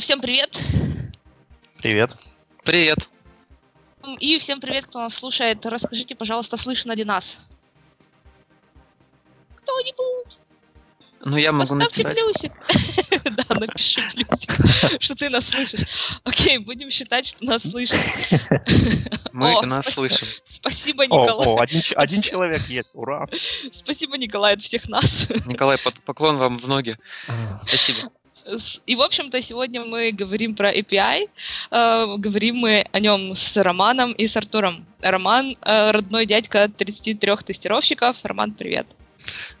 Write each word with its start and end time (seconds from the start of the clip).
А, 0.00 0.02
Всем 0.02 0.22
привет. 0.22 0.58
Привет. 1.76 2.16
Привет. 2.64 3.00
И 4.18 4.38
всем 4.38 4.58
привет, 4.58 4.86
кто 4.86 5.00
нас 5.00 5.12
слушает. 5.14 5.66
Расскажите, 5.66 6.14
пожалуйста, 6.14 6.56
слышно 6.56 6.92
ли 6.92 7.04
нас? 7.04 7.40
Кто-нибудь? 9.56 10.38
Ну, 11.22 11.36
я 11.36 11.52
могу 11.52 11.78
Поставьте 11.78 12.02
написать. 12.02 12.24
плюсик. 12.24 12.52
Да, 13.30 13.54
напиши 13.54 14.00
плюсик, 14.14 15.00
что 15.02 15.14
ты 15.14 15.28
нас 15.28 15.48
слышишь. 15.48 15.86
Окей, 16.24 16.56
будем 16.56 16.88
считать, 16.88 17.26
что 17.26 17.44
нас 17.44 17.62
слышат. 17.62 18.00
Мы 19.32 19.60
нас 19.66 19.86
слышим. 19.92 20.26
Спасибо, 20.42 21.04
Николай. 21.04 21.46
о, 21.46 21.60
один, 21.96 22.22
человек 22.22 22.62
есть, 22.68 22.90
ура. 22.94 23.28
Спасибо, 23.70 24.16
Николай, 24.16 24.54
от 24.54 24.62
всех 24.62 24.88
нас. 24.88 25.28
Николай, 25.44 25.76
под- 25.76 26.00
поклон 26.00 26.38
вам 26.38 26.58
в 26.58 26.66
ноги. 26.68 26.96
Спасибо. 27.66 28.10
И, 28.86 28.96
в 28.96 29.02
общем-то, 29.02 29.40
сегодня 29.40 29.84
мы 29.84 30.10
говорим 30.12 30.54
про 30.54 30.72
API. 30.72 31.28
Э, 31.70 32.16
Говорим 32.18 32.56
мы 32.56 32.84
о 32.92 33.00
нем 33.00 33.34
с 33.34 33.56
Романом 33.56 34.12
и 34.12 34.26
с 34.26 34.36
Артуром. 34.36 34.86
Роман 35.00 35.56
э,– 35.62 35.90
родной 35.92 36.26
дядька 36.26 36.68
33 36.68 37.36
тестировщиков. 37.44 38.16
Роман, 38.24 38.52
привет. 38.52 38.86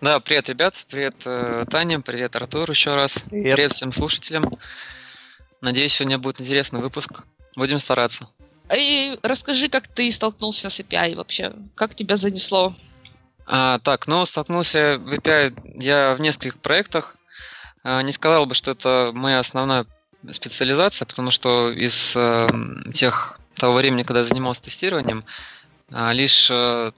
Да, 0.00 0.20
привет, 0.20 0.48
ребят. 0.48 0.74
Привет, 0.88 1.14
э, 1.24 1.64
Таня. 1.70 2.00
Привет, 2.00 2.34
Артур, 2.36 2.70
еще 2.70 2.94
раз. 2.94 3.22
Привет. 3.30 3.56
Привет 3.56 3.72
всем 3.72 3.92
слушателям. 3.92 4.58
Надеюсь, 5.60 5.94
сегодня 5.94 6.18
будет 6.18 6.40
интересный 6.40 6.80
выпуск. 6.80 7.24
Будем 7.56 7.78
стараться. 7.78 8.28
И 8.74 9.18
расскажи, 9.22 9.68
как 9.68 9.88
ты 9.88 10.10
столкнулся 10.10 10.70
с 10.70 10.80
API 10.80 11.14
вообще? 11.14 11.52
Как 11.74 11.94
тебя 11.94 12.16
занесло? 12.16 12.74
А, 13.46 13.78
так, 13.80 14.06
ну, 14.06 14.24
столкнулся 14.26 14.98
в 14.98 15.12
API 15.12 15.54
я 15.80 16.14
в 16.16 16.20
нескольких 16.20 16.58
проектах. 16.58 17.16
А, 17.82 18.02
не 18.02 18.12
сказал 18.12 18.46
бы, 18.46 18.54
что 18.54 18.72
это 18.72 19.10
моя 19.14 19.38
основная 19.38 19.86
специализация, 20.28 21.06
потому 21.06 21.30
что 21.30 21.70
из 21.70 22.14
э, 22.14 22.48
тех 22.92 23.40
того 23.54 23.74
времени, 23.74 24.02
когда 24.02 24.20
я 24.20 24.26
занимался 24.26 24.62
тестированием, 24.62 25.24
а, 25.90 26.12
лишь 26.12 26.50
э, 26.50 26.92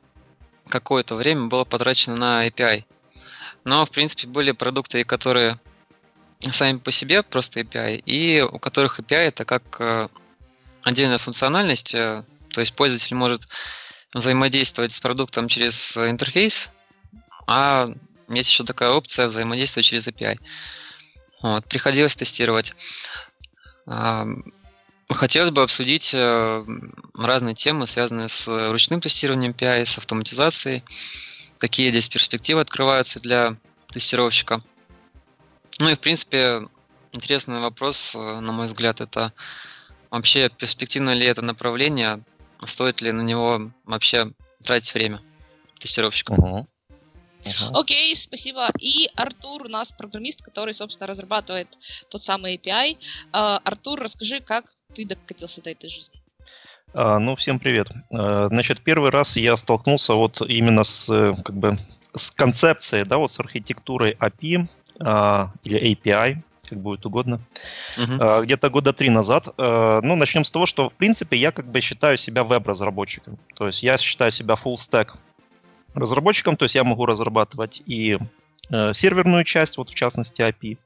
какое-то 0.68 1.14
время 1.14 1.46
было 1.46 1.64
потрачено 1.64 2.16
на 2.16 2.46
API. 2.46 2.84
Но, 3.64 3.86
в 3.86 3.90
принципе, 3.90 4.26
были 4.26 4.50
продукты, 4.52 5.04
которые 5.04 5.60
сами 6.50 6.78
по 6.78 6.90
себе 6.90 7.22
просто 7.22 7.60
API, 7.60 8.02
и 8.04 8.40
у 8.42 8.58
которых 8.58 8.98
API 8.98 9.28
это 9.28 9.44
как 9.44 9.62
э, 9.78 10.08
отдельная 10.82 11.18
функциональность, 11.18 11.94
э, 11.94 12.24
то 12.50 12.60
есть 12.60 12.74
пользователь 12.74 13.14
может 13.14 13.42
взаимодействовать 14.12 14.92
с 14.92 15.00
продуктом 15.00 15.46
через 15.46 15.96
интерфейс, 15.96 16.68
а 17.46 17.88
есть 18.38 18.50
еще 18.50 18.64
такая 18.64 18.90
опция 18.90 19.28
взаимодействовать 19.28 19.86
через 19.86 20.06
API. 20.08 20.38
Вот, 21.42 21.66
приходилось 21.66 22.16
тестировать. 22.16 22.72
А, 23.86 24.26
Хотелось 25.14 25.50
бы 25.50 25.62
обсудить 25.62 26.12
э, 26.14 26.64
разные 27.16 27.54
темы, 27.54 27.86
связанные 27.86 28.28
с 28.28 28.46
ручным 28.70 29.00
тестированием 29.00 29.52
API, 29.52 29.84
с 29.84 29.98
автоматизацией, 29.98 30.82
какие 31.58 31.90
здесь 31.90 32.08
перспективы 32.08 32.60
открываются 32.60 33.20
для 33.20 33.56
тестировщика. 33.92 34.60
Ну 35.78 35.88
и, 35.88 35.94
в 35.94 36.00
принципе, 36.00 36.62
интересный 37.12 37.60
вопрос, 37.60 38.14
э, 38.14 38.40
на 38.40 38.52
мой 38.52 38.66
взгляд, 38.66 39.00
это 39.00 39.32
вообще 40.10 40.48
перспективно 40.48 41.14
ли 41.14 41.26
это 41.26 41.42
направление, 41.42 42.22
стоит 42.64 43.00
ли 43.00 43.12
на 43.12 43.22
него 43.22 43.70
вообще 43.84 44.32
тратить 44.62 44.94
время 44.94 45.20
тестировщика. 45.78 46.34
Мгм. 46.34 46.66
Мгм. 47.44 47.76
Окей, 47.76 48.14
спасибо. 48.16 48.68
И 48.78 49.08
Артур 49.16 49.66
у 49.66 49.68
нас 49.68 49.90
программист, 49.92 50.42
который, 50.42 50.74
собственно, 50.74 51.06
разрабатывает 51.06 51.68
тот 52.08 52.22
самый 52.22 52.56
API. 52.56 52.96
А, 53.32 53.60
Артур, 53.64 54.00
расскажи, 54.00 54.40
как 54.40 54.64
ты 54.94 55.04
докатился 55.04 55.62
до 55.62 55.70
этой 55.70 55.90
жизни? 55.90 56.20
А, 56.94 57.18
Ну, 57.18 57.34
всем 57.36 57.58
привет. 57.58 57.90
Э, 58.10 58.48
Значит, 58.50 58.80
первый 58.80 59.10
раз 59.10 59.36
я 59.36 59.56
столкнулся 59.56 60.14
вот 60.14 60.42
именно 60.42 60.84
с, 60.84 61.08
э, 61.10 61.32
как 61.42 61.56
бы, 61.56 61.76
с 62.14 62.30
концепцией, 62.30 63.04
да, 63.04 63.16
вот 63.16 63.32
с 63.32 63.40
архитектурой 63.40 64.16
API 64.20 64.68
а, 65.00 65.50
или 65.64 65.80
API, 65.94 66.36
как 66.68 66.78
будет 66.78 67.06
угодно, 67.06 67.40
а, 67.96 68.42
где-то 68.42 68.68
года 68.70 68.92
три 68.92 69.08
назад. 69.10 69.48
Ну, 69.56 70.16
начнем 70.16 70.44
с 70.44 70.50
того, 70.50 70.66
что, 70.66 70.90
в 70.90 70.94
принципе, 70.94 71.36
я 71.38 71.50
как 71.50 71.66
бы 71.66 71.80
считаю 71.80 72.18
себя 72.18 72.44
веб-разработчиком. 72.44 73.38
То 73.56 73.66
есть 73.66 73.82
я 73.82 73.96
считаю 73.96 74.30
себя 74.30 74.54
full 74.54 74.74
stack 74.74 75.16
разработчиком, 75.94 76.56
то 76.56 76.64
есть 76.64 76.74
я 76.74 76.84
могу 76.84 77.06
разрабатывать 77.06 77.82
и 77.86 78.18
э, 78.70 78.92
серверную 78.94 79.44
часть, 79.44 79.76
вот 79.78 79.90
в 79.90 79.94
частности 79.94 80.42
API, 80.42 80.78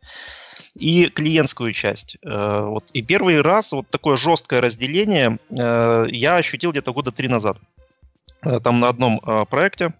и 0.74 1.06
клиентскую 1.06 1.72
часть. 1.72 2.16
Э, 2.22 2.62
Вот. 2.64 2.90
И 2.92 3.02
первый 3.02 3.40
раз 3.40 3.72
вот 3.72 3.88
такое 3.90 4.16
жесткое 4.16 4.60
разделение 4.60 5.38
э, 5.50 6.06
я 6.10 6.36
ощутил 6.36 6.72
где-то 6.72 6.92
года 6.92 7.12
три 7.12 7.28
назад. 7.28 7.58
Э, 8.44 8.60
Там 8.60 8.80
на 8.80 8.88
одном 8.88 9.20
э, 9.26 9.44
проекте, 9.48 9.94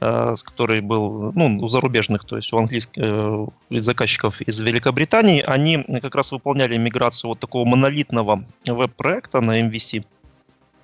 э, 0.00 0.34
с 0.36 0.42
который 0.42 0.80
был 0.80 1.32
ну, 1.34 1.58
у 1.60 1.68
зарубежных, 1.68 2.24
то 2.24 2.36
есть 2.36 2.52
у 2.52 2.58
английских 2.58 3.02
э, 3.02 3.46
заказчиков 3.70 4.40
из 4.40 4.60
Великобритании, 4.60 5.42
они 5.42 5.84
как 6.02 6.14
раз 6.14 6.32
выполняли 6.32 6.76
миграцию 6.76 7.30
вот 7.30 7.40
такого 7.40 7.64
монолитного 7.64 8.44
веб-проекта 8.66 9.40
на 9.40 9.60
MVC. 9.60 10.04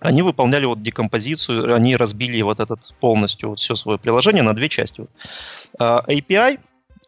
Они 0.04 0.20
выполняли 0.20 0.66
вот 0.66 0.82
декомпозицию, 0.82 1.74
они 1.74 1.96
разбили 1.96 2.42
вот 2.42 2.60
этот 2.60 2.94
полностью 3.00 3.48
вот 3.48 3.58
все 3.58 3.74
свое 3.74 3.98
приложение 3.98 4.42
на 4.42 4.54
две 4.54 4.68
части. 4.68 5.00
Вот. 5.00 5.10
А, 5.78 6.04
API 6.06 6.60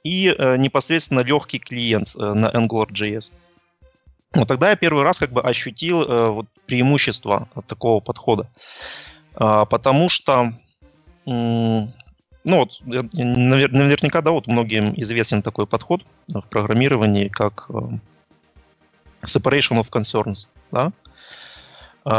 и 0.02 0.34
э, 0.36 0.56
непосредственно 0.56 1.20
легкий 1.20 1.58
клиент 1.58 2.16
э, 2.16 2.32
на 2.32 2.46
Angular.js. 2.48 3.30
Вот 4.34 4.48
тогда 4.48 4.70
я 4.70 4.76
первый 4.76 5.04
раз 5.04 5.18
как 5.18 5.30
бы 5.30 5.42
ощутил 5.42 6.02
э, 6.04 6.30
вот 6.30 6.46
преимущество 6.64 7.48
такого 7.66 8.00
подхода. 8.00 8.48
А, 9.34 9.66
потому 9.66 10.08
что, 10.08 10.54
ну 11.26 11.90
вот, 12.44 12.80
наверняка, 12.82 14.22
да, 14.22 14.30
вот 14.30 14.46
многим 14.46 14.94
известен 14.96 15.42
такой 15.42 15.66
подход 15.66 16.00
в 16.28 16.40
программировании, 16.40 17.28
как 17.28 17.68
separation 19.22 19.82
of 19.82 19.90
concerns, 19.90 20.48
да, 20.72 20.92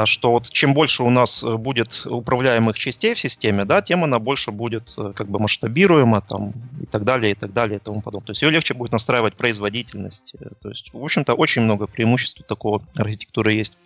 что 0.06 0.32
вот 0.32 0.50
чем 0.52 0.74
больше 0.74 1.04
у 1.04 1.10
нас 1.10 1.44
э, 1.44 1.56
будет 1.56 2.06
управляемых 2.06 2.78
частей 2.78 3.14
в 3.14 3.20
системе, 3.20 3.64
да, 3.64 3.82
тем 3.82 4.04
она 4.04 4.20
больше 4.20 4.52
будет 4.52 4.94
э, 4.98 5.14
как 5.16 5.30
бы 5.30 5.40
масштабируема 5.40 6.20
там 6.20 6.52
и 6.82 6.86
так 6.86 7.06
далее, 7.06 7.32
и 7.32 7.36
так 7.36 7.54
далее, 7.54 7.78
и 7.78 7.80
тому 7.80 8.02
подобное. 8.02 8.28
То 8.28 8.32
есть 8.32 8.42
ее 8.42 8.50
легче 8.50 8.74
будет 8.74 8.92
настраивать 8.92 9.38
производительность. 9.38 10.34
э, 10.40 10.50
То 10.62 10.70
есть, 10.70 10.90
в 10.92 11.02
общем-то, 11.02 11.34
очень 11.36 11.62
много 11.62 11.88
преимуществ 11.88 12.44
такого 12.46 12.82
архитектуры 12.98 13.54
есть. 13.54 13.78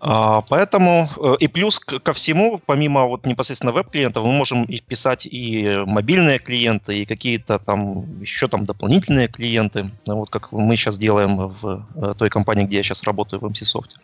А, 0.00 0.42
Поэтому 0.42 1.08
и 1.40 1.48
плюс 1.48 1.80
ко 1.80 2.12
всему, 2.12 2.60
помимо 2.64 3.06
вот 3.06 3.26
непосредственно 3.26 3.72
веб-клиентов, 3.72 4.24
мы 4.24 4.32
можем 4.32 4.66
писать 4.66 5.26
и 5.26 5.82
мобильные 5.84 6.38
клиенты, 6.38 7.00
и 7.00 7.06
какие-то 7.06 7.58
там 7.58 8.20
еще 8.20 8.46
там 8.46 8.64
дополнительные 8.64 9.26
клиенты, 9.26 9.90
Ну, 10.06 10.18
вот 10.18 10.30
как 10.30 10.52
мы 10.52 10.76
сейчас 10.76 10.96
делаем 10.96 11.48
в 11.60 12.14
той 12.16 12.30
компании, 12.30 12.66
где 12.66 12.76
я 12.76 12.82
сейчас 12.84 13.02
работаю, 13.02 13.40
в 13.40 13.46
MCSoft. 13.46 13.96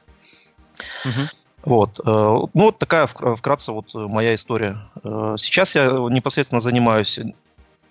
Вот. 1.62 1.98
э, 1.98 2.02
Ну, 2.04 2.48
вот 2.54 2.78
такая 2.78 3.06
вкра- 3.06 3.36
вкратце 3.36 3.72
вот 3.72 3.94
э, 3.94 3.98
моя 3.98 4.34
история. 4.34 4.76
Э, 5.02 5.36
Сейчас 5.38 5.74
я 5.74 5.86
непосредственно 6.10 6.60
занимаюсь, 6.60 7.18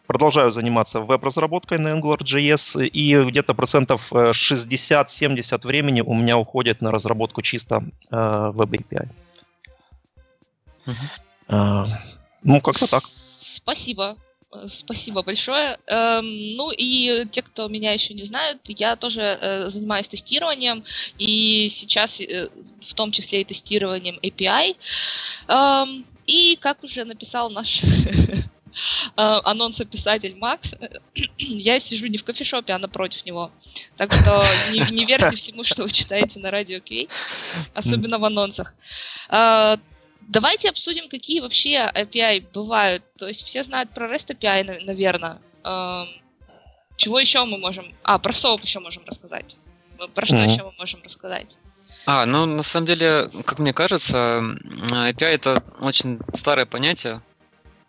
продолжаю 0.05 0.51
заниматься 0.51 0.99
веб-разработкой 0.99 1.79
на 1.79 1.87
AngularJS, 1.97 2.85
и 2.85 3.23
где-то 3.23 3.53
процентов 3.55 4.13
э, 4.13 4.31
60-70 4.31 5.65
времени 5.65 6.01
у 6.01 6.13
меня 6.13 6.37
уходит 6.37 6.81
на 6.81 6.91
разработку 6.91 7.41
чисто 7.41 7.83
веб-API. 8.11 9.07
Э, 11.49 11.85
Ну, 12.43 12.61
как-то 12.61 12.91
так. 12.91 13.01
Спасибо. 13.03 14.15
Э, 14.53 14.67
Спасибо 14.67 15.23
большое. 15.23 15.77
Эм, 15.87 16.55
ну 16.55 16.71
и 16.71 17.25
те, 17.31 17.41
кто 17.41 17.67
меня 17.67 17.91
еще 17.91 18.13
не 18.13 18.23
знают, 18.23 18.59
я 18.67 18.95
тоже 18.95 19.21
э, 19.21 19.69
занимаюсь 19.69 20.07
тестированием, 20.07 20.83
и 21.17 21.67
сейчас 21.69 22.21
э, 22.21 22.49
в 22.81 22.93
том 22.93 23.11
числе 23.11 23.41
и 23.41 23.45
тестированием 23.45 24.19
API. 24.21 24.75
Эм, 25.47 26.05
и 26.27 26.55
как 26.55 26.83
уже 26.83 27.03
написал 27.03 27.49
наш 27.49 27.81
анонсописатель 29.15 30.35
Макс, 30.37 30.73
я 31.37 31.79
сижу 31.79 32.07
не 32.07 32.17
в 32.17 32.23
кофешопе, 32.23 32.73
а 32.73 32.79
напротив 32.79 33.25
него. 33.25 33.51
Так 33.97 34.13
что 34.13 34.43
не, 34.71 34.79
не 34.91 35.05
верьте 35.05 35.35
всему, 35.35 35.63
что 35.63 35.83
вы 35.83 35.89
читаете 35.89 36.39
на 36.39 36.49
радио 36.49 36.79
Кей, 36.79 37.09
особенно 37.73 38.19
в 38.19 38.25
анонсах. 38.25 38.73
Давайте 40.27 40.69
обсудим, 40.69 41.09
какие 41.09 41.39
вообще 41.39 41.91
API 41.93 42.45
бывают. 42.53 43.03
То 43.17 43.27
есть 43.27 43.43
все 43.43 43.63
знают 43.63 43.91
про 43.91 44.07
REST 44.07 44.37
API, 44.37 44.83
наверное. 44.83 45.39
Чего 46.95 47.19
еще 47.19 47.43
мы 47.45 47.57
можем... 47.57 47.93
А, 48.03 48.19
про 48.19 48.31
SOAP 48.31 48.61
еще 48.63 48.79
можем 48.79 49.03
рассказать. 49.05 49.57
Про 50.13 50.25
что 50.25 50.37
Мгм. 50.37 50.45
еще 50.45 50.63
мы 50.63 50.73
можем 50.77 51.01
рассказать? 51.03 51.57
А, 52.05 52.25
ну 52.25 52.45
на 52.45 52.63
самом 52.63 52.87
деле, 52.87 53.29
как 53.45 53.59
мне 53.59 53.73
кажется, 53.73 54.41
API 54.91 55.25
это 55.25 55.63
очень 55.79 56.19
старое 56.33 56.65
понятие. 56.65 57.21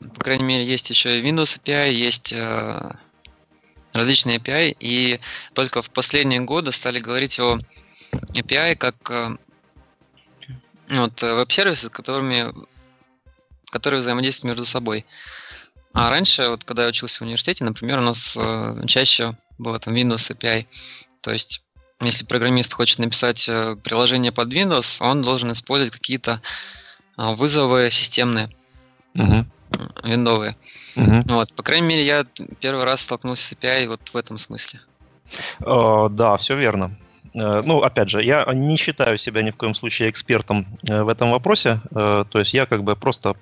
По 0.01 0.21
крайней 0.21 0.45
мере, 0.45 0.65
есть 0.65 0.91
еще 0.91 1.19
и 1.19 1.23
Windows 1.23 1.59
API, 1.61 1.93
есть 1.93 2.33
э, 2.33 2.91
различные 3.93 4.39
API, 4.39 4.77
и 4.79 5.21
только 5.55 5.81
в 5.83 5.91
последние 5.91 6.41
годы 6.41 6.73
стали 6.73 7.01
говорить 7.01 7.39
о 7.41 7.59
API 8.13 8.77
как 8.77 8.97
э, 9.11 9.37
вот, 11.00 11.23
веб-сервисы, 11.23 11.87
с 11.87 11.91
которыми 11.91 12.52
которые 13.75 13.99
взаимодействуют 13.99 14.56
между 14.56 14.64
собой. 14.64 15.05
А 15.94 16.08
раньше, 16.08 16.49
вот 16.49 16.62
когда 16.62 16.85
я 16.85 16.91
учился 16.91 17.19
в 17.19 17.23
университете, 17.23 17.64
например, 17.64 17.99
у 17.99 18.02
нас 18.02 18.37
э, 18.37 18.82
чаще 18.87 19.37
было 19.58 19.81
там 19.81 19.94
Windows 19.94 20.31
API. 20.31 20.67
То 21.20 21.32
есть, 21.32 21.61
если 22.00 22.25
программист 22.25 22.73
хочет 22.73 23.00
написать 23.00 23.49
э, 23.49 23.76
приложение 23.82 24.31
под 24.31 24.52
Windows, 24.52 24.99
он 25.00 25.23
должен 25.23 25.50
использовать 25.50 25.93
какие-то 25.93 26.41
э, 27.19 27.35
вызовы 27.35 27.91
системные, 27.91 28.49
uh-huh. 29.17 29.44
виндовые. 30.05 30.56
Uh-huh. 30.94 31.23
Вот, 31.32 31.52
по 31.55 31.64
крайней 31.64 31.88
мере, 31.88 32.06
я 32.06 32.25
первый 32.61 32.85
раз 32.85 33.00
столкнулся 33.02 33.44
с 33.44 33.52
API 33.52 33.88
вот 33.88 34.00
в 34.08 34.17
этом 34.17 34.38
смысле. 34.38 34.81
Uh, 35.58 36.08
да, 36.11 36.37
все 36.37 36.56
верно. 36.56 36.96
Э, 37.35 37.63
ну, 37.65 37.83
опять 37.83 38.11
же, 38.11 38.23
я 38.23 38.45
не 38.53 38.77
считаю 38.77 39.19
себя 39.19 39.43
ни 39.43 39.51
в 39.51 39.57
коем 39.57 39.75
случае 39.75 40.11
экспертом 40.11 40.67
э, 40.89 41.03
в 41.03 41.09
этом 41.09 41.31
вопросе. 41.31 41.81
То 41.93 42.27
есть 42.35 42.55
я 42.55 42.67
как 42.67 42.85
бы 42.85 42.97
просто 42.97 43.35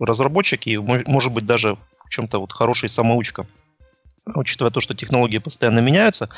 разработчик 0.00 0.66
и, 0.66 0.78
может 0.78 1.32
быть, 1.32 1.46
даже 1.46 1.76
в 2.04 2.10
чем-то 2.10 2.38
вот 2.38 2.52
хороший 2.52 2.88
самоучка 2.88 3.46
учитывая 4.26 4.70
то, 4.70 4.80
что 4.80 4.94
технологии 4.94 5.38
постоянно 5.38 5.80
меняются. 5.80 6.28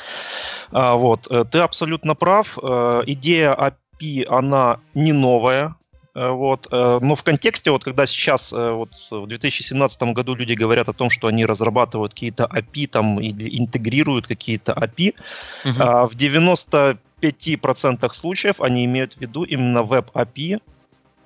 А, 0.71 0.95
вот, 0.95 1.27
э, 1.29 1.45
ты 1.49 1.59
абсолютно 1.59 2.15
прав. 2.15 2.57
Э, 2.61 3.03
идея 3.05 3.53
API, 3.53 4.25
она 4.25 4.79
не 4.93 5.13
новая. 5.13 5.75
Э, 6.17 6.29
вот, 6.31 6.67
но 6.71 7.15
в 7.15 7.23
контексте, 7.23 7.71
вот 7.71 7.83
когда 7.83 8.05
сейчас 8.05 8.51
вот, 8.51 8.89
в 9.11 9.27
2017 9.27 10.01
году 10.13 10.35
люди 10.35 10.53
говорят 10.53 10.89
о 10.89 10.93
том, 10.93 11.09
что 11.09 11.27
они 11.27 11.45
разрабатывают 11.45 12.13
какие-то 12.13 12.45
API 12.45 12.87
там, 12.87 13.19
или 13.19 13.59
интегрируют 13.59 14.27
какие-то 14.27 14.71
API, 14.73 15.13
uh-huh. 15.63 16.07
в 16.07 16.15
95% 16.15 18.13
случаев 18.13 18.61
они 18.61 18.85
имеют 18.85 19.13
в 19.13 19.21
виду 19.21 19.43
именно 19.43 19.83
веб-API, 19.83 20.59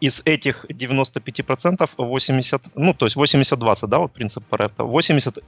из 0.02 0.22
этих 0.26 0.66
95% 0.66 1.90
80, 1.96 2.62
ну, 2.76 2.94
то 2.94 3.06
есть 3.06 3.16
80-20, 3.16 3.88
да, 3.88 4.00
вот 4.00 4.12
принцип 4.12 4.44
Паретта, 4.50 4.84
80 4.84 5.40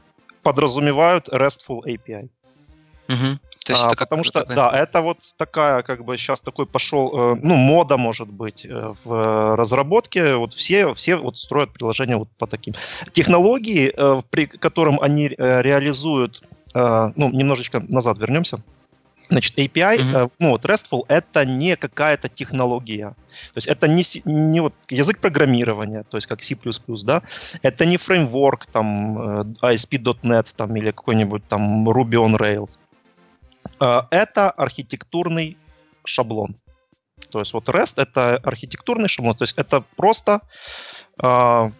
подразумевают 0.43 1.27
RESTful 1.27 1.81
API. 1.85 2.29
Угу. 3.09 3.39
То 3.65 3.71
есть 3.71 3.83
а, 3.83 3.87
это 3.87 3.95
как 3.95 4.09
потому 4.09 4.23
что, 4.23 4.41
такой... 4.41 4.55
да, 4.55 4.69
это 4.77 5.01
вот 5.01 5.19
такая, 5.37 5.83
как 5.83 6.03
бы 6.03 6.17
сейчас 6.17 6.41
такой 6.41 6.65
пошел, 6.65 7.33
э, 7.33 7.39
ну, 7.41 7.55
мода, 7.55 7.97
может 7.97 8.27
быть, 8.27 8.65
э, 8.65 8.93
в 9.03 9.55
разработке. 9.55 10.35
Вот 10.35 10.53
все, 10.53 10.93
все 10.93 11.15
вот 11.15 11.37
строят 11.37 11.71
приложения 11.71 12.17
вот 12.17 12.29
по 12.37 12.45
таким. 12.45 12.73
Технологии, 13.13 13.93
э, 13.95 14.21
при 14.29 14.47
котором 14.47 14.99
они 14.99 15.29
реализуют, 15.29 16.43
ну, 16.73 17.29
немножечко 17.29 17.83
назад 17.87 18.17
вернемся. 18.17 18.57
Значит, 19.29 19.57
API, 19.57 19.97
mm-hmm. 19.97 20.31
ну 20.39 20.49
вот 20.49 20.65
RESTful 20.65 21.03
это 21.07 21.45
не 21.45 21.75
какая-то 21.75 22.29
технология. 22.29 23.09
То 23.09 23.57
есть 23.57 23.67
это 23.67 23.87
не, 23.87 24.03
не 24.25 24.59
вот 24.59 24.73
язык 24.89 25.19
программирования, 25.19 26.03
то 26.09 26.17
есть 26.17 26.27
как 26.27 26.41
C++, 26.41 26.57
да, 27.03 27.21
это 27.61 27.85
не 27.85 27.97
фреймворк, 27.97 28.65
там, 28.65 29.55
ASP.NET, 29.61 30.47
там, 30.55 30.75
или 30.75 30.91
какой-нибудь 30.91 31.43
там 31.47 31.87
Ruby 31.87 32.15
on 32.15 32.37
Rails. 32.37 32.79
Э, 33.79 34.01
это 34.11 34.51
архитектурный 34.51 35.57
шаблон. 36.05 36.55
То 37.29 37.39
есть 37.39 37.53
вот 37.53 37.69
REST 37.69 38.01
это 38.01 38.37
архитектурный 38.37 39.07
шаблон, 39.07 39.35
то 39.35 39.43
есть 39.43 39.57
это 39.57 39.83
просто 39.95 40.41
э, 41.21 41.71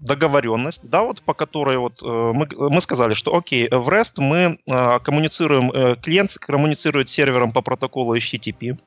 договоренность, 0.00 0.88
да, 0.88 1.02
вот 1.02 1.22
по 1.22 1.34
которой 1.34 1.78
вот 1.78 2.02
э, 2.02 2.06
мы, 2.06 2.46
мы 2.56 2.80
сказали, 2.80 3.14
что 3.14 3.34
окей, 3.34 3.68
в 3.68 3.88
REST 3.88 4.14
мы 4.18 4.58
э, 4.66 4.98
коммуницируем, 5.00 5.70
э, 5.70 5.96
клиент 5.96 6.34
коммуницирует 6.38 7.08
с 7.08 7.12
сервером 7.12 7.52
по 7.52 7.62
протоколу 7.62 8.16
HTTP. 8.16 8.78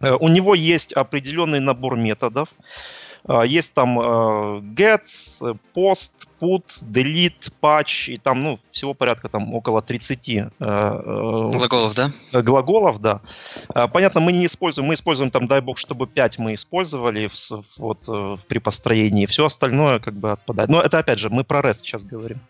У 0.00 0.28
него 0.28 0.54
есть 0.54 0.92
определенный 0.92 1.58
набор 1.58 1.96
методов. 1.96 2.48
Э, 3.26 3.42
есть 3.46 3.72
там 3.74 3.98
э, 4.00 4.02
get, 4.74 5.02
post, 5.74 6.12
put, 6.40 6.64
delete, 6.82 7.52
patch, 7.60 8.12
и 8.12 8.18
там, 8.18 8.40
ну, 8.40 8.58
всего 8.70 8.94
порядка 8.94 9.28
там 9.28 9.54
около 9.54 9.82
30 9.82 10.28
э, 10.28 10.50
глаголов, 10.58 11.94
да? 11.94 12.10
Глаголов, 12.32 13.00
да. 13.00 13.20
Понятно, 13.92 14.20
мы 14.20 14.32
не 14.32 14.46
используем, 14.46 14.88
мы 14.88 14.94
используем 14.94 15.30
там, 15.30 15.46
дай 15.46 15.60
бог, 15.60 15.78
чтобы 15.78 16.06
5 16.06 16.38
мы 16.38 16.54
использовали 16.54 17.28
в, 17.28 17.78
вот, 17.78 18.06
в, 18.06 18.38
при 18.48 18.58
построении, 18.58 19.26
все 19.26 19.46
остальное 19.46 19.98
как 19.98 20.14
бы 20.14 20.32
отпадает. 20.32 20.68
Но 20.68 20.80
это, 20.80 20.98
опять 20.98 21.18
же, 21.18 21.30
мы 21.30 21.44
про 21.44 21.60
REST 21.60 21.80
сейчас 21.82 22.04
говорим. 22.04 22.40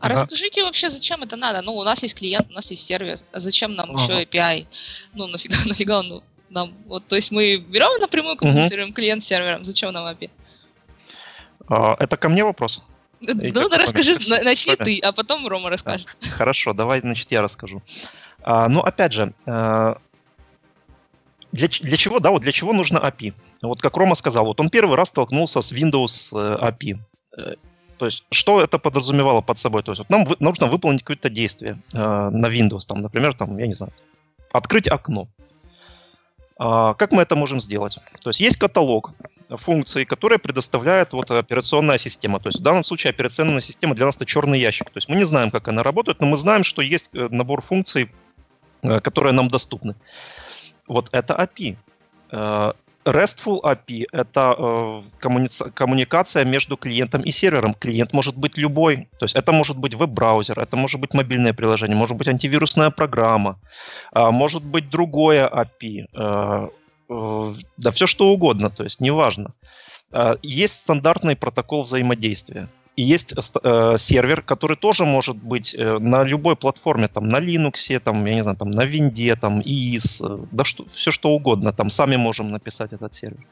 А 0.00 0.06
ага. 0.06 0.14
расскажите 0.14 0.64
вообще, 0.64 0.90
зачем 0.90 1.22
это 1.22 1.36
надо? 1.36 1.60
Ну, 1.62 1.74
у 1.74 1.84
нас 1.84 2.02
есть 2.02 2.14
клиент, 2.14 2.48
у 2.50 2.54
нас 2.54 2.70
есть 2.70 2.84
сервис, 2.84 3.24
а 3.32 3.40
зачем 3.40 3.74
нам 3.74 3.90
ага. 3.90 4.02
еще 4.02 4.22
API? 4.22 4.66
Ну, 5.14 5.26
нафига, 5.26 5.56
нафига 5.66 5.98
он 5.98 6.22
нам. 6.50 6.74
Вот, 6.86 7.06
то 7.06 7.16
есть 7.16 7.30
мы 7.30 7.56
берем 7.56 8.00
напрямую 8.00 8.36
коммуницируем 8.36 8.88
угу. 8.88 8.94
клиент 8.94 9.22
с 9.22 9.26
сервером. 9.26 9.64
Зачем 9.64 9.92
нам 9.92 10.06
API? 10.06 10.30
А, 11.68 11.96
это 11.98 12.16
ко 12.16 12.28
мне 12.28 12.44
вопрос? 12.44 12.82
Ну, 13.20 13.32
ну 13.34 13.68
расскажи, 13.70 14.14
начни 14.42 14.76
ты, 14.76 15.00
а 15.00 15.12
потом 15.12 15.46
Рома 15.46 15.70
расскажет. 15.70 16.08
Хорошо, 16.36 16.72
давай, 16.72 17.00
значит, 17.00 17.32
я 17.32 17.42
расскажу. 17.42 17.82
А, 18.42 18.68
ну, 18.68 18.80
опять 18.80 19.12
же, 19.12 19.32
а, 19.46 19.98
для, 21.52 21.68
для 21.68 21.96
чего, 21.96 22.20
да, 22.20 22.30
вот 22.30 22.42
для 22.42 22.52
чего 22.52 22.72
нужно 22.72 22.98
API? 22.98 23.32
Вот 23.62 23.80
как 23.80 23.96
Рома 23.96 24.14
сказал, 24.14 24.44
вот 24.44 24.60
он 24.60 24.68
первый 24.68 24.96
раз 24.96 25.08
столкнулся 25.08 25.60
с 25.60 25.72
Windows 25.72 26.30
э, 26.32 26.70
API. 26.70 26.98
Э, 27.38 27.54
то 27.98 28.06
есть, 28.06 28.24
что 28.30 28.60
это 28.60 28.78
подразумевало 28.78 29.40
под 29.40 29.58
собой? 29.58 29.82
То 29.82 29.92
есть, 29.92 30.00
вот 30.00 30.10
нам 30.10 30.26
нужно 30.38 30.66
выполнить 30.66 31.02
какое-то 31.02 31.30
действие 31.30 31.82
э, 31.92 31.96
на 31.96 32.46
Windows, 32.46 32.86
там, 32.86 33.00
например, 33.00 33.34
там, 33.34 33.56
я 33.58 33.66
не 33.66 33.74
знаю, 33.74 33.92
открыть 34.52 34.88
окно. 34.88 35.28
А, 36.58 36.94
как 36.94 37.12
мы 37.12 37.22
это 37.22 37.36
можем 37.36 37.60
сделать? 37.60 37.98
То 38.20 38.30
есть 38.30 38.40
есть 38.40 38.56
каталог 38.56 39.12
функций, 39.48 40.04
которые 40.04 40.38
предоставляет 40.38 41.12
вот 41.12 41.30
операционная 41.30 41.98
система. 41.98 42.40
То 42.40 42.48
есть 42.48 42.58
в 42.58 42.62
данном 42.62 42.84
случае 42.84 43.10
операционная 43.10 43.60
система 43.60 43.94
для 43.94 44.06
нас 44.06 44.16
это 44.16 44.26
черный 44.26 44.58
ящик. 44.58 44.90
То 44.90 44.96
есть 44.98 45.08
мы 45.08 45.16
не 45.16 45.24
знаем, 45.24 45.50
как 45.50 45.68
она 45.68 45.82
работает, 45.82 46.20
но 46.20 46.26
мы 46.26 46.36
знаем, 46.36 46.64
что 46.64 46.82
есть 46.82 47.10
э, 47.12 47.28
набор 47.30 47.62
функций, 47.62 48.10
э, 48.82 49.00
которые 49.00 49.32
нам 49.32 49.48
доступны. 49.48 49.94
Вот 50.88 51.08
это 51.12 51.34
API. 51.34 51.76
RESTful 53.06 53.60
API— 53.62 54.06
это 54.12 54.54
э, 54.58 55.02
коммуни- 55.20 55.70
коммуникация 55.74 56.44
между 56.44 56.76
клиентом 56.76 57.22
и 57.22 57.30
сервером. 57.30 57.74
Клиент 57.74 58.12
может 58.12 58.36
быть 58.36 58.58
любой. 58.58 59.08
То 59.18 59.24
есть 59.24 59.36
это 59.36 59.52
может 59.52 59.76
быть 59.78 59.94
веб-браузер, 59.94 60.58
это 60.58 60.76
может 60.76 61.00
быть 61.00 61.14
мобильное 61.14 61.52
приложение, 61.52 61.96
может 61.96 62.16
быть 62.16 62.28
антивирусная 62.28 62.90
программа, 62.90 63.58
э, 64.14 64.30
может 64.30 64.64
быть 64.64 64.90
другое 64.90 65.48
API. 65.48 66.06
Э, 66.14 66.68
э, 67.08 67.54
да 67.76 67.90
все 67.90 68.06
что 68.06 68.32
угодно, 68.32 68.70
то 68.70 68.84
есть 68.84 69.00
неважно. 69.00 69.52
Э, 70.12 70.34
есть 70.42 70.74
стандартный 70.74 71.36
протокол 71.36 71.82
взаимодействия. 71.82 72.68
И 72.96 73.02
есть 73.02 73.34
э, 73.36 73.96
сервер, 73.98 74.40
который 74.40 74.76
тоже 74.76 75.04
может 75.04 75.36
быть 75.36 75.74
э, 75.74 75.98
на 75.98 76.24
любой 76.24 76.56
платформе, 76.56 77.08
там 77.08 77.28
на 77.28 77.40
Linux, 77.40 77.98
там, 77.98 78.24
я 78.24 78.34
не 78.34 78.42
знаю, 78.42 78.56
там 78.56 78.70
на 78.70 78.86
Винде, 78.86 79.36
там 79.36 79.60
IIS, 79.60 80.20
э, 80.22 80.46
да 80.50 80.64
что, 80.64 80.86
все 80.86 81.10
что 81.10 81.28
угодно, 81.28 81.72
там 81.72 81.90
сами 81.90 82.16
можем 82.16 82.50
написать 82.50 82.94
этот 82.94 83.14
сервер. 83.14 83.46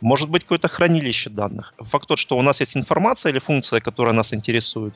Может 0.00 0.30
быть 0.30 0.42
какое-то 0.42 0.68
хранилище 0.68 1.30
данных. 1.30 1.74
Факт 1.78 2.06
тот, 2.06 2.18
что 2.20 2.38
у 2.38 2.42
нас 2.42 2.60
есть 2.60 2.76
информация 2.76 3.32
или 3.32 3.40
функция, 3.40 3.80
которая 3.80 4.14
нас 4.14 4.32
интересует. 4.32 4.94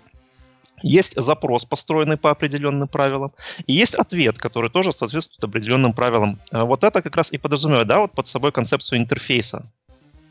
Есть 0.83 1.21
запрос, 1.21 1.65
построенный 1.65 2.17
по 2.17 2.31
определенным 2.31 2.87
правилам, 2.87 3.33
и 3.67 3.73
есть 3.73 3.97
ответ, 3.97 4.39
который 4.39 4.71
тоже 4.71 4.93
соответствует 4.93 5.43
определенным 5.43 5.93
правилам. 5.93 6.39
Э, 6.53 6.63
вот 6.63 6.85
это 6.85 7.03
как 7.03 7.17
раз 7.17 7.33
и 7.33 7.39
подразумевает, 7.39 7.89
да, 7.89 7.99
вот 7.99 8.13
под 8.13 8.29
собой 8.29 8.53
концепцию 8.53 9.01
интерфейса 9.01 9.63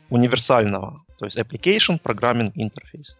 универсального, 0.08 1.04
то 1.18 1.26
есть 1.26 1.36
application 1.36 2.00
programming 2.02 2.50
interface. 2.54 3.16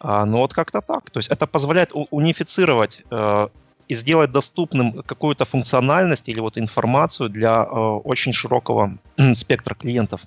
А, 0.00 0.24
ну 0.24 0.38
вот 0.38 0.54
как-то 0.54 0.80
так. 0.80 1.10
То 1.10 1.18
есть 1.18 1.28
это 1.30 1.46
позволяет 1.46 1.92
унифицировать 2.10 3.02
э, 3.10 3.48
и 3.88 3.94
сделать 3.94 4.32
доступным 4.32 5.02
какую-то 5.02 5.44
функциональность 5.44 6.28
или 6.28 6.40
вот 6.40 6.56
информацию 6.56 7.28
для 7.28 7.62
э, 7.62 7.66
очень 7.68 8.32
широкого 8.32 8.96
спектра 9.34 9.74
клиентов. 9.74 10.22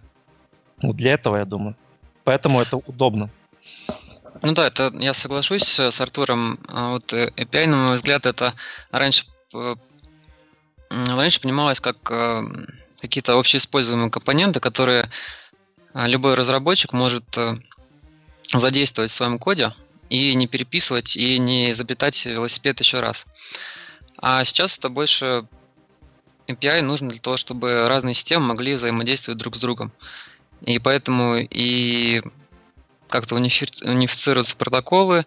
Вот 0.81 0.95
для 0.95 1.13
этого, 1.13 1.37
я 1.37 1.45
думаю. 1.45 1.75
Поэтому 2.23 2.61
это 2.61 2.77
удобно. 2.77 3.29
Ну 4.41 4.53
да, 4.53 4.67
это 4.67 4.93
я 4.99 5.13
соглашусь 5.13 5.79
с 5.79 6.01
Артуром. 6.01 6.59
А 6.67 6.91
вот 6.91 7.11
API, 7.13 7.67
на 7.67 7.87
мой 7.87 7.95
взгляд, 7.95 8.25
это 8.25 8.53
раньше, 8.91 9.25
раньше 10.89 11.41
понималось 11.41 11.79
как 11.79 11.97
э, 12.11 12.43
какие-то 13.01 13.39
общеиспользуемые 13.39 14.11
компоненты, 14.11 14.59
которые 14.59 15.09
любой 15.95 16.35
разработчик 16.35 16.93
может 16.93 17.25
задействовать 18.59 19.11
в 19.11 19.15
своем 19.15 19.39
коде 19.39 19.73
и 20.09 20.33
не 20.35 20.47
переписывать, 20.47 21.15
и 21.15 21.37
не 21.39 21.73
запитать 21.73 22.25
велосипед 22.25 22.79
еще 22.79 22.99
раз. 22.99 23.25
А 24.17 24.43
сейчас 24.43 24.77
это 24.77 24.89
больше 24.89 25.47
API 26.47 26.81
нужно 26.81 27.09
для 27.09 27.19
того, 27.19 27.37
чтобы 27.37 27.87
разные 27.87 28.13
системы 28.13 28.47
могли 28.47 28.75
взаимодействовать 28.75 29.39
друг 29.39 29.55
с 29.55 29.59
другом. 29.59 29.91
И 30.61 30.79
поэтому 30.79 31.35
и 31.37 32.21
как-то 33.09 33.35
унифицироваться 33.35 34.55
протоколы, 34.55 35.25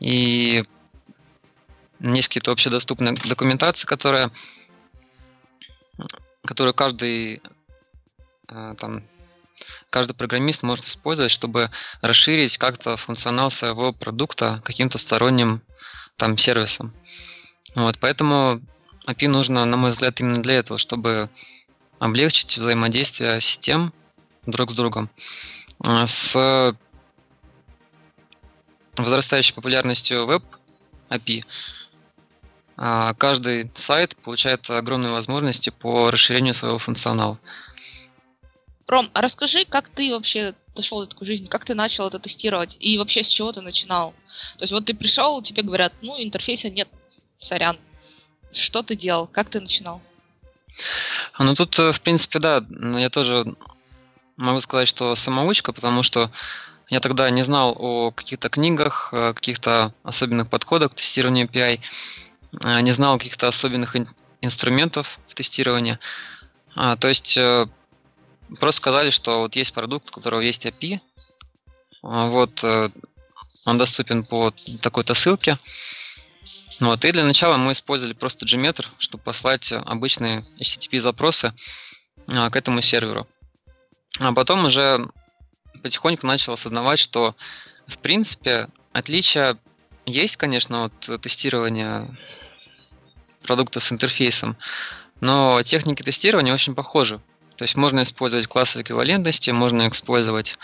и 0.00 0.64
есть 2.00 2.28
какие-то 2.28 2.50
общедоступные 2.50 3.12
документации, 3.12 3.86
которые, 3.86 4.30
которые 6.44 6.72
каждый 6.72 7.42
э, 8.48 8.74
там, 8.78 9.02
каждый 9.90 10.14
программист 10.14 10.62
может 10.62 10.86
использовать, 10.86 11.32
чтобы 11.32 11.70
расширить 12.00 12.56
как-то 12.58 12.96
функционал 12.96 13.50
своего 13.50 13.92
продукта 13.92 14.62
каким-то 14.64 14.98
сторонним 14.98 15.62
там 16.16 16.38
сервисом. 16.38 16.94
Вот, 17.74 17.98
поэтому 17.98 18.60
API 19.06 19.28
нужно, 19.28 19.64
на 19.64 19.76
мой 19.76 19.90
взгляд, 19.90 20.20
именно 20.20 20.42
для 20.42 20.54
этого, 20.54 20.78
чтобы 20.78 21.28
облегчить 21.98 22.56
взаимодействие 22.56 23.40
систем 23.40 23.92
друг 24.46 24.70
с 24.70 24.74
другом. 24.74 25.10
А, 25.84 26.06
с 26.06 26.74
возрастающей 28.96 29.54
популярностью 29.54 30.26
веб 30.26 30.44
API 31.10 31.44
а, 32.76 33.14
каждый 33.14 33.70
сайт 33.74 34.16
получает 34.16 34.68
огромные 34.70 35.12
возможности 35.12 35.70
по 35.70 36.10
расширению 36.10 36.54
своего 36.54 36.78
функционала. 36.78 37.38
Ром, 38.90 39.08
а 39.14 39.20
расскажи, 39.20 39.64
как 39.64 39.88
ты 39.88 40.10
вообще 40.10 40.54
дошел 40.74 41.00
до 41.00 41.06
такой 41.06 41.26
жизни, 41.26 41.46
как 41.46 41.64
ты 41.64 41.74
начал 41.74 42.08
это 42.08 42.18
тестировать 42.18 42.76
и 42.80 42.98
вообще 42.98 43.22
с 43.22 43.28
чего 43.28 43.52
ты 43.52 43.60
начинал? 43.60 44.12
То 44.58 44.62
есть 44.62 44.72
вот 44.72 44.84
ты 44.84 44.94
пришел, 44.94 45.40
тебе 45.42 45.62
говорят, 45.62 45.92
ну, 46.02 46.20
интерфейса 46.20 46.70
нет, 46.70 46.88
сорян. 47.38 47.78
Что 48.52 48.82
ты 48.82 48.96
делал, 48.96 49.28
как 49.28 49.48
ты 49.48 49.60
начинал? 49.60 50.02
Ну, 51.38 51.54
тут, 51.54 51.78
э, 51.78 51.92
в 51.92 52.00
принципе, 52.00 52.40
да, 52.40 52.64
я 52.98 53.10
тоже 53.10 53.54
могу 54.36 54.60
сказать, 54.60 54.88
что 54.88 55.14
самоучка, 55.14 55.72
потому 55.72 56.02
что 56.02 56.32
я 56.88 56.98
тогда 56.98 57.30
не 57.30 57.42
знал 57.42 57.76
о 57.78 58.10
каких-то 58.10 58.48
книгах, 58.48 59.10
каких-то 59.12 59.94
особенных 60.02 60.50
подходах 60.50 60.90
к 60.90 60.94
тестированию 60.96 61.46
API, 61.46 61.80
э, 62.64 62.80
не 62.80 62.90
знал 62.90 63.18
каких-то 63.18 63.46
особенных 63.46 63.94
инструментов 64.40 65.20
в 65.28 65.34
тестировании. 65.36 65.98
А, 66.74 66.96
то 66.96 67.08
есть 67.08 67.36
э, 67.36 67.68
Просто 68.58 68.78
сказали, 68.78 69.10
что 69.10 69.40
вот 69.40 69.56
есть 69.56 69.72
продукт, 69.72 70.08
у 70.10 70.12
которого 70.12 70.40
есть 70.40 70.66
API, 70.66 71.00
а 72.02 72.26
вот 72.28 72.64
э, 72.64 72.90
он 73.64 73.78
доступен 73.78 74.24
по 74.24 74.52
такой-то 74.80 75.14
ссылке. 75.14 75.58
Вот, 76.80 77.04
и 77.04 77.12
для 77.12 77.24
начала 77.24 77.58
мы 77.58 77.72
использовали 77.72 78.14
просто 78.14 78.46
Gmeter, 78.46 78.86
чтобы 78.98 79.22
послать 79.22 79.70
обычные 79.72 80.46
HTTP-запросы 80.58 81.52
а, 82.26 82.48
к 82.48 82.56
этому 82.56 82.80
серверу. 82.80 83.26
А 84.18 84.32
потом 84.32 84.64
уже 84.64 85.06
потихоньку 85.82 86.26
начал 86.26 86.54
осознавать, 86.54 86.98
что 86.98 87.36
в 87.86 87.98
принципе 87.98 88.68
отличия 88.92 89.58
есть, 90.06 90.38
конечно, 90.38 90.86
от 90.86 91.20
тестирования 91.20 92.08
продукта 93.42 93.80
с 93.80 93.92
интерфейсом, 93.92 94.56
но 95.20 95.62
техники 95.62 96.02
тестирования 96.02 96.54
очень 96.54 96.74
похожи. 96.74 97.20
То 97.60 97.64
есть 97.64 97.76
можно 97.76 98.04
использовать 98.04 98.46
классы 98.46 98.80
эквивалентности, 98.80 99.50
можно 99.50 99.86
использовать 99.86 100.56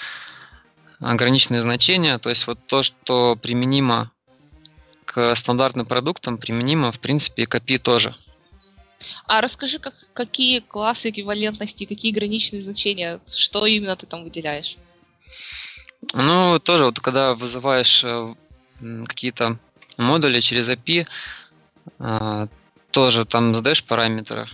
ограниченные 0.98 1.60
значения. 1.60 2.16
То 2.16 2.30
есть 2.30 2.46
вот 2.46 2.58
то, 2.66 2.82
что 2.82 3.36
применимо 3.36 4.10
к 5.04 5.34
стандартным 5.34 5.84
продуктам, 5.84 6.38
применимо, 6.38 6.90
в 6.92 6.98
принципе, 6.98 7.42
и 7.42 7.44
к 7.44 7.54
API 7.56 7.76
тоже. 7.76 8.16
А 9.26 9.42
расскажи, 9.42 9.78
как, 9.78 9.92
какие 10.14 10.60
классы 10.60 11.10
эквивалентности, 11.10 11.84
какие 11.84 12.12
граничные 12.12 12.62
значения, 12.62 13.20
что 13.26 13.66
именно 13.66 13.94
ты 13.94 14.06
там 14.06 14.24
выделяешь? 14.24 14.78
Ну, 16.14 16.58
тоже 16.60 16.86
вот 16.86 16.98
когда 17.00 17.34
вызываешь 17.34 18.04
э, 18.04 18.34
какие-то 19.06 19.58
модули 19.98 20.40
через 20.40 20.70
API, 20.70 21.06
э, 21.98 22.46
тоже 22.90 23.26
там 23.26 23.54
задаешь 23.54 23.84
параметры, 23.84 24.48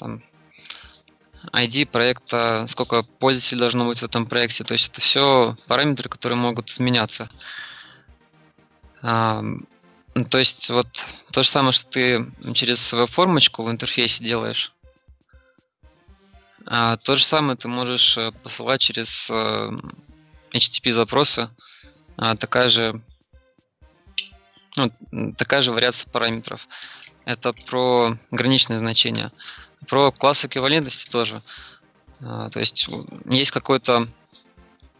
там 0.00 0.24
ID 1.52 1.86
проекта, 1.86 2.66
сколько 2.68 3.02
пользователей 3.02 3.58
должно 3.58 3.86
быть 3.86 4.00
в 4.00 4.04
этом 4.04 4.26
проекте. 4.26 4.64
То 4.64 4.72
есть 4.72 4.90
это 4.90 5.00
все 5.00 5.56
параметры, 5.66 6.08
которые 6.08 6.36
могут 6.36 6.70
изменяться. 6.70 7.28
А, 9.02 9.42
то 10.30 10.38
есть 10.38 10.70
вот 10.70 10.88
то 11.30 11.42
же 11.42 11.48
самое, 11.48 11.72
что 11.72 11.86
ты 11.86 12.26
через 12.54 12.80
свою 12.80 13.06
формочку 13.06 13.62
в 13.62 13.70
интерфейсе 13.70 14.24
делаешь. 14.24 14.72
А, 16.66 16.96
то 16.96 17.16
же 17.16 17.24
самое 17.24 17.56
ты 17.56 17.68
можешь 17.68 18.18
э, 18.18 18.32
посылать 18.32 18.80
через 18.80 19.30
э, 19.30 19.70
HTTP 20.52 20.92
запросы. 20.92 21.48
А, 22.16 22.36
такая 22.36 22.68
же 22.68 23.00
ну, 24.76 24.92
такая 25.36 25.62
же 25.62 25.72
вариация 25.72 26.10
параметров. 26.10 26.68
Это 27.24 27.52
про 27.52 28.16
граничные 28.30 28.78
значения. 28.78 29.32
Про 29.86 30.10
класс 30.12 30.44
эквивалентности 30.44 31.10
тоже. 31.10 31.42
А, 32.20 32.50
то 32.50 32.60
есть 32.60 32.88
есть 33.26 33.50
какой-то 33.50 34.08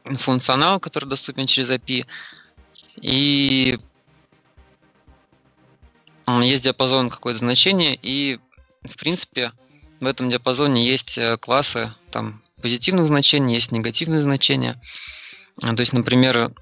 функционал, 0.05 0.81
который 0.81 1.09
доступен 1.09 1.47
через 1.47 1.71
API, 1.71 2.07
и 3.01 3.79
есть 6.43 6.65
диапазон 6.65 7.11
какое-то 7.11 7.39
значение, 7.39 7.99
и 8.01 8.39
в 8.83 8.97
принципе 8.97 9.53
в 10.01 10.07
этом 10.07 10.31
диапазоне 10.31 10.87
есть 10.87 11.19
э, 11.19 11.37
классы 11.39 11.93
там 12.11 12.43
позитивных 12.63 13.07
значений, 13.07 13.55
есть 13.55 13.73
негативные 13.73 14.21
значения. 14.21 14.81
А, 15.63 15.75
то 15.75 15.81
есть, 15.81 15.93
например, 15.93 16.53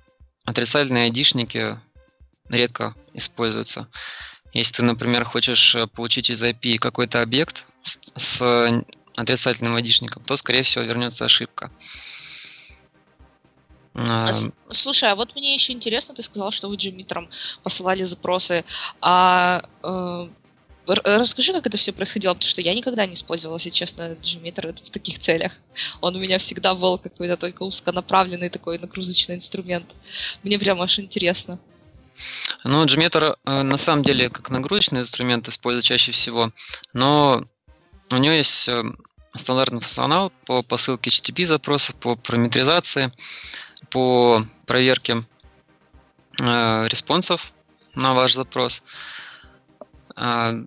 отрицательные 0.45 1.05
айдишники 1.05 1.79
редко 2.49 2.95
используются. 3.13 3.89
Если 4.57 4.73
ты, 4.73 4.83
например, 4.83 5.25
хочешь 5.25 5.75
э, 5.75 5.87
получить 5.87 6.31
из 6.31 6.43
IP 6.43 6.79
какой-то 6.79 7.21
объект, 7.21 7.67
с 8.17 8.85
отрицательным 9.15 9.75
айдишником, 9.77 10.23
то, 10.25 10.37
скорее 10.37 10.63
всего, 10.63 10.85
вернется 10.85 11.25
ошибка. 11.27 11.71
А, 13.95 14.31
слушай, 14.71 15.11
а 15.11 15.15
вот 15.15 15.35
мне 15.37 15.55
еще 15.55 15.73
интересно, 15.73 16.15
ты 16.15 16.23
сказал, 16.23 16.51
что 16.51 16.69
вы 16.69 16.77
Джимитром 16.77 17.29
посылали 17.63 18.05
запросы. 18.05 18.65
А 19.01 19.63
э, 19.83 20.29
расскажи, 20.87 21.53
как 21.53 21.67
это 21.67 21.77
все 21.77 21.93
происходило, 21.93 22.33
потому 22.33 22.49
что 22.49 22.63
я 22.63 22.75
никогда 22.75 23.07
не 23.07 23.15
использовала, 23.15 23.59
если 23.59 23.71
честно, 23.71 24.17
Gmeter 24.23 24.73
в 24.73 24.91
таких 24.91 25.19
целях. 25.19 25.53
Он 26.01 26.17
у 26.17 26.19
меня 26.19 26.39
всегда 26.39 26.75
был 26.75 26.99
какой-то 26.99 27.37
только 27.37 27.63
узконаправленный 27.63 28.49
такой 28.49 28.79
нагрузочный 28.79 29.37
инструмент. 29.37 29.95
Мне 30.43 30.59
прям 30.59 30.81
аж 30.81 30.99
интересно. 30.99 31.59
Ну, 32.65 32.85
Gmeter 32.85 33.37
э, 33.45 33.63
на 33.63 33.77
самом 33.77 34.03
деле 34.03 34.31
как 34.31 34.51
нагрузочный 34.51 35.01
инструмент 35.01 35.49
используют 35.49 35.85
чаще 35.85 36.13
всего, 36.13 36.51
но 36.93 37.45
у 38.11 38.17
него 38.17 38.35
есть 38.35 38.69
э, 38.69 38.83
стандартный 39.35 39.81
функционал 39.81 40.33
по 40.47 40.63
посылке 40.63 41.11
HTTP 41.11 41.47
запросов, 41.47 41.95
по 41.97 42.17
параметризации, 42.17 43.13
по 43.91 44.43
проверке 44.67 45.23
э, 46.41 46.89
респонсов 46.89 47.53
на 47.95 48.15
ваш 48.15 48.35
запрос. 48.35 48.83
Э, 50.17 50.65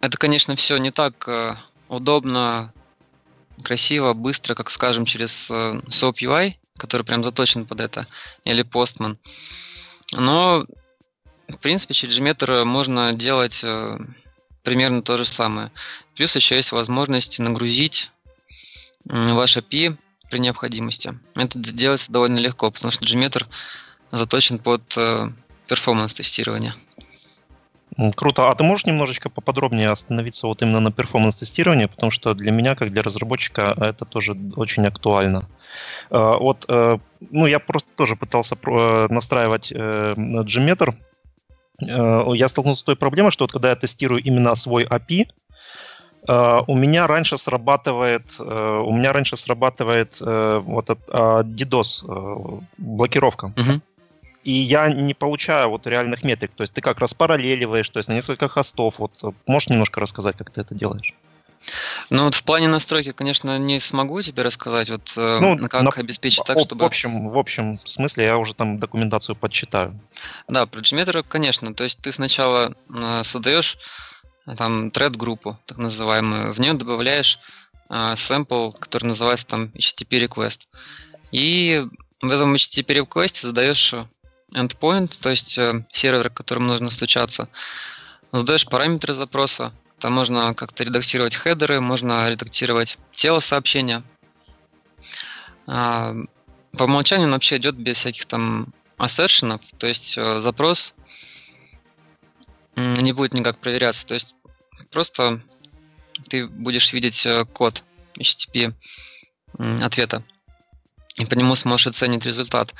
это, 0.00 0.16
конечно, 0.16 0.54
все 0.56 0.76
не 0.76 0.90
так 0.92 1.28
удобно, 1.88 2.72
красиво, 3.62 4.12
быстро, 4.14 4.54
как, 4.54 4.70
скажем, 4.70 5.04
через 5.04 5.50
э, 5.50 5.54
SOAP 5.88 6.16
UI, 6.22 6.54
который 6.76 7.02
прям 7.02 7.24
заточен 7.24 7.66
под 7.66 7.80
это, 7.80 8.06
или 8.44 8.64
Postman. 8.64 9.16
Но, 10.12 10.64
в 11.48 11.58
принципе, 11.58 11.94
через 11.94 12.18
Gmeter 12.18 12.64
можно 12.64 13.12
делать 13.12 13.60
э, 13.62 13.98
примерно 14.62 15.02
то 15.02 15.16
же 15.16 15.24
самое. 15.24 15.70
Плюс 16.14 16.36
еще 16.36 16.56
есть 16.56 16.72
возможность 16.72 17.38
нагрузить 17.38 18.10
ваш 19.04 19.56
API 19.56 19.96
при 20.30 20.38
необходимости. 20.38 21.18
Это 21.34 21.58
делается 21.58 22.12
довольно 22.12 22.38
легко, 22.38 22.70
потому 22.70 22.92
что 22.92 23.04
Gmeter 23.04 23.46
заточен 24.12 24.58
под 24.58 24.82
э, 24.96 25.30
перформанс-тестирование. 25.68 26.74
Круто. 28.14 28.50
А 28.50 28.54
ты 28.54 28.62
можешь 28.62 28.86
немножечко 28.86 29.28
поподробнее 29.28 29.90
остановиться 29.90 30.46
вот 30.46 30.62
именно 30.62 30.80
на 30.80 30.92
перформанс-тестировании, 30.92 31.86
потому 31.86 32.10
что 32.10 32.34
для 32.34 32.52
меня, 32.52 32.76
как 32.76 32.92
для 32.92 33.02
разработчика, 33.02 33.74
это 33.76 34.04
тоже 34.04 34.36
очень 34.54 34.86
актуально. 34.86 35.48
Э, 36.10 36.36
вот, 36.38 36.66
э, 36.68 36.98
ну, 37.30 37.46
я 37.46 37.58
просто 37.58 37.88
тоже 37.96 38.16
пытался 38.16 38.56
настраивать 39.08 39.72
Gmeter 39.72 40.94
Э, 40.94 40.98
я 41.80 42.48
столкнулся 42.48 42.80
с 42.80 42.84
той 42.84 42.96
проблемой, 42.96 43.30
что 43.30 43.44
вот 43.44 43.52
когда 43.52 43.70
я 43.70 43.76
тестирую 43.76 44.22
именно 44.22 44.54
свой 44.54 44.84
API, 44.84 45.26
э, 46.26 46.60
у 46.66 46.74
меня 46.74 47.06
раньше 47.06 47.38
срабатывает, 47.38 48.24
э, 48.38 48.82
у 48.84 48.92
меня 48.92 49.12
раньше 49.12 49.36
срабатывает 49.36 50.20
вот 50.20 50.90
а, 50.90 51.42
DDoS 51.42 52.62
блокировка. 52.78 53.52
Uh-huh. 53.56 53.80
И 54.44 54.52
я 54.52 54.92
не 54.92 55.14
получаю 55.14 55.68
вот 55.68 55.86
реальных 55.86 56.24
метрик. 56.24 56.52
То 56.52 56.62
есть 56.62 56.72
ты 56.72 56.80
как 56.80 57.00
распараллеливаешь, 57.00 57.90
то 57.90 57.98
есть 57.98 58.08
на 58.08 58.14
несколько 58.14 58.48
хостов. 58.48 58.98
Вот 58.98 59.12
можешь 59.46 59.68
немножко 59.68 60.00
рассказать, 60.00 60.36
как 60.36 60.50
ты 60.50 60.62
это 60.62 60.74
делаешь? 60.74 61.14
Ну 62.10 62.24
вот 62.24 62.34
в 62.34 62.42
плане 62.44 62.68
настройки, 62.68 63.12
конечно, 63.12 63.58
не 63.58 63.80
смогу 63.80 64.22
тебе 64.22 64.42
рассказать, 64.42 64.90
вот 64.90 65.12
э, 65.16 65.38
ну, 65.40 65.68
как 65.68 65.82
на, 65.82 65.90
обеспечить 65.90 66.44
так, 66.44 66.58
чтобы... 66.58 66.82
В 66.82 66.86
общем, 66.86 67.28
в 67.28 67.38
общем 67.38 67.80
смысле 67.84 68.24
я 68.24 68.38
уже 68.38 68.54
там 68.54 68.78
документацию 68.78 69.36
подчитаю. 69.36 69.98
Да, 70.48 70.66
про 70.66 70.80
Gmeter, 70.80 71.24
конечно. 71.26 71.74
То 71.74 71.84
есть 71.84 72.00
ты 72.00 72.12
сначала 72.12 72.74
э, 72.88 73.22
создаешь 73.24 73.78
э, 74.46 74.54
там 74.56 74.88
thread-группу, 74.88 75.58
так 75.66 75.78
называемую, 75.78 76.52
в 76.52 76.58
нее 76.58 76.74
добавляешь 76.74 77.38
sample, 77.90 78.78
который 78.78 79.06
называется 79.06 79.46
там 79.46 79.72
HTTP 79.74 80.26
request. 80.26 80.60
И 81.32 81.86
в 82.20 82.30
этом 82.30 82.54
HTTP 82.54 83.02
request 83.02 83.40
задаешь 83.40 83.94
endpoint, 84.52 85.18
то 85.22 85.30
есть 85.30 85.58
сервер, 85.92 86.28
к 86.28 86.34
которому 86.34 86.66
нужно 86.66 86.90
стучаться, 86.90 87.48
задаешь 88.30 88.66
параметры 88.66 89.14
запроса, 89.14 89.72
там 90.00 90.12
можно 90.12 90.54
как-то 90.54 90.84
редактировать 90.84 91.34
хедеры, 91.34 91.80
можно 91.80 92.30
редактировать 92.30 92.98
тело 93.12 93.40
сообщения. 93.40 94.02
А, 95.66 96.14
по 96.76 96.84
умолчанию 96.84 97.26
он 97.26 97.32
вообще 97.32 97.56
идет 97.56 97.76
без 97.76 97.96
всяких 97.98 98.26
там 98.26 98.72
ассершенов, 98.96 99.60
то 99.78 99.86
есть 99.86 100.18
э, 100.18 100.40
запрос 100.40 100.94
не 102.76 103.12
будет 103.12 103.32
никак 103.32 103.58
проверяться. 103.58 104.06
То 104.06 104.14
есть 104.14 104.34
просто 104.90 105.40
ты 106.28 106.46
будешь 106.46 106.92
видеть 106.92 107.24
э, 107.26 107.44
код 107.44 107.82
HTTP 108.18 108.74
ответа 109.82 110.22
и 111.16 111.24
по 111.24 111.34
нему 111.34 111.56
сможешь 111.56 111.88
оценить 111.88 112.26
результат. 112.26 112.74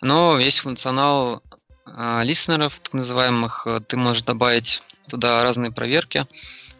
Но 0.00 0.38
есть 0.38 0.60
функционал 0.60 1.42
э, 1.86 2.20
листенеров, 2.24 2.78
так 2.80 2.92
называемых. 2.92 3.66
Ты 3.86 3.96
можешь 3.96 4.22
добавить 4.22 4.82
туда 5.10 5.42
разные 5.42 5.70
проверки. 5.70 6.26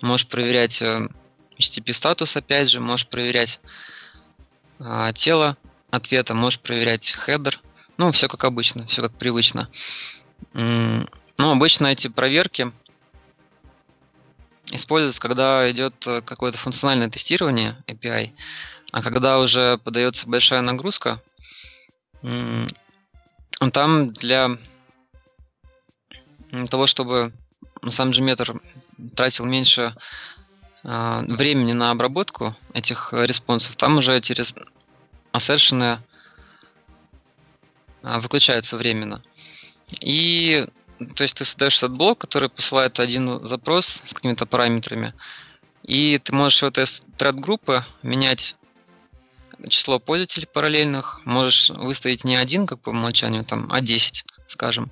Можешь 0.00 0.26
проверять 0.26 0.80
э, 0.80 1.08
HTTP 1.58 1.92
статус, 1.92 2.36
опять 2.36 2.70
же, 2.70 2.80
можешь 2.80 3.06
проверять 3.06 3.60
а, 4.78 5.12
тело 5.12 5.56
ответа, 5.90 6.34
можешь 6.34 6.60
проверять 6.60 7.10
хедер. 7.10 7.60
Ну, 7.98 8.12
все 8.12 8.28
как 8.28 8.44
обычно, 8.44 8.86
все 8.86 9.02
как 9.02 9.12
привычно. 9.12 9.68
Ну, 10.54 11.06
обычно 11.38 11.88
эти 11.88 12.08
проверки 12.08 12.72
используются, 14.70 15.20
когда 15.20 15.70
идет 15.70 16.06
э, 16.06 16.22
какое-то 16.22 16.56
функциональное 16.56 17.10
тестирование 17.10 17.76
API, 17.86 18.32
а 18.92 19.02
когда 19.02 19.38
уже 19.38 19.78
подается 19.78 20.28
большая 20.28 20.62
нагрузка, 20.62 21.22
там 23.72 24.12
для 24.12 24.50
того, 26.70 26.86
чтобы 26.86 27.32
сам 27.88 28.10
Gmeter 28.10 28.60
тратил 29.14 29.46
меньше 29.46 29.94
э, 30.84 31.24
времени 31.26 31.72
на 31.72 31.90
обработку 31.90 32.54
этих 32.74 33.12
респонсов, 33.12 33.76
там 33.76 33.98
уже 33.98 34.18
рес... 34.18 34.54
ассершены 35.32 36.00
э, 38.02 38.20
выключаются 38.20 38.76
временно. 38.76 39.22
И 40.00 40.66
то 41.16 41.22
есть 41.22 41.34
ты 41.34 41.44
создаешь 41.44 41.78
этот 41.78 41.92
блок, 41.92 42.18
который 42.18 42.50
посылает 42.50 43.00
один 43.00 43.44
запрос 43.46 44.02
с 44.04 44.12
какими-то 44.12 44.44
параметрами, 44.44 45.14
и 45.82 46.20
ты 46.22 46.34
можешь 46.34 46.62
в 46.62 46.66
этой 46.66 46.84
thread 46.84 47.40
группы 47.40 47.84
менять 48.02 48.56
число 49.68 49.98
пользователей 49.98 50.46
параллельных, 50.46 51.20
можешь 51.24 51.70
выставить 51.70 52.24
не 52.24 52.36
один, 52.36 52.66
как 52.66 52.80
по 52.80 52.90
умолчанию, 52.90 53.44
там, 53.44 53.68
а 53.70 53.80
10, 53.80 54.24
скажем. 54.46 54.90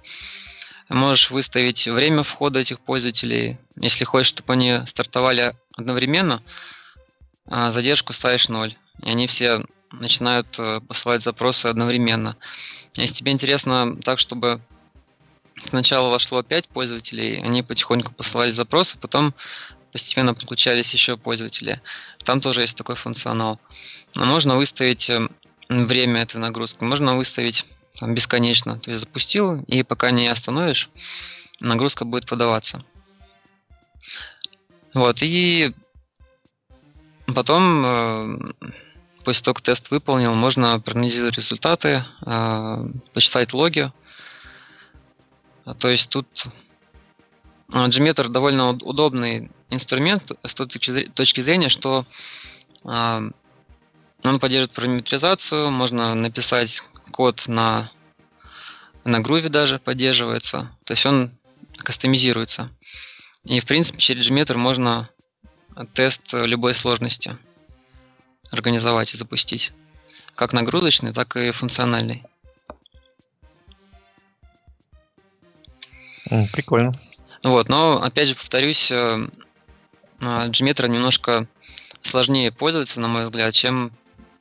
Можешь 0.89 1.31
выставить 1.31 1.87
время 1.87 2.23
входа 2.23 2.61
этих 2.61 2.81
пользователей. 2.81 3.59
Если 3.77 4.05
хочешь, 4.05 4.29
чтобы 4.29 4.55
они 4.55 4.79
стартовали 4.87 5.55
одновременно, 5.77 6.43
а 7.47 7.71
задержку 7.71 8.13
ставишь 8.13 8.49
0. 8.49 8.77
И 9.03 9.09
они 9.09 9.27
все 9.27 9.65
начинают 9.93 10.59
э, 10.59 10.81
посылать 10.81 11.23
запросы 11.23 11.67
одновременно. 11.67 12.37
Если 12.95 13.17
тебе 13.17 13.33
интересно 13.33 13.97
так, 14.03 14.19
чтобы 14.19 14.61
сначала 15.63 16.09
вошло 16.09 16.43
5 16.43 16.69
пользователей, 16.69 17.41
они 17.43 17.63
потихоньку 17.63 18.13
посылали 18.13 18.51
запросы, 18.51 18.99
потом 18.99 19.35
постепенно 19.93 20.35
подключались 20.35 20.93
еще 20.93 21.17
пользователи. 21.17 21.81
Там 22.25 22.41
тоже 22.41 22.63
есть 22.63 22.77
такой 22.77 22.97
функционал. 22.97 23.61
Но 24.15 24.25
можно 24.25 24.57
выставить 24.57 25.09
э, 25.11 25.29
время 25.69 26.23
этой 26.23 26.39
нагрузки, 26.39 26.85
можно 26.85 27.17
выставить 27.17 27.65
там, 27.99 28.15
бесконечно. 28.15 28.79
То 28.79 28.91
есть 28.91 29.01
запустил, 29.01 29.63
и 29.65 29.83
пока 29.83 30.11
не 30.11 30.29
остановишь, 30.29 30.91
нагрузка 31.61 32.05
будет 32.05 32.27
подаваться. 32.27 32.85
Вот, 34.95 35.19
и 35.23 35.75
потом, 37.35 37.85
э, 37.85 38.39
после 39.25 39.45
того, 39.45 39.55
как 39.55 39.65
тест 39.65 39.91
выполнил, 39.91 40.35
можно 40.35 40.81
проанализировать 40.81 41.37
результаты, 41.37 42.05
э, 42.25 42.85
почитать 43.13 43.53
логи. 43.53 43.93
То 45.79 45.89
есть 45.89 46.09
тут 46.09 46.47
Gmeter 47.69 48.29
довольно 48.29 48.71
удобный 48.71 49.51
инструмент 49.69 50.33
с 50.43 50.55
той 50.55 50.67
точки 50.67 51.41
зрения, 51.43 51.69
что 51.69 52.07
он 52.85 53.35
поддерживает 54.41 54.73
параметризацию, 54.73 55.71
можно 55.71 56.15
написать 56.15 56.83
код 57.11 57.45
на, 57.49 57.91
на 59.05 59.21
Groovy 59.21 59.49
даже 59.49 59.79
поддерживается, 59.79 60.71
то 60.85 60.93
есть 60.93 61.07
он 61.07 61.31
кастомизируется. 61.79 62.71
И 63.45 63.61
в 63.61 63.67
принципе 63.67 63.99
через 63.99 64.29
Gmeter 64.29 64.57
можно 64.57 65.09
тест 65.95 66.33
любой 66.33 66.75
сложности 66.75 67.37
организовать 68.51 69.15
и 69.15 69.17
запустить. 69.17 69.73
Как 70.35 70.53
нагрузочный, 70.53 71.13
так 71.13 71.37
и 71.37 71.51
функциональный. 71.51 72.25
Прикольно. 76.53 76.93
Вот, 77.43 77.69
но 77.69 78.03
опять 78.03 78.29
же 78.29 78.35
повторюсь, 78.35 78.91
Gmeter 78.91 80.85
э, 80.85 80.89
немножко 80.89 81.47
сложнее 82.03 82.53
пользоваться, 82.53 83.01
на 83.01 83.09
мой 83.09 83.25
взгляд, 83.25 83.55
чем 83.55 83.93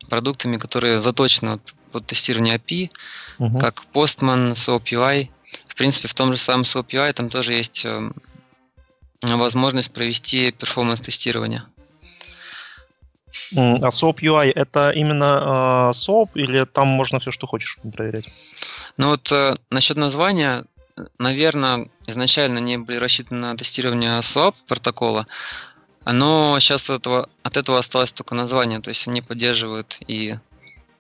продуктами, 0.09 0.57
которые 0.57 0.99
заточены 0.99 1.59
под 1.97 2.05
тестирование 2.05 2.57
API, 2.57 2.91
угу. 3.39 3.57
как 3.57 3.85
Postman, 3.91 4.53
SoapUI. 4.53 5.29
В 5.67 5.75
принципе, 5.75 6.07
в 6.07 6.13
том 6.13 6.31
же 6.31 6.39
самом 6.39 6.61
SoapUI 6.63 7.11
там 7.13 7.29
тоже 7.29 7.53
есть 7.53 7.85
э, 7.85 8.11
возможность 9.23 9.91
провести 9.91 10.51
перформанс-тестирование. 10.51 11.63
А 13.55 13.89
SOAP 13.89 14.19
UI 14.19 14.51
это 14.53 14.91
именно 14.91 15.89
э, 15.89 15.97
SOAP 15.97 16.29
или 16.35 16.65
там 16.65 16.87
можно 16.87 17.19
все, 17.19 17.31
что 17.31 17.47
хочешь 17.47 17.79
проверять? 17.95 18.29
Ну 18.97 19.09
вот 19.09 19.31
э, 19.31 19.55
насчет 19.71 19.97
названия, 19.97 20.65
наверное, 21.17 21.87
изначально 22.05 22.59
не 22.59 22.77
были 22.77 22.97
рассчитаны 22.97 23.41
на 23.41 23.57
тестирование 23.57 24.19
SOAP 24.19 24.53
протокола, 24.67 25.25
но 26.05 26.59
сейчас 26.59 26.89
от 26.89 26.99
этого, 27.01 27.29
от 27.41 27.57
этого 27.57 27.79
осталось 27.79 28.11
только 28.11 28.35
название, 28.35 28.81
то 28.81 28.89
есть 28.89 29.07
они 29.07 29.21
поддерживают 29.21 29.97
и 30.07 30.35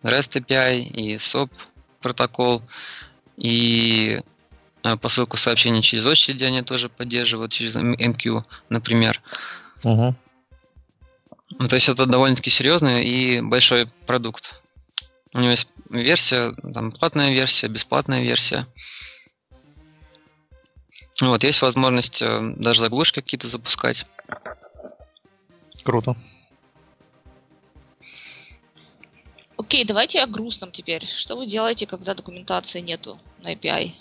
REST 0.03 0.41
API, 0.41 0.79
и 0.81 1.15
SOAP 1.15 1.51
протокол, 2.01 2.61
и 3.37 4.19
э, 4.83 4.97
посылку 4.97 5.37
сообщений 5.37 5.81
через 5.81 6.05
очереди 6.05 6.43
они 6.43 6.61
тоже 6.61 6.89
поддерживают, 6.89 7.51
через 7.51 7.75
MQ, 7.75 8.43
например. 8.69 9.21
Угу. 9.83 10.15
То 11.69 11.75
есть 11.75 11.89
это 11.89 12.05
довольно-таки 12.05 12.49
серьезный 12.49 13.05
и 13.05 13.41
большой 13.41 13.87
продукт. 14.05 14.61
У 15.33 15.39
него 15.39 15.51
есть 15.51 15.69
версия, 15.89 16.53
там 16.73 16.91
платная 16.91 17.31
версия, 17.31 17.67
бесплатная 17.67 18.21
версия. 18.21 18.67
Вот, 21.21 21.43
есть 21.43 21.61
возможность 21.61 22.21
э, 22.21 22.53
даже 22.57 22.81
заглушки 22.81 23.21
какие-то 23.21 23.47
запускать. 23.47 24.05
Круто. 25.83 26.15
Окей, 29.67 29.83
давайте 29.83 30.23
о 30.23 30.27
грустном 30.27 30.71
теперь. 30.71 31.05
Что 31.05 31.35
вы 31.35 31.45
делаете, 31.45 31.85
когда 31.85 32.13
документации 32.13 32.79
нету 32.79 33.19
на 33.43 33.51
API? 33.51 33.91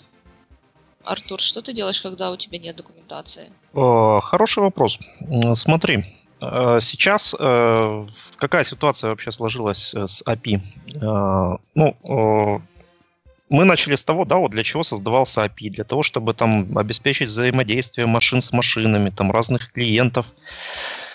Артур, 1.03 1.41
что 1.41 1.61
ты 1.61 1.73
делаешь, 1.73 2.01
когда 2.01 2.31
у 2.31 2.37
тебя 2.37 2.57
нет 2.57 2.77
документации? 2.77 3.51
О, 3.73 4.21
хороший 4.21 4.63
вопрос. 4.63 4.97
Смотри, 5.55 6.05
э, 6.39 6.79
сейчас 6.79 7.35
э, 7.37 8.07
какая 8.37 8.63
ситуация 8.63 9.09
вообще 9.09 9.33
сложилась 9.33 9.93
э, 9.93 10.07
с 10.07 10.23
API? 10.25 10.61
Ну, 11.75 12.61
мы 13.49 13.65
начали 13.65 13.95
с 13.95 14.05
того, 14.05 14.23
да, 14.23 14.37
вот 14.37 14.51
для 14.51 14.63
чего 14.63 14.83
создавался 14.83 15.43
API, 15.43 15.69
для 15.69 15.83
того, 15.83 16.01
чтобы 16.01 16.33
там 16.33 16.77
обеспечить 16.77 17.27
взаимодействие 17.27 18.07
машин 18.07 18.41
с 18.41 18.53
машинами, 18.53 19.09
там 19.09 19.31
разных 19.31 19.73
клиентов, 19.73 20.27
Э, 20.27 21.06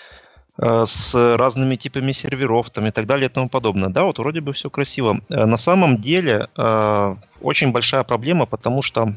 с 0.57 1.35
разными 1.37 1.75
типами 1.75 2.11
серверов 2.11 2.69
там, 2.69 2.85
и 2.85 2.91
так 2.91 3.07
далее 3.07 3.25
и 3.25 3.33
тому 3.33 3.49
подобное. 3.49 3.89
Да, 3.89 4.03
вот 4.03 4.19
вроде 4.19 4.41
бы 4.41 4.53
все 4.53 4.69
красиво. 4.69 5.21
Э, 5.29 5.45
на 5.45 5.57
самом 5.57 5.97
деле 5.97 6.47
э, 6.55 7.15
очень 7.41 7.71
большая 7.71 8.03
проблема, 8.03 8.45
потому 8.45 8.81
что, 8.81 9.15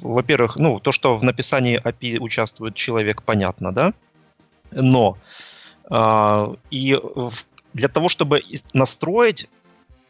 во-первых, 0.00 0.56
ну, 0.56 0.80
то, 0.80 0.90
что 0.90 1.16
в 1.16 1.22
написании 1.22 1.80
API 1.80 2.18
участвует 2.18 2.74
человек, 2.74 3.22
понятно, 3.22 3.72
да, 3.72 3.92
но 4.72 5.16
и 6.70 6.98
для 7.74 7.88
того, 7.88 8.08
чтобы 8.08 8.42
настроить 8.72 9.48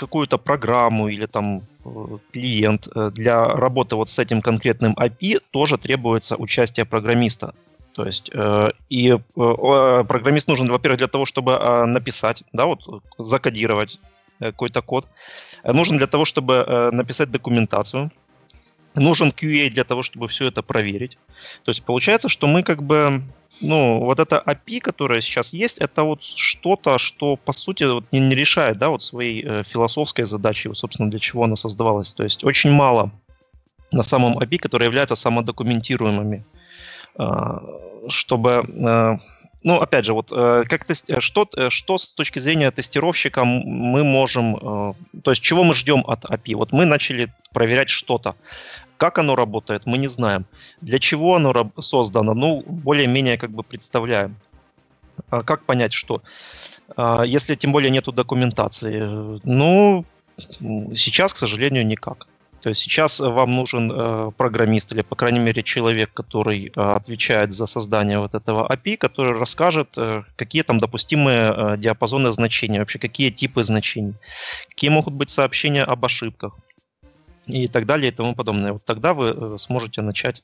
какую-то 0.03 0.39
программу 0.39 1.09
или 1.09 1.27
там 1.27 1.63
э, 1.85 2.19
клиент 2.33 2.89
э, 2.95 3.11
для 3.15 3.45
работы 3.45 3.95
вот 3.95 4.09
с 4.09 4.19
этим 4.19 4.43
конкретным 4.43 4.95
API 4.95 5.41
тоже 5.53 5.79
требуется 5.79 6.37
участие 6.37 6.85
программиста. 6.87 7.55
То 7.95 8.07
есть 8.07 8.31
э, 8.33 8.71
и 8.89 9.17
программист 9.35 10.49
нужен, 10.49 10.69
во-первых, 10.69 10.99
для 10.99 11.09
того, 11.09 11.25
чтобы 11.25 11.59
написать, 11.87 12.43
да, 12.53 12.67
вот 12.67 13.03
закодировать 13.19 13.99
какой-то 14.39 14.83
код. 14.83 15.07
Нужен 15.65 15.99
для 15.99 16.07
того, 16.07 16.25
чтобы 16.25 16.91
написать 16.93 17.31
документацию. 17.31 18.11
Нужен 18.95 19.29
QA 19.31 19.69
для 19.71 19.85
того, 19.85 20.03
чтобы 20.03 20.27
все 20.29 20.47
это 20.47 20.63
проверить. 20.63 21.17
То 21.65 21.71
есть 21.71 21.83
получается, 21.85 22.29
что 22.29 22.47
мы 22.47 22.63
как 22.63 22.83
бы 22.83 23.23
ну, 23.63 24.01
вот 24.01 24.19
это 24.19 24.43
API, 24.45 24.81
которое 24.81 25.21
сейчас 25.21 25.53
есть, 25.53 25.79
это 25.79 26.03
вот 26.03 26.23
что-то, 26.23 26.99
что, 26.99 27.37
по 27.37 27.53
сути, 27.53 27.85
вот 27.85 28.05
не, 28.13 28.21
не 28.21 28.35
решает, 28.35 28.79
да, 28.79 28.89
вот 28.89 29.03
своей 29.03 29.45
э, 29.45 29.63
философской 29.65 30.25
задачи, 30.25 30.69
вот, 30.69 30.79
собственно, 30.79 31.11
для 31.11 31.21
чего 31.21 31.45
оно 31.45 31.57
создавалось. 31.57 32.11
То 32.11 32.25
есть 32.25 32.45
очень 32.45 32.73
мало 32.73 33.13
на 33.93 34.03
самом 34.03 34.39
API, 34.39 34.59
которые 34.59 34.87
являются 34.87 35.15
самодокументируемыми, 35.15 36.45
э, 36.45 36.62
чтобы... 38.09 38.61
Э, 38.69 39.19
ну, 39.65 39.81
опять 39.81 40.05
же, 40.05 40.13
вот 40.13 40.33
э, 40.33 40.65
как 40.69 40.85
тест, 40.85 41.09
э, 41.09 41.21
что, 41.21 41.49
э, 41.57 41.71
что 41.71 41.97
с 41.97 42.09
точки 42.09 42.41
зрения 42.41 42.71
тестировщика 42.71 43.45
мы 43.45 44.03
можем, 44.03 44.57
э, 44.57 44.95
то 45.23 45.31
есть 45.31 45.43
чего 45.43 45.63
мы 45.63 45.75
ждем 45.75 46.03
от 46.07 46.25
API? 46.25 46.57
Вот 46.57 46.73
мы 46.73 46.85
начали 46.85 47.29
проверять 47.53 47.89
что-то. 47.89 48.35
Как 48.97 49.19
оно 49.19 49.37
работает, 49.37 49.87
мы 49.87 49.99
не 49.99 50.09
знаем. 50.09 50.47
Для 50.81 50.99
чего 50.99 51.37
оно 51.37 51.71
создано, 51.79 52.35
ну, 52.35 52.65
более-менее 52.67 53.39
как 53.39 53.51
бы 53.51 53.63
представляем. 53.63 54.37
А 55.31 55.43
как 55.43 55.65
понять, 55.65 55.93
что? 55.93 56.23
А, 56.97 57.23
если 57.23 57.55
тем 57.55 57.73
более 57.73 57.91
нету 57.91 58.13
документации, 58.13 59.01
ну, 59.45 60.05
сейчас, 60.95 61.35
к 61.35 61.37
сожалению, 61.37 61.87
никак. 61.87 62.27
То 62.63 62.69
есть 62.69 62.81
сейчас 62.81 63.21
вам 63.21 63.55
нужен 63.55 63.91
э, 63.93 64.31
программист 64.37 64.93
или, 64.93 65.03
по 65.03 65.17
крайней 65.17 65.41
мере, 65.41 65.63
человек, 65.63 66.13
который 66.13 66.73
э, 66.75 66.81
отвечает 66.81 67.53
за 67.53 67.67
создание 67.67 68.19
вот 68.21 68.35
этого 68.35 68.69
API, 68.73 68.97
который 68.97 69.39
расскажет, 69.39 69.89
э, 69.97 70.23
какие 70.37 70.63
там 70.63 70.79
допустимые 70.79 71.53
э, 71.55 71.77
диапазоны 71.77 72.31
значений, 72.33 72.79
вообще 72.79 72.99
какие 72.99 73.31
типы 73.31 73.65
значений, 73.65 74.15
какие 74.69 74.91
могут 74.91 75.15
быть 75.15 75.31
сообщения 75.31 75.83
об 75.83 76.05
ошибках, 76.05 76.55
и 77.47 77.69
так 77.69 77.87
далее 77.87 78.13
и 78.13 78.15
тому 78.15 78.35
подобное. 78.35 78.73
Вот 78.73 78.85
тогда 78.85 79.15
вы 79.15 79.35
э, 79.37 79.59
сможете 79.59 80.03
начать 80.03 80.43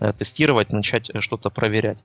э, 0.00 0.12
тестировать, 0.12 0.72
начать 0.72 1.10
э, 1.10 1.20
что-то 1.20 1.50
проверять. 1.50 1.98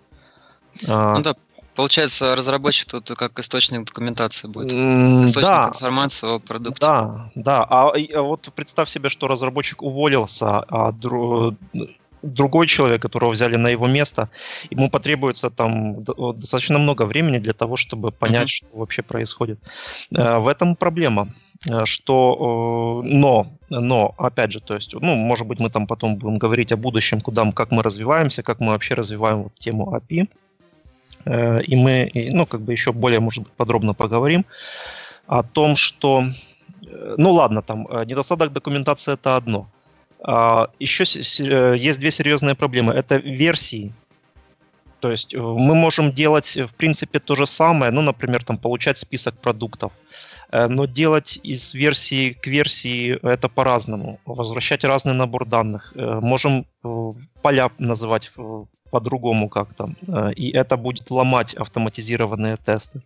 А, 0.88 1.16
ну 1.16 1.22
да, 1.22 1.36
получается, 1.78 2.36
разработчик 2.36 2.90
тут 2.90 3.08
как 3.18 3.40
источник 3.40 3.86
документации 3.86 4.48
будет. 4.50 4.74
Источник 4.74 5.50
да, 5.50 5.72
информации 5.74 6.36
о 6.36 6.40
продукте. 6.40 6.82
Да, 6.82 7.32
да. 7.36 7.64
А, 7.70 7.92
а 7.94 8.22
вот 8.22 8.50
представь 8.56 8.90
себе, 8.90 9.10
что 9.10 9.28
разработчик 9.28 9.84
уволился, 9.84 10.60
а 10.60 10.92
дру, 10.92 11.56
другой 12.24 12.68
человек, 12.68 13.02
которого 13.02 13.32
взяли 13.32 13.58
на 13.58 13.68
его 13.68 13.88
место, 13.88 14.30
ему 14.72 14.90
потребуется 14.90 15.50
там 15.50 16.04
достаточно 16.04 16.80
много 16.80 17.04
времени 17.04 17.38
для 17.38 17.54
того, 17.54 17.76
чтобы 17.76 18.12
понять, 18.12 18.50
uh-huh. 18.50 18.68
что 18.68 18.78
вообще 18.78 19.04
происходит. 19.04 19.60
В 20.12 20.48
этом 20.48 20.76
проблема. 20.76 21.30
Э, 21.66 21.86
что, 21.86 23.02
э, 23.04 23.08
но, 23.08 23.48
но, 23.70 24.14
опять 24.18 24.52
же, 24.52 24.60
то 24.60 24.76
есть, 24.76 24.94
ну, 24.94 25.16
может 25.16 25.48
быть, 25.48 25.60
мы 25.60 25.70
там 25.70 25.88
потом 25.88 26.18
будем 26.18 26.38
говорить 26.38 26.72
о 26.72 26.78
будущем, 26.78 27.22
куда, 27.22 27.52
как 27.52 27.72
мы 27.72 27.84
развиваемся, 27.84 28.44
как 28.44 28.60
мы 28.60 28.72
вообще 28.72 28.94
развиваем 28.94 29.44
вот 29.44 29.56
тему 29.56 29.96
API, 29.96 30.24
э, 30.24 30.28
и 31.28 31.76
мы, 31.76 32.12
ну, 32.14 32.46
как 32.46 32.62
бы 32.62 32.72
еще 32.72 32.92
более, 32.94 33.20
может 33.20 33.44
быть, 33.44 33.54
подробно 33.54 33.94
поговорим 33.94 34.46
о 35.28 35.44
том, 35.44 35.76
что, 35.76 36.24
ну, 37.18 37.32
ладно, 37.32 37.62
там, 37.62 37.88
недостаток 38.06 38.54
документации 38.54 39.14
это 39.14 39.36
одно. 39.36 39.68
А 40.24 40.70
еще 40.80 41.04
есть 41.04 42.00
две 42.00 42.12
серьезные 42.12 42.56
проблемы. 42.56 42.94
Это 42.94 43.18
версии, 43.18 43.94
то 45.00 45.12
есть 45.12 45.36
мы 45.36 45.76
можем 45.76 46.12
делать, 46.12 46.58
в 46.58 46.74
принципе, 46.76 47.20
то 47.20 47.36
же 47.36 47.46
самое, 47.46 47.92
ну, 47.92 48.02
например, 48.02 48.44
там, 48.44 48.58
получать 48.58 48.98
список 48.98 49.40
продуктов. 49.40 49.92
Э, 50.52 50.68
но 50.68 50.86
делать 50.86 51.40
из 51.44 51.74
версии 51.74 52.34
к 52.34 52.48
версии 52.48 53.20
это 53.24 53.50
по-разному. 53.50 54.20
Возвращать 54.26 54.84
разный 54.84 55.14
набор 55.14 55.46
данных. 55.46 55.94
Э, 55.96 56.20
можем 56.22 56.66
э, 56.84 57.12
поля 57.42 57.70
называть 57.78 58.32
по-другому 58.92 59.50
как-то. 59.50 59.88
И 60.36 60.52
это 60.52 60.78
будет 60.78 61.12
ломать 61.12 61.54
автоматизированные 61.54 62.58
тесты. 62.58 63.02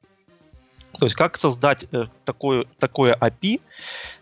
То 0.99 1.05
есть 1.05 1.15
как 1.15 1.37
создать 1.37 1.85
такое, 2.25 2.65
такое 2.79 3.15
API, 3.15 3.61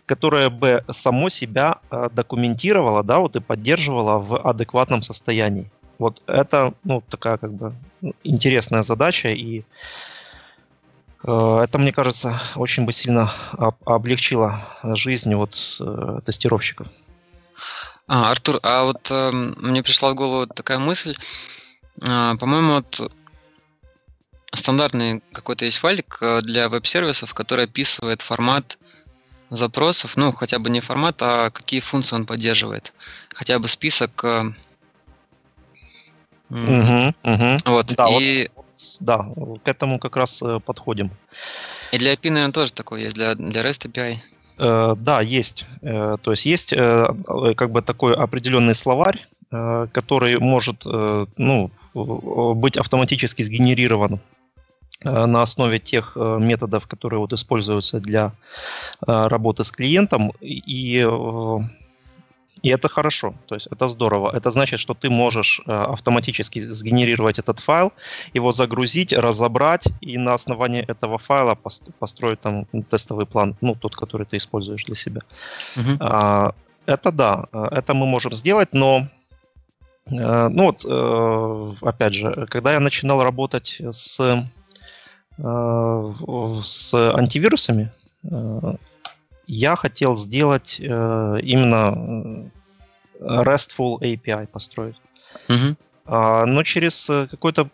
которое 0.06 0.50
бы 0.50 0.84
само 0.90 1.28
себя 1.28 1.78
документировало, 2.12 3.02
да, 3.02 3.18
вот 3.18 3.36
и 3.36 3.40
поддерживало 3.40 4.18
в 4.18 4.38
адекватном 4.38 5.02
состоянии. 5.02 5.70
Вот 5.98 6.22
это, 6.26 6.72
ну, 6.84 7.02
такая 7.08 7.36
как 7.36 7.52
бы 7.52 7.74
интересная 8.22 8.82
задача, 8.82 9.28
и 9.28 9.64
Э, 11.24 11.62
это, 11.64 11.78
мне 11.78 11.92
кажется, 11.92 12.40
очень 12.56 12.84
бы 12.84 12.92
сильно 12.92 13.30
облегчило 13.84 14.60
жизнь 14.82 15.34
вот 15.34 15.76
э, 15.80 16.20
тестировщиков. 16.24 16.86
А, 18.12 18.32
Артур, 18.32 18.58
а 18.64 18.82
вот 18.82 19.08
э, 19.12 19.30
мне 19.30 19.84
пришла 19.84 20.10
в 20.10 20.16
голову 20.16 20.44
такая 20.48 20.80
мысль. 20.80 21.14
Э, 22.02 22.34
по-моему, 22.40 22.72
вот 22.72 23.12
стандартный 24.52 25.22
какой-то 25.30 25.64
есть 25.64 25.76
файлик 25.76 26.18
э, 26.20 26.40
для 26.40 26.68
веб-сервисов, 26.68 27.34
который 27.34 27.66
описывает 27.66 28.20
формат 28.20 28.78
запросов, 29.50 30.16
ну, 30.16 30.32
хотя 30.32 30.58
бы 30.58 30.70
не 30.70 30.80
формат, 30.80 31.22
а 31.22 31.50
какие 31.50 31.78
функции 31.78 32.16
он 32.16 32.26
поддерживает. 32.26 32.92
Хотя 33.32 33.60
бы 33.60 33.68
список. 33.68 34.24
Э, 34.24 34.52
угу, 36.50 37.14
угу. 37.22 37.56
Вот. 37.66 37.94
Да, 37.94 38.08
и 38.08 38.48
вот 38.56 38.66
да, 38.98 39.24
к 39.62 39.68
этому 39.68 40.00
как 40.00 40.16
раз 40.16 40.42
э, 40.42 40.58
подходим. 40.58 41.12
И 41.92 41.98
для 41.98 42.14
API, 42.14 42.30
наверное, 42.30 42.52
тоже 42.52 42.72
такое 42.72 43.02
есть, 43.02 43.14
для, 43.14 43.36
для 43.36 43.62
REST 43.62 43.88
API. 43.88 44.18
Э, 44.60 44.94
да, 44.96 45.20
есть. 45.20 45.66
Э, 45.82 46.16
то 46.22 46.30
есть 46.30 46.46
есть 46.46 46.74
как 46.74 47.70
бы 47.70 47.82
такой 47.82 48.14
определенный 48.14 48.74
словарь, 48.74 49.26
который 49.50 50.38
может 50.38 50.84
ну, 50.84 51.70
быть 51.92 52.76
автоматически 52.76 53.42
сгенерирован 53.42 54.20
на 55.02 55.42
основе 55.42 55.80
тех 55.80 56.14
методов, 56.14 56.86
которые 56.86 57.18
вот 57.18 57.32
используются 57.32 57.98
для 57.98 58.30
работы 59.00 59.64
с 59.64 59.72
клиентом. 59.72 60.30
И 60.40 61.04
и 62.62 62.68
это 62.68 62.88
хорошо, 62.88 63.34
то 63.46 63.54
есть 63.54 63.68
это 63.70 63.88
здорово. 63.88 64.36
Это 64.36 64.50
значит, 64.50 64.80
что 64.80 64.94
ты 64.94 65.10
можешь 65.10 65.60
э, 65.66 65.72
автоматически 65.72 66.60
сгенерировать 66.60 67.38
этот 67.38 67.58
файл, 67.60 67.92
его 68.34 68.52
загрузить, 68.52 69.12
разобрать 69.12 69.88
и 70.02 70.18
на 70.18 70.34
основании 70.34 70.82
этого 70.82 71.18
файла 71.18 71.56
построить 71.98 72.40
там 72.40 72.66
тестовый 72.90 73.26
план, 73.26 73.54
ну 73.60 73.74
тот, 73.74 73.96
который 73.96 74.26
ты 74.26 74.36
используешь 74.36 74.84
для 74.84 74.94
себя. 74.94 75.20
Угу. 75.76 76.04
Это 76.86 77.12
да, 77.12 77.46
э, 77.52 77.68
это 77.70 77.94
мы 77.94 78.06
можем 78.06 78.32
сделать, 78.32 78.74
но 78.74 79.06
э, 80.06 80.48
ну 80.48 80.64
вот, 80.64 80.84
опять 81.82 82.14
же, 82.14 82.46
когда 82.50 82.72
я 82.72 82.80
начинал 82.80 83.22
работать 83.22 83.80
с, 83.90 84.44
с 85.38 86.94
антивирусами, 86.94 87.90
я 89.50 89.74
хотел 89.74 90.16
сделать 90.16 90.76
э, 90.78 90.84
именно 91.42 92.50
э, 93.18 93.42
RESTful 93.42 93.98
API 94.00 94.46
построить. 94.46 94.96
Угу. 95.48 95.76
Но 96.06 96.62
через 96.62 97.10
э, 97.10 97.26
какой-то 97.30 97.64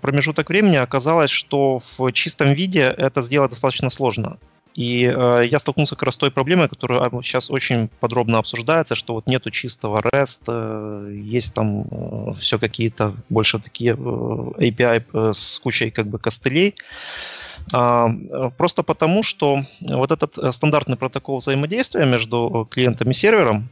промежуток 0.00 0.48
времени 0.48 0.76
оказалось, 0.76 1.30
что 1.30 1.80
в 1.98 2.12
чистом 2.12 2.54
виде 2.54 2.80
это 2.80 3.20
сделать 3.20 3.50
достаточно 3.50 3.90
сложно. 3.90 4.38
И 4.74 5.04
э, 5.04 5.46
я 5.50 5.58
столкнулся 5.58 5.94
как 5.94 6.04
раз 6.04 6.14
с 6.14 6.18
той 6.18 6.30
проблемой, 6.30 6.68
которая 6.68 7.10
сейчас 7.22 7.50
очень 7.50 7.88
подробно 8.00 8.38
обсуждается, 8.38 8.94
что 8.94 9.14
вот 9.14 9.26
нету 9.26 9.50
чистого 9.50 10.00
REST, 10.00 10.40
э, 10.48 11.12
есть 11.14 11.54
там 11.54 11.82
э, 11.82 12.32
все 12.34 12.58
какие-то 12.58 13.14
больше 13.28 13.58
такие 13.58 13.92
э, 13.92 13.96
API 13.96 15.04
э, 15.12 15.32
с 15.34 15.58
кучей 15.58 15.90
как 15.90 16.06
бы 16.08 16.18
костылей. 16.18 16.74
А, 16.74 17.45
просто 17.70 18.82
потому, 18.82 19.22
что 19.22 19.64
вот 19.80 20.12
этот 20.12 20.38
э, 20.38 20.52
стандартный 20.52 20.96
протокол 20.96 21.38
взаимодействия 21.38 22.04
между 22.04 22.66
клиентом 22.70 23.10
и 23.10 23.14
сервером, 23.14 23.68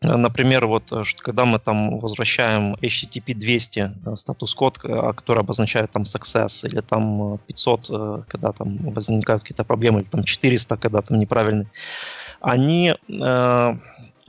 э, 0.00 0.16
Например, 0.16 0.66
вот 0.66 0.92
э, 0.92 1.02
когда 1.18 1.44
мы 1.44 1.58
там 1.58 1.98
возвращаем 1.98 2.74
HTTP 2.74 3.34
200 3.34 3.92
статус-код, 4.16 4.78
который 4.78 5.40
обозначает 5.40 5.90
там 5.90 6.02
success, 6.02 6.66
или 6.66 6.80
там 6.80 7.38
500, 7.46 8.26
когда 8.28 8.52
там 8.52 8.78
возникают 8.78 9.42
какие-то 9.42 9.64
проблемы, 9.64 10.00
или 10.00 10.06
там 10.06 10.24
400, 10.24 10.76
когда 10.76 11.02
там 11.02 11.18
неправильный, 11.18 11.66
они, 12.40 12.94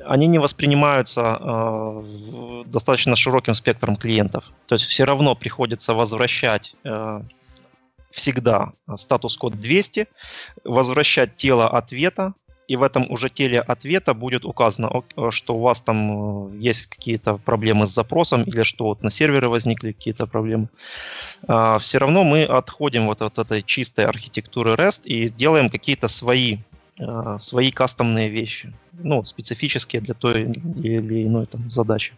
они 0.05 0.27
не 0.27 0.39
воспринимаются 0.39 1.39
достаточно 2.65 3.15
широким 3.15 3.53
спектром 3.53 3.95
клиентов. 3.95 4.43
То 4.65 4.73
есть 4.75 4.85
все 4.85 5.05
равно 5.05 5.35
приходится 5.35 5.93
возвращать 5.93 6.75
всегда 8.11 8.71
статус-код 8.97 9.59
200, 9.59 10.07
возвращать 10.63 11.35
тело 11.35 11.67
ответа, 11.69 12.33
и 12.69 12.75
в 12.75 12.83
этом 12.83 13.11
уже 13.11 13.29
теле 13.29 13.61
ответа 13.61 14.13
будет 14.13 14.45
указано, 14.45 15.01
что 15.31 15.55
у 15.55 15.59
вас 15.59 15.81
там 15.81 16.51
э, 16.51 16.57
есть 16.57 16.85
какие-то 16.85 17.37
проблемы 17.37 17.87
с 17.87 17.89
запросом 17.89 18.43
или 18.43 18.61
что 18.61 18.85
вот 18.85 19.01
на 19.01 19.09
сервере 19.09 19.47
возникли 19.47 19.91
какие-то 19.91 20.27
проблемы. 20.27 20.69
А, 21.47 21.79
все 21.79 21.97
равно 21.97 22.23
мы 22.23 22.43
отходим 22.43 23.07
вот 23.07 23.23
от 23.23 23.39
этой 23.39 23.63
чистой 23.63 24.05
архитектуры 24.05 24.75
REST 24.75 25.01
и 25.05 25.29
делаем 25.29 25.71
какие-то 25.71 26.07
свои 26.07 26.57
э, 26.99 27.37
свои 27.39 27.71
кастомные 27.71 28.29
вещи, 28.29 28.71
ну, 28.93 29.25
специфические 29.25 30.03
для 30.03 30.13
той 30.13 30.43
или 30.43 31.25
иной 31.25 31.47
там 31.47 31.71
задачи. 31.71 32.13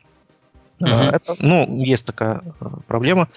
Uh-huh. 0.82 1.16
Это, 1.16 1.36
ну, 1.40 1.82
есть 1.82 2.06
такая 2.06 2.42
э, 2.60 2.66
проблема. 2.88 3.30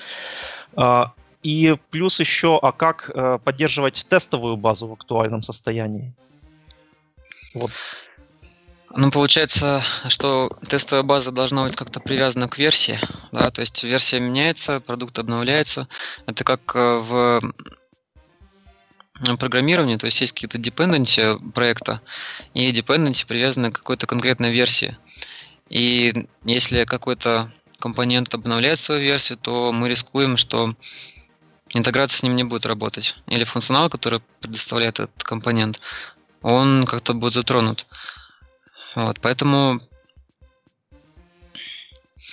И 1.45 1.77
плюс 1.91 2.19
еще, 2.19 2.59
а 2.61 2.73
как 2.73 3.13
поддерживать 3.45 4.07
тестовую 4.09 4.57
базу 4.57 4.89
в 4.89 4.93
актуальном 4.95 5.45
состоянии? 5.45 6.13
Вот. 7.55 7.71
Ну, 8.97 9.11
получается, 9.11 9.83
что 10.09 10.57
тестовая 10.69 11.03
база 11.03 11.33
должна 11.33 11.65
быть 11.65 11.77
как-то 11.77 12.01
привязана 12.01 12.49
к 12.49 12.59
версии, 12.59 13.01
да, 13.33 13.51
то 13.51 13.61
есть 13.61 13.83
версия 13.83 14.21
меняется, 14.21 14.79
продукт 14.79 15.19
обновляется. 15.19 15.89
Это 16.27 16.45
как 16.45 16.61
э, 16.77 16.99
в 17.01 17.53
программировании, 19.39 19.97
то 19.97 20.07
есть 20.07 20.21
есть 20.21 20.33
какие-то 20.33 20.59
dependency 20.59 21.39
проекта, 21.53 22.01
и 22.55 22.71
dependency 22.71 23.27
привязаны 23.27 23.73
к 23.73 23.79
какой-то 23.79 24.07
конкретной 24.07 24.53
версии. 24.53 24.97
И 25.69 26.29
если 26.45 26.85
какой-то 26.85 27.53
компонент 27.81 28.33
обновляет 28.33 28.79
свою 28.79 29.01
версию, 29.01 29.39
то 29.39 29.73
мы 29.73 29.89
рискуем, 29.89 30.37
что 30.37 30.75
интеграция 31.75 32.19
с 32.19 32.23
ним 32.23 32.37
не 32.37 32.45
будет 32.45 32.67
работать. 32.67 33.17
Или 33.27 33.45
функционал, 33.45 33.91
который 33.91 34.21
предоставляет 34.41 35.01
этот 35.01 35.23
компонент, 35.23 35.81
он 36.43 36.85
как-то 36.87 37.15
будет 37.15 37.35
затронут. 37.35 37.87
Вот, 38.95 39.21
поэтому 39.21 39.81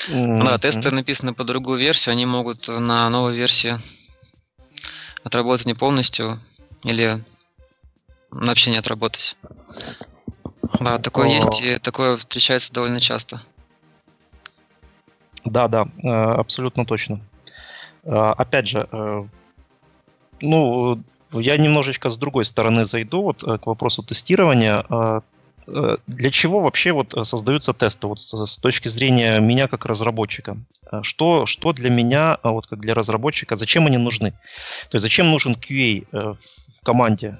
mm-hmm. 0.09 0.43
да, 0.43 0.57
тесты 0.57 0.91
написаны 0.91 1.33
по 1.33 1.43
другую 1.43 1.79
версию, 1.79 2.13
они 2.13 2.25
могут 2.25 2.67
на 2.67 3.09
новой 3.09 3.35
версии 3.35 3.79
отработать 5.23 5.65
не 5.65 5.73
полностью 5.73 6.39
или 6.83 7.23
вообще 8.29 8.71
не 8.71 8.77
отработать. 8.77 9.35
Да, 10.79 10.97
такое 10.97 11.27
oh. 11.27 11.35
есть, 11.35 11.61
и 11.61 11.79
такое 11.79 12.17
встречается 12.17 12.73
довольно 12.73 12.99
часто. 12.99 13.41
Да, 15.43 15.67
да, 15.67 15.87
э, 16.03 16.07
абсолютно 16.07 16.85
точно. 16.85 17.19
Э, 18.03 18.33
опять 18.37 18.67
же, 18.67 18.87
э, 18.91 19.23
ну, 20.41 20.99
я 21.31 21.57
немножечко 21.57 22.09
с 22.09 22.17
другой 22.17 22.45
стороны 22.45 22.85
зайду 22.85 23.21
вот 23.21 23.43
э, 23.43 23.57
к 23.57 23.67
вопросу 23.67 24.03
тестирования. 24.03 24.83
А, 24.89 25.21
э, 25.67 25.97
для 26.07 26.29
чего 26.29 26.61
вообще 26.61 26.91
вот 26.91 27.13
создаются 27.27 27.73
тесты 27.73 28.07
вот 28.07 28.21
с 28.21 28.57
точки 28.57 28.87
зрения 28.87 29.39
меня 29.39 29.67
как 29.67 29.85
разработчика? 29.85 30.57
Что, 31.03 31.45
что 31.45 31.71
для 31.71 31.89
меня, 31.89 32.37
а 32.43 32.51
вот 32.51 32.67
как 32.67 32.81
для 32.81 32.93
разработчика, 32.93 33.55
зачем 33.55 33.85
они 33.85 33.97
нужны? 33.97 34.31
То 34.89 34.95
есть 34.95 35.03
зачем 35.03 35.29
нужен 35.29 35.53
QA 35.53 36.05
в 36.11 36.83
команде 36.83 37.37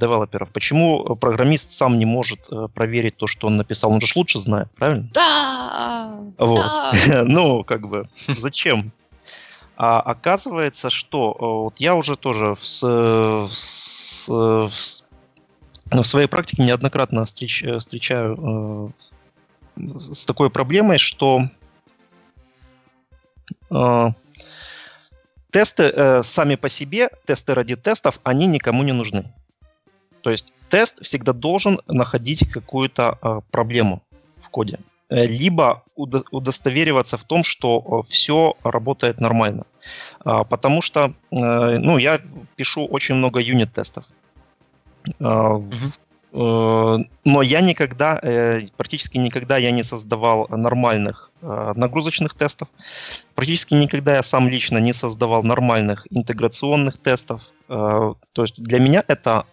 девелоперов? 0.00 0.50
Почему 0.50 1.14
программист 1.16 1.72
сам 1.72 1.98
не 1.98 2.06
может 2.06 2.48
проверить 2.74 3.18
то, 3.18 3.26
что 3.26 3.48
он 3.48 3.58
написал? 3.58 3.92
Он 3.92 4.00
же 4.00 4.10
лучше 4.16 4.38
знает, 4.38 4.70
правильно? 4.76 5.10
Да! 5.12 6.22
Вот. 6.38 6.64
Да. 7.06 7.24
ну, 7.26 7.62
как 7.64 7.86
бы, 7.86 8.08
зачем? 8.28 8.92
А 9.76 10.00
оказывается, 10.00 10.88
что 10.88 11.32
э, 11.32 11.44
вот 11.44 11.80
я 11.80 11.94
уже 11.94 12.16
тоже 12.16 12.54
в, 12.54 12.62
в, 12.82 13.48
в, 13.48 14.70
в 15.90 16.02
своей 16.02 16.26
практике 16.28 16.62
неоднократно 16.62 17.24
встреч, 17.26 17.62
э, 17.62 17.78
встречаю 17.78 18.94
э, 19.76 19.98
с 19.98 20.24
такой 20.24 20.48
проблемой, 20.48 20.96
что 20.96 21.50
э, 23.70 24.08
тесты 25.50 25.82
э, 25.84 26.22
сами 26.22 26.54
по 26.54 26.70
себе, 26.70 27.10
тесты 27.26 27.52
ради 27.52 27.76
тестов, 27.76 28.18
они 28.24 28.46
никому 28.46 28.82
не 28.82 28.92
нужны. 28.92 29.30
То 30.22 30.30
есть 30.30 30.52
тест 30.70 31.04
всегда 31.04 31.34
должен 31.34 31.80
находить 31.86 32.50
какую-то 32.50 33.18
э, 33.20 33.40
проблему 33.50 34.02
в 34.38 34.48
коде. 34.48 34.78
Э, 35.08 35.24
либо 35.24 35.84
удостовериваться 35.94 37.16
в 37.16 37.22
том, 37.22 37.44
что 37.44 38.02
э, 38.04 38.10
все 38.10 38.54
работает 38.64 39.20
нормально. 39.20 39.64
А, 40.24 40.42
потому 40.42 40.82
что 40.82 41.12
э, 41.30 41.36
ну, 41.78 41.98
я 41.98 42.20
пишу 42.56 42.86
очень 42.86 43.14
много 43.14 43.40
юнит-тестов. 43.40 44.04
Uh-huh. 45.20 45.92
Но 46.32 47.42
я 47.42 47.60
никогда, 47.60 48.20
практически 48.76 49.18
никогда 49.18 49.56
я 49.56 49.70
не 49.70 49.84
создавал 49.84 50.48
нормальных 50.50 51.30
нагрузочных 51.40 52.34
тестов. 52.34 52.68
Практически 53.36 53.74
никогда 53.74 54.16
я 54.16 54.22
сам 54.24 54.48
лично 54.48 54.78
не 54.78 54.92
создавал 54.92 55.44
нормальных 55.44 56.06
интеграционных 56.10 56.98
тестов. 56.98 57.40
То 57.68 58.16
есть 58.36 58.60
для 58.60 58.80
меня 58.80 59.04
это 59.06 59.46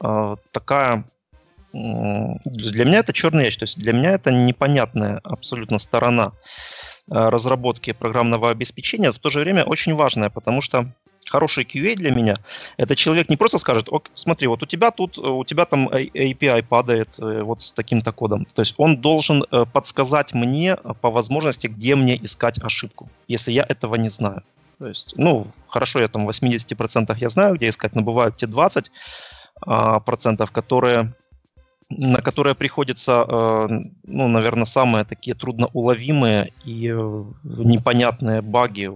такая 0.51 1.05
для 1.73 2.85
меня 2.85 2.99
это 2.99 3.13
черный 3.13 3.45
ящик, 3.45 3.59
то 3.59 3.63
есть 3.63 3.79
для 3.79 3.93
меня 3.93 4.11
это 4.11 4.31
непонятная 4.31 5.19
абсолютно 5.23 5.79
сторона 5.79 6.31
э, 7.09 7.15
разработки 7.15 7.93
программного 7.93 8.51
обеспечения, 8.51 9.11
в 9.11 9.17
то 9.19 9.29
же 9.29 9.39
время 9.39 9.63
очень 9.63 9.95
важная, 9.95 10.29
потому 10.29 10.61
что 10.61 10.85
хороший 11.27 11.63
QA 11.63 11.95
для 11.95 12.11
меня 12.11 12.35
это 12.77 12.95
человек 12.95 13.29
не 13.29 13.37
просто 13.37 13.57
скажет, 13.57 13.87
Ок, 13.89 14.11
смотри, 14.13 14.47
вот 14.47 14.61
у 14.61 14.65
тебя 14.67 14.91
тут, 14.91 15.17
у 15.17 15.43
тебя 15.45 15.65
там 15.65 15.89
API 15.89 16.63
падает 16.63 17.17
э, 17.19 17.41
вот 17.41 17.63
с 17.63 17.71
таким-то 17.71 18.11
кодом. 18.11 18.45
То 18.45 18.61
есть 18.61 18.75
он 18.77 18.97
должен 18.97 19.43
э, 19.43 19.65
подсказать 19.65 20.33
мне 20.33 20.75
по 20.75 21.09
возможности, 21.09 21.67
где 21.67 21.95
мне 21.95 22.23
искать 22.23 22.61
ошибку, 22.61 23.09
если 23.27 23.51
я 23.51 23.65
этого 23.67 23.95
не 23.95 24.09
знаю. 24.09 24.43
То 24.77 24.87
есть, 24.87 25.13
ну, 25.17 25.47
хорошо, 25.67 26.01
я 26.01 26.07
там 26.07 26.25
в 26.25 26.29
80% 26.29 27.17
я 27.19 27.29
знаю, 27.29 27.55
где 27.55 27.69
искать, 27.69 27.95
но 27.95 28.01
бывают 28.01 28.37
те 28.37 28.45
20%, 28.45 28.89
а, 29.65 29.99
процентов, 29.99 30.51
которые 30.51 31.13
на 31.97 32.21
которые 32.21 32.55
приходится, 32.55 33.25
э, 33.27 33.67
ну, 34.03 34.27
наверное, 34.27 34.65
самые 34.65 35.05
такие 35.05 35.35
трудноуловимые 35.35 36.51
и 36.65 36.87
э, 36.87 37.23
непонятные 37.43 38.41
баги. 38.41 38.91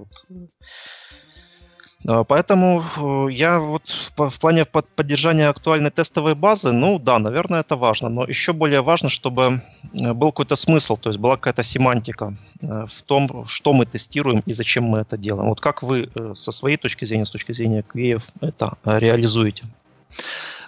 Э, 2.05 2.23
поэтому 2.27 3.29
я 3.29 3.59
вот 3.59 3.89
в 4.17 4.39
плане 4.39 4.65
поддержания 4.65 5.49
актуальной 5.49 5.91
тестовой 5.91 6.35
базы, 6.35 6.71
ну 6.71 6.99
да, 6.99 7.19
наверное, 7.19 7.61
это 7.61 7.75
важно, 7.75 8.09
но 8.09 8.25
еще 8.25 8.53
более 8.53 8.81
важно, 8.81 9.09
чтобы 9.09 9.61
был 9.93 10.31
какой-то 10.31 10.55
смысл, 10.55 10.97
то 10.97 11.09
есть 11.09 11.19
была 11.19 11.35
какая-то 11.35 11.63
семантика 11.63 12.33
в 12.61 13.01
том, 13.05 13.45
что 13.45 13.73
мы 13.73 13.85
тестируем 13.85 14.43
и 14.45 14.53
зачем 14.53 14.83
мы 14.83 14.99
это 14.99 15.17
делаем. 15.17 15.49
Вот 15.49 15.61
как 15.61 15.83
вы 15.83 16.09
со 16.35 16.51
своей 16.51 16.77
точки 16.77 17.05
зрения, 17.05 17.25
с 17.25 17.31
точки 17.31 17.53
зрения 17.53 17.83
QA 17.93 18.21
это 18.41 18.77
реализуете? 18.83 19.65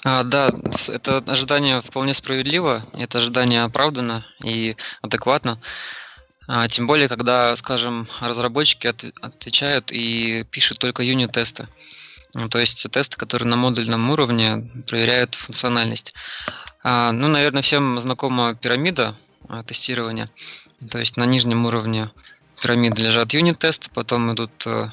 А, 0.05 0.23
да, 0.23 0.51
это 0.87 1.17
ожидание 1.27 1.81
вполне 1.81 2.13
справедливо, 2.13 2.85
это 2.93 3.17
ожидание 3.17 3.63
оправдано 3.63 4.25
и 4.43 4.75
адекватно. 5.01 5.59
А, 6.47 6.67
тем 6.67 6.87
более, 6.87 7.07
когда, 7.07 7.55
скажем, 7.55 8.07
разработчики 8.21 8.87
от, 8.87 9.03
отвечают 9.21 9.91
и 9.91 10.45
пишут 10.49 10.79
только 10.79 11.03
юнит-тесты. 11.03 11.67
Ну, 12.33 12.47
то 12.47 12.59
есть 12.59 12.89
тесты, 12.91 13.17
которые 13.17 13.47
на 13.47 13.55
модульном 13.55 14.09
уровне 14.09 14.69
проверяют 14.87 15.35
функциональность. 15.35 16.13
А, 16.83 17.11
ну, 17.11 17.27
наверное, 17.27 17.61
всем 17.61 17.99
знакома 17.99 18.55
пирамида 18.55 19.15
а, 19.47 19.63
тестирования. 19.63 20.27
То 20.89 20.99
есть 20.99 21.17
на 21.17 21.25
нижнем 21.25 21.65
уровне 21.65 22.09
пирамиды 22.61 23.01
лежат 23.01 23.33
юнит-тесты, 23.33 23.89
потом 23.93 24.33
идут 24.33 24.51
а, 24.65 24.91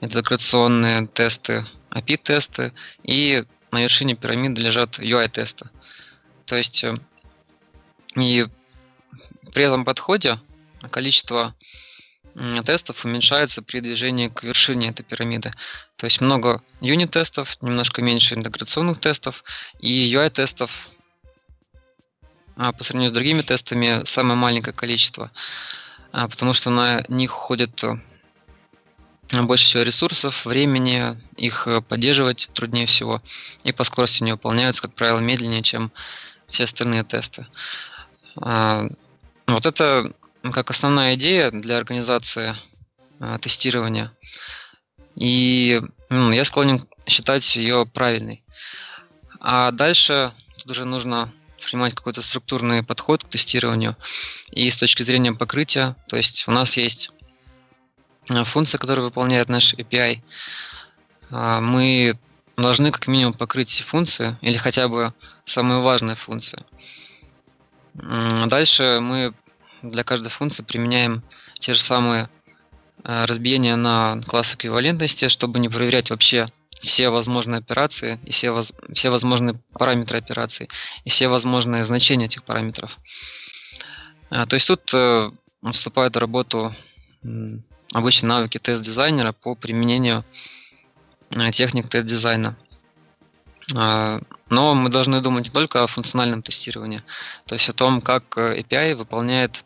интеграционные 0.00 1.06
тесты, 1.06 1.66
API-тесты 1.90 2.72
и 3.02 3.44
на 3.72 3.82
вершине 3.82 4.14
пирамиды 4.14 4.62
лежат 4.62 4.98
UI-тесты. 4.98 5.68
То 6.44 6.56
есть 6.56 6.84
э, 6.84 6.96
и 8.14 8.46
при 9.52 9.64
этом 9.64 9.84
подходе 9.84 10.38
количество 10.90 11.54
тестов 12.64 13.04
уменьшается 13.04 13.62
при 13.62 13.80
движении 13.80 14.28
к 14.28 14.42
вершине 14.42 14.88
этой 14.88 15.02
пирамиды. 15.02 15.52
То 15.96 16.06
есть 16.06 16.20
много 16.20 16.62
юнит-тестов, 16.80 17.58
немножко 17.60 18.00
меньше 18.00 18.34
интеграционных 18.34 19.00
тестов 19.00 19.44
и 19.80 20.12
UI-тестов 20.14 20.88
а 22.56 22.72
по 22.72 22.84
сравнению 22.84 23.10
с 23.10 23.14
другими 23.14 23.42
тестами 23.42 24.04
самое 24.04 24.38
маленькое 24.38 24.74
количество, 24.74 25.30
а, 26.12 26.28
потому 26.28 26.52
что 26.52 26.70
на 26.70 27.02
них 27.08 27.34
уходит 27.34 27.82
э, 27.84 27.98
больше 29.40 29.64
всего 29.64 29.82
ресурсов, 29.82 30.44
времени, 30.44 31.18
их 31.36 31.66
э, 31.66 31.80
поддерживать 31.80 32.50
труднее 32.52 32.86
всего, 32.86 33.22
и 33.64 33.72
по 33.72 33.84
скорости 33.84 34.22
не 34.22 34.32
выполняются, 34.32 34.82
как 34.82 34.94
правило, 34.94 35.20
медленнее, 35.20 35.62
чем 35.62 35.90
все 36.48 36.64
остальные 36.64 37.04
тесты. 37.04 37.46
А, 38.36 38.86
вот 39.46 39.66
это 39.66 40.12
как 40.52 40.70
основная 40.70 41.14
идея 41.14 41.50
для 41.50 41.78
организации 41.78 42.54
а, 43.20 43.38
тестирования. 43.38 44.12
и 45.14 45.80
ну, 46.10 46.30
я 46.32 46.44
склонен 46.44 46.84
считать 47.06 47.56
ее 47.56 47.86
правильной. 47.86 48.44
А 49.40 49.70
дальше 49.70 50.32
тут 50.58 50.72
уже 50.72 50.84
нужно 50.84 51.32
принимать 51.64 51.94
какой-то 51.94 52.22
структурный 52.22 52.82
подход 52.82 53.24
к 53.24 53.28
тестированию 53.28 53.96
и 54.50 54.68
с 54.68 54.76
точки 54.76 55.02
зрения 55.02 55.32
покрытия. 55.32 55.96
То 56.08 56.16
есть 56.16 56.46
у 56.48 56.50
нас 56.50 56.76
есть 56.76 57.10
э, 58.30 58.44
функция, 58.44 58.78
которая 58.78 59.04
выполняет 59.04 59.48
наш 59.48 59.74
API. 59.74 60.20
А, 61.30 61.60
мы 61.60 62.18
должны 62.56 62.92
как 62.92 63.06
минимум 63.06 63.32
покрыть 63.32 63.70
все 63.70 63.82
функции 63.82 64.36
или 64.42 64.56
хотя 64.56 64.88
бы 64.88 65.12
самые 65.44 65.80
важные 65.80 66.16
функции. 66.16 66.58
Дальше 67.94 68.98
мы 69.02 69.34
для 69.82 70.04
каждой 70.04 70.28
функции 70.28 70.62
применяем 70.62 71.22
те 71.58 71.74
же 71.74 71.80
самые 71.80 72.28
э, 73.04 73.24
разбиения 73.24 73.76
на 73.76 74.20
класс 74.26 74.54
эквивалентности, 74.54 75.28
чтобы 75.28 75.58
не 75.58 75.68
проверять 75.68 76.10
вообще 76.10 76.46
все 76.80 77.10
возможные 77.10 77.58
операции 77.58 78.18
и 78.24 78.32
все, 78.32 78.50
воз, 78.50 78.72
все 78.92 79.10
возможные 79.10 79.54
параметры 79.74 80.18
операций 80.18 80.68
и 81.04 81.10
все 81.10 81.28
возможные 81.28 81.84
значения 81.84 82.26
этих 82.26 82.42
параметров. 82.42 82.98
То 84.30 84.54
есть 84.54 84.66
тут 84.66 84.90
э, 84.94 85.30
вступают 85.72 86.16
в 86.16 86.18
работу 86.18 86.74
обычные 87.92 88.28
навыки 88.28 88.58
тест-дизайнера 88.58 89.32
по 89.32 89.54
применению 89.54 90.24
э, 91.30 91.50
техник 91.52 91.88
тест-дизайна. 91.88 92.56
А, 93.74 94.20
но 94.50 94.74
мы 94.74 94.88
должны 94.88 95.20
думать 95.20 95.44
не 95.44 95.50
только 95.50 95.82
о 95.82 95.86
функциональном 95.86 96.42
тестировании, 96.42 97.02
то 97.46 97.54
есть 97.54 97.68
о 97.68 97.72
том, 97.72 98.00
как 98.00 98.36
API 98.36 98.94
выполняет 98.94 99.64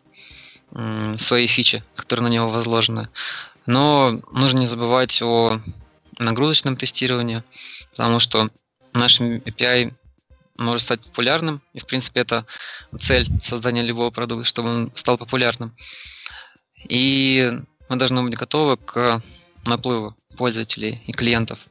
свои 1.17 1.47
фичи, 1.47 1.85
которые 1.95 2.25
на 2.25 2.33
него 2.33 2.51
возложены. 2.51 3.09
Но 3.67 4.21
нужно 4.33 4.59
не 4.59 4.67
забывать 4.67 5.23
о 5.23 5.61
нагрузочном 6.19 6.77
тестировании, 6.77 7.43
потому 7.91 8.21
что 8.21 8.51
наш 8.93 9.21
API 9.21 9.95
может 10.59 10.83
стать 10.83 11.03
популярным, 11.03 11.63
и, 11.75 11.81
в 11.81 11.87
принципе, 11.87 12.21
это 12.21 12.47
цель 12.99 13.29
создания 13.43 13.83
любого 13.83 14.11
продукта, 14.11 14.47
чтобы 14.47 14.71
он 14.71 14.93
стал 14.95 15.19
популярным. 15.19 15.77
И 16.89 17.53
мы 17.89 17.97
должны 17.97 18.23
быть 18.23 18.37
готовы 18.37 18.77
к 18.77 19.23
наплыву 19.65 20.15
пользователей 20.37 21.03
и 21.07 21.13
клиентов. 21.13 21.67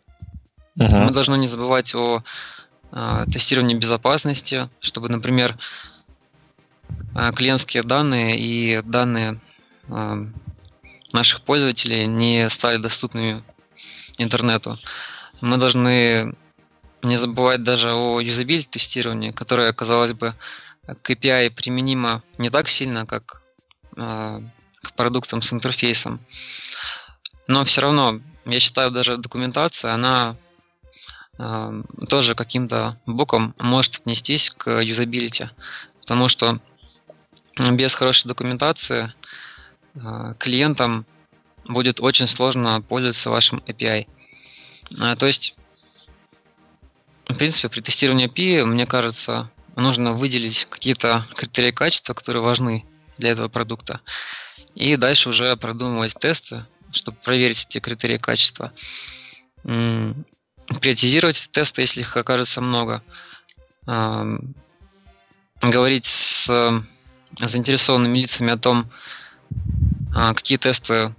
Uh-huh. 0.78 1.06
Мы 1.06 1.12
должны 1.12 1.38
не 1.38 1.48
забывать 1.48 1.96
о 1.96 2.24
э, 2.92 3.26
тестировании 3.32 3.76
безопасности, 3.76 4.70
чтобы, 4.82 5.10
например, 5.10 5.58
э, 7.16 7.32
клиентские 7.34 7.84
данные 7.84 8.38
и 8.38 8.82
данные 8.82 9.40
э, 9.88 10.26
наших 11.14 11.42
пользователей 11.42 12.08
не 12.08 12.50
стали 12.50 12.78
доступными 12.78 13.44
интернету. 14.18 14.78
Мы 15.42 15.58
должны 15.58 16.36
не 17.04 17.18
забывать 17.18 17.64
даже 17.64 17.94
о 17.94 18.20
юзабилити 18.20 18.68
тестировании, 18.70 19.32
которое, 19.32 19.72
казалось 19.74 20.14
бы, 20.14 20.34
к 21.02 21.10
API 21.10 21.52
применимо 21.52 22.22
не 22.38 22.50
так 22.50 22.70
сильно, 22.70 23.06
как 23.06 23.42
э, 23.96 24.42
к 24.90 24.94
продуктам 24.94 25.42
с 25.42 25.52
интерфейсом. 25.54 26.20
Но 27.48 27.64
все 27.64 27.82
равно, 27.82 28.22
я 28.46 28.60
считаю, 28.60 28.92
даже 28.92 29.18
документация, 29.18 29.94
она 29.94 30.36
э, 31.38 31.84
тоже 32.10 32.36
каким-то 32.36 32.92
боком 33.06 33.54
может 33.60 33.96
отнестись 33.96 34.50
к 34.50 34.82
юзабилити. 34.82 35.50
Потому 36.02 36.30
что 36.30 36.60
без 37.72 37.94
хорошей 37.94 38.28
документации 38.28 39.14
э, 39.96 40.34
клиентам 40.40 41.06
будет 41.68 42.00
очень 42.00 42.28
сложно 42.28 42.82
пользоваться 42.82 43.30
вашим 43.30 43.60
API. 43.60 44.08
А, 45.00 45.16
то 45.16 45.26
есть, 45.26 45.56
в 47.28 47.36
принципе, 47.36 47.70
при 47.70 47.82
тестировании 47.82 48.28
API, 48.28 48.66
мне 48.66 48.86
кажется, 48.86 49.50
нужно 49.76 50.14
выделить 50.14 50.68
какие-то 50.70 51.24
критерии 51.36 51.72
качества, 51.72 52.14
которые 52.14 52.44
важны 52.44 52.86
для 53.18 53.32
этого 53.32 53.48
продукта. 53.48 54.02
И 54.74 54.96
дальше 54.96 55.30
уже 55.30 55.56
продумывать 55.58 56.16
тесты, 56.20 56.66
чтобы 56.92 57.18
проверить 57.24 57.66
эти 57.70 57.80
критерии 57.80 58.18
качества. 58.18 58.72
Приоритизировать 59.64 61.50
тесты, 61.52 61.82
если 61.82 62.02
их 62.02 62.18
окажется 62.18 62.62
много. 62.62 63.02
Говорить 65.62 66.06
с 66.06 66.84
заинтересованными 67.40 68.20
лицами 68.20 68.52
о 68.52 68.58
том, 68.58 68.92
а, 70.14 70.34
какие 70.34 70.58
тесты 70.58 71.14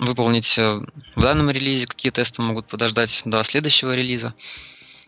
выполнить 0.00 0.58
э, 0.58 0.80
в 1.14 1.20
данном 1.20 1.50
релизе, 1.50 1.86
какие 1.86 2.10
тесты 2.10 2.40
могут 2.40 2.66
подождать 2.66 3.22
до 3.26 3.42
следующего 3.44 3.92
релиза. 3.92 4.34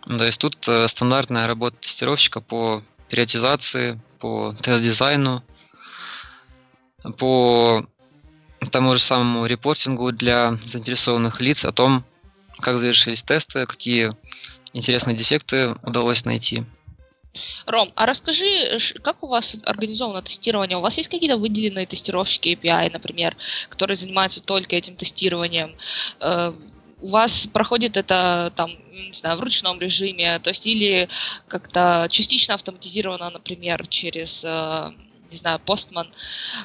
То 0.07 0.25
есть 0.25 0.39
тут 0.39 0.69
э, 0.69 0.87
стандартная 0.89 1.47
работа 1.47 1.77
тестировщика 1.81 2.41
по 2.41 2.83
периодизации, 3.09 4.01
по 4.19 4.55
тест-дизайну, 4.63 5.43
по 7.19 7.85
тому 8.71 8.95
же 8.95 9.01
самому 9.01 9.47
репортингу 9.47 10.13
для 10.13 10.57
заинтересованных 10.65 11.41
лиц 11.41 11.65
о 11.65 11.73
том, 11.73 12.05
как 12.59 12.79
завершились 12.79 13.23
тесты, 13.23 13.67
какие 13.67 14.13
интересные 14.73 15.17
дефекты 15.17 15.75
удалось 15.83 16.25
найти. 16.25 16.65
Ром, 17.67 17.93
а 17.97 18.07
расскажи, 18.07 18.45
как 19.03 19.23
у 19.23 19.27
вас 19.27 19.57
организовано 19.65 20.23
тестирование? 20.23 20.77
У 20.77 20.83
вас 20.83 20.99
есть 20.99 21.09
какие-то 21.09 21.39
выделенные 21.39 21.87
тестировщики 21.87 22.51
API, 22.51 22.93
например, 22.93 23.37
которые 23.71 23.97
занимаются 23.97 24.43
только 24.43 24.77
этим 24.77 24.97
тестированием? 24.97 25.75
Э, 26.21 26.53
у 27.01 27.09
вас 27.09 27.47
проходит 27.47 27.97
это 27.97 28.53
там, 28.55 28.71
не 28.93 29.13
знаю, 29.15 29.39
в 29.39 29.41
ручном 29.41 29.81
режиме, 29.81 30.39
то 30.41 30.51
есть 30.51 30.67
или 30.67 31.09
как-то 31.49 32.07
частично 32.11 32.55
автоматизировано, 32.55 33.31
например, 33.31 33.87
через, 33.87 34.45
э, 34.45 34.91
не 35.33 35.39
знаю, 35.39 35.61
Postman 35.65 36.09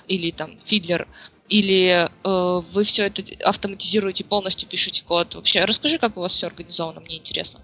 или 0.08 0.32
там 0.32 0.51
Fiddler, 0.65 1.08
или 1.49 2.10
э, 2.23 2.62
вы 2.71 2.84
все 2.84 3.06
это 3.06 3.23
автоматизируете, 3.43 4.23
полностью 4.23 4.67
пишете 4.67 5.03
код? 5.03 5.36
Вообще, 5.36 5.63
расскажи, 5.65 5.97
как 5.97 6.17
у 6.17 6.21
вас 6.21 6.34
все 6.34 6.47
организовано, 6.47 6.99
мне 6.99 7.17
интересно. 7.17 7.62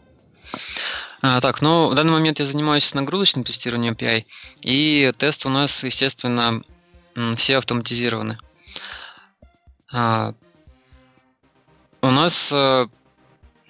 А, 1.22 1.42
так, 1.42 1.62
ну, 1.62 1.90
в 1.90 1.96
данный 1.96 2.12
момент 2.12 2.40
я 2.40 2.46
занимаюсь 2.46 2.94
нагрузочным 2.94 3.44
тестированием 3.44 3.94
API, 3.94 4.26
и 4.62 5.12
тесты 5.18 5.48
у 5.48 5.52
нас, 5.52 5.84
естественно, 5.84 6.64
все 7.36 7.58
автоматизированы. 7.58 8.38
А, 9.92 10.34
у 12.02 12.12
нас, 12.12 12.50
э, 12.52 12.88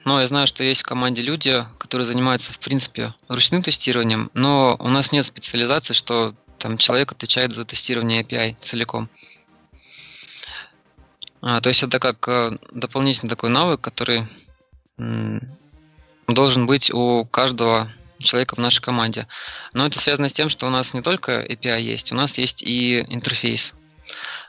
ну, 0.05 0.19
я 0.19 0.27
знаю, 0.27 0.47
что 0.47 0.63
есть 0.63 0.81
в 0.81 0.85
команде 0.85 1.21
люди, 1.21 1.65
которые 1.77 2.07
занимаются, 2.07 2.53
в 2.53 2.59
принципе, 2.59 3.13
ручным 3.27 3.61
тестированием, 3.61 4.31
но 4.33 4.75
у 4.79 4.89
нас 4.89 5.11
нет 5.11 5.25
специализации, 5.25 5.93
что 5.93 6.33
там 6.63 6.77
человек 6.77 7.11
отвечает 7.11 7.51
за 7.51 7.65
тестирование 7.65 8.23
API 8.23 8.55
целиком. 8.57 9.09
А, 11.41 11.59
то 11.59 11.67
есть 11.67 11.83
это 11.83 11.99
как 11.99 12.25
э, 12.29 12.55
дополнительный 12.71 13.29
такой 13.29 13.49
навык, 13.49 13.81
который 13.81 14.25
должен 16.27 16.65
быть 16.65 16.89
у 16.89 17.25
каждого 17.25 17.91
человека 18.19 18.55
в 18.55 18.59
нашей 18.59 18.81
команде. 18.81 19.27
Но 19.73 19.85
это 19.85 19.99
связано 19.99 20.29
с 20.29 20.33
тем, 20.33 20.47
что 20.47 20.65
у 20.65 20.69
нас 20.69 20.93
не 20.93 21.01
только 21.01 21.45
API 21.45 21.81
есть, 21.81 22.13
у 22.13 22.15
нас 22.15 22.37
есть 22.37 22.63
и 22.63 23.01
интерфейс. 23.09 23.73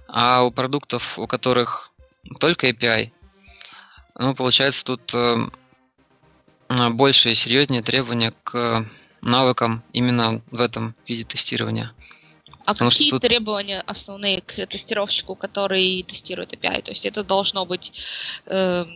А 0.06 0.44
у 0.44 0.52
продуктов, 0.52 1.18
у 1.18 1.26
которых 1.26 1.90
только 2.38 2.68
API, 2.68 3.10
ну, 4.16 4.36
получается, 4.36 4.84
тут 4.84 5.12
э, 5.14 5.48
больше 6.90 7.32
и 7.32 7.34
серьезнее 7.34 7.82
требования 7.82 8.32
к 8.44 8.86
навыкам 9.24 9.82
именно 9.92 10.42
в 10.50 10.60
этом 10.60 10.94
виде 11.06 11.24
тестирования. 11.24 11.92
А 12.64 12.72
Потому 12.72 12.90
какие 12.90 13.10
тут... 13.10 13.22
требования 13.22 13.82
основные 13.86 14.40
к 14.40 14.66
тестировщику, 14.66 15.34
который 15.34 16.02
тестирует 16.02 16.54
API? 16.54 16.82
То 16.82 16.92
есть 16.92 17.04
это 17.04 17.22
должно 17.22 17.66
быть 17.66 17.92
э, 18.46 18.86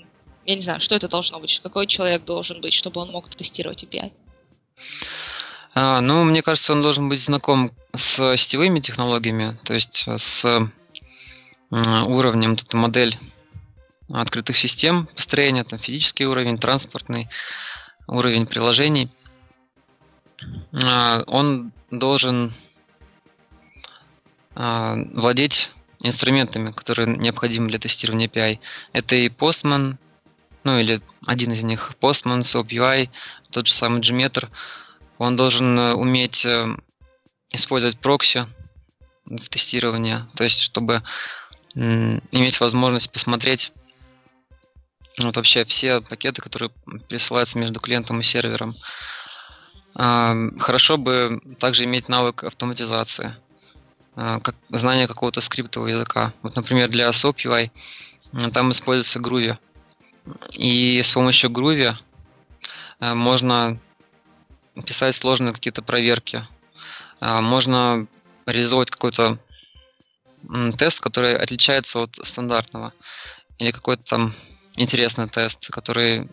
я 0.48 0.54
не 0.54 0.62
знаю, 0.62 0.80
что 0.80 0.94
это 0.94 1.08
должно 1.08 1.40
быть, 1.40 1.60
какой 1.62 1.86
человек 1.86 2.24
должен 2.24 2.62
быть, 2.62 2.72
чтобы 2.72 3.02
он 3.02 3.10
мог 3.10 3.28
тестировать 3.28 3.84
API? 3.84 4.12
А, 5.74 6.00
ну, 6.00 6.24
мне 6.24 6.40
кажется, 6.40 6.72
он 6.72 6.80
должен 6.80 7.10
быть 7.10 7.20
знаком 7.20 7.70
с 7.94 8.34
сетевыми 8.38 8.80
технологиями, 8.80 9.58
то 9.64 9.74
есть 9.74 10.06
с 10.08 10.70
уровнем, 11.70 12.56
тут 12.56 12.72
модель 12.72 13.18
открытых 14.10 14.56
систем 14.56 15.06
построения, 15.14 15.64
там 15.64 15.78
физический 15.78 16.24
уровень, 16.24 16.56
транспортный 16.56 17.28
уровень 18.06 18.46
приложений. 18.46 19.10
А, 20.72 21.22
он 21.26 21.72
должен 21.90 22.52
а, 24.54 24.96
владеть 25.12 25.70
инструментами, 26.00 26.70
которые 26.70 27.16
необходимы 27.16 27.68
для 27.68 27.78
тестирования 27.78 28.28
API. 28.28 28.58
Это 28.92 29.14
и 29.16 29.28
Postman, 29.28 29.96
ну 30.64 30.78
или 30.78 31.00
один 31.26 31.52
из 31.52 31.62
них 31.62 31.92
Postman, 32.00 32.40
SOAP 32.40 33.10
тот 33.50 33.66
же 33.66 33.72
самый 33.72 34.00
Gmeter, 34.00 34.48
он 35.16 35.36
должен 35.36 35.78
э, 35.78 35.94
уметь 35.94 36.44
э, 36.44 36.68
использовать 37.50 37.98
прокси 37.98 38.44
в 39.24 39.48
тестировании, 39.48 40.18
то 40.36 40.44
есть 40.44 40.60
чтобы 40.60 41.02
иметь 41.74 42.60
возможность 42.60 43.10
посмотреть 43.10 43.72
вот 45.18 45.36
вообще 45.36 45.64
все 45.64 46.00
пакеты, 46.00 46.40
которые 46.40 46.70
присылаются 47.08 47.58
между 47.58 47.80
клиентом 47.80 48.20
и 48.20 48.24
сервером. 48.24 48.76
Хорошо 49.98 50.96
бы 50.96 51.40
также 51.58 51.82
иметь 51.84 52.08
навык 52.08 52.44
автоматизации, 52.44 53.34
а, 54.14 54.38
как 54.38 54.54
знание 54.70 55.08
какого-то 55.08 55.40
скриптового 55.40 55.88
языка. 55.88 56.32
Вот, 56.42 56.54
например, 56.54 56.88
для 56.88 57.08
SOAP 57.08 57.36
UI 57.44 57.70
там 58.52 58.70
используется 58.70 59.18
Groovy. 59.18 59.58
И 60.52 61.02
с 61.02 61.10
помощью 61.10 61.50
Groovy 61.50 61.96
можно 63.00 63.80
писать 64.86 65.16
сложные 65.16 65.52
какие-то 65.52 65.82
проверки. 65.82 66.46
Можно 67.20 68.06
реализовать 68.46 68.90
какой-то 68.90 69.38
тест, 70.76 71.00
который 71.00 71.34
отличается 71.36 72.00
от 72.00 72.20
стандартного. 72.22 72.92
Или 73.58 73.72
какой-то 73.72 74.04
там 74.04 74.34
интересный 74.76 75.28
тест, 75.28 75.68
который 75.70 76.28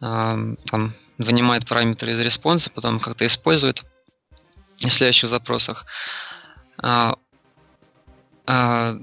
там 0.00 0.94
вынимает 1.18 1.66
параметры 1.66 2.12
из 2.12 2.20
response 2.20 2.60
а, 2.60 2.70
потом 2.70 3.00
как-то 3.00 3.26
использует 3.26 3.84
в 4.78 4.90
следующих 4.90 5.28
запросах. 5.28 5.86
Э, 6.82 7.12
э, 8.46 8.98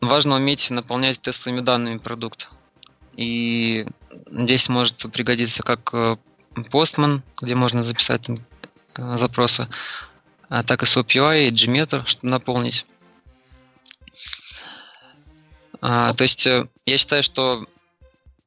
важно 0.00 0.36
уметь 0.36 0.70
наполнять 0.70 1.20
тестовыми 1.20 1.60
данными 1.60 1.98
продукт. 1.98 2.48
И 3.16 3.86
здесь 4.30 4.68
может 4.68 5.12
пригодиться 5.12 5.62
как 5.62 5.92
Postman, 6.54 7.22
где 7.40 7.54
можно 7.54 7.82
записать 7.82 8.28
запросы, 8.96 9.68
так 10.48 10.82
и 10.82 10.86
SOAP-UI, 10.86 11.48
и 11.48 11.50
Gmeter, 11.50 12.06
чтобы 12.06 12.28
наполнить. 12.28 12.86
А, 15.80 16.12
то 16.14 16.24
есть 16.24 16.46
э, 16.46 16.68
я 16.86 16.98
считаю, 16.98 17.22
что 17.22 17.66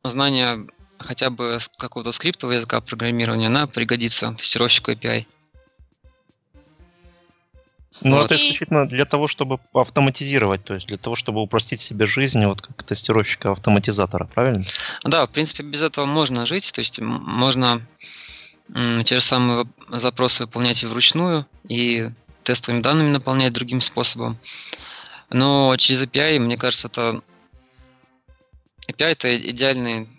знание 0.03 0.67
хотя 1.03 1.29
бы 1.29 1.59
какого-то 1.77 2.11
скриптового 2.11 2.55
языка 2.55 2.81
программирования, 2.81 3.47
она 3.47 3.67
пригодится 3.67 4.33
тестировщику 4.33 4.91
API. 4.91 5.25
Ну, 8.01 8.17
вот. 8.17 8.25
это 8.25 8.35
исключительно 8.35 8.87
для 8.87 9.05
того, 9.05 9.27
чтобы 9.27 9.59
автоматизировать, 9.73 10.63
то 10.63 10.73
есть 10.73 10.87
для 10.87 10.97
того, 10.97 11.15
чтобы 11.15 11.41
упростить 11.41 11.79
себе 11.79 12.05
жизнь, 12.05 12.43
вот 12.45 12.61
как 12.61 12.83
тестировщика-автоматизатора, 12.83 14.25
правильно? 14.25 14.63
Да, 15.03 15.25
в 15.25 15.29
принципе, 15.29 15.63
без 15.63 15.81
этого 15.81 16.05
можно 16.05 16.45
жить, 16.45 16.71
то 16.73 16.79
есть 16.79 16.99
можно 16.99 17.85
те 19.05 19.15
же 19.15 19.21
самые 19.21 19.67
запросы 19.89 20.43
выполнять 20.43 20.83
и 20.83 20.87
вручную, 20.87 21.45
и 21.67 22.09
тестовыми 22.43 22.81
данными 22.81 23.09
наполнять 23.09 23.53
другим 23.53 23.79
способом. 23.79 24.37
Но 25.29 25.75
через 25.77 26.01
API, 26.01 26.39
мне 26.39 26.57
кажется, 26.57 26.87
это 26.87 27.21
API 28.87 29.11
это 29.11 29.37
идеальный 29.37 30.09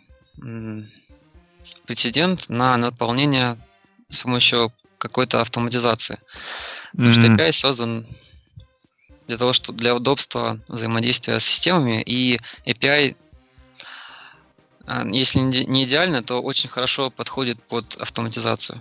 прецедент 1.87 2.49
на 2.49 2.77
наполнение 2.77 3.59
с 4.09 4.19
помощью 4.19 4.73
какой-то 4.99 5.41
автоматизации. 5.41 6.19
Потому 6.93 7.11
mm-hmm. 7.11 7.13
что 7.13 7.45
API 7.45 7.53
создан 7.53 8.07
для 9.27 9.37
того, 9.37 9.53
что 9.53 9.73
для 9.73 9.95
удобства 9.95 10.59
взаимодействия 10.69 11.41
с 11.41 11.45
системами, 11.45 12.03
и 12.03 12.39
API, 12.67 13.17
а, 14.87 15.05
если 15.07 15.39
не 15.41 15.85
идеально, 15.85 16.23
то 16.23 16.41
очень 16.43 16.69
хорошо 16.69 17.11
подходит 17.11 17.63
под 17.63 17.97
автоматизацию. 18.01 18.81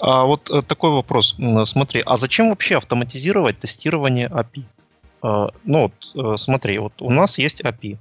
А 0.00 0.24
вот 0.24 0.50
э, 0.50 0.62
такой 0.62 0.90
вопрос. 0.90 1.36
Смотри, 1.64 2.02
а 2.04 2.16
зачем 2.16 2.48
вообще 2.48 2.76
автоматизировать 2.76 3.58
тестирование 3.60 4.28
API? 4.28 4.64
А, 5.22 5.48
ну, 5.64 5.82
вот, 5.82 6.34
э, 6.34 6.36
смотри, 6.36 6.78
вот 6.78 7.00
у 7.00 7.10
нас 7.10 7.38
есть 7.38 7.60
API. 7.62 7.98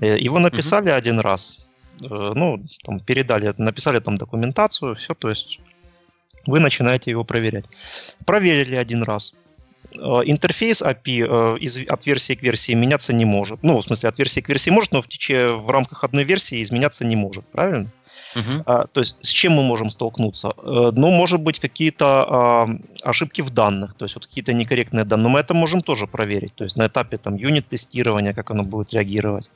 Э, 0.00 0.18
его 0.18 0.38
написали 0.38 0.90
mm-hmm. 0.90 0.96
один 0.96 1.20
раз, 1.20 1.58
э, 1.58 1.63
ну, 2.00 2.58
там, 2.84 3.00
передали, 3.00 3.54
написали 3.56 4.00
там 4.00 4.16
документацию, 4.16 4.94
все, 4.94 5.14
то 5.14 5.30
есть 5.30 5.60
вы 6.46 6.60
начинаете 6.60 7.10
его 7.10 7.24
проверять. 7.24 7.64
Проверили 8.26 8.74
один 8.74 9.02
раз. 9.02 9.34
Интерфейс 9.92 10.82
API 10.82 11.58
из, 11.58 11.78
от 11.88 12.06
версии 12.06 12.34
к 12.34 12.42
версии 12.42 12.72
меняться 12.72 13.12
не 13.12 13.24
может. 13.24 13.62
Ну, 13.62 13.78
в 13.78 13.84
смысле, 13.84 14.08
от 14.08 14.18
версии 14.18 14.40
к 14.40 14.48
версии 14.48 14.70
может, 14.70 14.92
но 14.92 15.02
в, 15.02 15.08
тече, 15.08 15.52
в 15.52 15.70
рамках 15.70 16.02
одной 16.04 16.24
версии 16.24 16.62
изменяться 16.62 17.04
не 17.04 17.16
может, 17.16 17.46
правильно? 17.46 17.90
Uh-huh. 18.34 18.62
А, 18.66 18.86
то 18.86 19.00
есть 19.00 19.16
с 19.20 19.28
чем 19.28 19.52
мы 19.52 19.62
можем 19.62 19.90
столкнуться? 19.90 20.52
Э, 20.56 20.90
ну, 20.92 21.10
может 21.10 21.40
быть, 21.40 21.60
какие-то 21.60 22.06
а, 22.06 22.68
ошибки 23.02 23.42
в 23.42 23.50
данных, 23.50 23.94
то 23.94 24.04
есть 24.04 24.14
вот 24.14 24.26
какие-то 24.26 24.52
некорректные 24.52 25.04
данные. 25.04 25.24
Но 25.24 25.28
мы 25.30 25.40
это 25.40 25.54
можем 25.54 25.82
тоже 25.82 26.06
проверить. 26.06 26.54
То 26.54 26.64
есть 26.64 26.76
на 26.76 26.86
этапе 26.86 27.16
там 27.16 27.36
юнит-тестирования, 27.36 28.32
как 28.32 28.50
оно 28.50 28.64
будет 28.64 28.92
реагировать 28.92 29.50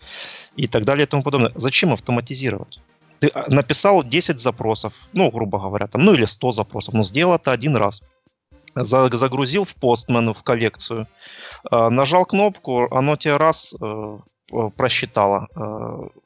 и 0.56 0.66
так 0.68 0.84
далее 0.84 1.04
и 1.04 1.08
тому 1.08 1.22
подобное. 1.22 1.52
Зачем 1.54 1.92
автоматизировать? 1.92 2.80
Ты 3.20 3.30
а, 3.34 3.50
написал 3.50 4.04
10 4.04 4.40
запросов, 4.40 5.08
ну, 5.12 5.30
грубо 5.30 5.58
говоря, 5.58 5.86
там, 5.86 6.04
ну 6.04 6.14
или 6.14 6.24
100 6.24 6.52
запросов, 6.52 6.94
но 6.94 7.02
сделал 7.02 7.34
это 7.34 7.52
один 7.52 7.76
раз. 7.76 8.02
Загрузил 8.74 9.64
в 9.64 9.74
Postman, 9.74 10.32
в 10.32 10.42
коллекцию, 10.42 11.08
а, 11.70 11.90
нажал 11.90 12.24
кнопку, 12.24 12.86
оно 12.94 13.16
тебе 13.16 13.36
раз 13.36 13.74
э, 13.80 14.18
просчитало 14.76 15.48
э, 15.56 16.20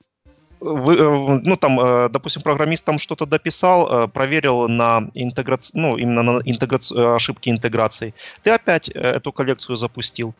вы, 0.63 0.95
э, 0.97 1.41
ну 1.43 1.57
там, 1.57 1.81
э, 1.81 2.09
допустим, 2.09 2.43
программист 2.43 2.85
там 2.85 2.99
что-то 2.99 3.27
дописал, 3.27 4.05
э, 4.05 4.09
проверил 4.09 4.69
на 4.69 5.11
интеграцию, 5.15 5.81
ну 5.81 5.97
именно 5.97 6.23
на 6.23 6.43
интеграцию, 6.45 7.15
ошибки 7.15 7.51
интеграции. 7.51 8.15
Ты 8.43 8.51
опять 8.51 8.89
эту 8.89 9.33
коллекцию 9.33 9.77
запустил. 9.77 10.35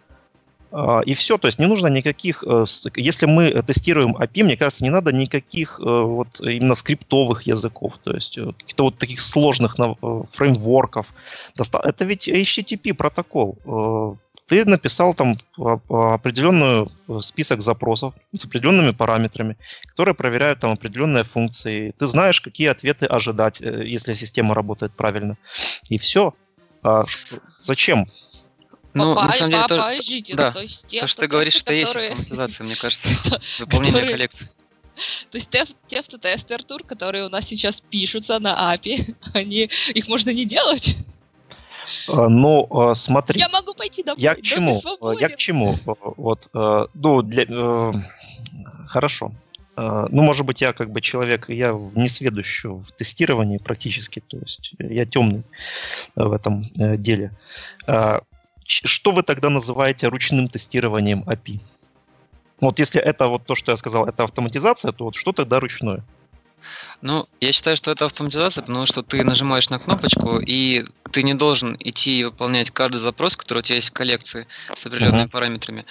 И 1.07 1.13
все, 1.13 1.37
то 1.37 1.49
есть 1.49 1.59
не 1.59 1.67
нужно 1.67 1.89
никаких, 1.89 2.43
если 2.97 3.27
мы 3.27 3.63
тестируем 3.63 4.17
API, 4.17 4.45
мне 4.45 4.57
кажется, 4.57 4.85
не 4.85 4.91
надо 4.91 5.13
никаких 5.13 5.79
вот 5.81 6.41
именно 6.41 6.75
скриптовых 6.75 7.43
языков, 7.43 7.99
то 8.03 8.15
есть 8.15 8.39
каких-то 8.39 8.85
вот 8.85 8.97
таких 8.97 9.21
сложных 9.21 9.77
фреймворков. 9.77 11.13
Это 11.59 12.05
ведь 12.07 12.27
HTTP 12.27 12.95
протокол 12.95 13.59
ты 14.47 14.65
написал 14.65 15.15
там 15.15 15.39
определенный 15.89 16.91
э, 17.09 17.21
список 17.21 17.63
запросов 17.63 18.15
с 18.37 18.45
определенными 18.45 18.91
параметрами, 18.91 19.57
которые 19.87 20.15
проверяют 20.15 20.61
там 20.61 20.73
определенные 20.73 21.25
функции. 21.25 21.95
Ты 21.99 22.07
знаешь, 22.07 22.41
какие 22.41 22.69
ответы 22.69 23.07
ожидать, 23.07 23.63
э, 23.63 23.83
если 23.87 24.15
система 24.15 24.55
работает 24.55 24.93
правильно. 24.93 25.37
И 25.89 25.99
все. 25.99 26.35
А 26.83 27.05
зачем? 27.47 28.11
Ну, 28.95 29.15
Папа, 29.15 29.27
на 29.27 29.33
самом 29.33 29.53
деле, 29.53 29.65
то, 29.69 30.03
ждите, 30.03 30.35
да, 30.35 30.53
то, 30.53 30.61
есть 30.61 30.87
те, 30.87 31.01
то, 31.01 31.07
что 31.07 31.23
ты 31.23 31.29
говоришь, 31.29 31.55
что 31.55 31.73
есть 31.73 31.97
автоматизация, 31.97 32.65
мне 32.65 32.77
кажется, 32.77 33.09
выполнение 33.61 34.07
коллекции. 34.07 34.51
То 35.31 35.39
есть 35.39 35.49
те, 35.49 35.65
те 35.89 36.01
автотесты, 36.01 36.53
Артур, 36.53 36.85
которые 36.85 37.25
у 37.25 37.31
нас 37.31 37.47
сейчас 37.47 37.81
пишутся 37.81 38.39
на 38.39 38.75
API, 38.75 39.15
они, 39.35 39.71
их 39.95 40.09
можно 40.09 40.31
не 40.31 40.45
делать? 40.45 40.97
А, 42.09 42.29
ну, 42.29 42.67
а, 42.71 42.95
смотри. 42.95 43.39
Я 43.39 43.49
могу 43.49 43.75
пойти 43.75 44.03
домой. 44.03 44.21
Я 44.21 44.35
к 44.35 44.43
чему? 44.43 44.81
Я 45.19 45.29
к 45.29 45.37
чему? 45.37 45.75
Вот, 45.85 46.49
э, 46.55 46.87
ну, 46.95 47.23
для... 47.23 47.45
Э, 47.49 47.93
хорошо. 48.87 49.33
Э, 49.77 50.07
ну, 50.11 50.23
может 50.23 50.47
быть, 50.47 50.61
я 50.61 50.73
как 50.73 50.91
бы 50.91 51.01
человек, 51.01 51.49
я 51.49 51.73
не 51.95 52.09
сведущий 52.09 52.69
в 52.69 52.93
тестировании 52.93 53.59
практически, 53.59 54.21
то 54.21 54.39
есть 54.39 54.75
я 54.79 55.05
темный 55.05 55.43
в 56.15 56.33
этом 56.33 56.63
деле. 56.77 57.33
Что 58.65 59.11
вы 59.11 59.23
тогда 59.23 59.51
называете 59.51 60.09
ручным 60.09 60.49
тестированием 60.49 61.23
API? 61.27 61.61
Вот 62.61 62.79
если 62.79 63.01
это 63.01 63.27
вот 63.27 63.45
то, 63.45 63.57
что 63.57 63.73
я 63.73 63.77
сказал, 63.77 64.07
это 64.07 64.23
автоматизация, 64.23 64.93
то 64.93 65.05
вот 65.05 65.17
что 65.17 65.33
тогда 65.33 65.59
ручное? 65.59 66.05
Ну, 67.01 67.29
я 67.41 67.53
считаю, 67.53 67.77
что 67.77 67.91
это 67.91 68.07
автоматизация, 68.07 68.63
потому 68.63 68.87
что 68.87 69.03
ты 69.03 69.25
нажимаешь 69.25 69.69
на 69.71 69.79
кнопочку, 69.79 70.39
и 70.39 70.85
ты 71.11 71.23
не 71.23 71.35
должен 71.35 71.77
идти 71.81 72.21
и 72.21 72.25
выполнять 72.25 72.71
каждый 72.71 72.99
запрос, 72.99 73.37
который 73.37 73.59
у 73.59 73.63
тебя 73.63 73.77
есть 73.77 73.91
в 73.91 73.93
коллекции 73.93 74.47
с 74.77 74.87
определенными 74.87 75.27
uh-huh. 75.27 75.31
параметрами. 75.31 75.85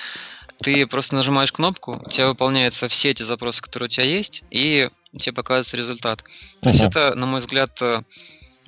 Ты 0.61 0.85
просто 0.87 1.15
нажимаешь 1.15 1.51
кнопку, 1.51 2.01
у 2.05 2.09
тебя 2.09 2.27
выполняются 2.27 2.87
все 2.87 3.11
эти 3.11 3.23
запросы, 3.23 3.61
которые 3.61 3.87
у 3.87 3.89
тебя 3.89 4.05
есть, 4.05 4.43
и 4.51 4.89
тебе 5.17 5.33
показывается 5.33 5.77
результат. 5.77 6.23
То 6.61 6.69
uh-huh. 6.69 6.73
есть 6.73 6.81
это, 6.81 7.15
на 7.15 7.25
мой 7.25 7.39
взгляд, 7.39 7.81
э, 7.81 8.01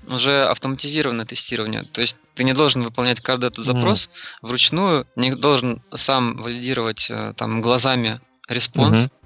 уже 0.07 0.45
автоматизированное 0.45 1.25
тестирование. 1.25 1.83
То 1.83 2.01
есть 2.01 2.17
ты 2.35 2.43
не 2.43 2.53
должен 2.53 2.83
выполнять 2.83 3.21
каждый 3.21 3.47
этот 3.47 3.63
запрос 3.63 4.05
м. 4.05 4.47
вручную, 4.47 5.07
не 5.15 5.33
должен 5.33 5.81
сам 5.93 6.37
валидировать 6.37 7.07
э, 7.09 7.33
там 7.37 7.61
глазами 7.61 8.19
response. 8.47 8.99
Угу. 8.99 9.22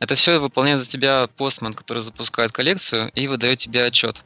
Это 0.00 0.16
все 0.16 0.38
выполняет 0.38 0.80
за 0.80 0.88
тебя 0.88 1.28
Postman, 1.36 1.74
который 1.74 2.02
запускает 2.02 2.52
коллекцию 2.52 3.10
и 3.14 3.26
выдает 3.28 3.58
тебе 3.58 3.84
отчет. 3.84 4.22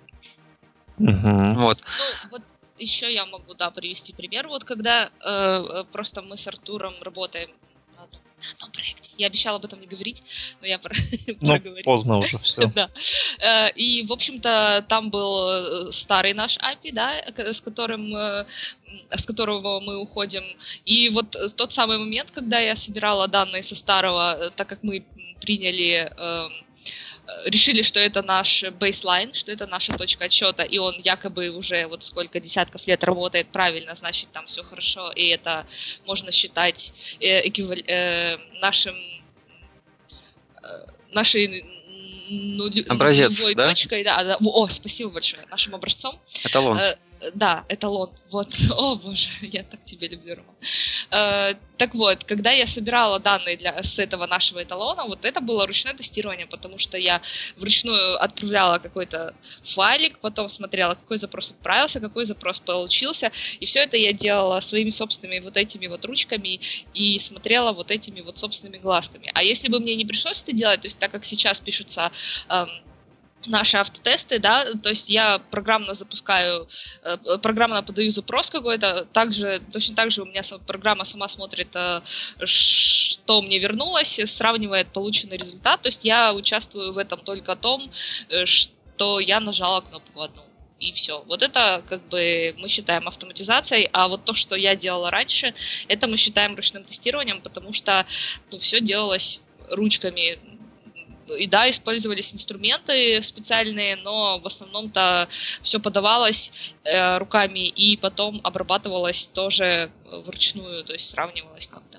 Угу. 0.98 1.54
Вот. 1.54 1.78
Ну, 2.24 2.28
вот 2.30 2.42
еще 2.78 3.12
я 3.12 3.26
могу, 3.26 3.54
да, 3.54 3.70
привести 3.70 4.12
пример. 4.12 4.48
Вот 4.48 4.64
когда 4.64 5.10
э, 5.24 5.64
э 5.70 5.84
просто 5.92 6.22
мы 6.22 6.36
с 6.36 6.46
Артуром 6.46 6.94
работаем 7.00 7.50
на 7.96 8.06
том 8.56 8.70
проекте. 8.70 9.10
Я 9.18 9.26
обещала 9.26 9.56
об 9.56 9.64
этом 9.64 9.80
не 9.80 9.86
говорить, 9.86 10.22
но 10.60 10.66
я 10.66 10.78
про 10.78 10.94
ну, 11.40 11.48
проговорила. 11.48 11.84
поздно 11.84 12.18
уже 12.18 12.38
все. 12.38 12.66
да. 12.74 12.90
Э, 13.40 13.70
и, 13.72 14.06
в 14.06 14.12
общем-то, 14.12 14.84
там 14.88 15.10
был 15.10 15.48
э, 15.88 15.92
старый 15.92 16.34
наш 16.34 16.58
API, 16.58 16.92
да, 16.92 17.12
с 17.36 17.60
которым 17.60 18.14
с 19.10 19.26
которого 19.26 19.80
мы 19.80 19.98
уходим. 19.98 20.44
И 20.86 21.10
вот 21.10 21.36
тот 21.56 21.72
самый 21.72 21.98
момент, 21.98 22.30
когда 22.30 22.58
я 22.58 22.74
собирала 22.74 23.28
данные 23.28 23.62
со 23.62 23.74
старого, 23.74 24.50
так 24.56 24.68
как 24.68 24.82
мы 24.82 25.04
приняли 25.48 26.12
эм, 26.18 26.52
решили, 27.46 27.80
что 27.80 28.00
это 28.00 28.22
наш 28.22 28.64
бейслайн, 28.80 29.32
что 29.32 29.50
это 29.50 29.66
наша 29.66 29.96
точка 29.96 30.26
отсчета, 30.26 30.62
и 30.62 30.76
он 30.76 30.94
якобы 30.98 31.48
уже 31.48 31.86
вот 31.86 32.04
сколько 32.04 32.38
десятков 32.38 32.86
лет 32.86 33.02
работает 33.02 33.46
правильно, 33.48 33.94
значит, 33.94 34.30
там 34.30 34.44
все 34.44 34.62
хорошо, 34.62 35.10
и 35.12 35.28
это 35.28 35.66
можно 36.04 36.32
считать 36.32 36.92
э, 37.20 37.48
эквивал... 37.48 37.78
э, 37.86 38.36
нашим 38.60 38.94
э, 40.62 40.68
нашей 41.12 41.64
ну, 42.28 42.70
Образец, 42.88 43.42
да? 43.54 43.68
точкой, 43.70 44.04
да, 44.04 44.22
да. 44.22 44.36
О, 44.44 44.66
спасибо 44.66 45.10
большое, 45.12 45.46
нашим 45.50 45.74
образцом. 45.74 46.20
Эталон. 46.44 46.78
Да, 47.34 47.64
эталон. 47.68 48.10
Вот, 48.30 48.54
о 48.76 48.94
боже, 48.94 49.28
я 49.42 49.62
так 49.62 49.84
тебя 49.84 50.08
люблю, 50.08 50.36
Рома. 50.36 50.54
Э, 51.10 51.54
так 51.76 51.94
вот, 51.94 52.24
когда 52.24 52.50
я 52.52 52.66
собирала 52.66 53.18
данные 53.18 53.56
для, 53.56 53.82
с 53.82 53.98
этого 53.98 54.26
нашего 54.26 54.62
эталона, 54.62 55.04
вот 55.04 55.24
это 55.24 55.40
было 55.40 55.66
ручное 55.66 55.94
тестирование, 55.94 56.46
потому 56.46 56.78
что 56.78 56.98
я 56.98 57.20
вручную 57.56 58.22
отправляла 58.22 58.78
какой-то 58.78 59.34
файлик, 59.64 60.18
потом 60.18 60.48
смотрела, 60.48 60.94
какой 60.94 61.18
запрос 61.18 61.50
отправился, 61.50 62.00
какой 62.00 62.24
запрос 62.24 62.60
получился, 62.60 63.32
и 63.60 63.66
все 63.66 63.80
это 63.80 63.96
я 63.96 64.12
делала 64.12 64.60
своими 64.60 64.90
собственными 64.90 65.40
вот 65.40 65.56
этими 65.56 65.86
вот 65.86 66.04
ручками 66.04 66.60
и 66.94 67.18
смотрела 67.18 67.72
вот 67.72 67.90
этими 67.90 68.20
вот 68.20 68.38
собственными 68.38 68.78
глазками. 68.78 69.30
А 69.34 69.42
если 69.42 69.68
бы 69.68 69.80
мне 69.80 69.94
не 69.96 70.04
пришлось 70.04 70.42
это 70.42 70.52
делать, 70.52 70.80
то 70.82 70.86
есть 70.86 70.98
так 70.98 71.10
как 71.10 71.24
сейчас 71.24 71.60
пишутся 71.60 72.10
эм, 72.48 72.68
наши 73.46 73.76
автотесты, 73.76 74.38
да, 74.38 74.64
то 74.82 74.88
есть 74.88 75.10
я 75.10 75.38
программно 75.50 75.94
запускаю, 75.94 76.68
э, 77.04 77.38
программно 77.42 77.82
подаю 77.82 78.10
запрос 78.10 78.50
какой-то, 78.50 79.06
также, 79.12 79.60
точно 79.72 79.94
так 79.94 80.10
же 80.10 80.22
у 80.22 80.26
меня 80.26 80.42
программа 80.66 81.04
сама 81.04 81.28
смотрит, 81.28 81.68
э, 81.74 82.00
что 82.44 83.42
мне 83.42 83.58
вернулось, 83.58 84.20
сравнивает 84.26 84.88
полученный 84.88 85.36
результат, 85.36 85.82
то 85.82 85.88
есть 85.88 86.04
я 86.04 86.32
участвую 86.32 86.92
в 86.92 86.98
этом 86.98 87.20
только 87.20 87.52
о 87.52 87.56
том, 87.56 87.90
э, 88.28 88.44
что 88.46 89.20
я 89.20 89.40
нажала 89.40 89.80
кнопку 89.80 90.20
одну 90.22 90.42
и 90.80 90.92
все. 90.92 91.22
Вот 91.26 91.42
это 91.42 91.82
как 91.88 92.06
бы 92.08 92.54
мы 92.58 92.68
считаем 92.68 93.08
автоматизацией, 93.08 93.88
а 93.92 94.08
вот 94.08 94.24
то, 94.24 94.34
что 94.34 94.56
я 94.56 94.76
делала 94.76 95.10
раньше, 95.10 95.54
это 95.88 96.06
мы 96.06 96.16
считаем 96.16 96.54
ручным 96.54 96.84
тестированием, 96.84 97.40
потому 97.40 97.72
что 97.72 98.06
ну, 98.52 98.58
все 98.58 98.80
делалось 98.80 99.40
ручками 99.70 100.38
и 101.36 101.46
да, 101.46 101.68
использовались 101.68 102.34
инструменты 102.34 103.22
специальные, 103.22 103.96
но 103.96 104.38
в 104.38 104.46
основном-то 104.46 105.28
все 105.62 105.78
подавалось 105.78 106.74
э, 106.84 107.18
руками 107.18 107.68
и 107.68 107.96
потом 107.96 108.40
обрабатывалось 108.44 109.28
тоже 109.28 109.90
вручную, 110.10 110.84
то 110.84 110.92
есть 110.92 111.10
сравнивалось 111.10 111.66
как-то. 111.66 111.98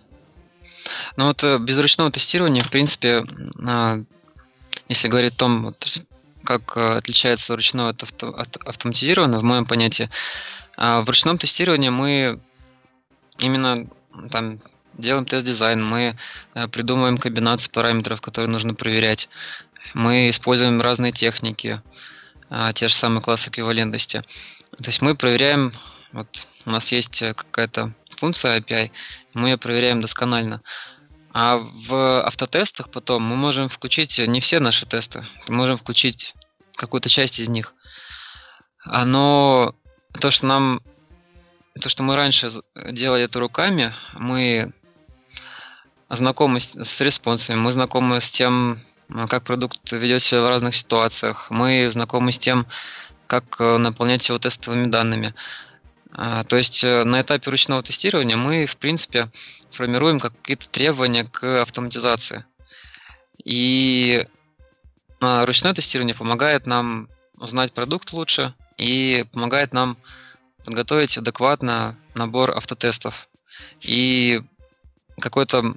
Ну 1.16 1.28
вот 1.28 1.44
э, 1.44 1.58
без 1.60 1.80
ручного 1.80 2.12
тестирования, 2.12 2.64
в 2.64 2.72
принципе, 2.72 3.26
а, 3.66 4.02
если 4.88 5.08
говорить 5.08 5.34
о 5.34 5.38
том, 5.38 5.64
вот, 5.66 6.06
как 6.44 6.78
э, 6.78 6.98
отличается 6.98 7.56
ручное 7.56 7.90
от, 7.90 8.04
авто, 8.04 8.30
от 8.30 8.58
автоматизированного, 8.66 9.42
в 9.42 9.44
моем 9.44 9.66
понятии, 9.66 10.10
а, 10.78 11.02
в 11.02 11.08
ручном 11.08 11.38
тестировании 11.38 11.90
мы 11.90 12.42
именно 13.38 13.88
там 14.32 14.60
делаем 15.00 15.26
тест-дизайн, 15.26 15.84
мы 15.84 16.18
э, 16.54 16.68
придумываем 16.68 17.18
комбинации 17.18 17.70
параметров, 17.70 18.22
которые 18.22 18.50
нужно 18.50 18.74
проверять. 18.74 19.30
Мы 19.94 20.30
используем 20.30 20.82
разные 20.82 21.12
техники, 21.12 21.82
а, 22.50 22.74
те 22.74 22.88
же 22.88 22.94
самые 22.94 23.22
классы 23.22 23.50
эквивалентности. 23.50 24.24
То 24.78 24.88
есть 24.88 25.02
мы 25.02 25.16
проверяем, 25.16 25.74
вот 26.12 26.48
у 26.66 26.70
нас 26.70 26.92
есть 26.92 27.22
э, 27.22 27.34
какая-то 27.34 27.94
функция 28.10 28.60
API, 28.60 28.92
мы 29.34 29.50
ее 29.50 29.58
проверяем 29.58 30.02
досконально. 30.02 30.62
А 31.32 31.58
в 31.58 32.24
автотестах 32.26 32.90
потом 32.90 33.24
мы 33.24 33.36
можем 33.36 33.70
включить 33.70 34.18
не 34.20 34.42
все 34.42 34.60
наши 34.60 34.86
тесты, 34.86 35.24
мы 35.48 35.56
можем 35.56 35.78
включить 35.78 36.34
какую-то 36.76 37.08
часть 37.08 37.40
из 37.40 37.50
них. 37.50 37.74
Но 38.86 39.76
то, 40.20 40.32
что 40.32 40.48
нам 40.48 40.82
то, 41.80 41.88
что 41.88 42.04
мы 42.04 42.16
раньше 42.16 42.52
делали 42.92 43.24
это 43.24 43.40
руками, 43.40 43.94
мы 44.14 44.74
знакомы 46.10 46.60
с 46.60 47.02
респонсами, 47.02 47.58
мы 47.58 47.72
знакомы 47.72 48.22
с 48.22 48.30
тем, 48.30 48.80
как 49.28 49.44
продукт 49.44 49.92
ведет 49.92 50.24
себя 50.24 50.42
в 50.42 50.50
разных 50.50 50.76
ситуациях, 50.76 51.48
мы 51.50 51.90
знакомы 51.92 52.32
с 52.32 52.40
тем, 52.40 52.66
как 53.28 53.44
э, 53.60 53.78
наполнять 53.78 54.28
его 54.28 54.40
тестовыми 54.40 54.88
данными. 54.88 55.36
А, 56.12 56.44
то 56.44 56.56
есть 56.58 56.84
э, 56.84 57.04
на 57.04 57.22
этапе 57.22 57.52
ручного 57.52 57.84
тестирования 57.84 58.38
мы, 58.38 58.66
в 58.66 58.78
принципе, 58.78 59.30
формируем 59.70 60.20
какие-то 60.20 60.68
требования 60.70 61.26
к 61.26 61.62
автоматизации. 61.62 62.46
И 63.44 64.26
ручное 65.22 65.74
тестирование 65.74 66.16
помогает 66.16 66.66
нам 66.66 67.08
узнать 67.38 67.74
продукт 67.74 68.12
лучше 68.14 68.54
и 68.78 69.26
помогает 69.32 69.74
нам 69.74 69.98
подготовить 70.66 71.18
адекватно 71.18 71.96
набор 72.16 72.52
автотестов 72.52 73.28
и 73.82 74.42
какой-то 75.20 75.76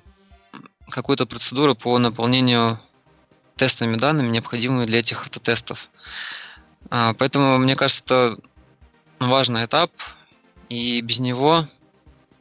какую-то 0.93 1.27
процедуру 1.27 1.75
по 1.75 1.99
наполнению 1.99 2.79
тестовыми 3.57 3.97
данными, 3.97 4.29
необходимыми 4.29 4.87
для 4.87 5.01
этих 5.01 5.23
автотестов. 5.23 5.89
А, 6.91 7.15
поэтому, 7.15 7.59
мне 7.59 7.75
кажется, 7.77 8.05
это 8.05 8.39
важный 9.19 9.65
этап, 9.65 9.91
и 10.69 11.01
без 11.01 11.19
него 11.19 11.65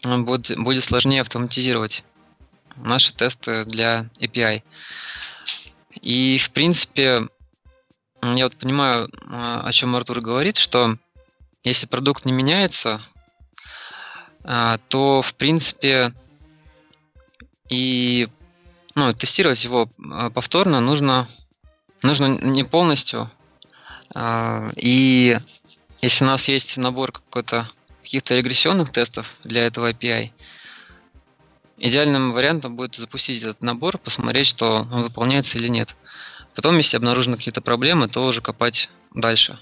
будет, 0.04 0.58
будет 0.60 0.84
сложнее 0.84 1.22
автоматизировать 1.22 2.04
наши 2.76 3.14
тесты 3.14 3.66
для 3.66 4.10
API. 4.20 4.64
И, 6.02 6.38
в 6.38 6.50
принципе, 6.52 7.28
я 8.24 8.44
вот 8.46 8.56
понимаю, 8.58 9.10
а, 9.30 9.62
о 9.64 9.72
чем 9.72 9.96
Артур 9.96 10.22
говорит, 10.22 10.58
что 10.58 10.98
если 11.64 11.86
продукт 11.86 12.26
не 12.26 12.32
меняется, 12.32 13.02
а, 14.44 14.80
то, 14.90 15.22
в 15.22 15.34
принципе, 15.36 16.14
и 17.70 18.28
ну, 18.96 19.14
тестировать 19.14 19.64
его 19.64 19.90
а, 20.12 20.30
повторно 20.30 20.80
нужно, 20.80 21.28
нужно 22.02 22.28
не 22.28 22.64
полностью. 22.64 23.30
А, 24.14 24.72
и 24.76 25.38
если 26.02 26.24
у 26.24 26.28
нас 26.28 26.48
есть 26.48 26.78
набор 26.78 27.12
какой-то 27.12 27.70
каких-то 28.04 28.36
регрессионных 28.36 28.92
тестов 28.92 29.38
для 29.44 29.66
этого 29.66 29.92
API, 29.92 30.32
идеальным 31.78 32.34
вариантом 32.34 32.76
будет 32.76 32.96
запустить 32.96 33.42
этот 33.42 33.62
набор, 33.62 33.98
посмотреть, 33.98 34.48
что 34.48 34.88
он 34.92 35.04
выполняется 35.04 35.58
или 35.58 35.68
нет. 35.68 35.96
Потом, 36.56 36.78
если 36.78 36.98
обнаружены 36.98 37.38
какие-то 37.38 37.62
проблемы, 37.62 38.10
то 38.10 38.26
уже 38.26 38.42
копать 38.42 38.90
дальше. 39.14 39.60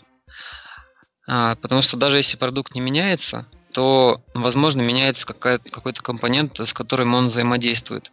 А, 1.27 1.55
потому 1.55 1.81
что 1.83 1.95
даже 1.95 2.17
если 2.17 2.37
продукт 2.37 2.73
не 2.73 2.81
меняется, 2.81 3.45
то, 3.71 4.21
возможно, 4.33 4.81
меняется 4.81 5.27
какой-то 5.27 6.01
компонент, 6.01 6.59
с 6.59 6.73
которым 6.73 7.13
он 7.13 7.27
взаимодействует. 7.27 8.11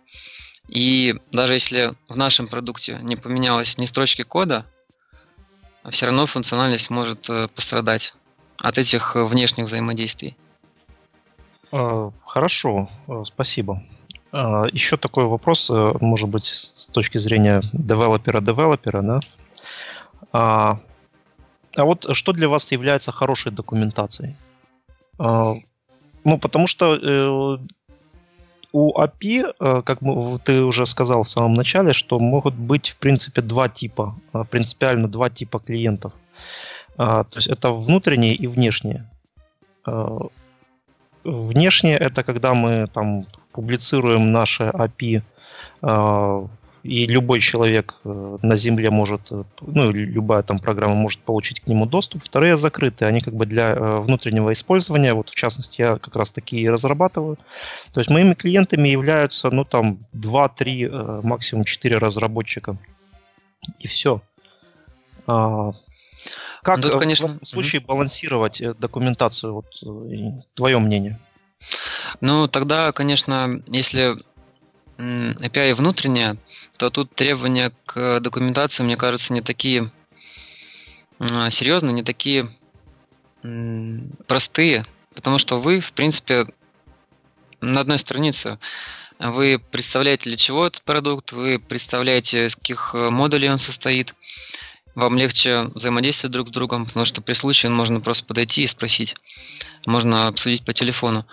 И 0.69 1.15
даже 1.33 1.55
если 1.55 1.95
в 2.09 2.17
нашем 2.17 2.49
продукте 2.49 2.99
не 3.03 3.17
поменялось 3.17 3.79
ни 3.79 3.87
строчки 3.87 4.23
кода, 4.23 4.65
все 5.91 6.07
равно 6.07 6.27
функциональность 6.27 6.91
может 6.91 7.31
э, 7.31 7.47
пострадать 7.55 8.15
от 8.59 8.79
этих 8.79 9.15
э, 9.15 9.25
внешних 9.25 9.67
взаимодействий. 9.67 10.37
А, 11.73 12.11
хорошо, 12.25 12.89
э, 13.07 13.23
спасибо. 13.25 13.83
А, 14.33 14.67
Еще 14.73 14.97
такой 14.97 15.27
вопрос, 15.27 15.71
может 15.71 16.29
быть, 16.29 16.47
с 16.47 16.89
точки 16.89 17.19
зрения 17.19 17.63
девелопера-девелопера, 17.73 19.03
да? 19.03 19.21
А, 20.33 20.81
а 21.77 21.85
вот 21.85 22.09
что 22.17 22.33
для 22.33 22.49
вас 22.49 22.73
является 22.73 23.13
хорошей 23.13 23.53
документацией? 23.53 24.37
Ну, 25.19 26.39
потому 26.41 26.67
что 26.67 27.61
у 28.77 28.93
API, 28.93 29.55
э, 29.59 29.83
как 29.83 30.01
ты 30.45 30.63
уже 30.63 30.85
сказал 30.87 31.23
в 31.23 31.31
самом 31.31 31.55
начале, 31.55 31.95
что 31.95 32.19
могут 32.19 32.55
быть, 32.55 32.91
в 32.91 32.97
принципе, 32.97 33.41
два 33.41 33.69
типа, 33.69 34.15
э, 34.35 34.45
принципиально 34.51 35.09
два 35.09 35.31
типа 35.31 35.59
клиентов. 35.59 36.13
А, 36.99 37.25
то 37.25 37.39
есть 37.39 37.49
это 37.49 37.73
внутренние 37.73 38.35
и 38.35 38.47
внешние. 38.47 39.09
Э, 39.87 40.19
внешние 41.25 41.97
это 41.97 42.23
когда 42.23 42.53
мы 42.53 42.87
там 42.93 43.27
публицируем 43.53 44.33
наши 44.33 44.65
API 44.65 45.23
и 46.87 47.07
любой 47.07 47.41
человек 47.41 47.97
э, 48.05 48.39
на 48.43 48.57
Земле 48.57 48.91
может, 48.91 49.33
э, 49.33 49.45
ну, 49.61 49.91
любая 49.91 50.43
там 50.43 50.59
программа 50.59 50.95
может 50.95 51.21
получить 51.21 51.61
к 51.61 51.67
нему 51.67 51.87
доступ. 51.87 52.23
Вторые 52.23 52.57
закрыты, 52.57 53.05
они 53.05 53.21
как 53.21 53.35
бы 53.35 53.47
для 53.47 53.73
э, 53.75 53.99
внутреннего 54.01 54.53
использования, 54.53 55.15
вот 55.15 55.31
в 55.31 55.35
частности 55.35 55.81
я 55.81 55.99
как 55.99 56.15
раз 56.17 56.31
такие 56.31 56.71
разрабатываю. 56.71 57.37
То 57.93 58.01
есть 58.01 58.11
моими 58.11 58.35
клиентами 58.35 58.89
являются, 58.89 59.51
ну, 59.51 59.65
там, 59.65 59.99
2-3, 60.15 61.23
максимум 61.27 61.65
4 61.65 61.99
разработчика. 61.99 62.77
И 63.81 63.87
все. 63.89 64.23
А, 65.27 65.73
как 66.63 66.79
ну, 66.79 66.91
Тут, 66.91 67.01
конечно... 67.01 67.39
в 67.43 67.47
случае 67.47 67.81
балансировать 67.81 68.63
документацию? 68.79 69.55
Вот, 69.55 69.67
твое 70.55 70.79
мнение. 70.79 71.19
Ну, 72.21 72.47
тогда, 72.49 72.93
конечно, 72.93 73.61
если 73.67 74.17
API 74.99 75.75
внутренняя, 75.75 76.37
то 76.79 76.91
тут 76.91 77.15
требования 77.15 77.73
к 77.85 78.21
документации, 78.21 78.83
мне 78.83 78.97
кажется, 78.97 79.33
не 79.33 79.41
такие 79.41 79.91
серьезные, 81.51 81.93
не 81.93 82.03
такие 82.03 82.49
простые, 84.27 84.85
потому 85.15 85.39
что 85.39 85.61
вы, 85.61 85.81
в 85.81 85.93
принципе, 85.93 86.47
на 87.61 87.81
одной 87.81 87.99
странице 87.99 88.59
вы 89.19 89.61
представляете, 89.71 90.25
для 90.25 90.37
чего 90.37 90.67
этот 90.67 90.83
продукт, 90.83 91.33
вы 91.33 91.59
представляете, 91.59 92.47
из 92.47 92.57
каких 92.57 92.91
э, 92.95 93.11
модулей 93.11 93.51
он 93.51 93.59
состоит. 93.59 94.15
Вам 94.95 95.17
легче 95.17 95.71
взаимодействовать 95.75 96.33
друг 96.33 96.49
с 96.49 96.51
другом, 96.51 96.87
потому 96.87 97.07
что 97.07 97.23
при 97.23 97.33
случае 97.35 97.71
можно 97.71 98.01
просто 98.01 98.25
подойти 98.25 98.63
и 98.63 98.67
спросить. 98.67 99.15
Можно 99.87 100.29
обсудить 100.29 100.65
по 100.65 100.73
телефону. 100.73 101.27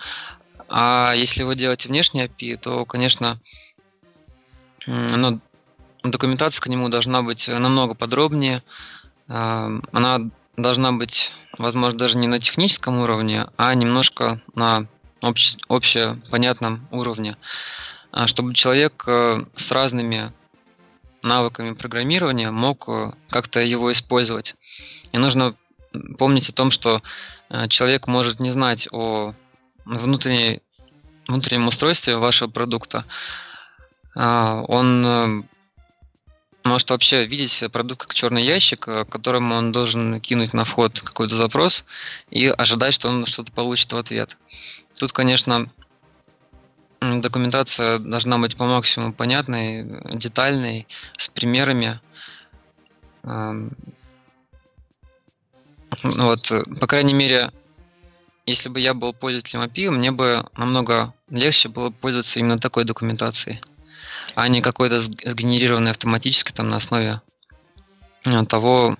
А 0.68 1.12
если 1.14 1.42
вы 1.42 1.56
делаете 1.56 1.88
внешний 1.88 2.24
API, 2.24 2.56
то, 2.56 2.84
конечно, 2.84 3.38
ну, 4.86 5.40
документация 6.02 6.62
к 6.62 6.66
нему 6.68 6.88
должна 6.88 7.22
быть 7.22 7.48
намного 7.48 7.94
подробнее. 7.94 8.62
Она 9.28 10.20
должна 10.56 10.92
быть, 10.92 11.32
возможно, 11.58 11.98
даже 11.98 12.18
не 12.18 12.26
на 12.26 12.38
техническом 12.38 12.98
уровне, 12.98 13.46
а 13.56 13.74
немножко 13.74 14.40
на 14.54 14.86
общ, 15.20 15.56
общепонятном 15.68 16.86
уровне, 16.90 17.36
а, 18.12 18.26
чтобы 18.26 18.54
человек 18.54 19.04
э, 19.06 19.44
с 19.56 19.70
разными 19.72 20.32
навыками 21.22 21.72
программирования 21.72 22.50
мог 22.50 22.88
э, 22.88 23.12
как-то 23.28 23.60
его 23.60 23.92
использовать. 23.92 24.54
И 25.12 25.18
нужно 25.18 25.54
помнить 26.18 26.48
о 26.48 26.52
том, 26.52 26.70
что 26.70 27.02
э, 27.48 27.66
человек 27.68 28.06
может 28.06 28.40
не 28.40 28.50
знать 28.50 28.88
о 28.92 29.34
внутренней, 29.84 30.62
внутреннем 31.28 31.68
устройстве 31.68 32.16
вашего 32.16 32.48
продукта. 32.48 33.04
А, 34.16 34.62
он 34.68 35.46
может 36.64 36.90
вообще 36.90 37.24
видеть 37.26 37.62
продукт 37.72 38.02
как 38.02 38.14
черный 38.14 38.42
ящик, 38.42 38.88
э, 38.88 39.04
которому 39.04 39.54
он 39.54 39.70
должен 39.72 40.20
кинуть 40.20 40.54
на 40.54 40.64
вход 40.64 41.00
какой-то 41.00 41.36
запрос 41.36 41.84
и 42.30 42.46
ожидать, 42.48 42.94
что 42.94 43.08
он 43.08 43.26
что-то 43.26 43.52
получит 43.52 43.92
в 43.92 43.96
ответ. 43.96 44.36
Тут, 44.96 45.12
конечно, 45.12 45.70
документация 47.00 47.98
должна 47.98 48.38
быть 48.38 48.56
по 48.56 48.64
максимуму 48.64 49.12
понятной, 49.12 49.84
детальной, 50.14 50.86
с 51.18 51.28
примерами. 51.28 52.00
Вот, 56.02 56.52
по 56.80 56.86
крайней 56.86 57.14
мере, 57.14 57.52
если 58.46 58.68
бы 58.68 58.80
я 58.80 58.94
был 58.94 59.12
пользователем 59.12 59.62
API, 59.62 59.90
мне 59.90 60.10
бы 60.10 60.46
намного 60.56 61.14
легче 61.30 61.68
было 61.68 61.90
пользоваться 61.90 62.38
именно 62.38 62.58
такой 62.58 62.84
документацией 62.84 63.60
а 64.34 64.48
не 64.48 64.60
какой-то 64.62 65.00
сгенерированный 65.00 65.90
автоматически 65.90 66.52
там 66.52 66.68
на 66.68 66.76
основе 66.76 67.20
э, 68.24 68.44
того, 68.46 68.96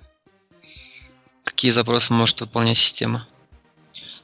какие 1.44 1.70
запросы 1.70 2.12
может 2.12 2.40
выполнять 2.40 2.78
система. 2.78 3.26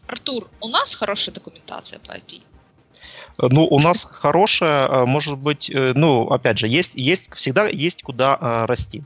Артур, 0.06 0.48
у 0.60 0.68
нас 0.68 0.94
хорошая 0.94 1.34
документация 1.34 1.98
по 2.00 2.12
API? 2.12 2.42
Ну, 3.38 3.66
у 3.66 3.80
нас 3.80 4.06
хорошая, 4.10 4.88
э, 4.88 5.04
может 5.04 5.38
быть, 5.38 5.70
э, 5.70 5.92
ну, 5.94 6.28
опять 6.28 6.58
же, 6.58 6.68
есть, 6.68 6.92
есть 6.94 7.32
всегда 7.34 7.68
есть 7.68 8.02
куда 8.02 8.66
расти. 8.66 9.02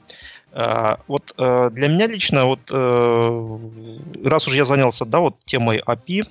Вот 0.55 1.35
для 1.37 1.89
меня 1.89 2.07
лично, 2.07 2.45
вот 2.45 2.71
раз 2.71 4.47
уж 4.47 4.55
я 4.55 4.65
занялся, 4.65 5.05
да, 5.05 5.19
вот 5.19 5.35
темой 5.45 5.83
API, 5.85 6.23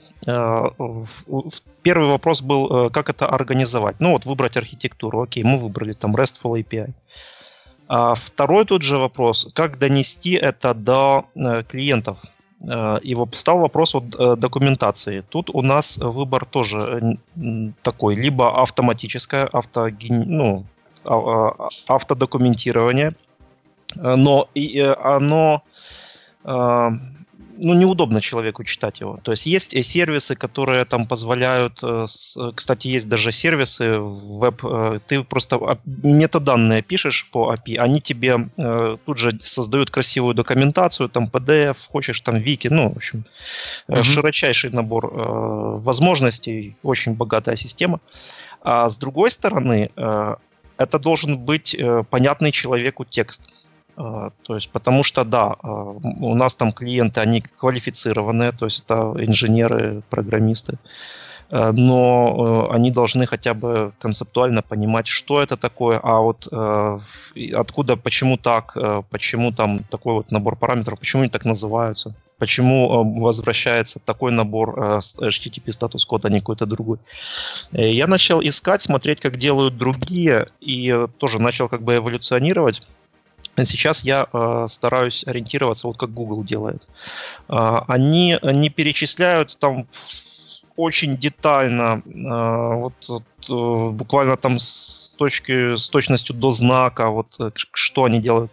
первый 1.83 2.07
вопрос 2.09 2.41
был, 2.41 2.87
э, 2.87 2.89
как 2.89 3.09
это 3.09 3.27
организовать. 3.27 3.99
Ну 3.99 4.11
вот 4.13 4.25
выбрать 4.25 4.57
архитектуру. 4.57 5.21
Окей, 5.21 5.43
мы 5.43 5.59
выбрали 5.59 5.93
там 5.93 6.15
RESTful 6.15 6.59
API. 6.59 6.91
А 7.87 8.15
второй 8.15 8.65
тот 8.65 8.81
же 8.81 8.97
вопрос, 8.97 9.47
как 9.53 9.77
донести 9.77 10.31
это 10.31 10.73
до 10.73 11.25
э, 11.35 11.63
клиентов. 11.63 12.17
Э, 12.61 12.97
и 13.03 13.13
вот 13.13 13.35
стал 13.35 13.59
вопрос 13.59 13.93
вот 13.93 14.39
документации. 14.39 15.23
Тут 15.29 15.49
у 15.53 15.61
нас 15.61 15.97
выбор 15.97 16.45
тоже 16.45 17.17
такой, 17.81 18.15
либо 18.15 18.61
автоматическое, 18.61 19.45
авто, 19.45 19.89
ну, 20.09 20.65
а, 21.05 21.15
а, 21.15 21.69
автодокументирование, 21.87 23.13
но 23.95 24.49
и 24.53 24.79
оно 24.79 25.63
ну, 27.57 27.73
неудобно 27.73 28.21
человеку 28.21 28.63
читать 28.63 28.99
его. 28.99 29.19
То 29.23 29.31
есть 29.31 29.45
есть 29.45 29.73
э, 29.73 29.83
сервисы, 29.83 30.35
которые 30.35 30.85
там 30.85 31.07
позволяют, 31.07 31.79
э, 31.83 32.05
э, 32.37 32.51
кстати, 32.55 32.87
есть 32.87 33.07
даже 33.07 33.31
сервисы 33.31 33.99
в 33.99 34.39
веб, 34.39 34.61
ты 35.07 35.23
просто 35.23 35.77
метаданные 35.85 36.81
пишешь 36.81 37.29
по 37.31 37.53
API, 37.53 37.77
они 37.77 38.01
тебе 38.01 38.49
тут 39.05 39.17
же 39.17 39.31
создают 39.39 39.89
красивую 39.89 40.33
документацию, 40.33 41.09
там 41.09 41.29
PDF, 41.31 41.77
хочешь 41.89 42.19
там 42.19 42.37
вики, 42.37 42.67
ну, 42.67 42.91
в 42.93 42.97
общем, 42.97 43.25
mm-hmm. 43.87 44.03
широчайший 44.03 44.71
набор 44.71 45.11
возможностей, 45.79 46.75
очень 46.83 47.13
богатая 47.13 47.55
система. 47.55 47.99
А 48.61 48.89
с 48.89 48.97
другой 48.97 49.31
стороны, 49.31 49.89
это 50.77 50.99
должен 50.99 51.37
быть 51.37 51.77
понятный 52.09 52.51
человеку 52.51 53.05
текст. 53.05 53.41
А, 53.95 54.31
то 54.43 54.55
есть, 54.55 54.69
потому 54.71 55.03
что, 55.03 55.23
да, 55.23 55.55
а, 55.61 55.69
у 55.69 56.35
нас 56.35 56.55
там 56.55 56.71
клиенты, 56.71 57.21
они 57.21 57.41
квалифицированные, 57.41 58.51
то 58.51 58.65
есть 58.65 58.83
это 58.85 59.13
инженеры, 59.17 60.01
программисты, 60.09 60.77
а, 61.51 61.71
но 61.71 62.69
они 62.71 62.89
должны 62.89 63.27
хотя 63.27 63.53
бы 63.53 63.91
концептуально 63.99 64.63
понимать, 64.63 65.07
что 65.07 65.43
это 65.43 65.57
такое, 65.57 65.99
а 66.01 66.21
вот 66.21 66.47
откуда, 67.53 67.95
почему 67.95 68.37
так, 68.37 68.75
почему 69.11 69.51
там 69.51 69.83
такой 69.83 70.13
вот 70.13 70.31
набор 70.31 70.55
параметров, 70.55 70.99
почему 70.99 71.21
они 71.21 71.29
так 71.29 71.45
называются, 71.45 72.15
почему 72.39 73.21
возвращается 73.21 73.99
такой 73.99 74.31
набор 74.31 74.79
HTTP 74.79 75.71
статус 75.71 76.05
код, 76.05 76.25
а 76.25 76.29
не 76.29 76.39
какой-то 76.39 76.65
другой. 76.65 76.97
Я 77.71 78.07
начал 78.07 78.41
искать, 78.41 78.81
смотреть, 78.81 79.19
как 79.19 79.37
делают 79.37 79.77
другие, 79.77 80.47
и 80.61 81.07
тоже 81.19 81.39
начал 81.39 81.69
как 81.69 81.83
бы 81.83 81.95
эволюционировать. 81.95 82.81
Сейчас 83.57 84.03
я 84.03 84.27
э, 84.33 84.65
стараюсь 84.69 85.23
ориентироваться, 85.27 85.87
вот 85.87 85.97
как 85.97 86.11
Google 86.11 86.43
делает. 86.43 86.83
Э, 87.49 87.81
они 87.87 88.37
не 88.41 88.69
перечисляют 88.69 89.57
там 89.59 89.87
очень 90.75 91.17
детально, 91.17 92.01
э, 92.05 92.75
вот, 92.75 92.93
э, 93.49 93.89
буквально 93.91 94.37
там 94.37 94.59
с 94.59 95.13
точки 95.17 95.75
с 95.75 95.89
точностью 95.89 96.35
до 96.35 96.51
знака, 96.51 97.09
вот 97.09 97.35
э, 97.39 97.51
что 97.73 98.05
они 98.05 98.19
делают. 98.19 98.51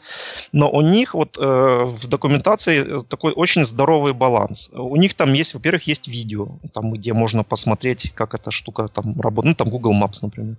Но 0.52 0.70
у 0.70 0.82
них 0.82 1.14
вот 1.14 1.38
э, 1.38 1.84
в 1.84 2.06
документации 2.06 2.98
такой 3.08 3.32
очень 3.32 3.64
здоровый 3.64 4.12
баланс. 4.12 4.70
У 4.72 4.96
них 4.96 5.14
там 5.14 5.32
есть, 5.32 5.54
во-первых, 5.54 5.86
есть 5.86 6.08
видео, 6.08 6.48
там 6.74 6.92
где 6.92 7.12
можно 7.12 7.42
посмотреть, 7.44 8.12
как 8.14 8.34
эта 8.34 8.50
штука 8.50 8.88
там 8.88 9.18
работает, 9.20 9.58
ну 9.58 9.64
там 9.64 9.70
Google 9.70 9.94
Maps, 9.94 10.18
например. 10.22 10.56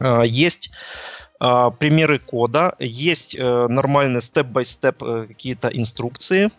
Э, 0.00 0.22
есть 0.26 0.70
а, 0.70 1.25
примеры 1.38 2.18
кода, 2.18 2.74
есть 2.78 3.34
э, 3.34 3.66
нормальные 3.68 4.20
степ-бай-степ 4.20 5.02
э, 5.02 5.26
какие-то 5.28 5.68
инструкции. 5.68 6.50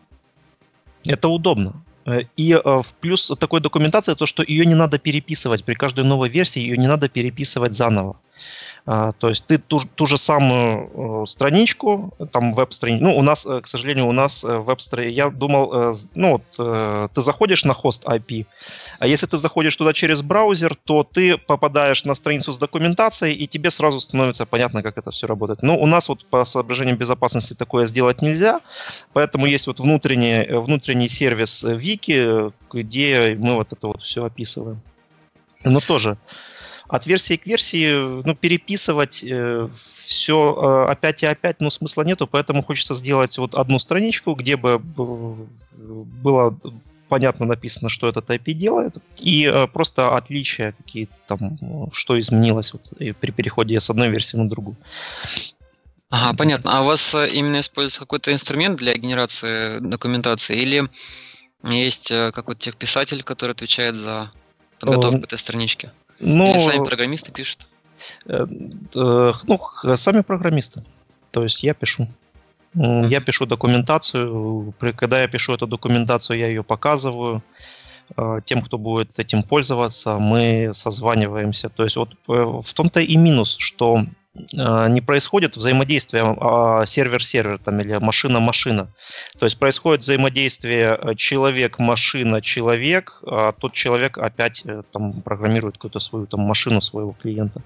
Это 1.05 1.29
удобно. 1.29 1.73
Э, 2.05 2.21
и 2.35 2.53
в 2.53 2.85
плюс 3.01 3.31
такой 3.39 3.59
документации 3.61 4.13
то, 4.13 4.25
что 4.25 4.43
ее 4.43 4.65
не 4.65 4.75
надо 4.75 4.99
переписывать. 4.99 5.63
При 5.63 5.73
каждой 5.73 6.03
новой 6.03 6.29
версии 6.29 6.59
ее 6.59 6.77
не 6.77 6.87
надо 6.87 7.09
переписывать 7.09 7.73
заново. 7.73 8.17
А, 8.89 9.11
то 9.11 9.27
есть 9.27 9.45
ты 9.45 9.57
ту, 9.57 9.81
ту 9.95 10.05
же 10.05 10.17
самую 10.17 11.23
э, 11.23 11.25
страничку, 11.27 12.13
там 12.31 12.53
веб-страничку, 12.53 13.03
ну, 13.03 13.17
у 13.17 13.21
нас, 13.21 13.45
э, 13.45 13.59
к 13.59 13.67
сожалению, 13.67 14.07
у 14.07 14.13
нас 14.13 14.45
э, 14.45 14.57
веб-страничка, 14.59 15.13
я 15.13 15.29
думал, 15.29 15.93
ну, 16.15 16.39
вот, 16.57 17.11
ты 17.13 17.21
заходишь 17.21 17.65
на 17.65 17.73
хост 17.73 18.05
IP, 18.05 18.45
а 18.99 19.07
если 19.07 19.25
ты 19.25 19.37
заходишь 19.37 19.75
туда 19.75 19.91
через 19.91 20.21
браузер, 20.21 20.77
то 20.85 21.03
ты 21.03 21.37
попадаешь 21.37 22.05
на 22.05 22.15
страницу 22.15 22.53
с 22.53 22.57
документацией, 22.57 23.35
и 23.35 23.45
тебе 23.45 23.71
сразу 23.71 23.99
становится 23.99 24.45
понятно, 24.45 24.81
как 24.81 24.97
это 24.97 25.11
все 25.11 25.27
работает. 25.27 25.63
Но 25.63 25.77
у 25.77 25.85
нас 25.85 26.07
вот 26.07 26.25
по 26.25 26.45
соображениям 26.45 26.97
безопасности 26.97 27.55
такое 27.55 27.87
сделать 27.87 28.21
нельзя, 28.21 28.61
поэтому 29.11 29.47
есть 29.47 29.67
вот 29.67 29.81
внутренний, 29.81 30.45
внутренний 30.57 31.09
сервис 31.09 31.65
Вики, 31.67 32.53
где 32.71 33.35
мы 33.37 33.55
вот 33.55 33.73
это 33.73 33.87
вот 33.87 34.01
все 34.01 34.23
описываем. 34.23 34.79
Но 35.65 35.81
тоже 35.81 36.17
от 36.87 37.05
версии 37.05 37.35
к 37.35 37.45
версии, 37.45 38.23
ну, 38.23 38.35
переписывать 38.35 39.23
э, 39.23 39.69
все 40.05 40.85
э, 40.87 40.91
опять 40.91 41.23
и 41.23 41.25
опять, 41.25 41.59
ну, 41.59 41.69
смысла 41.69 42.03
нету, 42.03 42.27
поэтому 42.27 42.63
хочется 42.63 42.93
сделать 42.93 43.37
вот 43.37 43.55
одну 43.55 43.79
страничку, 43.79 44.33
где 44.33 44.57
бы 44.57 44.79
было 44.79 46.57
понятно 47.09 47.45
написано, 47.45 47.89
что 47.89 48.07
этот 48.07 48.29
IP 48.29 48.53
делает, 48.53 48.97
и 49.19 49.45
э, 49.45 49.67
просто 49.67 50.15
отличия 50.15 50.73
какие-то 50.73 51.15
там, 51.27 51.57
что 51.91 52.19
изменилось 52.19 52.73
вот, 52.73 52.81
при 52.97 53.31
переходе 53.31 53.79
с 53.79 53.89
одной 53.89 54.09
версии 54.09 54.37
на 54.37 54.49
другую. 54.49 54.77
Ага, 56.09 56.37
понятно. 56.37 56.77
А 56.77 56.81
у 56.83 56.85
вас 56.85 57.13
э, 57.15 57.27
именно 57.29 57.59
используется 57.59 57.99
какой-то 57.99 58.31
инструмент 58.31 58.77
для 58.77 58.93
генерации 58.93 59.79
документации 59.79 60.57
или 60.57 60.85
есть 61.63 62.11
э, 62.11 62.31
какой-то 62.31 62.61
техписатель, 62.61 63.23
который 63.23 63.51
отвечает 63.51 63.95
за 63.95 64.31
подготовку 64.79 65.23
этой 65.23 65.37
странички? 65.37 65.91
Ну, 66.19 66.51
или 66.51 66.59
сами 66.59 66.83
программисты 66.85 67.31
пишут? 67.31 67.67
Ну, 68.25 69.33
сами 69.95 70.21
программисты. 70.21 70.83
То 71.31 71.43
есть 71.43 71.63
я 71.63 71.73
пишу. 71.73 72.07
Я 72.73 73.21
пишу 73.21 73.45
документацию. 73.45 74.73
Когда 74.95 75.21
я 75.21 75.27
пишу 75.27 75.53
эту 75.53 75.67
документацию, 75.67 76.39
я 76.39 76.47
ее 76.47 76.63
показываю 76.63 77.41
тем, 78.45 78.61
кто 78.61 78.77
будет 78.77 79.19
этим 79.19 79.43
пользоваться, 79.43 80.17
мы 80.17 80.69
созваниваемся. 80.73 81.69
То 81.69 81.83
есть 81.83 81.97
вот 81.97 82.15
в 82.25 82.73
том-то 82.73 83.01
и 83.01 83.17
минус, 83.17 83.57
что 83.59 84.05
Э, 84.26 84.26
не 84.87 85.01
происходит 85.01 85.57
взаимодействие 85.57 86.35
а, 86.39 86.85
сервер-сервер 86.85 87.59
там, 87.59 87.79
или 87.79 87.97
машина-машина. 87.97 88.87
То 89.37 89.45
есть 89.45 89.57
происходит 89.57 90.01
взаимодействие 90.01 90.97
э, 91.01 91.15
человек-машина-человек, 91.15 93.21
а 93.25 93.51
тот 93.51 93.73
человек 93.73 94.17
опять 94.17 94.63
э, 94.65 94.83
там, 94.91 95.21
программирует 95.21 95.75
какую-то 95.75 95.99
свою 95.99 96.27
там, 96.27 96.41
машину 96.41 96.81
своего 96.81 97.13
клиента. 97.13 97.61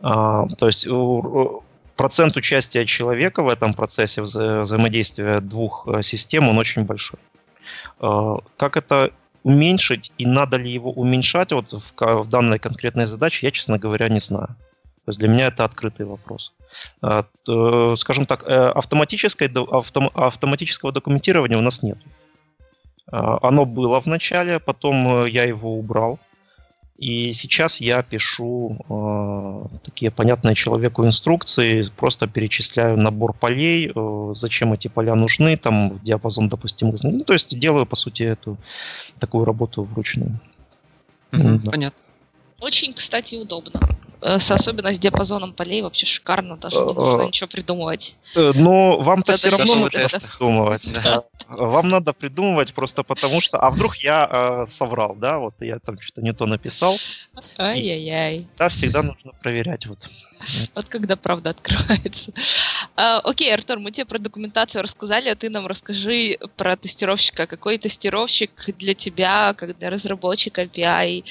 А, 0.00 0.46
то 0.58 0.66
есть 0.66 0.86
процент 1.96 2.36
участия 2.36 2.86
человека 2.86 3.42
в 3.42 3.48
этом 3.48 3.74
процессе 3.74 4.20
вза- 4.20 4.62
взаимодействия 4.62 5.40
двух 5.40 5.88
систем, 6.02 6.48
он 6.48 6.58
очень 6.58 6.84
большой. 6.84 7.18
Как 7.98 8.76
это 8.76 9.10
уменьшить 9.42 10.12
и 10.18 10.26
надо 10.26 10.56
ли 10.56 10.70
его 10.70 10.92
уменьшать 10.92 11.52
вот 11.52 11.72
в, 11.72 11.92
в 11.96 12.28
данной 12.28 12.58
конкретной 12.58 13.06
задаче, 13.06 13.46
я, 13.46 13.50
честно 13.50 13.78
говоря, 13.78 14.08
не 14.08 14.20
знаю. 14.20 14.54
То 15.08 15.10
есть 15.10 15.20
для 15.20 15.28
меня 15.28 15.46
это 15.46 15.64
открытый 15.64 16.04
вопрос. 16.04 16.52
А, 17.00 17.24
скажем 17.96 18.26
так, 18.26 18.42
э, 18.46 18.72
автоматической, 18.74 19.50
автоматического 20.12 20.92
документирования 20.92 21.56
у 21.56 21.62
нас 21.62 21.82
нет. 21.82 21.96
А, 23.10 23.38
оно 23.40 23.64
было 23.64 24.02
в 24.02 24.06
начале, 24.06 24.60
потом 24.60 25.24
э, 25.24 25.30
я 25.30 25.44
его 25.44 25.78
убрал. 25.78 26.18
И 26.98 27.32
сейчас 27.32 27.80
я 27.80 28.02
пишу 28.02 28.76
э, 28.90 29.78
такие 29.82 30.10
понятные 30.10 30.54
человеку 30.54 31.06
инструкции, 31.06 31.82
просто 31.96 32.26
перечисляю 32.26 32.98
набор 32.98 33.32
полей, 33.32 33.90
э, 33.94 34.32
зачем 34.34 34.74
эти 34.74 34.88
поля 34.88 35.14
нужны, 35.14 35.56
там 35.56 35.98
диапазон 36.04 36.50
допустимых 36.50 37.02
Ну, 37.02 37.24
то 37.24 37.32
есть 37.32 37.58
делаю, 37.58 37.86
по 37.86 37.96
сути, 37.96 38.24
эту 38.24 38.58
такую 39.18 39.46
работу 39.46 39.84
вручную. 39.84 40.38
Угу, 41.32 41.60
да. 41.64 41.70
Понятно. 41.70 42.02
Очень, 42.60 42.92
кстати, 42.92 43.36
удобно. 43.36 43.80
Э, 44.20 44.38
с 44.38 44.50
особенно 44.50 44.92
с 44.92 44.98
диапазоном 44.98 45.52
полей 45.52 45.82
вообще 45.82 46.04
шикарно, 46.06 46.56
даже 46.56 46.78
не 46.78 46.92
нужно 46.92 47.22
ничего 47.22 47.46
придумывать. 47.46 48.18
Э, 48.34 48.52
но 48.54 48.98
вам-то 48.98 49.36
все 49.36 49.50
равно 49.50 49.76
нужно 49.76 50.08
придумывать. 50.08 50.88
Вам 51.46 51.88
надо 51.88 52.12
придумывать 52.12 52.74
просто 52.74 53.04
потому 53.04 53.40
что, 53.40 53.58
а 53.58 53.70
вдруг 53.70 53.96
я 53.96 54.28
э, 54.30 54.66
соврал, 54.70 55.14
да, 55.14 55.38
вот 55.38 55.54
я 55.60 55.78
там 55.78 56.00
что-то 56.00 56.22
не 56.22 56.32
то 56.32 56.46
написал. 56.46 56.96
Ай-яй-яй. 57.58 58.48
Да, 58.56 58.68
всегда 58.68 59.02
нужно 59.02 59.32
проверять 59.40 59.86
вот. 59.86 60.08
Вот 60.74 60.86
когда 60.86 61.16
правда 61.16 61.50
открывается. 61.50 62.32
А, 62.96 63.20
окей, 63.20 63.52
Артур, 63.54 63.78
мы 63.78 63.92
тебе 63.92 64.04
про 64.04 64.18
документацию 64.18 64.82
рассказали, 64.82 65.28
а 65.28 65.36
ты 65.36 65.50
нам 65.50 65.66
расскажи 65.66 66.38
про 66.56 66.76
тестировщика. 66.76 67.46
Какой 67.46 67.78
тестировщик 67.78 68.50
для 68.78 68.94
тебя, 68.94 69.54
как 69.54 69.78
для 69.78 69.90
разработчика 69.90 70.62
API, 70.62 71.24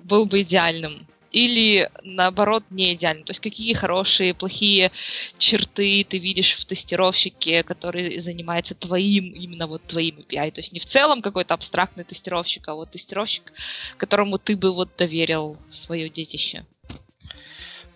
был 0.00 0.26
бы 0.26 0.42
идеальным? 0.42 1.06
Или 1.34 1.90
наоборот 2.04 2.64
не 2.70 2.94
идеально? 2.94 3.24
То 3.24 3.30
есть 3.30 3.40
какие 3.40 3.74
хорошие, 3.74 4.34
плохие 4.34 4.92
черты 5.38 6.06
ты 6.08 6.18
видишь 6.18 6.54
в 6.54 6.64
тестировщике, 6.64 7.62
который 7.64 8.20
занимается 8.20 8.74
твоим, 8.74 9.32
именно 9.32 9.66
вот 9.66 9.82
твоим 9.86 10.16
API? 10.20 10.52
То 10.52 10.60
есть 10.60 10.72
не 10.72 10.78
в 10.78 10.86
целом 10.86 11.22
какой-то 11.22 11.54
абстрактный 11.54 12.04
тестировщик, 12.04 12.68
а 12.68 12.74
вот 12.74 12.92
тестировщик, 12.92 13.52
которому 13.96 14.38
ты 14.38 14.56
бы 14.56 14.72
вот 14.72 14.90
доверил 14.96 15.56
свое 15.70 16.08
детище. 16.08 16.64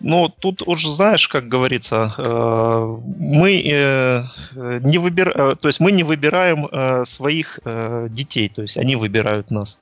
Ну, 0.00 0.28
тут 0.28 0.62
уже 0.62 0.90
знаешь, 0.90 1.28
как 1.28 1.48
говорится, 1.48 2.14
э, 2.16 2.96
мы 3.18 3.62
э, 3.64 4.24
не 4.82 4.98
выбираем, 4.98 5.56
то 5.56 5.68
есть 5.68 5.80
мы 5.80 5.90
не 5.92 6.04
выбираем 6.04 6.66
э, 6.66 7.04
своих 7.04 7.58
детей, 8.10 8.48
то 8.48 8.62
есть 8.62 8.78
они 8.78 8.96
выбирают 8.96 9.50
нас. 9.50 9.80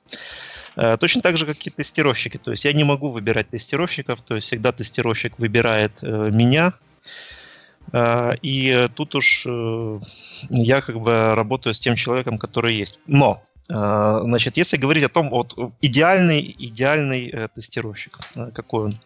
Точно 0.99 1.21
так 1.21 1.37
же, 1.37 1.45
как 1.45 1.57
и 1.65 1.69
тестировщики. 1.69 2.37
То 2.37 2.51
есть 2.51 2.65
я 2.65 2.73
не 2.73 2.83
могу 2.83 3.09
выбирать 3.09 3.49
тестировщиков, 3.49 4.21
то 4.21 4.35
есть 4.35 4.47
всегда 4.47 4.71
тестировщик 4.71 5.39
выбирает 5.39 6.01
меня. 6.01 6.73
И 8.43 8.87
тут 8.95 9.15
уж 9.15 9.47
я 10.49 10.81
как 10.81 10.99
бы 10.99 11.35
работаю 11.35 11.73
с 11.73 11.79
тем 11.79 11.95
человеком, 11.95 12.37
который 12.37 12.75
есть. 12.75 12.99
Но 13.07 13.41
значит, 13.67 14.57
если 14.57 14.77
говорить 14.77 15.03
о 15.03 15.09
том, 15.09 15.29
вот 15.29 15.57
идеальный, 15.81 16.55
идеальный 16.57 17.29
э, 17.29 17.47
тестировщик, 17.53 18.19
э, 18.35 18.51
какой 18.53 18.85
он? 18.85 18.99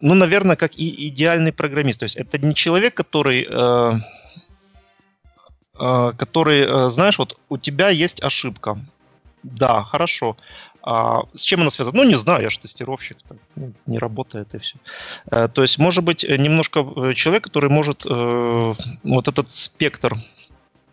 Ну, 0.00 0.14
наверное, 0.14 0.56
как 0.56 0.74
и 0.76 1.08
идеальный 1.08 1.52
программист. 1.52 2.00
То 2.00 2.04
есть 2.04 2.16
это 2.16 2.38
не 2.38 2.54
человек, 2.54 2.94
который, 2.94 3.46
э, 3.48 3.92
который, 6.16 6.90
знаешь, 6.90 7.18
вот 7.18 7.38
у 7.48 7.58
тебя 7.58 7.90
есть 7.90 8.20
ошибка. 8.24 8.78
Да, 9.42 9.84
хорошо. 9.84 10.36
А 10.84 11.22
с 11.34 11.42
чем 11.42 11.60
она 11.60 11.70
связана? 11.70 11.98
Ну, 11.98 12.08
не 12.08 12.16
знаю, 12.16 12.42
я 12.42 12.48
же 12.48 12.58
тестировщик, 12.58 13.18
так, 13.28 13.38
ну, 13.54 13.72
не 13.86 13.98
работает 13.98 14.54
и 14.54 14.58
все. 14.58 14.76
То 15.30 15.62
есть, 15.62 15.78
может 15.78 16.02
быть, 16.02 16.24
немножко 16.24 16.82
человек, 17.14 17.44
который 17.44 17.70
может 17.70 18.04
вот 18.04 19.28
этот 19.28 19.50
спектр 19.50 20.14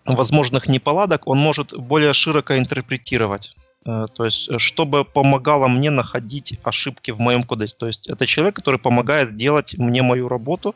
возможных 0.05 0.67
неполадок 0.67 1.27
он 1.27 1.39
может 1.39 1.73
более 1.77 2.13
широко 2.13 2.57
интерпретировать. 2.57 3.55
Э, 3.85 4.07
то 4.13 4.25
есть, 4.25 4.59
чтобы 4.59 5.05
помогало 5.05 5.67
мне 5.67 5.89
находить 5.89 6.59
ошибки 6.63 7.11
в 7.11 7.19
моем 7.19 7.43
кодексе. 7.43 7.75
То 7.77 7.87
есть, 7.87 8.07
это 8.07 8.25
человек, 8.25 8.55
который 8.55 8.79
помогает 8.79 9.37
делать 9.37 9.75
мне 9.77 10.01
мою 10.01 10.27
работу. 10.27 10.75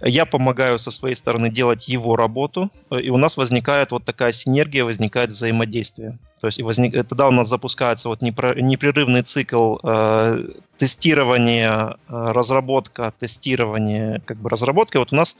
Я 0.00 0.26
помогаю 0.26 0.78
со 0.78 0.90
своей 0.90 1.14
стороны 1.14 1.50
делать 1.50 1.88
его 1.88 2.16
работу. 2.16 2.70
Э, 2.90 3.00
и 3.00 3.10
у 3.10 3.16
нас 3.16 3.36
возникает 3.36 3.92
вот 3.92 4.04
такая 4.04 4.32
синергия, 4.32 4.84
возникает 4.84 5.32
взаимодействие. 5.32 6.18
То 6.40 6.46
есть, 6.48 6.58
и 6.58 6.62
возник... 6.62 6.92
тогда 7.08 7.28
у 7.28 7.32
нас 7.32 7.48
запускается 7.48 8.08
вот 8.08 8.22
непрерывный 8.22 9.22
цикл 9.22 9.78
э, 9.82 10.48
тестирования, 10.78 11.96
э, 12.08 12.30
разработка, 12.32 13.12
тестирование, 13.18 14.20
как 14.24 14.36
бы 14.36 14.50
разработка. 14.50 14.98
И 14.98 15.00
вот 15.00 15.12
у 15.12 15.16
нас, 15.16 15.36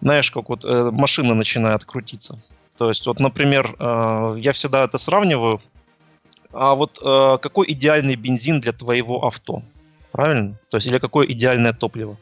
знаешь, 0.00 0.30
как 0.30 0.48
вот 0.48 0.64
э, 0.64 0.90
машина 0.92 1.34
начинает 1.34 1.84
крутиться. 1.84 2.40
То 2.78 2.88
есть, 2.88 3.06
вот, 3.06 3.20
например, 3.20 3.74
э, 3.78 4.36
я 4.38 4.52
всегда 4.52 4.84
это 4.84 4.98
сравниваю. 4.98 5.60
А 6.52 6.74
вот 6.74 6.98
э, 7.02 7.38
какой 7.42 7.70
идеальный 7.72 8.16
бензин 8.16 8.60
для 8.60 8.72
твоего 8.72 9.24
авто? 9.24 9.62
Правильно? 10.12 10.58
То 10.70 10.78
есть, 10.78 10.86
или 10.86 10.98
какое 10.98 11.26
идеальное 11.26 11.72
топливо? 11.72 12.16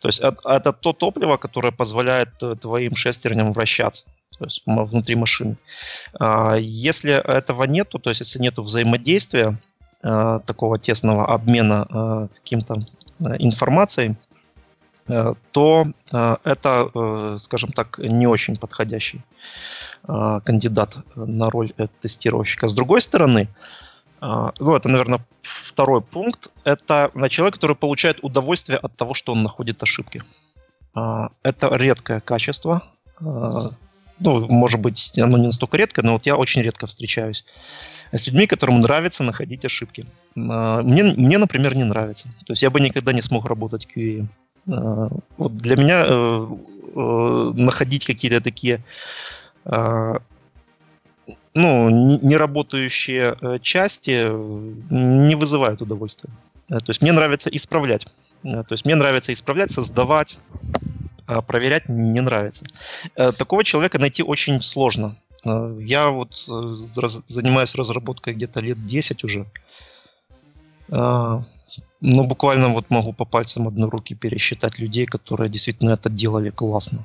То 0.00 0.08
есть, 0.08 0.20
это, 0.20 0.72
то 0.72 0.92
топливо, 0.92 1.36
которое 1.36 1.72
позволяет 1.72 2.30
э, 2.42 2.54
твоим 2.56 2.94
шестерням 2.94 3.52
вращаться 3.52 4.06
то 4.38 4.46
есть 4.46 4.62
внутри 4.64 5.16
машины. 5.16 5.56
А, 6.18 6.54
если 6.56 7.12
этого 7.12 7.64
нету, 7.64 7.98
то 7.98 8.08
есть 8.08 8.20
если 8.20 8.40
нету 8.40 8.62
взаимодействия, 8.62 9.58
такого 10.00 10.78
тесного 10.78 11.26
обмена 11.26 12.30
каким-то 12.36 12.86
информацией, 13.38 14.16
то 15.52 15.86
это, 16.44 17.36
скажем 17.38 17.72
так, 17.72 17.98
не 17.98 18.26
очень 18.26 18.56
подходящий 18.56 19.22
кандидат 20.06 20.96
на 21.14 21.46
роль 21.50 21.72
тестировщика. 22.00 22.68
С 22.68 22.74
другой 22.74 23.00
стороны, 23.00 23.48
ну, 24.20 24.74
это, 24.74 24.88
наверное, 24.88 25.24
второй 25.42 26.00
пункт. 26.00 26.50
Это 26.64 27.10
человек, 27.28 27.54
который 27.54 27.76
получает 27.76 28.18
удовольствие 28.22 28.78
от 28.78 28.96
того, 28.96 29.14
что 29.14 29.32
он 29.32 29.42
находит 29.42 29.82
ошибки. 29.82 30.22
Это 30.94 31.76
редкое 31.76 32.20
качество. 32.20 32.82
Ну, 33.20 34.46
может 34.48 34.80
быть, 34.80 35.18
оно 35.18 35.38
не 35.38 35.46
настолько 35.46 35.78
редкое, 35.78 36.02
но 36.02 36.12
вот 36.12 36.26
я 36.26 36.36
очень 36.36 36.62
редко 36.62 36.86
встречаюсь 36.86 37.44
с 38.12 38.26
людьми, 38.26 38.46
которым 38.46 38.80
нравится 38.80 39.22
находить 39.22 39.64
ошибки. 39.64 40.04
Мне, 40.34 41.02
мне 41.02 41.38
например, 41.38 41.74
не 41.74 41.84
нравится. 41.84 42.28
То 42.44 42.52
есть 42.52 42.62
я 42.62 42.68
бы 42.68 42.80
никогда 42.80 43.12
не 43.14 43.22
смог 43.22 43.46
работать 43.46 43.86
QA. 43.86 44.26
Вот 44.66 45.56
для 45.56 45.76
меня 45.76 46.04
э, 46.06 46.46
э, 46.94 47.52
находить 47.54 48.04
какие-то 48.04 48.40
такие 48.40 48.80
а, 49.64 50.20
ну, 51.54 51.90
не 51.90 52.36
работающие 52.36 53.36
э, 53.40 53.58
части 53.60 54.28
не 54.90 55.34
вызывают 55.34 55.82
удовольствия. 55.82 56.30
Э, 56.68 56.78
то 56.78 56.90
есть 56.90 57.02
мне 57.02 57.12
нравится 57.12 57.50
исправлять. 57.50 58.06
Э, 58.44 58.62
то 58.62 58.72
есть 58.72 58.84
мне 58.84 58.94
нравится 58.94 59.32
исправлять, 59.32 59.72
создавать, 59.72 60.38
а 61.26 61.42
проверять 61.42 61.88
не 61.88 62.20
нравится. 62.20 62.64
Такого 63.14 63.62
человека 63.64 63.98
найти 63.98 64.22
очень 64.22 64.62
сложно. 64.62 65.14
Я 65.44 66.10
вот 66.10 66.34
занимаюсь 66.36 67.74
разработкой 67.76 68.34
где-то 68.34 68.60
лет 68.60 68.84
10 68.84 69.24
уже. 69.24 69.46
Ну, 72.00 72.24
буквально 72.24 72.68
вот 72.68 72.90
могу 72.90 73.12
по 73.12 73.24
пальцам 73.24 73.68
одной 73.68 73.90
руки 73.90 74.14
пересчитать 74.14 74.78
людей, 74.78 75.06
которые 75.06 75.50
действительно 75.50 75.90
это 75.92 76.10
делали 76.10 76.50
классно. 76.50 77.04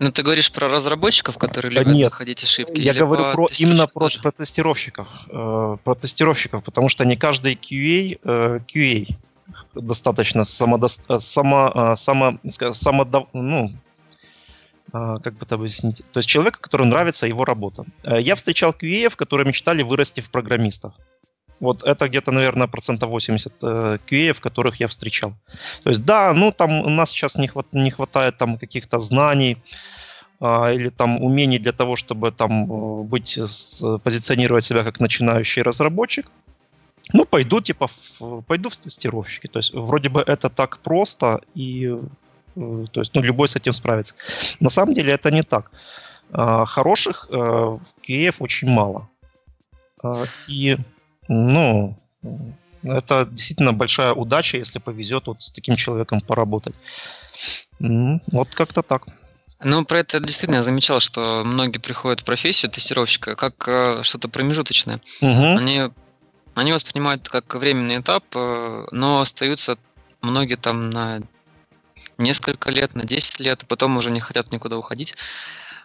Ну, 0.00 0.10
ты 0.10 0.22
говоришь 0.22 0.50
про 0.50 0.68
разработчиков, 0.68 1.38
которые 1.38 1.72
любят 1.72 1.94
Нет, 1.94 2.10
находить 2.10 2.42
ошибки? 2.42 2.80
Я 2.80 2.94
говорю 2.94 3.32
про 3.32 3.48
именно 3.58 3.86
про, 3.86 4.08
про 4.22 4.32
тестировщиков, 4.32 5.08
э, 5.28 5.76
про 5.84 5.94
тестировщиков, 5.94 6.64
потому 6.64 6.88
что 6.88 7.04
не 7.04 7.16
каждый 7.16 7.54
QA, 7.54 8.18
э, 8.24 8.60
QA 8.66 9.16
достаточно 9.74 10.44
самодос, 10.44 11.00
э, 11.08 11.18
само, 11.20 11.70
э, 11.74 11.96
само, 11.96 12.38
самодов- 12.72 13.28
ну, 13.32 13.72
э, 14.92 15.16
как 15.22 15.34
бы 15.34 15.44
это 15.44 15.54
объяснить, 15.54 16.02
то 16.12 16.18
есть 16.18 16.28
человека, 16.28 16.58
которому 16.60 16.90
нравится 16.90 17.26
его 17.26 17.44
работа. 17.44 17.84
Я 18.02 18.34
встречал 18.36 18.72
QA, 18.72 19.14
которые 19.14 19.46
мечтали 19.46 19.82
вырасти 19.82 20.20
в 20.20 20.30
программистов. 20.30 20.94
Вот 21.60 21.82
это 21.82 22.08
где-то, 22.08 22.32
наверное, 22.32 22.66
процентов 22.66 23.10
80 23.10 23.52
э, 23.62 23.98
QA, 24.10 24.40
которых 24.40 24.80
я 24.80 24.86
встречал. 24.86 25.32
То 25.82 25.90
есть, 25.90 26.04
да, 26.04 26.32
ну 26.34 26.52
там 26.52 26.70
у 26.86 26.90
нас 26.90 27.10
сейчас 27.10 27.36
не, 27.36 27.46
хват- 27.48 27.72
не 27.72 27.90
хватает 27.90 28.36
там 28.38 28.58
каких-то 28.58 28.98
знаний, 28.98 29.56
а, 30.40 30.72
или 30.72 30.90
там 30.90 31.22
умений 31.22 31.58
для 31.58 31.72
того, 31.72 31.96
чтобы 31.96 32.32
там 32.32 32.64
э, 32.64 33.02
быть, 33.04 33.38
с- 33.38 33.98
позиционировать 33.98 34.64
себя 34.64 34.82
как 34.82 35.00
начинающий 35.00 35.62
разработчик. 35.62 36.30
Ну, 37.12 37.24
пойду 37.24 37.60
типа, 37.60 37.86
в- 38.20 38.42
пойду 38.42 38.68
в 38.68 38.76
тестировщики. 38.76 39.46
То 39.48 39.58
есть, 39.58 39.74
вроде 39.74 40.08
бы 40.08 40.20
это 40.26 40.48
так 40.50 40.78
просто, 40.78 41.40
и 41.54 41.96
э, 42.56 42.84
то 42.92 43.00
есть, 43.00 43.14
ну, 43.14 43.22
любой 43.22 43.46
с 43.48 43.56
этим 43.56 43.72
справится. 43.72 44.14
На 44.60 44.70
самом 44.70 44.94
деле 44.94 45.12
это 45.12 45.30
не 45.30 45.42
так. 45.42 45.70
А, 46.32 46.64
Хороших 46.66 47.28
э, 47.30 47.78
QA 48.08 48.34
очень 48.40 48.68
мало. 48.68 49.08
А, 50.02 50.24
И, 50.48 50.76
ну, 51.28 51.96
это 52.82 53.26
действительно 53.26 53.72
большая 53.72 54.12
удача, 54.12 54.58
если 54.58 54.78
повезет 54.78 55.26
вот 55.26 55.42
с 55.42 55.50
таким 55.50 55.76
человеком 55.76 56.20
поработать. 56.20 56.74
Вот 57.78 58.54
как-то 58.54 58.82
так. 58.82 59.06
Ну, 59.62 59.84
про 59.84 60.00
это 60.00 60.20
действительно 60.20 60.56
я 60.56 60.62
замечал, 60.62 61.00
что 61.00 61.42
многие 61.44 61.78
приходят 61.78 62.20
в 62.20 62.24
профессию 62.24 62.70
тестировщика 62.70 63.34
как 63.34 63.66
э, 63.66 64.02
что-то 64.02 64.28
промежуточное. 64.28 65.00
Мгм. 65.22 65.56
Они, 65.56 65.82
они 66.54 66.72
воспринимают 66.72 67.22
это 67.22 67.30
как 67.30 67.54
временный 67.54 67.98
этап, 67.98 68.24
э, 68.34 68.86
но 68.90 69.20
остаются 69.22 69.78
многие 70.20 70.56
там 70.56 70.90
на 70.90 71.22
несколько 72.18 72.70
лет, 72.70 72.94
на 72.94 73.04
10 73.04 73.40
лет, 73.40 73.62
а 73.62 73.66
потом 73.66 73.96
уже 73.96 74.10
не 74.10 74.20
хотят 74.20 74.52
никуда 74.52 74.76
уходить. 74.76 75.14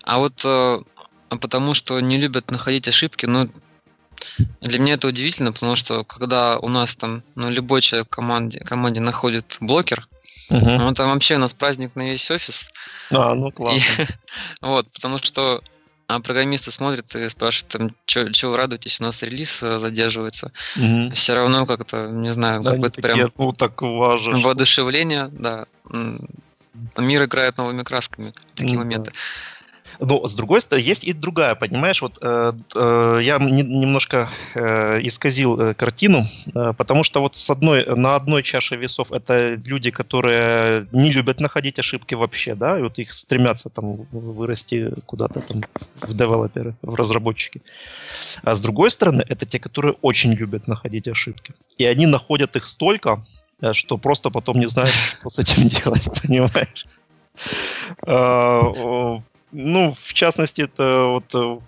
А 0.03 0.17
вот 0.17 0.41
э, 0.43 0.79
а 1.29 1.37
потому 1.37 1.73
что 1.73 1.99
не 2.01 2.17
любят 2.17 2.51
находить 2.51 2.87
ошибки, 2.87 3.27
ну, 3.27 3.49
для 4.61 4.79
меня 4.79 4.93
это 4.95 5.07
удивительно, 5.07 5.53
потому 5.53 5.75
что 5.75 6.03
когда 6.03 6.57
у 6.59 6.67
нас 6.69 6.95
там, 6.95 7.23
ну, 7.35 7.49
любой 7.49 7.81
человек 7.81 8.07
в 8.07 8.11
команде, 8.11 8.59
команде 8.59 8.99
находит 8.99 9.57
блокер, 9.59 10.07
Мгм. 10.49 10.77
ну, 10.77 10.93
там 10.93 11.11
вообще 11.13 11.35
у 11.35 11.39
нас 11.39 11.53
праздник 11.53 11.95
на 11.95 12.09
весь 12.09 12.29
офис, 12.31 12.65
А, 13.11 13.35
ну 13.35 13.49
и, 13.49 13.51
классно. 13.51 14.07
вот, 14.61 14.91
потому 14.91 15.19
что 15.19 15.61
а 16.09 16.19
программисты 16.21 16.71
смотрят 16.71 17.15
и 17.15 17.29
спрашивают, 17.29 17.71
там, 17.71 17.91
что 18.07 18.49
вы 18.49 18.57
радуетесь, 18.57 18.99
у 18.99 19.03
нас 19.03 19.21
релиз 19.21 19.61
э, 19.61 19.77
задерживается. 19.77 20.51
Мгм. 20.75 21.11
Все 21.11 21.35
равно 21.35 21.67
как-то, 21.67 22.07
не 22.07 22.33
знаю, 22.33 22.63
Да, 22.63 22.71
какое-то 22.71 22.99
такие, 22.99 23.13
прям 23.15 23.31
ну 23.37 23.53
так 23.53 23.79
важно. 23.83 24.39
воодушевление, 24.39 25.29
да. 25.31 25.67
Мир 26.97 27.25
играет 27.25 27.57
новыми 27.57 27.83
красками 27.83 28.33
такие 28.55 28.73
да. 28.73 28.79
моменты. 28.79 29.11
Но 29.99 30.25
с 30.25 30.35
другой 30.35 30.61
стороны, 30.61 30.85
есть 30.85 31.03
и 31.03 31.13
другая, 31.13 31.55
понимаешь, 31.55 32.01
вот 32.01 32.17
э, 32.21 32.53
э, 32.75 33.19
я 33.21 33.37
не- 33.37 33.63
немножко 33.63 34.29
э, 34.55 34.99
исказил 35.03 35.59
э, 35.59 35.73
картину, 35.73 36.25
э, 36.55 36.73
потому 36.77 37.03
что 37.03 37.19
вот 37.21 37.35
с 37.35 37.49
одной, 37.49 37.85
на 37.85 38.15
одной 38.15 38.41
чаше 38.43 38.77
весов 38.77 39.11
это 39.11 39.55
люди, 39.65 39.91
которые 39.91 40.87
не 40.93 41.11
любят 41.11 41.41
находить 41.41 41.79
ошибки 41.79 42.15
вообще, 42.15 42.55
да, 42.55 42.79
и 42.79 42.81
вот 42.81 42.97
их 42.97 43.13
стремятся 43.13 43.69
там 43.69 44.07
вырасти 44.11 44.93
куда-то 45.05 45.41
там 45.41 45.63
в 46.01 46.13
девелоперы, 46.15 46.75
в 46.81 46.95
разработчики. 46.95 47.61
А 48.43 48.55
с 48.55 48.61
другой 48.61 48.91
стороны, 48.91 49.25
это 49.27 49.45
те, 49.45 49.59
которые 49.59 49.95
очень 50.01 50.33
любят 50.33 50.67
находить 50.67 51.09
ошибки. 51.09 51.53
И 51.77 51.83
они 51.83 52.05
находят 52.05 52.55
их 52.55 52.67
столько, 52.67 53.21
э, 53.61 53.73
что 53.73 53.97
просто 53.97 54.29
потом 54.29 54.59
не 54.59 54.67
знают, 54.67 54.93
что 55.19 55.29
с 55.29 55.39
этим 55.39 55.67
делать, 55.67 56.07
понимаешь? 56.21 56.85
Ну, 59.51 59.91
в 59.91 60.13
частности, 60.13 60.61
это 60.61 61.05
вот, 61.05 61.33
э, 61.33 61.59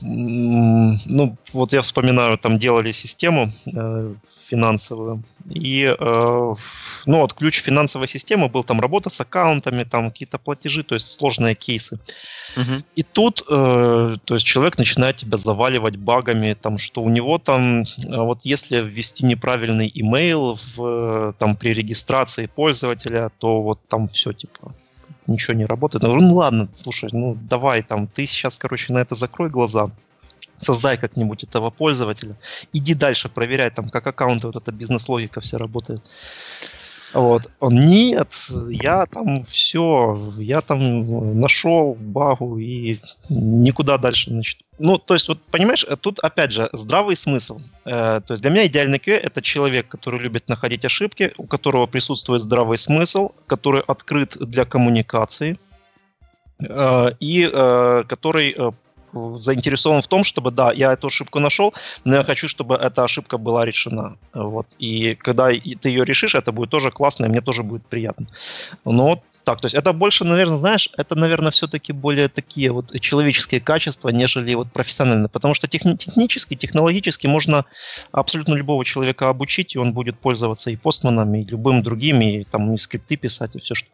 ну, 0.00 1.36
вот 1.52 1.72
я 1.72 1.82
вспоминаю, 1.82 2.36
там 2.36 2.58
делали 2.58 2.92
систему 2.92 3.52
э, 3.66 4.14
финансовую, 4.48 5.22
и, 5.48 5.84
э, 5.84 6.54
ну, 7.06 7.20
вот 7.20 7.34
ключ 7.34 7.62
финансовой 7.62 8.08
системы 8.08 8.48
был 8.48 8.64
там 8.64 8.80
работа 8.80 9.08
с 9.08 9.20
аккаунтами, 9.20 9.84
там 9.84 10.10
какие-то 10.10 10.38
платежи, 10.38 10.82
то 10.82 10.94
есть 10.94 11.12
сложные 11.12 11.54
кейсы. 11.54 12.00
Мгм. 12.56 12.84
И 12.96 13.02
тут, 13.04 13.42
э, 13.48 14.16
то 14.24 14.34
есть 14.34 14.46
человек 14.46 14.78
начинает 14.78 15.16
тебя 15.16 15.36
заваливать 15.36 15.96
багами, 15.96 16.56
там, 16.60 16.78
что 16.78 17.02
у 17.02 17.08
него 17.08 17.38
там, 17.38 17.82
э, 17.82 17.84
вот 18.08 18.40
если 18.42 18.80
ввести 18.80 19.24
неправильный 19.24 19.90
имейл 19.94 20.56
в, 20.56 20.82
э, 20.82 21.32
там, 21.38 21.56
при 21.56 21.72
регистрации 21.72 22.46
пользователя, 22.46 23.30
то 23.38 23.62
вот 23.62 23.78
там 23.88 24.08
все, 24.08 24.32
типа, 24.32 24.74
ничего 25.28 25.54
не 25.54 25.66
работает. 25.66 26.02
Я 26.02 26.08
говорю, 26.08 26.26
ну 26.26 26.34
ладно, 26.34 26.68
слушай, 26.74 27.08
ну 27.12 27.36
давай 27.48 27.82
там, 27.82 28.06
ты 28.06 28.26
сейчас, 28.26 28.58
короче, 28.58 28.92
на 28.92 28.98
это 28.98 29.14
закрой 29.14 29.50
глаза, 29.50 29.90
создай 30.60 30.98
как-нибудь 30.98 31.44
этого 31.44 31.70
пользователя, 31.70 32.36
иди 32.72 32.94
дальше, 32.94 33.28
проверяй 33.28 33.70
там, 33.70 33.88
как 33.88 34.06
аккаунты, 34.06 34.46
вот 34.48 34.56
эта 34.56 34.72
бизнес-логика 34.72 35.40
вся 35.40 35.58
работает. 35.58 36.02
Вот. 37.14 37.50
Он, 37.60 37.74
нет, 37.74 38.28
я 38.68 39.06
там 39.06 39.44
все, 39.44 40.32
я 40.38 40.60
там 40.60 41.40
нашел 41.40 41.96
багу 41.98 42.58
и 42.58 42.98
никуда 43.28 43.98
дальше, 43.98 44.30
значит. 44.30 44.60
Ну, 44.78 44.98
то 44.98 45.14
есть, 45.14 45.28
вот, 45.28 45.42
понимаешь, 45.50 45.84
э, 45.88 45.96
тут, 45.96 46.20
опять 46.20 46.52
же, 46.52 46.68
здравый 46.72 47.16
смысл. 47.16 47.60
Э, 47.84 48.20
то 48.24 48.32
есть, 48.32 48.42
для 48.42 48.50
меня 48.50 48.66
идеальный 48.66 48.98
QA— 48.98 49.14
это 49.22 49.42
человек, 49.42 49.88
который 49.88 50.20
любит 50.20 50.48
находить 50.48 50.84
ошибки, 50.84 51.32
у 51.36 51.46
которого 51.46 51.86
присутствует 51.86 52.42
здравый 52.42 52.78
смысл, 52.78 53.30
который 53.46 53.80
открыт 53.80 54.36
для 54.38 54.64
коммуникации, 54.64 55.58
э, 56.60 57.12
и 57.18 57.50
э, 57.52 58.04
который 58.06 58.56
заинтересован 59.12 60.02
в 60.02 60.06
том, 60.08 60.24
чтобы, 60.24 60.50
да, 60.50 60.72
я 60.72 60.92
эту 60.92 61.06
ошибку 61.06 61.40
нашел, 61.40 61.74
но 62.04 62.16
я 62.16 62.24
хочу, 62.24 62.48
чтобы 62.48 62.74
эта 62.74 63.04
ошибка 63.04 63.38
была 63.38 63.64
решена. 63.64 64.16
Вот. 64.34 64.66
И 64.78 65.14
когда 65.14 65.48
ты 65.48 65.88
ее 65.88 66.04
решишь, 66.04 66.34
это 66.34 66.52
будет 66.52 66.70
тоже 66.70 66.90
классно, 66.90 67.26
и 67.26 67.28
мне 67.28 67.40
тоже 67.40 67.62
будет 67.62 67.86
приятно. 67.86 68.26
Но 68.84 69.04
вот 69.08 69.20
так, 69.44 69.60
то 69.60 69.66
есть 69.66 69.74
это 69.74 69.92
больше, 69.92 70.24
наверное, 70.24 70.58
знаешь, 70.58 70.90
это, 70.96 71.14
наверное, 71.14 71.50
все-таки 71.50 71.92
более 71.92 72.28
такие 72.28 72.70
вот 72.70 72.92
человеческие 73.00 73.60
качества, 73.60 74.10
нежели 74.10 74.54
вот 74.54 74.70
профессиональные. 74.70 75.28
Потому 75.28 75.54
что 75.54 75.66
техни- 75.66 75.96
технически, 75.96 76.54
технологически 76.54 77.26
можно 77.26 77.64
абсолютно 78.12 78.54
любого 78.54 78.84
человека 78.84 79.28
обучить, 79.28 79.74
и 79.74 79.78
он 79.78 79.92
будет 79.92 80.18
пользоваться 80.18 80.70
и 80.70 80.76
постманами, 80.76 81.38
и 81.38 81.46
любым 81.46 81.82
другим, 81.82 82.20
и 82.20 82.44
там 82.44 82.74
и 82.74 82.76
скрипты 82.76 83.16
писать, 83.16 83.56
и 83.56 83.60
все 83.60 83.74
что. 83.74 83.88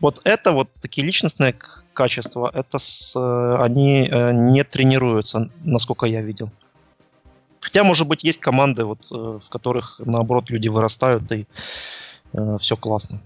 Вот 0.00 0.20
это 0.24 0.52
вот 0.52 0.68
такие 0.80 1.04
личностные 1.04 1.54
к- 1.92 1.96
качества, 1.96 2.50
это 2.54 2.78
с, 2.78 3.14
э, 3.16 3.56
они 3.62 4.08
э, 4.10 4.32
не 4.32 4.64
тренируются, 4.64 5.48
насколько 5.64 6.06
я 6.06 6.22
видел. 6.22 6.50
Хотя, 7.60 7.84
может 7.84 8.08
быть, 8.08 8.24
есть 8.24 8.40
команды, 8.40 8.84
вот, 8.84 9.00
э, 9.10 9.14
в 9.14 9.48
которых, 9.48 10.00
наоборот, 10.04 10.50
люди 10.50 10.68
вырастают, 10.68 11.30
и 11.32 11.46
все 12.58 12.76
классно. 12.76 13.20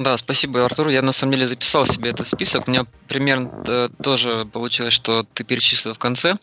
Да, 0.00 0.16
спасибо, 0.16 0.64
Артур. 0.64 0.88
Я 0.88 1.02
на 1.02 1.12
самом 1.12 1.32
деле 1.32 1.46
записал 1.46 1.86
себе 1.86 2.10
этот 2.10 2.26
список. 2.26 2.66
У 2.66 2.70
меня 2.70 2.84
примерно 3.06 3.50
э, 3.66 3.88
тоже 4.02 4.46
получилось, 4.50 4.94
что 4.94 5.26
ты 5.34 5.44
перечислил 5.44 5.92
в 5.92 5.98
конце. 5.98 6.34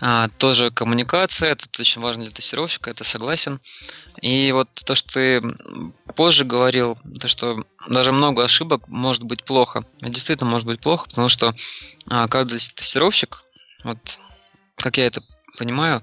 А, 0.00 0.28
тоже 0.38 0.70
коммуникация, 0.70 1.50
это 1.50 1.66
очень 1.80 2.00
важно 2.00 2.22
для 2.22 2.30
тестировщика, 2.30 2.90
это 2.90 3.02
согласен. 3.02 3.58
И 4.20 4.50
вот 4.52 4.68
то, 4.74 4.94
что 4.94 5.14
ты 5.14 5.42
позже 6.14 6.44
говорил, 6.44 6.98
то, 7.20 7.28
что 7.28 7.64
даже 7.88 8.12
много 8.12 8.44
ошибок 8.44 8.88
может 8.88 9.22
быть 9.22 9.44
плохо. 9.44 9.84
Действительно 10.00 10.50
может 10.50 10.66
быть 10.66 10.80
плохо, 10.80 11.08
потому 11.08 11.28
что 11.28 11.54
а, 12.08 12.26
каждый 12.26 12.58
тестировщик, 12.58 13.44
вот 13.84 13.98
как 14.76 14.98
я 14.98 15.06
это 15.06 15.22
понимаю, 15.56 16.02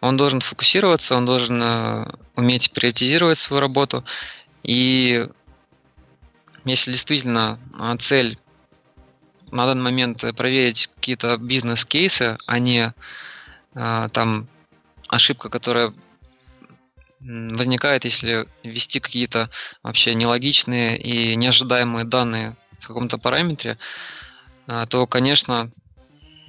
он 0.00 0.16
должен 0.16 0.40
фокусироваться, 0.40 1.14
он 1.14 1.26
должен 1.26 1.62
э, 1.62 2.06
уметь 2.34 2.70
приоритизировать 2.70 3.38
свою 3.38 3.60
работу. 3.60 4.04
И 4.62 5.28
если 6.64 6.92
действительно 6.92 7.58
а, 7.78 7.96
цель 7.98 8.38
на 9.50 9.66
данный 9.66 9.82
момент 9.82 10.24
э, 10.24 10.32
проверить 10.32 10.86
какие-то 10.94 11.36
бизнес-кейсы, 11.36 12.38
а 12.46 12.58
не 12.58 12.94
а, 13.74 14.08
там 14.08 14.48
ошибка, 15.08 15.50
которая 15.50 15.92
возникает, 17.20 18.04
если 18.04 18.46
ввести 18.62 19.00
какие-то 19.00 19.50
вообще 19.82 20.14
нелогичные 20.14 20.98
и 20.98 21.36
неожидаемые 21.36 22.04
данные 22.04 22.56
в 22.80 22.86
каком-то 22.86 23.18
параметре, 23.18 23.78
а, 24.66 24.86
то, 24.86 25.06
конечно, 25.06 25.70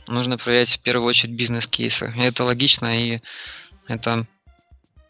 нужно 0.07 0.37
проверять 0.37 0.69
в 0.69 0.79
первую 0.79 1.07
очередь 1.07 1.35
бизнес-кейсы. 1.35 2.13
Это 2.17 2.43
логично, 2.43 2.97
и 2.97 3.21
это 3.87 4.25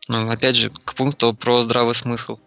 Ну, 0.08 0.30
опять 0.30 0.56
же, 0.56 0.70
к 0.72 0.94
пункту 0.96 1.34
про 1.34 1.62
здравый 1.62 1.96
смысл. 1.96 2.38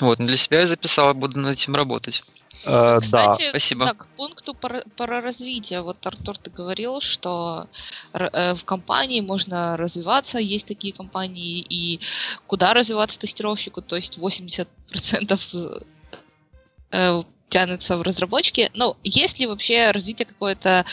Вот, 0.00 0.18
для 0.18 0.36
себя 0.36 0.60
я 0.60 0.66
записал, 0.66 1.14
буду 1.14 1.40
над 1.40 1.52
этим 1.52 1.74
работать. 1.74 2.22
Э, 2.64 2.98
Кстати, 3.00 3.42
да. 3.42 3.48
спасибо. 3.48 3.86
да, 3.86 3.94
к 3.94 4.06
пункту 4.16 4.54
про, 4.54 4.82
про 4.96 5.20
развитие. 5.20 5.82
Вот, 5.82 6.06
Артур, 6.06 6.38
ты 6.38 6.50
говорил, 6.50 7.00
что 7.00 7.68
э, 8.12 8.54
в 8.54 8.64
компании 8.64 9.20
можно 9.20 9.76
развиваться, 9.76 10.38
есть 10.38 10.66
такие 10.66 10.92
компании, 10.92 11.64
и 11.68 12.00
куда 12.46 12.74
развиваться 12.74 13.18
тестировщику, 13.18 13.82
то 13.82 13.96
есть 13.96 14.18
80% 14.18 15.86
э, 16.92 17.22
тянется 17.48 17.96
в 17.96 18.02
разработчике. 18.02 18.70
Но 18.74 18.96
есть 19.02 19.38
ли 19.38 19.46
вообще 19.46 19.90
развитие 19.90 20.26
какое-то 20.26 20.84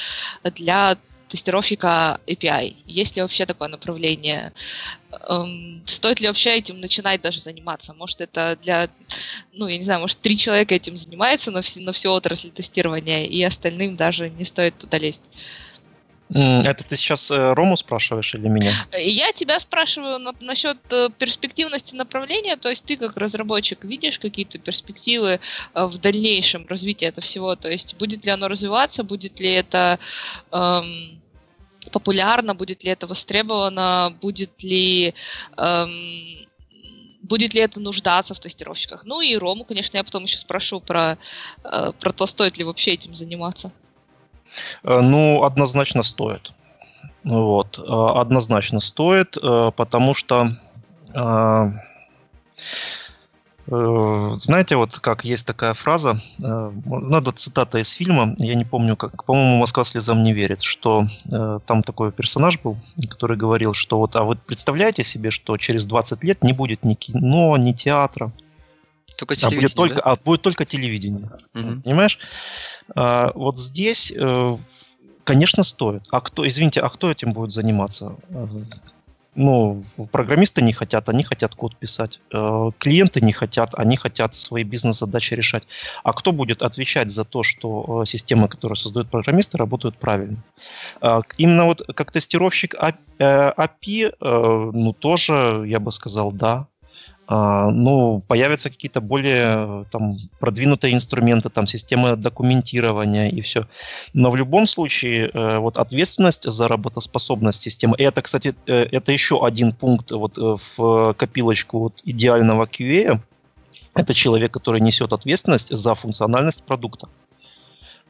для 0.43 0.97
тестировщика 1.29 2.19
API? 2.27 2.77
Есть 2.85 3.15
ли 3.15 3.21
вообще 3.23 3.45
такое 3.45 3.69
направление? 3.69 4.53
Эм, 5.29 5.83
стоит 5.87 6.19
ли 6.21 6.27
вообще 6.27 6.55
этим 6.57 6.79
начинать 6.81 7.21
даже 7.21 7.41
заниматься? 7.41 7.93
Может, 7.93 8.21
это 8.21 8.57
для, 8.61 8.89
ну, 9.53 9.67
я 9.67 9.77
не 9.77 9.83
знаю, 9.83 10.01
может, 10.01 10.21
три 10.21 10.37
человека 10.37 10.75
этим 10.75 10.97
занимаются 10.97 11.51
на, 11.51 11.59
вс- 11.59 11.81
на 11.81 11.93
всю 11.93 12.11
отрасль 12.11 12.51
тестирования, 12.51 13.25
и 13.25 13.41
остальным 13.43 13.95
даже 13.97 14.29
не 14.29 14.45
стоит 14.45 14.77
туда 14.77 14.97
лезть? 14.99 15.31
Это 16.31 16.83
ты 16.83 16.95
сейчас 16.95 17.31
э, 17.31 17.53
Рому 17.53 17.75
спрашиваешь 17.75 18.35
или 18.35 18.47
меня? 18.47 18.71
Я 18.95 19.31
тебя 19.33 19.59
спрашиваю 19.59 20.19
на- 20.19 20.35
насчет 20.41 20.77
э, 20.91 21.09
перспективности 21.17 21.95
направления, 21.95 22.55
то 22.55 22.69
есть 22.69 22.85
ты 22.85 22.97
как 22.97 23.17
разработчик 23.17 23.83
видишь 23.83 24.19
какие-то 24.19 24.59
перспективы 24.59 25.39
э, 25.73 25.85
в 25.85 25.97
дальнейшем 25.97 26.67
развития 26.67 27.07
этого 27.07 27.25
всего, 27.25 27.55
то 27.55 27.71
есть 27.71 27.95
будет 27.95 28.25
ли 28.25 28.31
оно 28.31 28.47
развиваться, 28.47 29.03
будет 29.03 29.39
ли 29.39 29.49
это 29.49 29.97
эм, 30.51 31.19
популярно, 31.91 32.53
будет 32.53 32.83
ли 32.83 32.91
это 32.91 33.07
востребовано, 33.07 34.13
будет 34.21 34.61
ли 34.61 35.15
эм, 35.57 36.47
будет 37.23 37.55
ли 37.55 37.61
это 37.61 37.79
нуждаться 37.79 38.33
в 38.33 38.39
тестировщиках. 38.39 39.03
Ну 39.05 39.21
и 39.21 39.35
Рому, 39.35 39.63
конечно, 39.63 39.97
я 39.97 40.03
потом 40.03 40.23
еще 40.23 40.37
спрошу 40.37 40.79
про, 40.79 41.17
э, 41.63 41.91
про 41.99 42.11
то, 42.11 42.27
стоит 42.27 42.57
ли 42.57 42.63
вообще 42.63 42.91
этим 42.91 43.15
заниматься. 43.15 43.71
Э, 44.83 45.01
Ну, 45.01 45.43
однозначно 45.43 46.03
стоит. 46.03 46.53
Вот, 47.23 47.77
э, 47.79 47.81
однозначно 48.21 48.79
стоит, 48.79 49.37
э, 49.41 49.71
потому 49.75 50.13
что, 50.13 50.51
знаете, 53.67 54.75
вот 54.77 54.97
как 54.99 55.25
есть 55.25 55.45
такая 55.45 55.73
фраза, 55.73 56.19
надо 56.39 57.31
цитата 57.31 57.77
из 57.77 57.91
фильма, 57.91 58.35
я 58.39 58.55
не 58.55 58.65
помню, 58.65 58.95
как, 58.95 59.25
по-моему, 59.25 59.57
«Москва 59.57 59.83
слезам 59.83 60.23
не 60.23 60.33
верит», 60.33 60.61
что 60.61 61.05
там 61.65 61.83
такой 61.83 62.11
персонаж 62.11 62.59
был, 62.59 62.77
который 63.09 63.37
говорил, 63.37 63.73
что 63.73 63.99
вот, 63.99 64.15
а 64.15 64.23
вы 64.23 64.35
представляете 64.35 65.03
себе, 65.03 65.29
что 65.29 65.57
через 65.57 65.85
20 65.85 66.23
лет 66.23 66.43
не 66.43 66.53
будет 66.53 66.83
ни 66.83 66.95
кино, 66.95 67.57
ни 67.57 67.73
театра, 67.73 68.31
Только 69.19 69.35
а 69.43 69.49
будет 69.49 69.73
только, 69.73 69.95
да? 69.95 70.01
а 70.03 70.15
будет 70.15 70.41
только 70.41 70.65
телевидение. 70.65 71.29
Мгм. 71.53 71.81
Понимаешь? 71.81 72.19
А, 72.95 73.31
вот 73.35 73.59
здесь, 73.59 74.13
э, 74.15 74.57
конечно, 75.23 75.63
стоит. 75.63 76.03
А 76.11 76.21
кто, 76.21 76.47
извините, 76.47 76.79
а 76.79 76.89
кто 76.89 77.11
этим 77.11 77.33
будет 77.33 77.51
заниматься? 77.51 78.15
Э, 78.29 78.47
Ну, 79.35 79.83
программисты 80.11 80.61
не 80.61 80.73
хотят, 80.73 81.07
они 81.07 81.23
хотят 81.23 81.55
код 81.55 81.75
писать. 81.75 82.19
Э, 82.33 82.71
Клиенты 82.77 83.21
не 83.21 83.31
хотят, 83.31 83.69
они 83.77 83.95
хотят 83.95 84.33
свои 84.35 84.63
бизнес-задачи 84.63 85.35
решать. 85.35 85.63
А 86.03 86.13
кто 86.13 86.31
будет 86.31 86.61
отвечать 86.63 87.09
за 87.11 87.23
то, 87.23 87.43
что 87.43 88.03
системы, 88.05 88.47
которые 88.47 88.75
создают 88.75 89.09
программисты, 89.09 89.57
работают 89.57 89.97
правильно? 89.97 90.37
А, 91.01 91.21
Именно 91.37 91.65
вот 91.65 91.81
как 91.95 92.11
тестировщик 92.11 92.75
А- 92.75 92.93
API, 93.19 94.13
э, 94.19 94.71
ну, 94.73 94.93
тоже, 94.93 95.63
я 95.67 95.79
бы 95.79 95.91
сказал, 95.91 96.31
да. 96.31 96.65
А, 97.31 97.69
ну, 97.69 98.23
появятся 98.27 98.71
какие-то 98.71 99.01
более 99.01 99.85
там 99.91 100.17
продвинутые 100.39 100.95
инструменты, 100.95 101.49
там 101.49 101.67
системы 101.67 102.15
документирования 102.15 103.29
и 103.29 103.41
все. 103.41 103.67
Но 104.13 104.31
в 104.31 104.35
любом 104.35 104.65
случае, 104.65 105.29
э, 105.31 105.59
вот 105.59 105.77
ответственность 105.77 106.51
за 106.51 106.67
работоспособность 106.67 107.61
системы, 107.61 107.95
и 107.99 108.03
это, 108.03 108.23
кстати, 108.23 108.55
э, 108.65 108.87
это 108.91 109.11
еще 109.11 109.45
один 109.45 109.73
пункт 109.73 110.09
вот 110.09 110.39
э, 110.39 110.55
в 110.75 111.13
копилочку 111.13 111.79
вот 111.79 112.01
идеального 112.03 112.65
QA, 112.65 113.19
это 113.93 114.13
человек, 114.15 114.51
который 114.51 114.81
несет 114.81 115.13
ответственность 115.13 115.69
за 115.69 115.93
функциональность 115.93 116.63
продукта. 116.63 117.09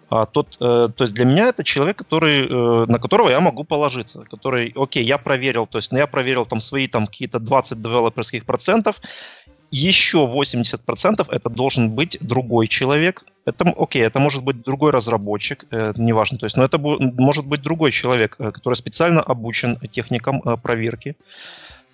А 0.09 0.25
тот, 0.25 0.57
э, 0.59 0.89
то 0.95 1.03
есть 1.03 1.13
для 1.13 1.25
меня 1.25 1.49
это 1.49 1.63
человек, 1.63 1.97
который, 1.97 2.47
э, 2.47 2.85
на 2.87 2.99
которого 2.99 3.29
я 3.29 3.39
могу 3.39 3.63
положиться, 3.63 4.21
который, 4.31 4.73
окей, 4.75 5.03
я 5.03 5.17
проверил, 5.17 5.67
то 5.67 5.77
есть 5.77 5.91
ну, 5.91 5.99
я 5.99 6.07
проверил 6.07 6.45
там 6.45 6.59
свои 6.59 6.87
там 6.87 7.05
какие-то 7.05 7.39
20 7.39 7.81
девелоперских 7.81 8.45
процентов, 8.45 8.99
еще 9.71 10.25
80 10.25 10.81
процентов 10.81 11.29
это 11.29 11.49
должен 11.49 11.91
быть 11.91 12.17
другой 12.21 12.67
человек. 12.67 13.23
Это, 13.45 13.71
окей, 13.77 14.01
это 14.01 14.19
может 14.19 14.43
быть 14.43 14.63
другой 14.63 14.91
разработчик, 14.91 15.65
э, 15.69 15.93
неважно, 15.95 16.39
то 16.39 16.45
есть, 16.45 16.57
но 16.57 16.63
это 16.63 16.77
бу- 16.77 16.97
может 16.99 17.45
быть 17.45 17.61
другой 17.61 17.91
человек, 17.91 18.35
э, 18.39 18.51
который 18.51 18.73
специально 18.73 19.21
обучен 19.21 19.77
техникам 19.91 20.41
э, 20.43 20.57
проверки 20.57 21.15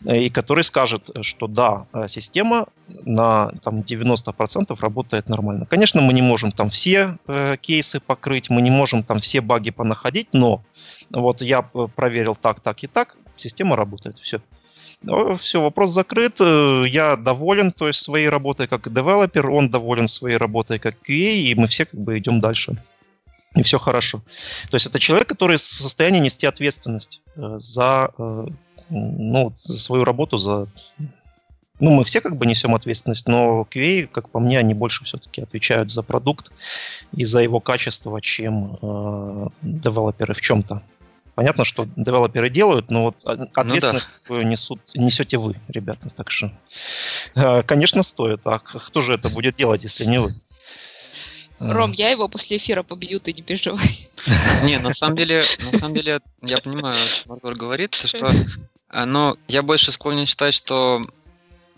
и 0.06 0.30
который 0.30 0.64
скажет, 0.64 1.10
э, 1.14 1.22
что 1.24 1.48
да, 1.48 1.88
э, 1.94 2.08
система 2.08 2.68
на 3.06 3.52
там, 3.64 3.82
90% 3.82 4.78
работает 4.80 5.30
нормально. 5.30 5.66
Конечно, 5.66 6.02
мы 6.02 6.14
не 6.14 6.22
можем 6.22 6.52
там 6.52 6.70
все 6.70 7.18
э, 7.28 7.58
кейсы 7.58 8.00
покрыть, 8.00 8.50
мы 8.50 8.62
не 8.62 8.72
можем 8.72 9.04
там 9.04 9.20
все 9.20 9.42
баги 9.42 9.72
понаходить, 9.72 10.30
но 10.34 10.64
вот 11.10 11.42
я 11.42 11.68
э, 11.74 11.88
проверил 11.96 12.36
так, 12.36 12.60
так 12.60 12.84
и 12.84 12.88
так, 12.88 13.18
система 13.36 13.76
работает, 13.76 14.20
все. 14.20 14.42
Все, 15.38 15.62
вопрос 15.62 15.92
закрыт, 15.92 16.36
э, 16.40 16.86
я 16.88 17.16
доволен 17.16 17.72
то 17.72 17.88
есть, 17.88 18.02
своей 18.02 18.30
работой 18.30 18.68
как 18.68 18.92
девелопер, 18.92 19.50
он 19.50 19.70
доволен 19.70 20.08
своей 20.08 20.38
работой 20.38 20.80
как 20.80 20.96
QA, 21.08 21.36
и 21.36 21.56
мы 21.56 21.68
все 21.68 21.86
как 21.86 22.00
бы 22.00 22.18
идем 22.18 22.40
дальше. 22.40 22.76
И 23.56 23.62
все 23.64 23.78
хорошо. 23.78 24.22
То 24.70 24.76
есть 24.76 24.86
это 24.86 25.00
человек, 25.00 25.30
который 25.30 25.58
в 25.58 25.62
состоянии 25.62 26.20
нести 26.20 26.46
ответственность 26.46 27.22
э, 27.36 27.56
за 27.60 28.12
э, 28.18 28.48
ну, 28.90 29.54
за 29.56 29.80
свою 29.80 30.04
работу, 30.04 30.38
за... 30.38 30.68
Ну, 31.80 31.92
мы 31.92 32.04
все 32.06 32.22
как 32.22 32.38
бы 32.38 32.46
несем 32.46 32.74
ответственность, 32.74 33.28
но 33.28 33.68
QA, 33.70 34.08
как 34.08 34.30
по 34.30 34.40
мне, 34.40 34.58
они 34.60 34.74
больше 34.74 35.04
все-таки 35.04 35.42
отвечают 35.42 35.92
за 35.92 36.04
продукт 36.04 36.52
и 37.12 37.26
за 37.26 37.42
его 37.42 37.60
качество, 37.60 38.22
чем 38.22 38.78
э, 38.82 39.48
девелоперы 39.62 40.34
в 40.34 40.42
чем-то. 40.42 40.82
Понятно, 41.36 41.66
что 41.66 41.86
девелоперы 41.98 42.50
делают, 42.50 42.90
но 42.90 43.04
вот 43.04 43.50
ответственность 43.54 44.10
такую 44.22 44.48
несут, 44.48 44.80
несете 44.96 45.38
вы, 45.38 45.60
ребята. 45.68 46.10
Так 46.16 46.32
что, 46.32 46.50
э, 47.36 47.62
конечно, 47.64 48.04
стоит. 48.04 48.48
А 48.48 48.60
кто 48.60 49.02
же 49.02 49.14
это 49.14 49.30
будет 49.30 49.58
делать, 49.58 49.84
если 49.84 50.06
не 50.06 50.22
вы? 50.22 50.34
Э, 51.60 51.72
Ром, 51.72 51.92
я 51.92 52.10
его 52.10 52.30
после 52.30 52.56
эфира 52.56 52.84
побью, 52.84 53.20
ты 53.20 53.34
не 53.34 53.42
переживай. 53.42 54.10
Не, 54.64 54.80
на 54.80 54.94
самом 54.94 55.18
деле, 55.18 55.44
на 55.72 55.78
самом 55.78 55.94
деле, 55.94 56.22
я 56.42 56.58
понимаю, 56.58 56.96
что 56.96 57.34
Артур 57.34 57.56
говорит, 57.56 57.92
то, 57.92 58.08
что, 58.08 58.30
но 58.92 59.38
я 59.48 59.64
больше 59.64 59.92
склонен 59.92 60.26
считать, 60.26 60.54
что 60.54 61.08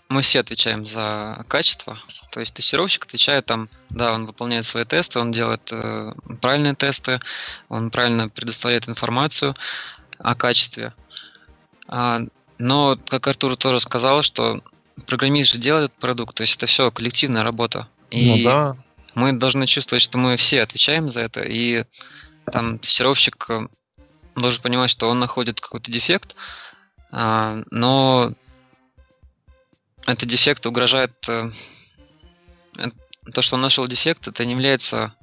мы 0.08 0.22
все 0.22 0.40
отвечаем 0.40 0.86
за 0.86 1.44
качество. 1.48 2.00
То 2.30 2.40
есть 2.40 2.54
тестировщик 2.54 3.04
отвечает 3.04 3.46
там, 3.46 3.68
да, 3.90 4.12
он 4.12 4.26
выполняет 4.26 4.66
свои 4.66 4.84
тесты, 4.84 5.18
он 5.18 5.32
делает 5.32 5.68
э, 5.70 6.12
правильные 6.40 6.74
тесты, 6.74 7.20
он 7.68 7.90
правильно 7.90 8.28
предоставляет 8.28 8.88
информацию 8.88 9.54
о 10.18 10.34
качестве. 10.34 10.92
А, 11.88 12.20
но, 12.58 12.98
как 13.06 13.26
Артур 13.26 13.56
тоже 13.56 13.80
сказал, 13.80 14.22
что 14.22 14.62
программист 15.06 15.52
же 15.52 15.58
делает 15.58 15.92
продукт, 15.92 16.36
то 16.36 16.42
есть 16.42 16.56
это 16.56 16.66
все 16.66 16.90
коллективная 16.90 17.42
работа. 17.42 17.88
И 18.10 18.28
Ну 18.28 18.44
да. 18.44 18.76
мы 19.14 19.32
должны 19.32 19.66
чувствовать, 19.66 20.02
что 20.02 20.18
мы 20.18 20.36
все 20.36 20.62
отвечаем 20.62 21.10
за 21.10 21.20
это, 21.20 21.42
и 21.42 21.84
там 22.50 22.78
тестировщик 22.78 23.46
э, 23.50 23.68
должен 24.36 24.62
понимать, 24.62 24.90
что 24.90 25.08
он 25.08 25.18
находит 25.18 25.60
какой-то 25.60 25.90
дефект, 25.90 26.34
а, 26.34 26.67
но 27.10 28.32
этот 30.06 30.28
дефект 30.28 30.64
угрожает... 30.66 31.12
э, 31.28 31.50
То, 33.32 33.42
что 33.42 33.56
он 33.56 33.62
нашел 33.62 33.86
дефект, 33.86 34.26
это 34.26 34.46
не 34.46 34.52
является 34.52 35.14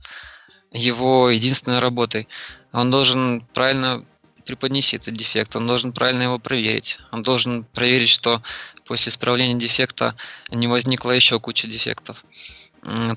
его 0.71 1.29
единственной 1.29 1.79
работой. 1.79 2.27
Он 2.71 2.91
должен 2.91 3.41
правильно 3.53 4.05
преподнести 4.45 4.97
этот 4.97 5.15
дефект, 5.15 5.55
он 5.55 5.65
должен 5.65 5.91
правильно 5.91 6.23
его 6.23 6.37
проверить. 6.37 6.99
Он 7.11 7.23
должен 7.23 7.63
проверить, 7.63 8.09
что 8.09 8.43
после 8.85 9.09
исправления 9.09 9.55
дефекта 9.59 10.15
не 10.51 10.67
возникла 10.67 11.11
еще 11.11 11.39
куча 11.39 11.67
дефектов. 11.67 12.23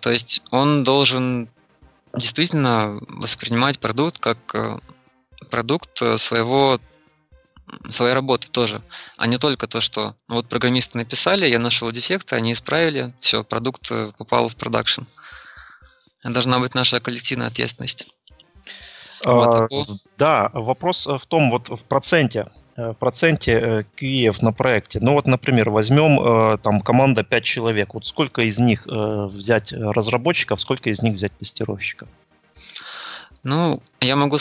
То 0.00 0.10
есть 0.10 0.42
он 0.50 0.84
должен 0.84 1.50
действительно 2.14 2.98
воспринимать 3.08 3.78
продукт 3.78 4.18
как 4.18 4.38
э, 4.54 4.78
продукт 5.50 5.98
своего 6.16 6.80
своей 7.90 8.14
работы 8.14 8.48
тоже, 8.48 8.82
а 9.16 9.26
не 9.26 9.38
только 9.38 9.66
то, 9.66 9.80
что 9.80 10.14
ну, 10.28 10.36
вот 10.36 10.48
программисты 10.48 10.98
написали, 10.98 11.46
я 11.46 11.58
нашел 11.58 11.90
дефекты, 11.92 12.36
они 12.36 12.52
исправили, 12.52 13.12
все, 13.20 13.44
продукт 13.44 13.90
э, 13.90 14.12
попал 14.16 14.48
в 14.48 14.56
продакшн. 14.56 15.02
Должна 16.24 16.58
быть 16.58 16.74
наша 16.74 17.00
коллективная 17.00 17.46
ответственность. 17.48 18.06
Вот 19.24 19.48
А, 19.48 19.60
такого. 19.62 19.86
да, 20.16 20.50
вопрос 20.52 21.06
в 21.06 21.26
том, 21.26 21.50
вот 21.50 21.68
в 21.68 21.84
проценте. 21.84 22.46
в 22.76 22.94
проценте 22.94 23.84
QE 23.96 24.34
на 24.40 24.52
проекте. 24.52 25.00
Ну 25.00 25.14
вот, 25.14 25.26
например, 25.26 25.70
возьмем 25.70 26.58
там 26.58 26.80
команда 26.80 27.24
5 27.24 27.44
человек. 27.44 27.94
Вот 27.94 28.06
сколько 28.06 28.42
из 28.42 28.58
них 28.58 28.86
взять 28.86 29.72
разработчиков, 29.72 30.60
сколько 30.60 30.88
из 30.90 31.02
них 31.02 31.14
взять 31.14 31.36
тестировщиков? 31.38 32.08
Ну, 33.42 33.82
я 34.00 34.14
могу 34.16 34.38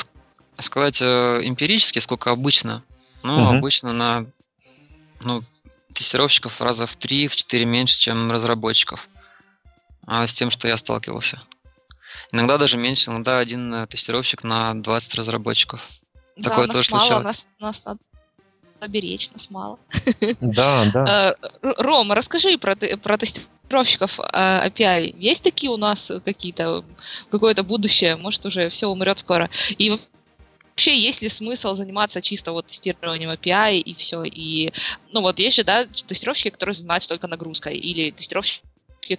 сказать 0.59 1.01
эмпирически, 1.01 1.99
сколько 1.99 2.31
обычно. 2.31 2.83
Ну, 3.23 3.35
угу. 3.35 3.57
обычно 3.57 3.93
на 3.93 4.25
ну, 5.21 5.41
тестировщиков 5.93 6.61
раза 6.61 6.85
в 6.85 6.97
3-4 6.97 7.65
меньше, 7.65 7.99
чем 7.99 8.31
разработчиков. 8.31 9.09
А 10.05 10.25
с 10.25 10.33
тем, 10.33 10.51
что 10.51 10.67
я 10.67 10.77
сталкивался. 10.77 11.41
Иногда 12.31 12.57
даже 12.57 12.77
меньше, 12.77 13.09
иногда 13.09 13.39
один 13.39 13.73
э, 13.73 13.87
тестировщик 13.87 14.43
на 14.43 14.73
20 14.73 15.15
разработчиков. 15.15 15.81
Да, 16.35 16.49
Такое 16.49 16.67
нас 16.67 16.77
тоже 16.77 16.91
мало, 16.91 17.01
случалось. 17.01 17.25
Нас, 17.25 17.49
нас 17.59 17.97
надо 18.79 18.91
беречь, 18.91 19.31
нас 19.31 19.49
мало. 19.49 19.79
Да, 20.41 20.85
да. 20.93 21.35
Э, 21.41 21.73
Рома, 21.77 22.15
расскажи 22.15 22.57
про, 22.57 22.75
про 22.75 23.17
тестировщиков 23.17 24.19
API. 24.19 25.09
Э, 25.09 25.13
Есть 25.17 25.43
такие 25.43 25.71
у 25.71 25.77
нас 25.77 26.11
какие-то, 26.23 26.83
какое-то 27.31 27.63
будущее? 27.63 28.15
Может, 28.15 28.45
уже 28.45 28.69
все 28.69 28.87
умрет 28.87 29.19
скоро? 29.19 29.49
И 29.77 29.99
вообще 30.77 30.95
есть 30.95 31.23
ли 31.23 31.29
смысл 31.29 31.73
заниматься 31.73 32.21
чисто 32.21 32.51
вот 32.51 32.67
тестированием 32.67 33.31
API 33.31 33.79
и 33.79 33.95
все? 33.95 34.23
И, 34.23 34.71
ну 35.11 35.21
вот 35.21 35.39
есть 35.39 35.55
же, 35.55 35.63
да, 35.63 35.85
тестировщики, 35.85 36.51
которые 36.51 36.75
занимаются 36.75 37.09
только 37.09 37.27
нагрузкой, 37.27 37.75
или 37.77 38.11
тестировщики, 38.11 38.61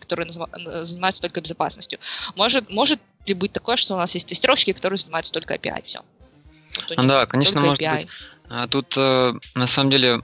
которые 0.00 0.30
занимаются 0.30 1.20
только 1.20 1.40
безопасностью. 1.40 1.98
Может, 2.36 2.70
может 2.70 3.00
ли 3.26 3.34
быть 3.34 3.52
такое, 3.52 3.74
что 3.74 3.94
у 3.94 3.98
нас 3.98 4.14
есть 4.14 4.28
тестировщики, 4.28 4.72
которые 4.72 4.98
занимаются 4.98 5.32
только 5.32 5.56
API, 5.56 5.82
все? 5.84 6.00
Вот 6.88 7.08
да, 7.08 7.26
конечно, 7.26 7.60
может 7.60 7.82
API. 7.82 8.02
быть. 8.02 8.08
А 8.48 8.68
тут, 8.68 8.94
э, 8.96 9.34
на 9.56 9.66
самом 9.66 9.90
деле, 9.90 10.20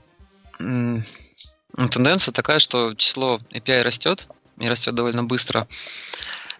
тенденция 0.58 2.30
такая, 2.30 2.60
что 2.60 2.94
число 2.94 3.40
API 3.52 3.82
растет, 3.82 4.28
и 4.60 4.68
растет 4.68 4.94
довольно 4.94 5.24
быстро. 5.24 5.66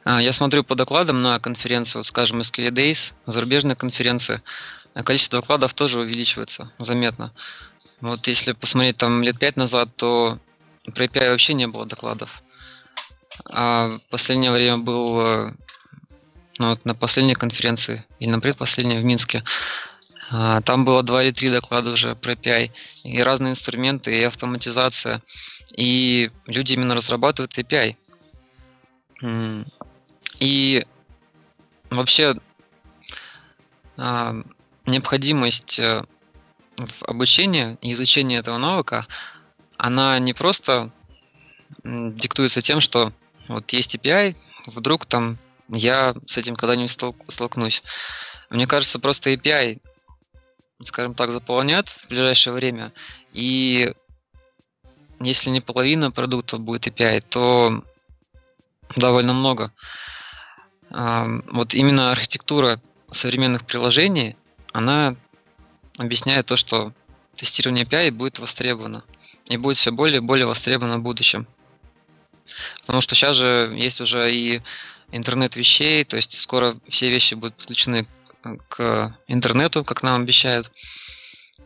А, 0.05 0.21
я 0.21 0.33
смотрю 0.33 0.65
по 0.65 0.75
докладам 0.75 1.23
на 1.23 1.39
конференции, 1.41 1.99
вот, 1.99 2.07
скажем, 2.07 2.41
SQL 2.41 2.71
Days, 2.71 3.13
зарубежные 3.27 3.75
конференции, 3.75 4.43
количество 5.05 5.41
докладов 5.41 5.75
тоже 5.75 5.99
увеличивается 5.99 6.71
заметно. 6.79 7.33
Вот 8.01 8.27
если 8.27 8.53
посмотреть 8.53 8.99
там 8.99 9.23
лет 9.23 9.39
пять 9.39 9.57
назад, 9.57 9.89
то 9.97 10.39
про 10.95 11.05
API 11.05 11.31
вообще 11.31 11.55
не 11.55 11.67
было 11.67 11.87
докладов. 11.87 12.43
А 13.47 13.89
в 13.89 14.11
последнее 14.11 14.53
время 14.53 14.79
был 14.79 15.21
э, 15.21 15.53
ну, 16.59 16.69
вот 16.71 16.85
на 16.85 16.95
последней 16.95 17.35
конференции 17.35 18.05
или 18.21 18.31
на 18.31 18.41
предпоследней 18.41 18.99
в 18.99 19.05
Минске. 19.05 19.43
А, 20.31 20.61
там 20.61 20.85
было 20.85 21.03
два 21.03 21.23
или 21.23 21.33
три 21.33 21.51
доклада 21.51 21.91
уже 21.91 22.15
про 22.15 22.33
API, 22.33 22.71
и 23.05 23.23
разные 23.23 23.53
инструменты, 23.53 24.19
и 24.19 24.23
автоматизация. 24.23 25.23
И 25.77 26.31
люди 26.47 26.75
именно 26.75 26.95
разрабатывают 26.95 27.59
API. 27.59 27.97
И 30.41 30.85
вообще 31.91 32.35
а, 33.97 34.35
необходимость 34.87 35.79
э, 35.79 36.03
в 36.77 37.05
обучении 37.05 37.79
и 37.81 37.93
изучении 37.93 38.39
этого 38.39 38.59
навыка, 38.59 39.07
она 39.77 40.19
не 40.19 40.35
просто 40.35 40.91
диктуется 41.85 42.63
тем, 42.63 42.81
что 42.81 43.13
вот 43.49 43.73
есть 43.73 43.95
API, 43.95 44.37
вдруг 44.67 45.07
там 45.07 45.39
я 45.69 46.15
с 46.27 46.37
этим 46.37 46.57
когда-нибудь 46.57 46.91
столкнусь. 47.29 47.83
Мне 48.51 48.67
кажется, 48.67 48.99
просто 48.99 49.33
API, 49.33 49.81
скажем 50.83 51.15
так, 51.15 51.31
заполнят 51.31 51.89
в 51.89 52.09
ближайшее 52.09 52.55
время, 52.55 52.93
и 53.33 53.93
если 55.21 55.51
не 55.51 55.61
половина 55.61 56.11
продуктов 56.11 56.61
будет 56.61 56.87
API, 56.87 57.25
то 57.29 57.83
довольно 58.97 59.33
много. 59.33 59.73
Вот 60.95 61.75
именно 61.75 62.13
архитектура 62.13 62.81
современных 63.11 63.67
приложений, 63.67 64.37
она 64.73 65.17
объясняет 65.99 66.47
то, 66.47 66.57
что 66.57 66.93
тестирование 67.35 67.85
API 67.85 68.13
будет 68.13 68.39
востребовано 68.39 69.05
и 69.47 69.57
будет 69.57 69.77
все 69.77 69.91
более 69.91 70.19
и 70.19 70.21
более 70.21 70.47
востребовано 70.47 70.99
в 70.99 71.03
будущем. 71.03 71.49
Потому 72.83 73.01
что 73.01 73.17
сейчас 73.17 73.37
же 73.37 73.73
есть 73.75 74.01
уже 74.01 74.33
и 74.33 74.63
интернет 75.11 75.57
вещей, 75.57 76.05
то 76.05 76.17
есть 76.17 76.41
скоро 76.41 76.77
все 76.89 77.11
вещи 77.11 77.35
будут 77.35 77.57
подключены 77.57 78.07
к 78.69 79.19
интернету, 79.27 79.85
как 79.85 80.05
нам 80.05 80.23
обещают. 80.23 80.71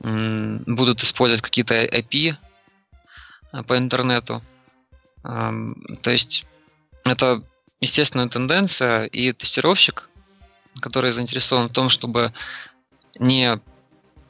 Будут 0.00 1.02
использовать 1.02 1.42
какие-то 1.42 1.84
IP 1.84 2.36
а, 3.50 3.62
по 3.64 3.76
интернету. 3.76 4.42
То 5.22 6.10
есть 6.10 6.46
это 7.04 7.42
естественная 7.80 8.28
тенденция, 8.28 9.04
и 9.06 9.32
тестировщик, 9.32 10.10
который 10.80 11.12
заинтересован 11.12 11.68
в 11.68 11.72
том, 11.72 11.88
чтобы 11.88 12.32
не 13.18 13.60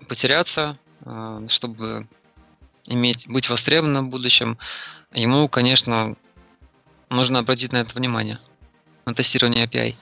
потеряться, 0.09 0.79
а, 1.05 1.43
чтобы 1.49 2.07
иметь, 2.87 3.29
быть 3.29 3.49
востребованным 3.49 4.07
в 4.07 4.11
будущем, 4.11 4.59
ему, 5.13 5.49
конечно, 5.49 6.17
нужно 7.11 7.41
обратить 7.41 7.73
на 7.73 7.79
это 7.79 7.95
внимание, 7.95 8.39
на 9.05 9.15
тестирование 9.15 9.67
API. 9.67 9.97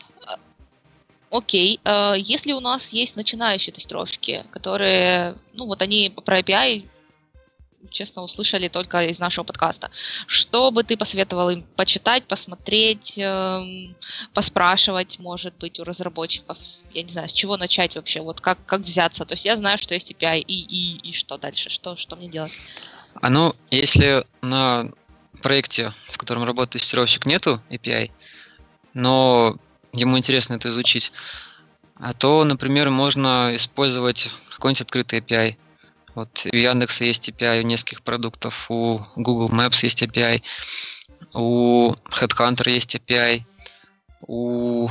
Окей, 1.31 1.81
okay. 1.85 2.15
Э, 2.15 2.19
если 2.19 2.53
у 2.53 2.61
нас 2.61 2.93
есть 2.93 3.17
начинающие 3.17 3.73
тестировщики, 3.73 4.45
которые, 4.51 5.35
ну 5.55 5.67
вот 5.67 5.83
они 5.83 6.15
про 6.25 6.39
API 6.39 6.87
честно, 7.91 8.23
услышали 8.23 8.69
только 8.69 9.05
из 9.05 9.19
нашего 9.19 9.45
подкаста. 9.45 9.91
Что 10.27 10.71
бы 10.71 10.83
ты 10.83 10.97
посоветовал 10.97 11.51
им 11.51 11.63
почитать, 11.77 12.25
посмотреть, 12.25 13.19
эм, 13.19 13.97
поспрашивать, 14.35 15.19
может 15.19 15.55
быть, 15.57 15.81
у 15.81 15.85
разработчиков? 15.85 16.59
Я 16.93 17.03
не 17.03 17.11
знаю, 17.11 17.29
с 17.29 17.33
чего 17.33 17.57
начать 17.57 17.97
вообще, 17.97 18.21
вот 18.21 18.41
как, 18.41 18.59
как 18.67 18.81
взяться? 18.81 19.25
То 19.25 19.35
есть 19.35 19.45
я 19.45 19.57
знаю, 19.57 19.79
что 19.79 19.95
есть 19.95 20.13
API, 20.13 20.41
и, 20.41 20.55
и, 20.55 21.11
и 21.11 21.13
что 21.13 21.39
дальше? 21.39 21.71
Что, 21.71 21.97
что 21.97 22.17
мне 22.17 22.29
делать? 22.29 22.53
А 23.15 23.31
ну, 23.31 23.55
если 23.71 24.25
на 24.43 24.91
проекте, 25.43 25.93
в 26.11 26.19
котором 26.19 26.45
работает 26.45 26.83
тестировщик, 26.83 27.27
нету 27.27 27.61
API, 27.71 28.11
но 28.95 29.57
ему 29.93 30.19
интересно 30.19 30.55
это 30.55 30.69
изучить, 30.69 31.13
а 31.99 32.13
то, 32.13 32.45
например, 32.45 32.91
можно 32.91 33.53
использовать 33.55 34.31
какой-нибудь 34.51 34.83
открытый 34.83 35.21
API. 35.21 35.57
Вот 36.17 36.47
у 36.51 36.57
Яндекса 36.57 37.05
есть 37.05 37.29
API, 37.29 37.61
у 37.61 37.63
нескольких 37.63 38.03
продуктов, 38.03 38.71
у 38.71 39.01
Google 39.15 39.51
Maps 39.51 39.85
есть 39.85 40.03
API, 40.03 40.43
у 41.35 41.93
Headhunter 41.93 42.69
есть 42.69 42.97
API, 42.97 43.43
у 44.23 44.89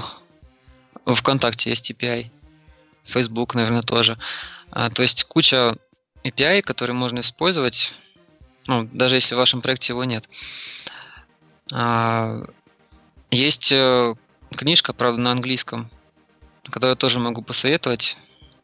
ВКонтакте 1.06 1.72
есть 1.72 1.91
API, 1.91 2.31
Facebook, 3.03 3.56
наверное, 3.56 3.81
тоже. 3.81 4.18
А, 4.72 4.89
то 4.89 5.02
есть 5.02 5.26
куча 5.26 5.76
API, 6.23 6.61
которые 6.61 6.95
можно 6.95 7.19
использовать 7.19 7.93
ну, 8.68 8.88
даже 8.91 9.15
если 9.15 9.35
в 9.35 9.38
вашем 9.38 9.61
проекте 9.61 9.93
его 9.93 10.03
нет. 10.03 10.27
А, 11.72 12.43
есть 13.31 13.72
э, 13.72 14.14
книжка, 14.56 14.93
правда, 14.93 15.22
на 15.22 15.31
английском, 15.31 15.89
которую 16.64 16.91
я 16.91 16.95
тоже 16.95 17.19
могу 17.19 17.41
посоветовать 17.41 18.18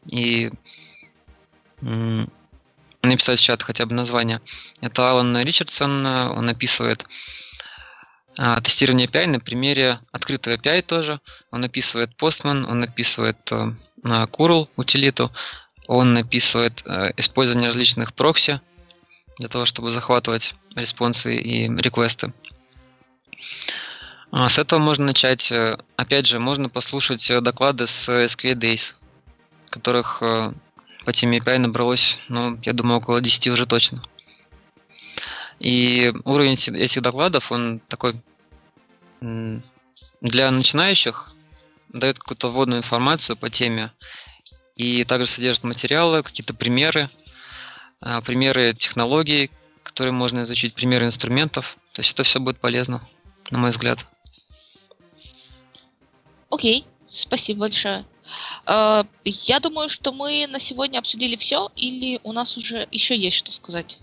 и 0.06 0.52
написать 3.04 3.40
в 3.40 3.44
чат 3.44 3.64
хотя 3.64 3.86
бы 3.86 3.94
название. 3.94 4.42
Это 4.82 5.10
Алан 5.10 5.38
Ричардсон, 5.38 6.06
он 6.06 6.50
описывает 6.50 7.06
а, 8.38 8.62
тестирование 8.62 9.08
API 9.08 9.28
на 9.28 9.40
примере 9.40 10.00
открытого 10.12 10.56
API 10.56 10.82
тоже. 10.82 11.20
Он 11.52 11.64
описывает 11.64 12.12
Postman, 12.18 12.70
он 12.70 12.84
описывает 12.84 13.38
э, 13.52 13.74
Curl 14.04 14.70
утилиту, 14.78 15.32
он 15.88 16.18
описывает 16.18 16.82
э, 16.86 17.12
использование 17.18 17.68
различных 17.70 18.14
прокси, 18.14 18.62
для 19.38 19.50
того, 19.50 19.66
чтобы 19.66 19.92
захватывать 19.92 20.56
респонсы 20.76 21.36
и 21.36 21.68
реквесты. 21.68 22.32
А, 24.32 24.48
с 24.48 24.58
этого 24.58 24.80
можно 24.80 25.08
начать. 25.08 25.52
Э, 25.52 25.78
опять 25.98 26.28
же, 26.28 26.40
можно 26.40 26.70
послушать 26.70 27.30
э, 27.30 27.42
доклады 27.42 27.88
с 27.88 28.08
SQL 28.08 28.56
Days, 28.56 28.94
которых 29.70 30.20
э, 30.22 30.54
по 31.06 31.14
теме 31.14 31.40
API 31.40 31.58
набралось, 31.58 32.18
ну, 32.28 32.60
я 32.64 32.74
думаю, 32.74 33.00
около 33.00 33.22
10 33.22 33.48
уже 33.48 33.66
точно. 33.66 34.04
И 35.60 36.14
уровень 36.26 36.54
этих 36.54 37.02
докладов, 37.02 37.52
он 37.52 37.80
такой 37.88 38.16
для 39.20 40.52
начинающих 40.52 41.32
дает 41.90 42.18
какую-то 42.18 42.50
вводную 42.50 42.80
информацию 42.80 43.38
по 43.38 43.50
теме 43.50 43.92
и 44.76 45.04
также 45.04 45.28
содержит 45.28 45.64
материалы, 45.64 46.24
какие-то 46.24 46.54
примеры, 46.54 47.10
а, 48.00 48.22
примеры 48.22 48.74
технологий, 48.74 49.52
которые 49.84 50.14
можно 50.14 50.44
изучить, 50.44 50.74
примеры 50.74 51.06
инструментов. 51.06 51.78
То 51.94 52.00
есть 52.00 52.14
это 52.14 52.24
все 52.24 52.40
будет 52.40 52.60
полезно, 52.60 53.08
на 53.52 53.60
мой 53.60 53.72
взгляд. 53.72 54.00
Окей, 56.50 56.86
спасибо 57.06 57.62
большое. 57.62 58.06
Э, 58.68 59.04
я 59.24 59.60
думаю, 59.60 59.90
что 59.90 60.12
мы 60.12 60.48
на 60.48 60.60
сегодня 60.60 61.00
обсудили 61.00 61.36
все, 61.36 61.70
или 61.76 62.20
у 62.24 62.32
нас 62.32 62.58
уже 62.58 62.88
еще 62.92 63.16
есть 63.16 63.38
что 63.38 63.52
сказать? 63.52 64.00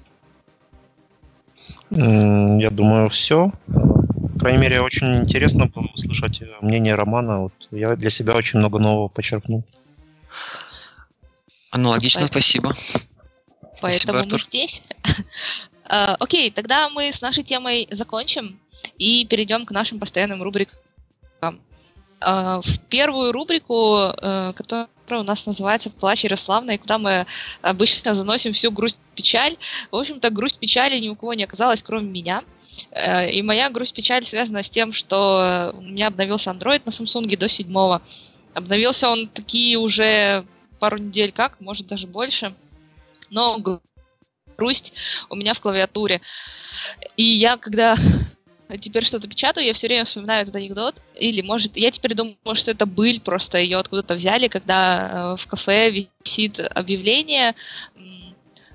Я 1.91 2.71
думаю, 2.71 3.09
все. 3.09 3.51
По 3.67 4.41
крайней 4.41 4.59
мере, 4.59 4.81
очень 4.83 5.23
интересно 5.23 5.67
было 5.67 5.87
услышать 5.95 6.43
мнение 6.61 6.95
Романа. 6.95 7.41
Вот 7.41 7.53
я 7.71 7.97
для 7.97 8.11
себя 8.11 8.35
очень 8.35 8.59
много 8.59 8.79
нового 8.79 9.09
почерпнул. 9.09 9.65
Аналогично, 11.71 12.21
Поэтому... 12.21 12.41
спасибо. 12.41 12.75
Поэтому 13.81 14.19
Спасибо, 14.19 14.35
мы 14.35 14.39
здесь. 14.39 14.83
uh, 15.89 16.17
окей, 16.21 16.51
тогда 16.51 16.89
мы 16.89 17.13
с 17.13 17.21
нашей 17.21 17.45
темой 17.45 17.89
закончим 17.91 18.59
и 18.97 19.25
перейдем 19.27 19.67
к 19.67 19.71
нашим 19.71 19.99
постоянным 19.99 20.43
рубрикам. 20.43 20.79
Uh, 22.21 22.61
в 22.63 22.81
первую 22.89 23.31
рубрику, 23.33 23.75
uh, 23.75 24.53
которая 24.53 24.89
у 25.11 25.23
нас 25.23 25.47
называется 25.47 25.89
«Плач 25.91 26.25
Ярославна», 26.25 26.73
и 26.73 26.79
куда 26.79 26.99
мы 26.99 27.27
обычно 27.63 28.15
заносим 28.15 28.53
всю 28.53 28.73
грусть-печаль. 28.73 29.57
В 29.91 29.97
общем-то, 29.97 30.31
грусть-печали 30.31 30.99
ни 30.99 31.09
у 31.09 31.15
кого 31.15 31.35
не 31.35 31.45
оказалось, 31.45 31.83
кроме 31.83 32.09
меня. 32.09 32.43
И 33.33 33.43
моя 33.43 33.71
грусть-печаль 33.71 34.25
связана 34.25 34.63
с 34.63 34.71
тем, 34.71 34.93
что 34.93 35.75
у 35.77 35.81
меня 35.81 36.09
обновился 36.09 36.51
Android 36.51 36.83
на 36.85 36.91
Samsung 36.91 37.37
до 37.37 37.49
7 37.49 38.01
Обновился 38.55 39.09
он 39.09 39.29
такие 39.29 39.79
уже 39.79 40.45
пару 40.79 40.99
недель 40.99 41.33
как, 41.33 41.61
может 41.61 41.87
даже 41.87 42.07
больше– 42.07 42.55
но 43.31 43.59
грусть 44.57 44.95
у 45.29 45.37
меня 45.37 45.55
в 45.55 45.61
клавиатуре. 45.61 46.21
И 47.17 47.23
я, 47.23 47.57
когда 47.57 47.97
теперь 48.77 49.05
что-то 49.05 49.29
печатаю, 49.29 49.67
я 49.67 49.73
все 49.73 49.87
время 49.87 50.05
вспоминаю 50.05 50.43
этот 50.43 50.57
анекдот. 50.57 51.03
Или, 51.15 51.41
может, 51.41 51.77
я 51.77 51.91
теперь 51.91 52.15
думаю, 52.15 52.37
что 52.55 52.71
это 52.71 52.85
быль, 52.87 53.21
просто 53.21 53.59
ее 53.59 53.79
откуда-то 53.79 54.15
взяли, 54.15 54.49
когда 54.49 55.35
э, 55.35 55.37
в 55.37 55.47
кафе 55.47 55.91
висит 55.91 56.61
объявление, 56.75 57.55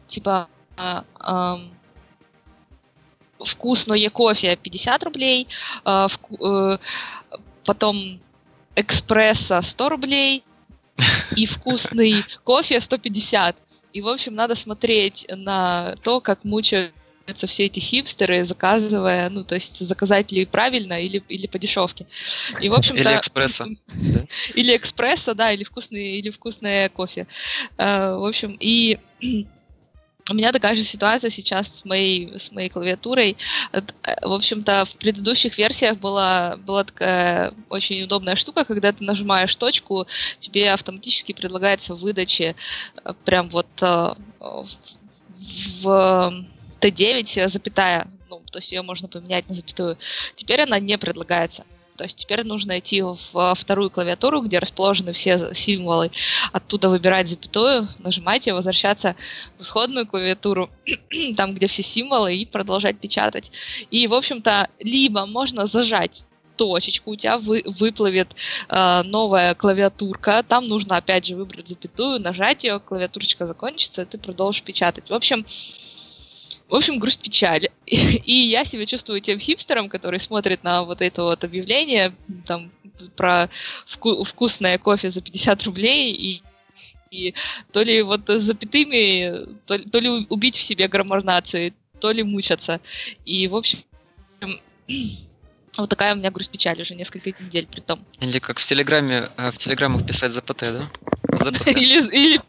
типа 0.08 0.48
э, 0.78 1.58
вкусное 3.44 4.10
кофе 4.10 4.56
50 4.56 5.04
рублей, 5.04 5.48
э, 5.86 6.08
э, 6.42 6.78
потом 7.66 8.20
экспресса 8.76 9.62
100 9.62 9.90
рублей 9.90 10.44
и 11.36 11.46
вкусный 11.46 12.24
кофе 12.44 12.80
150. 12.80 13.58
И, 13.94 14.02
в 14.02 14.08
общем, 14.08 14.34
надо 14.34 14.56
смотреть 14.56 15.28
на 15.30 15.96
то, 16.02 16.20
как 16.20 16.44
мучаются 17.24 17.48
все 17.48 17.66
эти 17.66 17.80
хипстеры, 17.80 18.44
заказывая, 18.44 19.30
ну, 19.30 19.44
то 19.44 19.56
есть 19.56 19.80
заказать 19.80 20.32
ли 20.32 20.46
правильно 20.46 21.02
или, 21.02 21.24
или 21.30 21.48
по 21.48 21.58
дешевке. 21.58 22.06
И, 22.62 22.70
в 22.70 22.74
общем-то... 22.74 23.02
Или 23.02 23.18
экспресса. 23.18 23.68
Или 24.56 24.76
экспресса, 24.76 25.34
да, 25.34 25.52
или 25.52 25.64
вкусный, 25.64 26.20
или 26.20 26.30
вкусное 26.30 26.90
кофе. 26.90 27.28
А, 27.78 28.16
в 28.18 28.26
общем, 28.26 28.58
и 28.60 29.00
у 30.30 30.34
меня 30.34 30.52
такая 30.52 30.76
же 30.76 30.84
ситуация 30.84 31.30
сейчас 31.30 31.80
с 31.80 31.86
моей, 31.86 32.38
с 32.38 32.52
моей 32.52 32.70
клавиатурой. 32.70 33.38
Э, 33.72 33.82
в 34.22 34.34
общем-то, 34.34 34.86
в 34.86 34.96
предыдущих 34.96 35.58
версиях 35.58 35.98
была, 35.98 36.58
была 36.58 36.84
такая 36.84 37.54
очень 37.70 38.04
удобная 38.04 38.36
штука, 38.36 38.66
когда 38.66 38.92
ты 38.92 39.04
нажимаешь 39.04 39.56
точку, 39.56 40.08
тебе 40.40 40.72
автоматически 40.72 41.34
предлагается 41.34 41.96
в 41.96 42.00
выдаче 42.00 42.56
э, 43.04 43.14
прям 43.26 43.50
вот 43.50 43.68
э, 43.82 44.14
в 45.82 46.46
Т9 46.84 47.48
запятая, 47.48 48.08
ну, 48.30 48.42
то 48.52 48.60
есть 48.60 48.72
ее 48.72 48.82
можно 48.82 49.08
поменять 49.08 49.48
на 49.48 49.54
запятую. 49.54 49.98
Теперь 50.36 50.62
она 50.62 50.80
не 50.80 50.98
предлагается. 50.98 51.66
То 51.96 52.06
есть 52.06 52.18
теперь 52.18 52.44
нужно 52.44 52.80
идти 52.80 53.02
в 53.02 53.54
вторую 53.56 53.92
клавиатуру, 53.92 54.42
где 54.42 54.58
расположены 54.58 55.14
все 55.14 55.54
символы, 55.54 56.12
оттуда 56.52 56.90
выбирать 56.90 57.28
запятую, 57.28 57.88
нажимать 58.00 58.48
ее, 58.48 58.54
возвращаться 58.54 59.16
в 59.60 59.62
исходную 59.62 60.08
клавиатуру, 60.08 60.72
там, 61.38 61.54
где 61.54 61.68
все 61.68 61.84
символы, 61.84 62.36
и 62.36 62.46
продолжать 62.46 62.98
печатать. 62.98 63.52
И, 63.92 64.08
в 64.08 64.14
общем-то, 64.16 64.70
либо 64.80 65.26
можно 65.28 65.68
зажать 65.68 66.26
точечку, 66.56 67.12
у 67.12 67.16
тебя 67.16 67.38
вы, 67.38 67.64
выплывет 67.66 68.36
э, 68.70 69.02
новая 69.04 69.56
клавиатурка, 69.56 70.44
там 70.44 70.68
нужно 70.68 70.98
опять 70.98 71.26
же 71.26 71.36
выбрать 71.36 71.68
запятую, 71.68 72.20
нажать 72.20 72.64
ее, 72.64 72.80
клавиатурочка 72.80 73.46
закончится, 73.46 74.04
и 74.04 74.06
ты 74.06 74.18
продолжишь 74.18 74.64
печатать. 74.64 75.10
В 75.10 75.14
общем, 75.14 75.46
в 76.74 76.76
общем, 76.76 76.98
грусть 76.98 77.22
печаль. 77.22 77.68
И 77.86 78.34
я 78.34 78.66
себя 78.66 78.88
чувствую 78.88 79.22
тем 79.22 79.38
хипстером, 79.40 79.90
который 79.90 80.20
смотрит 80.20 80.64
на 80.64 80.84
вот 80.84 81.04
это 81.04 81.22
вот 81.22 81.44
объявление 81.44 82.16
там 82.48 82.72
про 83.16 83.48
вку- 83.86 84.24
вкусное 84.24 84.80
кофе 84.80 85.12
за 85.12 85.22
50 85.22 85.64
рублей 85.66 86.12
и 86.12 86.42
и 87.12 87.36
то 87.72 87.84
ли 87.84 88.02
вот 88.02 88.28
с 88.28 88.42
запятыми, 88.42 89.46
то, 89.68 89.78
то 89.78 90.00
ли 90.00 90.26
убить 90.30 90.56
в 90.56 90.64
себе 90.64 90.88
граммар 90.88 91.24
нации, 91.24 91.76
то 92.00 92.10
ли 92.10 92.24
мучаться. 92.24 92.82
И, 93.24 93.48
в 93.48 93.56
общем, 93.56 93.84
вот 95.78 95.90
такая 95.92 96.16
у 96.16 96.18
меня 96.18 96.32
грусть 96.32 96.50
печаль 96.50 96.82
уже 96.82 96.96
несколько 96.96 97.34
недель 97.40 97.68
при 97.68 97.82
том. 97.82 98.04
Или 98.20 98.40
как 98.40 98.58
в 98.58 98.66
Телеграме, 98.66 99.30
э, 99.38 99.52
в 99.52 99.60
Телеграмах 99.60 100.08
писать 100.08 100.34
ЗПТ, 100.34 100.62
да? 100.62 100.92
ЗПТ. 101.34 101.68
или, 101.78 102.00
или 102.12 102.42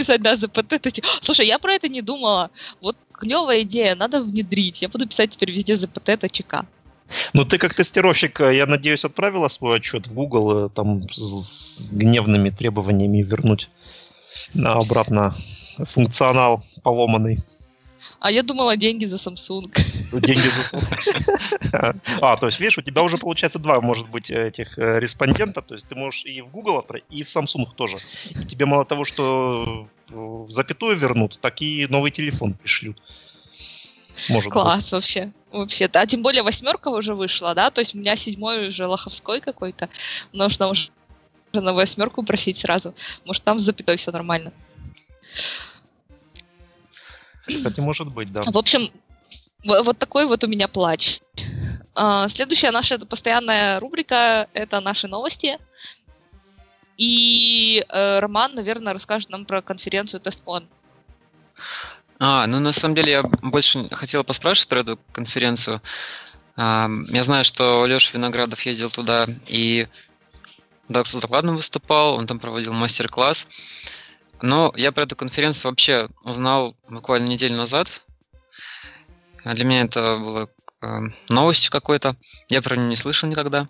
писать, 0.00 0.22
да, 0.22 0.36
ЗПТ. 0.36 0.74
Слушай, 1.20 1.46
я 1.46 1.58
про 1.58 1.72
это 1.72 1.88
не 1.88 2.02
думала. 2.02 2.50
Вот 2.80 2.96
клевая 3.12 3.60
идея, 3.60 3.94
надо 3.94 4.22
внедрить. 4.22 4.82
Я 4.82 4.88
буду 4.88 5.06
писать 5.06 5.30
теперь 5.30 5.50
везде 5.50 5.74
ЗПТ 5.74 6.18
ТЧК. 6.18 6.64
Ну, 7.32 7.44
ты 7.44 7.58
как 7.58 7.74
тестировщик, 7.74 8.40
э, 8.40 8.56
я 8.56 8.66
надеюсь, 8.66 9.04
отправила 9.04 9.48
свой 9.48 9.76
отчет 9.76 10.06
в 10.06 10.14
Google 10.14 10.66
э, 10.66 10.68
там 10.68 11.02
с 11.12 11.92
гневными 11.92 12.50
требованиями 12.50 13.22
вернуть 13.22 13.68
на 14.54 14.72
обратно 14.72 15.34
функционал 15.84 16.62
поломанный. 16.82 17.42
А 18.18 18.30
я 18.30 18.42
думала, 18.42 18.76
деньги 18.76 19.04
за 19.04 19.16
Samsung. 19.16 19.64
Деньги 20.12 20.48
за 20.48 20.78
Samsung. 20.78 22.00
А, 22.20 22.36
то 22.36 22.46
есть, 22.46 22.60
видишь, 22.60 22.78
у 22.78 22.82
тебя 22.82 23.02
уже 23.02 23.16
получается 23.16 23.58
два, 23.58 23.80
может 23.80 24.08
быть, 24.08 24.30
этих 24.30 24.78
э, 24.78 24.98
респондента. 24.98 25.62
То 25.62 25.74
есть 25.74 25.86
ты 25.88 25.94
можешь 25.94 26.24
и 26.24 26.40
в 26.40 26.50
Google 26.50 26.78
отправить, 26.78 27.04
и 27.10 27.22
в 27.22 27.28
Samsung 27.28 27.66
тоже. 27.76 27.98
И 28.30 28.44
тебе 28.44 28.66
мало 28.66 28.84
того, 28.84 29.04
что 29.04 29.86
в 30.08 30.50
запятую 30.50 30.96
вернут, 30.96 31.38
так 31.40 31.62
и 31.62 31.86
новый 31.88 32.10
телефон 32.10 32.54
пришлют. 32.54 33.00
Может 34.28 34.52
Класс 34.52 34.84
быть. 34.84 34.92
вообще. 34.92 35.32
Вообще. 35.52 35.88
А 35.92 36.06
тем 36.06 36.22
более 36.22 36.42
восьмерка 36.42 36.88
уже 36.88 37.14
вышла, 37.14 37.54
да? 37.54 37.70
То 37.70 37.80
есть 37.80 37.94
у 37.94 37.98
меня 37.98 38.16
седьмой 38.16 38.68
уже 38.68 38.86
лоховской 38.86 39.40
какой-то. 39.40 39.88
Нужно 40.32 40.68
уже 40.68 40.90
на 41.52 41.72
восьмерку 41.72 42.22
просить 42.22 42.58
сразу. 42.58 42.94
Может, 43.24 43.44
там 43.44 43.58
с 43.58 43.62
запятой 43.62 43.96
все 43.96 44.12
нормально. 44.12 44.52
Кстати, 47.56 47.80
может 47.80 48.08
быть, 48.08 48.32
да. 48.32 48.40
В 48.46 48.56
общем, 48.58 48.90
вот 49.64 49.98
такой 49.98 50.26
вот 50.26 50.44
у 50.44 50.46
меня 50.46 50.68
плач. 50.68 51.20
А, 51.94 52.28
следующая 52.28 52.70
наша 52.70 52.98
постоянная 52.98 53.80
рубрика– 53.80 54.48
это 54.54 54.80
наши 54.80 55.06
новости. 55.08 55.58
И 56.96 57.84
э, 57.88 58.18
Роман, 58.20 58.54
наверное, 58.54 58.92
расскажет 58.92 59.30
нам 59.30 59.46
про 59.46 59.62
конференцию 59.62 60.20
TestCon. 60.20 60.64
А, 62.18 62.46
ну 62.46 62.60
на 62.60 62.72
самом 62.72 62.94
деле 62.94 63.12
я 63.12 63.22
больше 63.22 63.88
хотел 63.90 64.22
поспрашивать 64.22 64.68
про 64.68 64.80
эту 64.80 64.98
конференцию. 65.12 65.80
А, 66.56 66.90
я 67.08 67.24
знаю, 67.24 67.44
что 67.44 67.86
Леша 67.86 68.10
Виноградов 68.12 68.60
ездил 68.66 68.90
туда 68.90 69.26
и 69.46 69.88
с 70.88 71.14
докладом 71.14 71.56
выступал, 71.56 72.16
он 72.16 72.26
там 72.26 72.38
проводил 72.38 72.72
мастер-класс. 72.72 73.46
Но 74.42 74.72
я 74.76 74.92
про 74.92 75.04
эту 75.04 75.16
конференцию 75.16 75.70
вообще 75.70 76.08
узнал 76.22 76.76
буквально 76.88 77.28
неделю 77.28 77.56
назад. 77.56 78.02
Для 79.44 79.64
меня 79.64 79.82
это 79.82 80.16
было 80.16 80.50
э, 80.82 81.00
новостью 81.28 81.70
какой-то. 81.70 82.16
Я 82.48 82.62
про 82.62 82.76
нее 82.76 82.88
не 82.88 82.96
слышал 82.96 83.28
никогда. 83.28 83.68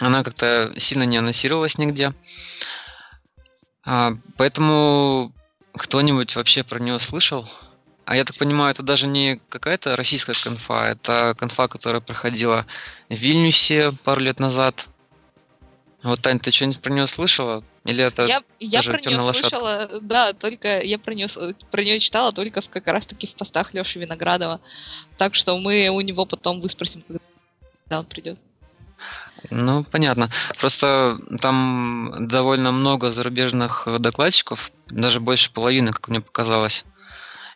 Она 0.00 0.22
как-то 0.22 0.72
сильно 0.78 1.04
не 1.04 1.16
анонсировалась 1.18 1.78
нигде. 1.78 2.14
А, 3.84 4.16
поэтому 4.36 5.32
кто-нибудь 5.72 6.36
вообще 6.36 6.64
про 6.64 6.78
нее 6.78 6.98
слышал? 6.98 7.48
А 8.06 8.16
я 8.16 8.24
так 8.24 8.36
понимаю, 8.36 8.70
это 8.70 8.82
даже 8.82 9.06
не 9.06 9.40
какая-то 9.48 9.96
российская 9.96 10.34
конфа, 10.34 10.90
это 10.90 11.34
конфа, 11.38 11.68
которая 11.68 12.00
проходила 12.00 12.66
в 13.08 13.14
Вильнюсе 13.14 13.92
пару 14.04 14.20
лет 14.20 14.40
назад. 14.40 14.86
Вот, 16.02 16.20
Тань, 16.20 16.38
ты 16.38 16.50
что-нибудь 16.50 16.82
про 16.82 16.92
нее 16.92 17.06
слышала? 17.06 17.64
Или 17.84 18.02
это 18.02 18.24
я, 18.24 18.42
я 18.60 18.82
про 18.82 18.98
нее 18.98 19.20
слышала, 19.20 19.90
да, 20.00 20.32
только 20.32 20.80
я 20.80 20.98
про 20.98 21.12
нее, 21.12 21.28
про 21.70 21.82
нее 21.82 21.98
читала 21.98 22.32
только 22.32 22.62
в, 22.62 22.70
как 22.70 22.86
раз-таки 22.86 23.26
в 23.26 23.34
постах 23.34 23.74
Леши 23.74 23.98
Виноградова. 23.98 24.60
Так 25.18 25.34
что 25.34 25.58
мы 25.58 25.88
у 25.88 26.00
него 26.00 26.24
потом 26.24 26.62
выспросим, 26.62 27.02
когда 27.02 27.98
он 27.98 28.06
придет. 28.06 28.38
Ну, 29.50 29.84
понятно. 29.84 30.30
Просто 30.58 31.18
там 31.42 32.26
довольно 32.28 32.72
много 32.72 33.10
зарубежных 33.10 33.86
докладчиков, 33.98 34.72
даже 34.88 35.20
больше 35.20 35.52
половины, 35.52 35.92
как 35.92 36.08
мне 36.08 36.22
показалось. 36.22 36.84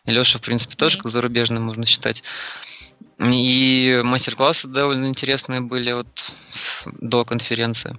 И 0.05 0.11
Леша, 0.11 0.37
в 0.37 0.41
принципе, 0.43 0.75
тоже 0.75 0.97
mm-hmm. 0.97 1.01
как 1.01 1.11
зарубежный 1.11 1.59
можно 1.59 1.87
считать. 1.87 2.23
И 3.17 3.99
мастер-классы 4.03 4.67
довольно 4.67 5.07
интересные 5.07 5.61
были 5.61 5.91
вот 5.91 6.07
до 6.85 7.25
конференции. 7.25 7.97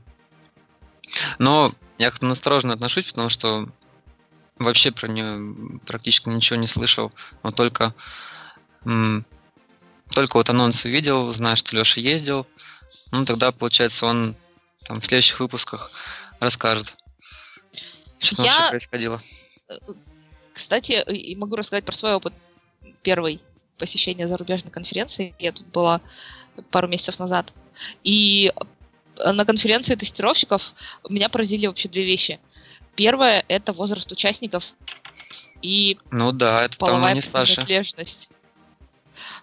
Но 1.38 1.72
я 1.98 2.10
как-то 2.10 2.26
настороженно 2.26 2.74
отношусь, 2.74 3.06
потому 3.06 3.28
что 3.28 3.68
вообще 4.58 4.90
про 4.90 5.08
нее 5.08 5.80
практически 5.86 6.28
ничего 6.28 6.58
не 6.58 6.66
слышал, 6.66 7.12
но 7.42 7.50
только, 7.50 7.94
только 8.84 10.36
вот 10.36 10.50
анонс 10.50 10.84
увидел, 10.84 11.32
знаю, 11.32 11.56
что 11.56 11.76
Леша 11.76 12.00
ездил, 12.00 12.46
ну 13.10 13.24
тогда, 13.24 13.52
получается, 13.52 14.06
он 14.06 14.36
там 14.84 15.00
в 15.00 15.06
следующих 15.06 15.40
выпусках 15.40 15.90
расскажет, 16.40 16.94
что 18.18 18.36
там 18.36 18.44
Я- 18.44 18.52
вообще 18.52 18.70
происходило. 18.70 19.22
Кстати, 20.52 21.02
и 21.10 21.36
могу 21.36 21.56
рассказать 21.56 21.84
про 21.84 21.94
свой 21.94 22.14
опыт 22.14 22.34
первой 23.02 23.40
посещения 23.78 24.28
зарубежной 24.28 24.70
конференции. 24.70 25.34
Я 25.38 25.52
тут 25.52 25.66
была 25.68 26.00
пару 26.70 26.86
месяцев 26.88 27.18
назад. 27.18 27.52
И 28.04 28.52
э, 28.54 28.60
на 29.24 29.44
конференции 29.44 29.94
тестировщиков 29.94 30.74
меня 31.08 31.28
поразили 31.28 31.66
вообще 31.66 31.88
две 31.88 32.04
вещи. 32.04 32.40
Первое— 32.96 33.44
это 33.48 33.72
возраст 33.72 34.10
участников 34.12 34.74
и 35.62 35.98
Ну 36.10 36.32
да, 36.32 36.64
это 36.64 36.76
половая 36.76 37.20
старше. 37.20 37.56
принадлежность. 37.56 38.30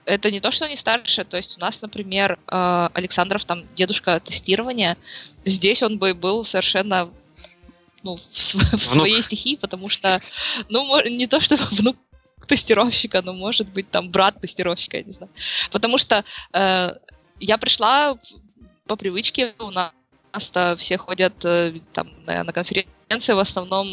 Это 0.05 0.31
не 0.31 0.39
то, 0.39 0.51
что 0.51 0.65
они 0.65 0.75
старше, 0.75 1.25
то 1.25 1.37
есть 1.37 1.57
у 1.57 1.61
нас, 1.61 1.81
например, 1.81 2.39
э, 2.47 2.89
Александров 2.93 3.43
там 3.45 3.65
дедушка 3.75 4.19
тестирования, 4.19 4.97
здесь 5.45 5.83
он 5.83 5.97
бы 5.97 6.13
был 6.13 6.45
совершенно 6.45 7.11
ну, 8.03 8.17
в, 8.17 8.21
в 8.77 8.85
своей 8.85 9.21
стихии, 9.21 9.55
потому 9.55 9.89
что, 9.89 10.21
ну, 10.69 11.01
не 11.07 11.27
то, 11.27 11.39
что 11.39 11.55
внук 11.71 11.97
тестировщика, 12.47 13.21
но 13.21 13.33
может 13.33 13.67
быть 13.67 13.91
там 13.91 14.09
брат 14.09 14.39
тестировщика, 14.39 14.97
я 14.97 15.03
не 15.03 15.11
знаю. 15.11 15.29
Потому 15.71 15.97
что 15.97 16.23
э, 16.53 16.91
я 17.39 17.57
пришла 17.57 18.17
по 18.87 18.95
привычке, 18.95 19.53
у 19.59 19.71
нас 19.71 19.91
все 20.77 20.97
ходят 20.97 21.33
э, 21.45 21.79
там 21.93 22.09
на, 22.25 22.43
на 22.43 22.53
конференции, 22.53 23.33
в 23.33 23.39
основном, 23.39 23.87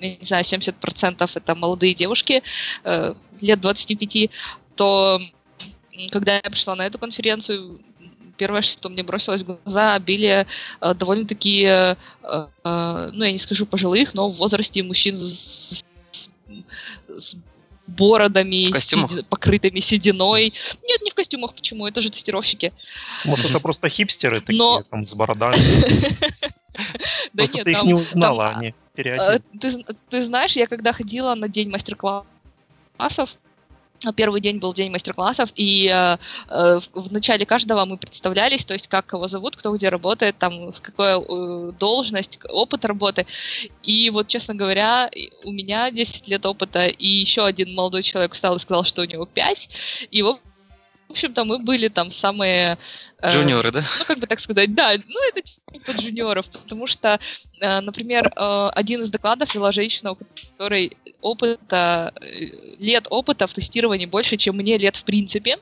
я 0.00 0.16
не 0.16 0.18
знаю, 0.24 0.44
70% 0.44 1.30
это 1.34 1.54
молодые 1.54 1.94
девушки, 1.94 2.42
э, 2.84 3.14
лет 3.40 3.60
25, 3.60 4.30
то 4.76 5.20
когда 6.10 6.34
я 6.34 6.42
пришла 6.42 6.74
на 6.74 6.86
эту 6.86 6.98
конференцию, 6.98 7.80
первое, 8.36 8.62
что 8.62 8.88
мне 8.88 9.02
бросилось 9.02 9.42
в 9.42 9.58
глаза, 9.62 9.94
обилие 9.94 10.46
э, 10.80 10.94
довольно-таки, 10.94 11.64
э, 11.64 11.96
э, 12.22 13.10
ну, 13.12 13.24
я 13.24 13.32
не 13.32 13.38
скажу 13.38 13.66
пожилых, 13.66 14.14
но 14.14 14.28
в 14.28 14.36
возрасте 14.36 14.82
мужчин 14.82 15.16
с, 15.16 15.82
с- 16.12 16.30
с 17.08 17.36
бородами, 17.86 18.70
седи- 18.78 19.22
покрытыми 19.24 19.80
сединой. 19.80 20.52
Нет, 20.88 21.02
не 21.02 21.10
в 21.10 21.14
костюмах, 21.14 21.54
почему? 21.54 21.86
Это 21.86 22.00
же 22.00 22.10
тестировщики. 22.10 22.72
Может, 23.24 23.50
это 23.50 23.60
просто 23.60 23.88
хипстеры 23.88 24.40
такие, 24.40 24.58
Но- 24.58 24.82
там, 24.82 25.04
с 25.04 25.14
бородами. 25.14 25.56
Да 27.32 27.44
Просто 27.44 27.64
ты 27.64 27.72
их 27.72 27.82
не 27.84 27.94
узнала, 27.94 28.50
там, 28.50 28.58
они 28.60 28.74
переоделись. 28.94 29.40
Ты, 29.58 29.68
зн- 29.68 29.96
ты 30.10 30.22
знаешь, 30.22 30.56
я 30.56 30.66
когда 30.66 30.92
ходила 30.92 31.34
на 31.34 31.48
день 31.48 31.70
мастер-классов, 31.70 32.26
а 32.98 33.08
первый 34.14 34.40
день 34.40 34.58
был 34.58 34.72
день 34.72 34.90
мастер-классов, 34.90 35.50
и 35.56 35.90
э, 35.92 36.16
э, 36.48 36.80
в, 36.94 37.12
начале 37.12 37.46
каждого 37.46 37.84
мы 37.84 37.96
представлялись, 37.96 38.64
то 38.64 38.74
есть 38.74 38.88
как 38.88 39.06
кого 39.06 39.28
зовут, 39.28 39.56
кто 39.56 39.74
где 39.74 39.88
работает, 39.88 40.38
там, 40.38 40.72
какая 40.80 41.18
э, 41.18 41.72
должность, 41.78 42.38
опыт 42.48 42.84
работы. 42.84 43.26
И 43.82 44.10
вот, 44.10 44.26
честно 44.28 44.54
говоря, 44.54 45.10
у 45.44 45.52
меня 45.52 45.90
10 45.90 46.28
лет 46.28 46.46
опыта, 46.46 46.86
и 46.86 47.06
еще 47.06 47.44
один 47.44 47.74
молодой 47.74 48.02
человек 48.02 48.34
встал 48.34 48.56
и 48.56 48.58
сказал, 48.58 48.84
что 48.84 49.02
у 49.02 49.06
него 49.06 49.26
5. 49.26 50.08
И, 50.10 50.24
в 51.08 51.12
общем-то, 51.12 51.44
мы 51.44 51.58
были 51.58 51.88
там 51.88 52.10
самые... 52.10 52.78
э, 53.20 53.30
Джуниоры, 53.30 53.70
да? 53.70 53.84
ну, 53.98 54.04
как 54.04 54.18
бы 54.18 54.26
так 54.26 54.38
сказать, 54.38 54.74
да, 54.74 54.92
ну, 55.06 55.20
это 55.28 55.42
типа 55.42 55.92
джуниоров, 55.92 56.46
потому 56.48 56.86
что, 56.86 57.18
э, 57.60 57.80
например, 57.80 58.32
э, 58.34 58.68
один 58.74 59.02
из 59.02 59.10
докладов 59.10 59.54
вела 59.54 59.72
женщина, 59.72 60.12
у 60.12 60.16
которой 60.16 60.96
опыта, 61.20 62.12
э, 62.20 62.76
лет 62.78 63.06
опыта 63.10 63.46
в 63.46 63.54
тестировании 63.54 64.06
больше, 64.06 64.36
чем 64.36 64.56
мне 64.56 64.78
лет 64.78 64.96
в 64.96 65.04
принципе, 65.04 65.58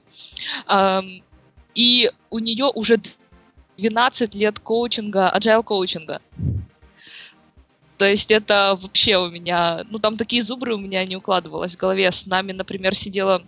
Ам, 0.66 1.22
и 1.74 2.10
у 2.30 2.38
нее 2.38 2.70
уже 2.74 3.00
12 3.76 4.34
лет 4.34 4.58
коучинга, 4.60 5.32
agile 5.36 5.62
коучинга. 5.62 6.20
То 7.98 8.06
есть 8.06 8.30
это 8.30 8.78
вообще 8.80 9.18
у 9.18 9.30
меня, 9.30 9.84
ну 9.90 9.98
там 9.98 10.16
такие 10.16 10.42
зубры 10.42 10.74
у 10.74 10.78
меня 10.78 11.04
не 11.04 11.16
укладывалось 11.16 11.76
в 11.76 11.78
голове. 11.78 12.10
С 12.10 12.26
нами, 12.26 12.52
например, 12.52 12.94
сидела 12.94 13.42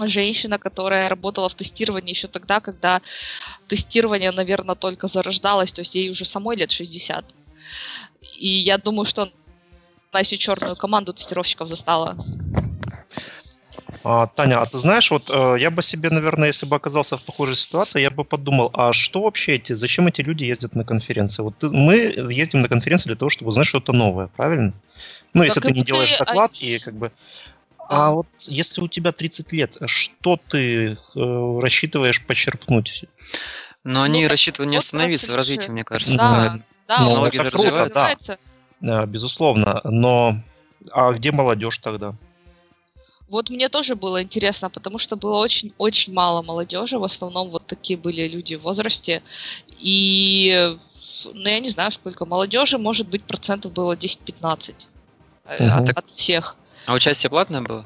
женщина, 0.00 0.58
которая 0.58 1.08
работала 1.08 1.48
в 1.48 1.54
тестировании 1.54 2.10
еще 2.10 2.28
тогда, 2.28 2.60
когда 2.60 3.00
тестирование, 3.68 4.32
наверное, 4.32 4.74
только 4.74 5.08
зарождалось, 5.08 5.72
то 5.72 5.80
есть 5.80 5.94
ей 5.94 6.10
уже 6.10 6.24
самой 6.24 6.56
лет 6.56 6.70
60. 6.70 7.24
И 8.38 8.48
я 8.48 8.78
думаю, 8.78 9.04
что 9.04 9.30
она 10.12 10.20
еще 10.20 10.36
черную 10.36 10.76
команду 10.76 11.12
тестировщиков 11.12 11.68
застала. 11.68 12.16
А, 14.06 14.26
Таня, 14.26 14.60
а 14.60 14.66
ты 14.66 14.76
знаешь, 14.76 15.10
вот 15.10 15.30
э, 15.30 15.56
я 15.58 15.70
бы 15.70 15.82
себе, 15.82 16.10
наверное, 16.10 16.48
если 16.48 16.66
бы 16.66 16.76
оказался 16.76 17.16
в 17.16 17.22
похожей 17.22 17.56
ситуации, 17.56 18.02
я 18.02 18.10
бы 18.10 18.24
подумал, 18.24 18.70
а 18.74 18.92
что 18.92 19.22
вообще 19.22 19.54
эти, 19.54 19.72
зачем 19.72 20.06
эти 20.08 20.20
люди 20.20 20.44
ездят 20.44 20.74
на 20.74 20.84
конференции? 20.84 21.42
Вот 21.42 21.56
ты- 21.56 21.70
мы 21.70 21.96
ездим 22.30 22.60
на 22.60 22.68
конференции 22.68 23.08
для 23.08 23.16
того, 23.16 23.30
чтобы 23.30 23.48
узнать 23.48 23.66
что-то 23.66 23.92
новое, 23.92 24.26
правильно? 24.26 24.74
Ну, 25.32 25.42
если 25.42 25.60
как 25.60 25.70
ты 25.70 25.78
не 25.78 25.82
делаешь 25.84 26.18
доклад 26.18 26.52
они- 26.60 26.70
и 26.70 26.78
как 26.80 26.94
бы... 26.94 27.12
Да. 27.90 28.06
А 28.06 28.10
вот 28.12 28.26
если 28.40 28.80
у 28.80 28.88
тебя 28.88 29.12
30 29.12 29.52
лет, 29.52 29.76
что 29.86 30.38
ты 30.48 30.92
э, 30.92 31.58
рассчитываешь 31.60 32.24
почерпнуть? 32.24 33.04
Но 33.82 34.02
они 34.02 34.22
так 34.22 34.32
рассчитывают 34.32 34.70
не 34.70 34.78
остановиться 34.78 35.32
в 35.32 35.34
развитии, 35.34 35.68
мне 35.68 35.84
кажется. 35.84 36.16
Да, 36.16 36.58
да, 36.88 37.00
Ну, 37.00 37.12
он 37.12 37.26
это 37.26 37.50
круто, 37.50 37.90
да. 37.92 38.16
Э, 38.80 39.06
Безусловно, 39.06 39.80
но... 39.84 40.40
А 40.92 41.12
где 41.12 41.32
молодежь 41.32 41.78
тогда? 41.78 42.14
Вот 43.28 43.48
мне 43.48 43.68
тоже 43.68 43.94
было 43.94 44.22
интересно, 44.22 44.68
потому 44.68 44.98
что 44.98 45.16
было 45.16 45.38
очень-очень 45.38 46.12
мало 46.12 46.42
молодежи, 46.42 46.98
в 46.98 47.04
основном 47.04 47.48
вот 47.50 47.66
такие 47.66 47.98
были 47.98 48.28
люди 48.28 48.54
в 48.54 48.62
возрасте, 48.62 49.22
и, 49.78 50.76
ну, 51.24 51.48
я 51.48 51.58
не 51.58 51.70
знаю, 51.70 51.90
сколько 51.90 52.26
молодежи, 52.26 52.76
может 52.76 53.08
быть, 53.08 53.24
процентов 53.24 53.72
было 53.72 53.96
10-15 53.96 54.86
э, 55.46 55.64
Мгм. 55.66 55.78
от, 55.78 55.98
от 55.98 56.10
всех. 56.10 56.56
А 56.86 56.94
участие 56.94 57.30
платное 57.30 57.60
было? 57.60 57.84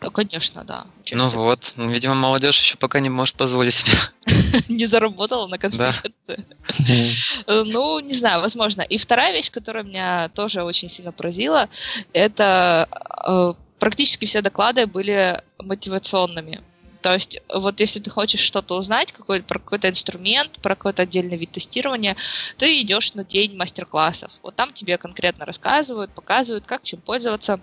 Да, 0.00 0.10
конечно, 0.10 0.64
да. 0.64 0.86
Ну 1.10 1.24
участие. 1.24 1.40
вот, 1.42 1.72
ну, 1.76 1.90
видимо, 1.90 2.14
молодежь 2.14 2.60
еще 2.60 2.76
пока 2.76 3.00
не 3.00 3.10
может 3.10 3.34
позволить 3.34 3.74
себе. 3.74 3.96
не 4.68 4.86
заработала 4.86 5.46
на 5.46 5.58
конференции. 5.58 6.46
Э, 7.46 7.62
Ну, 7.64 7.98
не 8.00 8.14
знаю, 8.14 8.40
возможно. 8.40 8.82
И 8.82 8.98
вторая 8.98 9.32
вещь, 9.32 9.50
которая 9.50 9.82
меня 9.82 10.28
тоже 10.34 10.62
очень 10.62 10.88
сильно 10.88 11.12
поразила, 11.12 11.68
это 12.12 12.88
э, 13.26 13.54
практически 13.78 14.26
все 14.26 14.40
доклады 14.40 14.86
были 14.86 15.42
мотивационными. 15.58 16.62
То 17.00 17.14
есть, 17.14 17.40
вот 17.48 17.80
если 17.80 18.00
ты 18.00 18.10
хочешь 18.10 18.40
что-то 18.40 18.76
узнать, 18.76 19.12
какой, 19.12 19.42
про 19.42 19.58
какой-то 19.58 19.88
инструмент, 19.88 20.58
про 20.60 20.74
какой-то 20.74 21.02
отдельный 21.02 21.36
вид 21.36 21.52
тестирования, 21.52 22.16
ты 22.56 22.80
идешь 22.82 23.14
на 23.14 23.24
день 23.24 23.56
мастер-классов. 23.56 24.32
Вот 24.42 24.56
там 24.56 24.72
тебе 24.72 24.98
конкретно 24.98 25.44
рассказывают, 25.44 26.12
показывают, 26.12 26.66
как 26.66 26.82
чем 26.82 27.00
пользоваться, 27.00 27.60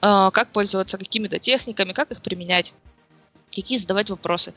как 0.00 0.52
пользоваться 0.52 0.98
какими-то 0.98 1.38
техниками, 1.38 1.92
как 1.92 2.10
их 2.10 2.22
применять, 2.22 2.74
какие 3.54 3.78
задавать 3.78 4.10
вопросы. 4.10 4.54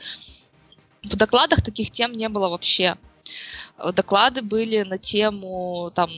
В 1.04 1.16
докладах 1.16 1.62
таких 1.62 1.92
тем 1.92 2.14
не 2.14 2.30
было 2.30 2.50
вообще. 2.50 2.98
Доклады 3.94 4.42
были 4.42 4.84
на 4.84 4.98
тему, 4.98 5.92
там, 5.96 6.12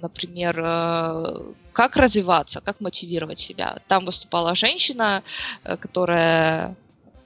например, 0.00 0.62
э, 0.64 1.52
как 1.72 1.96
развиваться, 1.96 2.60
как 2.60 2.80
мотивировать 2.80 3.38
себя. 3.38 3.78
Там 3.88 4.04
выступала 4.04 4.54
женщина, 4.54 5.22
э, 5.64 5.76
которая 5.76 6.76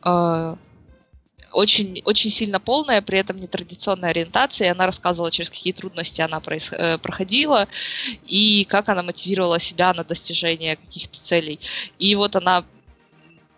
э, 0.04 0.56
очень, 1.52 2.02
очень 2.04 2.30
сильно 2.30 2.60
полная, 2.60 3.02
при 3.02 3.18
этом 3.18 3.38
нетрадиционной 3.38 4.10
ориентации. 4.10 4.66
и 4.66 4.70
Она 4.70 4.86
рассказывала, 4.86 5.30
через 5.30 5.50
какие 5.50 5.72
трудности 5.72 6.20
она 6.20 6.38
проис- 6.38 6.74
э, 6.74 6.98
проходила 6.98 7.68
и 8.24 8.66
как 8.68 8.88
она 8.88 9.02
мотивировала 9.02 9.58
себя 9.58 9.92
на 9.94 10.04
достижение 10.04 10.76
каких-то 10.76 11.20
целей. 11.20 11.60
И 11.98 12.14
вот 12.14 12.36
она 12.36 12.64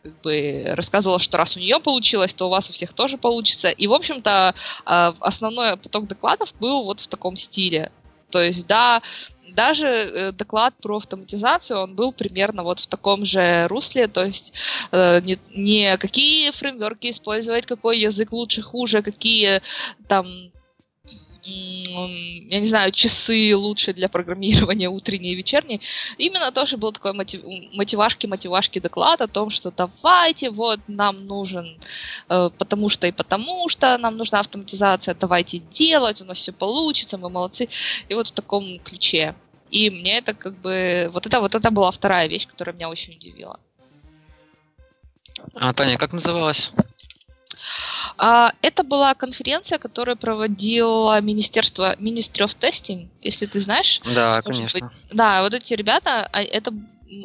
как 0.02 0.20
бы 0.22 0.64
рассказывала, 0.68 1.18
что 1.18 1.36
раз 1.36 1.56
у 1.56 1.60
нее 1.60 1.78
получилось, 1.78 2.32
то 2.32 2.46
у 2.46 2.50
вас 2.50 2.70
у 2.70 2.72
всех 2.72 2.92
тоже 2.94 3.18
получится. 3.18 3.68
И, 3.68 3.86
в 3.86 3.92
общем-то, 3.92 4.54
а, 4.86 5.14
основной 5.20 5.76
поток 5.76 6.06
докладов 6.06 6.54
был 6.58 6.84
вот 6.84 7.00
в 7.00 7.08
таком 7.08 7.36
стиле. 7.36 7.92
То 8.30 8.42
есть, 8.42 8.66
да, 8.66 9.02
даже 9.54 9.86
э, 9.86 10.32
доклад 10.32 10.74
про 10.82 10.96
автоматизацию, 10.96 11.78
он 11.78 11.94
был 11.94 12.12
примерно 12.12 12.62
вот 12.62 12.80
в 12.80 12.86
таком 12.86 13.24
же 13.24 13.66
русле, 13.68 14.08
то 14.08 14.24
есть 14.24 14.52
э, 14.92 15.20
не, 15.22 15.38
не 15.54 15.96
какие 15.96 16.50
фреймворки 16.50 17.10
использовать, 17.10 17.66
какой 17.66 17.98
язык 17.98 18.32
лучше, 18.32 18.62
хуже, 18.62 19.02
какие 19.02 19.60
там 20.08 20.49
я 21.44 22.60
не 22.60 22.66
знаю, 22.66 22.92
часы 22.92 23.56
лучше 23.56 23.92
для 23.92 24.08
программирования 24.08 24.88
утренние 24.88 25.32
и 25.32 25.36
вечерние. 25.36 25.80
Именно 26.18 26.52
тоже 26.52 26.76
был 26.76 26.92
такой 26.92 27.12
мотив, 27.12 27.42
мотивашки-мотивашки 27.72 28.78
доклад 28.80 29.20
о 29.20 29.26
том, 29.26 29.50
что 29.50 29.70
давайте, 29.70 30.50
вот 30.50 30.80
нам 30.86 31.26
нужен 31.26 31.78
э, 32.28 32.50
потому 32.58 32.88
что 32.88 33.06
и 33.06 33.12
потому 33.12 33.68
что, 33.68 33.96
нам 33.98 34.16
нужна 34.16 34.40
автоматизация, 34.40 35.14
давайте 35.14 35.58
делать, 35.58 36.20
у 36.20 36.24
нас 36.24 36.38
все 36.38 36.52
получится, 36.52 37.18
мы 37.18 37.30
молодцы. 37.30 37.68
И 38.08 38.14
вот 38.14 38.28
в 38.28 38.32
таком 38.32 38.78
ключе. 38.80 39.34
И 39.70 39.90
мне 39.90 40.18
это 40.18 40.34
как 40.34 40.54
бы... 40.60 41.10
Вот 41.12 41.26
это, 41.26 41.40
вот 41.40 41.54
это 41.54 41.70
была 41.70 41.90
вторая 41.90 42.28
вещь, 42.28 42.46
которая 42.46 42.74
меня 42.74 42.88
очень 42.88 43.14
удивила. 43.14 43.58
А, 45.54 45.72
Таня, 45.72 45.96
как 45.96 46.12
называлась? 46.12 46.72
А, 48.18 48.52
это 48.62 48.82
была 48.82 49.14
конференция, 49.14 49.78
которую 49.78 50.16
проводило 50.16 51.20
Министерство 51.20 51.94
Ministry 51.96 52.46
of 52.46 52.56
Testing, 52.58 53.08
если 53.22 53.46
ты 53.46 53.60
знаешь. 53.60 54.00
Да, 54.14 54.42
конечно. 54.42 54.80
Быть. 54.80 54.90
Да, 55.10 55.42
вот 55.42 55.54
эти 55.54 55.74
ребята, 55.74 56.28
а, 56.32 56.42
это 56.42 56.72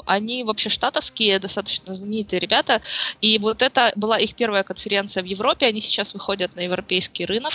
они 0.05 0.43
вообще 0.43 0.69
штатовские, 0.69 1.39
достаточно 1.39 1.95
знаменитые 1.95 2.39
ребята, 2.39 2.81
и 3.21 3.37
вот 3.37 3.61
это 3.61 3.91
была 3.95 4.17
их 4.17 4.35
первая 4.35 4.63
конференция 4.63 5.23
в 5.23 5.25
Европе, 5.25 5.67
они 5.67 5.81
сейчас 5.81 6.13
выходят 6.13 6.55
на 6.55 6.61
европейский 6.61 7.25
рынок, 7.25 7.53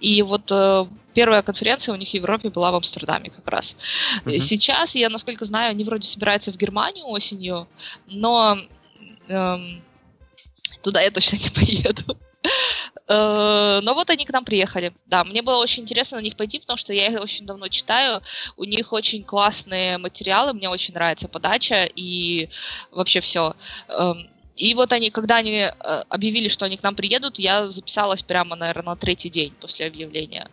и 0.00 0.22
вот 0.22 0.50
э, 0.50 0.86
первая 1.14 1.42
конференция 1.42 1.92
у 1.92 1.96
них 1.96 2.10
в 2.10 2.14
Европе 2.14 2.50
была 2.50 2.72
в 2.72 2.74
Амстердаме 2.74 3.30
как 3.30 3.46
раз. 3.46 3.76
Uh-huh. 4.24 4.38
Сейчас, 4.38 4.94
я 4.94 5.08
насколько 5.08 5.44
знаю, 5.44 5.70
они 5.70 5.84
вроде 5.84 6.08
собираются 6.08 6.52
в 6.52 6.56
Германию 6.56 7.06
осенью, 7.06 7.68
но 8.06 8.58
эм, 9.28 9.82
туда 10.82 11.00
я 11.00 11.10
точно 11.10 11.36
не 11.42 11.50
поеду. 11.50 12.16
Э, 13.08 13.80
но 13.82 13.94
вот 13.94 14.10
они 14.10 14.24
к 14.24 14.32
нам 14.32 14.44
приехали. 14.44 14.92
Да, 15.06 15.24
мне 15.24 15.42
было 15.42 15.56
очень 15.56 15.82
интересно 15.82 16.18
на 16.18 16.22
них 16.22 16.36
пойти, 16.36 16.58
потому 16.58 16.76
что 16.76 16.92
я 16.92 17.06
их 17.06 17.20
очень 17.20 17.46
давно 17.46 17.68
читаю. 17.68 18.22
У 18.56 18.64
них 18.64 18.92
очень 18.92 19.24
классные 19.24 19.98
материалы, 19.98 20.52
мне 20.52 20.68
очень 20.68 20.94
нравится 20.94 21.28
подача 21.28 21.88
и 21.96 22.48
вообще 22.90 23.20
все. 23.20 23.54
Эм, 23.88 24.28
и 24.56 24.74
вот 24.74 24.92
они, 24.92 25.10
когда 25.10 25.36
они 25.36 25.68
э, 25.70 25.72
объявили, 26.08 26.48
что 26.48 26.66
они 26.66 26.76
к 26.76 26.82
нам 26.82 26.94
приедут, 26.94 27.38
я 27.38 27.70
записалась 27.70 28.22
прямо, 28.22 28.56
наверное, 28.56 28.94
на 28.94 28.96
третий 28.96 29.30
день 29.30 29.54
после 29.60 29.86
объявления. 29.86 30.50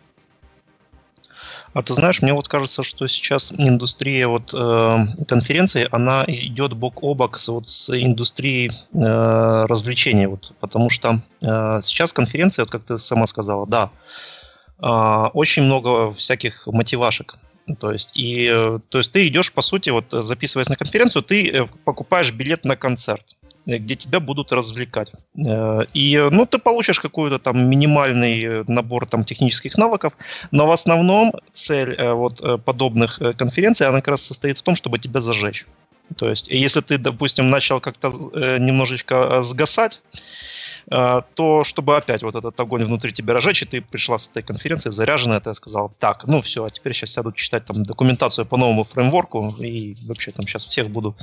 А 1.76 1.82
ты 1.82 1.92
знаешь, 1.92 2.22
мне 2.22 2.32
вот 2.32 2.48
кажется, 2.48 2.82
что 2.82 3.06
сейчас 3.06 3.52
индустрия 3.52 4.28
вот 4.28 4.54
э, 4.54 4.98
конференций, 5.28 5.84
она 5.84 6.24
идет 6.26 6.72
бок 6.72 7.02
о 7.02 7.12
бок 7.12 7.38
с, 7.38 7.48
вот, 7.48 7.68
с 7.68 7.90
индустрией 7.90 8.70
э, 8.94 9.66
развлечений, 9.68 10.24
вот, 10.24 10.54
потому 10.60 10.88
что 10.88 11.20
э, 11.42 11.80
сейчас 11.82 12.14
конференции, 12.14 12.62
вот 12.62 12.70
как 12.70 12.84
ты 12.84 12.96
сама 12.96 13.26
сказала, 13.26 13.66
да, 13.66 13.90
э, 14.78 15.28
очень 15.34 15.64
много 15.64 16.10
всяких 16.12 16.66
мотивашек. 16.66 17.36
То 17.78 17.92
есть, 17.92 18.08
и, 18.14 18.50
э, 18.50 18.78
то 18.88 18.96
есть 18.96 19.12
ты 19.12 19.26
идешь, 19.26 19.52
по 19.52 19.60
сути, 19.60 19.90
вот 19.90 20.06
записываясь 20.10 20.70
на 20.70 20.76
конференцию, 20.76 21.24
ты 21.24 21.50
э, 21.50 21.66
покупаешь 21.84 22.32
билет 22.32 22.64
на 22.64 22.76
концерт. 22.76 23.36
Э, 23.66 23.78
где 23.78 23.96
тебя 23.96 24.20
будут 24.20 24.52
развлекать. 24.52 25.10
Э, 25.46 25.84
и, 25.94 26.28
ну, 26.30 26.46
ты 26.46 26.58
получишь 26.58 27.00
какой-то 27.00 27.38
там 27.38 27.68
минимальный 27.68 28.64
набор 28.68 29.06
там 29.06 29.24
технических 29.24 29.78
навыков, 29.78 30.12
но 30.52 30.66
в 30.66 30.70
основном 30.70 31.32
цель 31.52 31.94
э, 31.94 32.12
вот 32.12 32.64
подобных 32.64 33.20
конференций, 33.36 33.86
она 33.86 33.98
как 33.98 34.08
раз 34.08 34.22
состоит 34.22 34.58
в 34.58 34.62
том, 34.62 34.76
чтобы 34.76 34.98
тебя 34.98 35.20
зажечь. 35.20 35.66
То 36.16 36.28
есть, 36.30 36.46
если 36.48 36.80
ты, 36.80 36.98
допустим, 36.98 37.50
начал 37.50 37.80
как-то 37.80 38.08
немножечко 38.60 39.42
сгасать, 39.42 40.00
то 40.88 41.64
чтобы 41.64 41.96
опять 41.96 42.22
вот 42.22 42.36
этот 42.36 42.58
огонь 42.60 42.84
внутри 42.84 43.12
тебя 43.12 43.34
разжечь, 43.34 43.62
и 43.62 43.64
ты 43.64 43.80
пришла 43.80 44.18
с 44.18 44.28
этой 44.28 44.42
конференции 44.42 44.90
заряженная, 44.90 45.40
ты 45.40 45.52
сказал, 45.54 45.92
так, 45.98 46.24
ну 46.26 46.40
все, 46.42 46.64
а 46.64 46.70
теперь 46.70 46.94
сейчас 46.94 47.10
сяду 47.10 47.32
читать 47.32 47.64
там 47.64 47.82
документацию 47.82 48.46
по 48.46 48.56
новому 48.56 48.84
фреймворку, 48.84 49.56
и 49.58 49.96
вообще 50.06 50.30
там 50.30 50.46
сейчас 50.46 50.64
всех 50.64 50.90
буду 50.90 51.16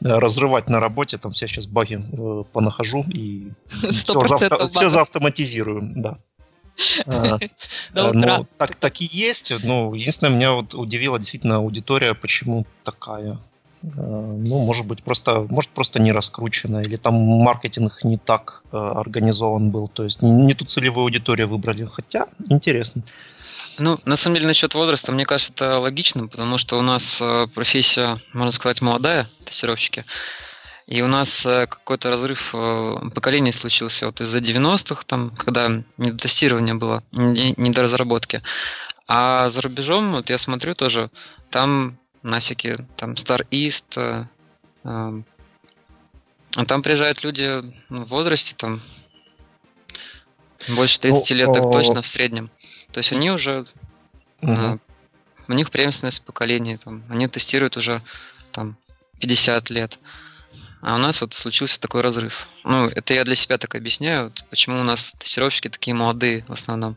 э, 0.00 0.08
разрывать 0.08 0.68
на 0.68 0.78
работе, 0.78 1.18
там 1.18 1.32
все 1.32 1.48
сейчас 1.48 1.66
баги 1.66 2.00
э, 2.00 2.44
понахожу, 2.52 3.04
и 3.08 3.50
все, 3.90 4.26
заавто, 4.26 4.66
все 4.66 4.88
заавтоматизирую, 4.88 5.92
да. 5.96 6.16
А, 7.06 7.38
ну, 8.12 8.46
так, 8.56 8.76
так 8.76 9.00
и 9.00 9.08
есть. 9.12 9.52
Ну, 9.64 9.92
единственное, 9.92 10.34
меня 10.34 10.52
вот 10.52 10.74
удивила 10.74 11.18
действительно 11.18 11.56
аудитория, 11.56 12.14
почему 12.14 12.66
такая. 12.84 13.38
Э, 13.82 13.86
ну, 13.96 14.58
может 14.58 14.86
быть, 14.86 15.02
просто, 15.02 15.46
может, 15.48 15.70
просто 15.70 16.00
не 16.00 16.12
раскручено, 16.12 16.80
или 16.80 16.96
там 16.96 17.14
маркетинг 17.14 18.04
не 18.04 18.18
так 18.18 18.62
э, 18.72 18.76
организован 18.76 19.70
был, 19.70 19.88
то 19.88 20.04
есть 20.04 20.22
не, 20.22 20.30
не 20.30 20.54
ту 20.54 20.64
целевую 20.64 21.04
аудиторию 21.04 21.48
выбрали, 21.48 21.86
хотя 21.86 22.26
интересно. 22.50 23.02
Ну, 23.78 23.98
на 24.04 24.16
самом 24.16 24.34
деле, 24.34 24.48
насчет 24.48 24.74
возраста, 24.74 25.12
мне 25.12 25.24
кажется, 25.24 25.52
это 25.54 25.78
логично, 25.78 26.26
потому 26.26 26.58
что 26.58 26.78
у 26.78 26.82
нас 26.82 27.20
э, 27.22 27.46
профессия, 27.54 28.18
можно 28.34 28.52
сказать, 28.52 28.82
молодая, 28.82 29.28
тестировщики, 29.44 30.04
и 30.86 31.02
у 31.02 31.06
нас 31.06 31.42
какой-то 31.42 32.10
разрыв 32.10 32.50
поколений 33.14 33.52
случился 33.52 34.06
вот 34.06 34.20
из-за 34.20 34.38
90-х, 34.38 35.04
там, 35.06 35.30
когда 35.30 35.68
не 35.68 36.10
до 36.10 36.16
тестирования 36.16 36.74
было, 36.74 37.04
не 37.12 37.70
до 37.70 37.82
разработки. 37.82 38.42
А 39.06 39.48
за 39.50 39.60
рубежом, 39.60 40.10
вот 40.10 40.30
я 40.30 40.38
смотрю 40.38 40.74
тоже, 40.74 41.10
там 41.52 41.96
на 42.22 42.40
всякие 42.40 42.86
там 42.96 43.12
Star 43.12 43.46
East. 43.50 43.84
Э, 43.96 44.24
э, 44.84 45.22
а 46.56 46.64
там 46.64 46.82
приезжают 46.82 47.22
люди 47.22 47.62
ну, 47.90 48.04
в 48.04 48.08
возрасте, 48.08 48.54
там 48.56 48.82
больше 50.68 51.00
30 51.00 51.30
ну, 51.30 51.36
лет, 51.36 51.52
так 51.52 51.62
точно 51.62 52.02
в 52.02 52.06
среднем. 52.06 52.50
То 52.92 52.98
есть 52.98 53.12
они 53.12 53.30
уже 53.30 53.66
угу. 54.40 54.52
э, 54.52 54.78
у 55.48 55.52
них 55.52 55.70
преемственность 55.70 56.22
поколений, 56.22 56.76
там, 56.76 57.04
они 57.08 57.28
тестируют 57.28 57.76
уже 57.76 58.02
там 58.52 58.76
50 59.20 59.70
лет. 59.70 59.98
А 60.82 60.94
у 60.94 60.98
нас 60.98 61.20
вот 61.20 61.34
случился 61.34 61.78
такой 61.78 62.00
разрыв. 62.00 62.48
Ну, 62.64 62.86
это 62.86 63.14
я 63.14 63.24
для 63.24 63.34
себя 63.34 63.58
так 63.58 63.74
объясняю, 63.74 64.24
вот, 64.24 64.44
почему 64.48 64.80
у 64.80 64.84
нас 64.84 65.12
тестировщики 65.18 65.68
такие 65.68 65.94
молодые 65.94 66.44
в 66.48 66.52
основном. 66.52 66.96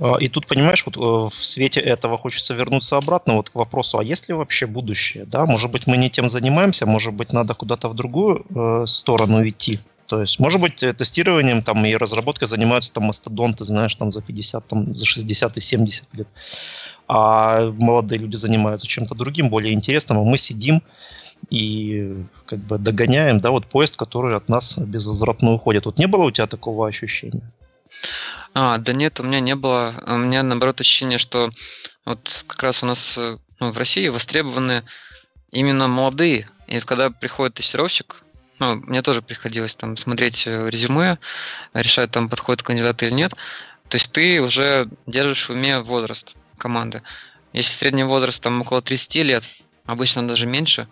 А, 0.00 0.16
и 0.16 0.28
тут, 0.28 0.46
понимаешь, 0.46 0.84
вот 0.86 0.96
э, 0.96 1.00
в 1.00 1.44
свете 1.44 1.80
этого 1.80 2.18
хочется 2.18 2.54
вернуться 2.54 2.96
обратно 2.96 3.34
вот 3.34 3.50
к 3.50 3.54
вопросу, 3.54 3.98
а 3.98 4.04
есть 4.04 4.28
ли 4.28 4.34
вообще 4.34 4.66
будущее? 4.66 5.24
Да? 5.24 5.46
Может 5.46 5.70
быть, 5.70 5.86
мы 5.86 5.96
не 5.96 6.10
тем 6.10 6.28
занимаемся, 6.28 6.86
может 6.86 7.14
быть, 7.14 7.32
надо 7.32 7.54
куда-то 7.54 7.88
в 7.88 7.94
другую 7.94 8.44
э, 8.54 8.84
сторону 8.86 9.46
идти. 9.48 9.80
То 10.06 10.20
есть, 10.20 10.38
может 10.40 10.60
быть, 10.60 10.82
э, 10.82 10.92
тестированием 10.92 11.62
там, 11.62 11.84
и 11.84 11.94
разработкой 11.94 12.48
занимаются 12.48 12.92
там 12.92 13.04
мастодонты, 13.04 13.64
знаешь, 13.64 13.94
там 13.94 14.12
за 14.12 14.22
50, 14.22 14.66
там, 14.66 14.94
за 14.94 15.04
60 15.04 15.56
и 15.56 15.60
70 15.60 16.04
лет. 16.14 16.28
А 17.08 17.70
молодые 17.72 18.18
люди 18.18 18.36
занимаются 18.36 18.86
чем-то 18.86 19.14
другим, 19.14 19.48
более 19.48 19.72
интересным, 19.72 20.18
а 20.18 20.24
мы 20.24 20.38
сидим 20.38 20.82
и 21.50 22.24
как 22.46 22.58
бы 22.58 22.78
догоняем, 22.78 23.40
да, 23.40 23.50
вот 23.50 23.66
поезд, 23.66 23.96
который 23.96 24.36
от 24.36 24.48
нас 24.48 24.76
безвозвратно 24.76 25.52
уходит. 25.52 25.86
Вот 25.86 25.98
не 25.98 26.06
было 26.06 26.24
у 26.24 26.30
тебя 26.30 26.46
такого 26.46 26.86
ощущения? 26.86 27.42
А, 28.54 28.78
да 28.78 28.92
нет, 28.92 29.20
у 29.20 29.22
меня 29.22 29.40
не 29.40 29.54
было. 29.54 29.94
У 30.06 30.16
меня, 30.16 30.42
наоборот, 30.42 30.80
ощущение, 30.80 31.18
что 31.18 31.50
вот 32.04 32.44
как 32.46 32.62
раз 32.62 32.82
у 32.82 32.86
нас 32.86 33.14
э, 33.16 33.38
ну, 33.60 33.70
в 33.70 33.78
России 33.78 34.08
востребованы 34.08 34.82
именно 35.50 35.88
молодые. 35.88 36.48
И 36.66 36.80
когда 36.80 37.10
приходит 37.10 37.54
тестировщик, 37.54 38.24
ну, 38.58 38.76
мне 38.76 39.02
тоже 39.02 39.22
приходилось 39.22 39.74
там 39.74 39.96
смотреть 39.96 40.46
э, 40.46 40.68
резюме, 40.68 41.18
решать, 41.74 42.10
там 42.10 42.28
подходит 42.28 42.62
кандидат 42.62 43.02
или 43.02 43.10
нет. 43.10 43.32
То 43.88 43.96
есть 43.96 44.12
ты 44.12 44.40
уже 44.42 44.88
держишь 45.06 45.48
в 45.48 45.52
уме 45.52 45.80
возраст 45.80 46.34
команды. 46.58 47.02
Если 47.52 47.72
средний 47.72 48.04
возраст 48.04 48.42
там 48.42 48.60
около 48.60 48.82
30 48.82 49.14
лет, 49.16 49.44
обычно 49.86 50.26
даже 50.26 50.46
меньше, 50.46 50.88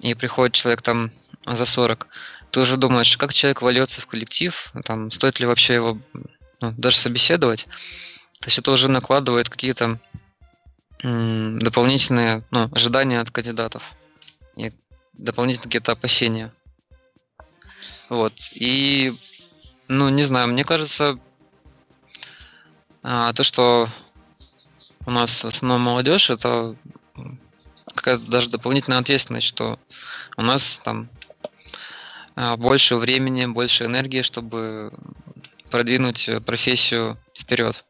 и 0.00 0.14
приходит 0.14 0.54
человек 0.54 0.82
там 0.82 1.12
за 1.46 1.64
40, 1.64 2.06
ты 2.50 2.60
уже 2.60 2.76
думаешь, 2.76 3.16
как 3.16 3.32
человек 3.32 3.62
вольется 3.62 4.00
в 4.00 4.06
коллектив, 4.06 4.72
там, 4.84 5.10
стоит 5.10 5.40
ли 5.40 5.46
вообще 5.46 5.74
его 5.74 5.98
ну, 6.60 6.72
даже 6.76 6.98
собеседовать. 6.98 7.66
То 8.40 8.48
есть 8.48 8.58
это 8.58 8.70
уже 8.70 8.88
накладывает 8.88 9.48
какие-то 9.48 9.98
дополнительные 11.02 12.42
ну, 12.50 12.70
ожидания 12.72 13.20
от 13.20 13.30
кандидатов 13.30 13.92
и 14.56 14.72
дополнительные 15.12 15.64
какие-то 15.64 15.92
опасения. 15.92 16.52
Вот. 18.08 18.32
И, 18.52 19.14
ну, 19.88 20.08
не 20.08 20.22
знаю, 20.22 20.48
мне 20.48 20.64
кажется, 20.64 21.18
а, 23.02 23.32
то, 23.32 23.42
что 23.44 23.88
у 25.06 25.10
нас 25.10 25.44
в 25.44 25.48
основном 25.48 25.82
молодежь, 25.82 26.30
это 26.30 26.76
какая-то 27.94 28.24
даже 28.24 28.50
дополнительная 28.50 28.98
ответственность, 28.98 29.46
что 29.46 29.78
у 30.36 30.42
нас 30.42 30.80
там 30.84 31.08
а, 32.34 32.56
больше 32.56 32.96
времени, 32.96 33.46
больше 33.46 33.84
энергии, 33.84 34.22
чтобы 34.22 34.92
продвинуть 35.74 36.28
э, 36.28 36.40
профессию 36.40 37.18
вперед 37.36 37.84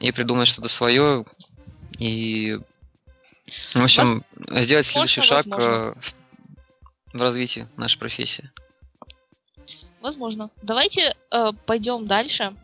и 0.00 0.12
придумать 0.12 0.48
что-то 0.48 0.68
свое 0.68 1.24
и 1.98 2.60
в 3.72 3.82
общем 3.82 4.22
Воз... 4.34 4.64
сделать 4.64 4.84
следующий 4.84 5.22
шаг 5.22 5.46
возможно. 5.46 5.72
Э, 5.72 5.94
в 7.14 7.22
развитии 7.22 7.66
нашей 7.78 7.98
профессии. 7.98 8.50
Возможно. 10.02 10.50
Давайте 10.60 11.16
э, 11.30 11.52
пойдем 11.64 12.06
дальше 12.06 12.54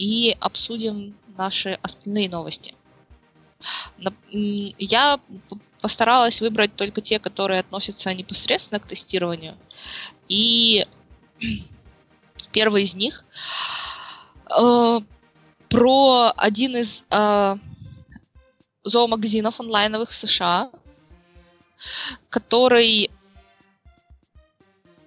и 0.00 0.36
обсудим 0.40 1.16
наши 1.38 1.78
остальные 1.80 2.28
новости. 2.28 2.74
Я 4.32 5.20
постаралась 5.80 6.40
выбрать 6.40 6.74
только 6.74 7.00
те, 7.02 7.20
которые 7.20 7.60
относятся 7.60 8.12
непосредственно 8.14 8.80
к 8.80 8.88
тестированию. 8.88 9.56
И 10.28 10.84
первый 12.52 12.84
из 12.84 12.94
них 12.94 13.24
э, 14.58 15.00
про 15.68 16.32
один 16.36 16.76
из 16.76 17.04
э, 17.10 17.56
зоомагазинов 18.84 19.60
онлайновых 19.60 20.10
в 20.10 20.14
США, 20.14 20.70
который 22.28 23.10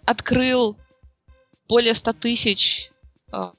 открыл 0.06 0.76
более 1.68 1.96
100 1.96 2.14
тысяч 2.14 2.92
э, 3.32 3.52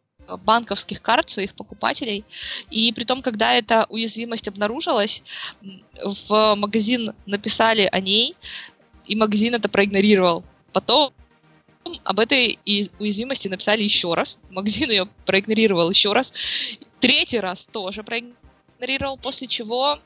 банковских 0.45 1.03
карт 1.03 1.31
своих 1.31 1.55
покупателей. 1.55 2.25
И 2.71 2.93
при 2.93 3.05
том, 3.05 3.23
когда 3.23 3.55
эта 3.55 3.87
уязвимость 3.89 4.49
обнаружилась, 4.49 5.23
в 6.03 6.55
магазин 6.55 7.15
написали 7.27 7.89
о 7.91 8.01
ней, 8.01 8.37
и 9.07 9.17
магазин 9.17 9.55
это 9.55 9.69
проигнорировал. 9.69 10.45
Потом 10.73 11.13
об 12.05 12.21
этой 12.21 12.59
уязвимости 12.99 13.49
написали 13.49 13.83
еще 13.83 14.15
раз. 14.15 14.39
Магазин 14.51 14.91
ее 14.91 15.07
проигнорировал 15.27 15.91
еще 15.91 16.13
раз. 16.13 16.33
Третий 17.01 17.41
раз 17.41 17.67
тоже 17.71 18.03
проигнорировал, 18.03 19.19
после 19.19 19.47
чего 19.47 19.99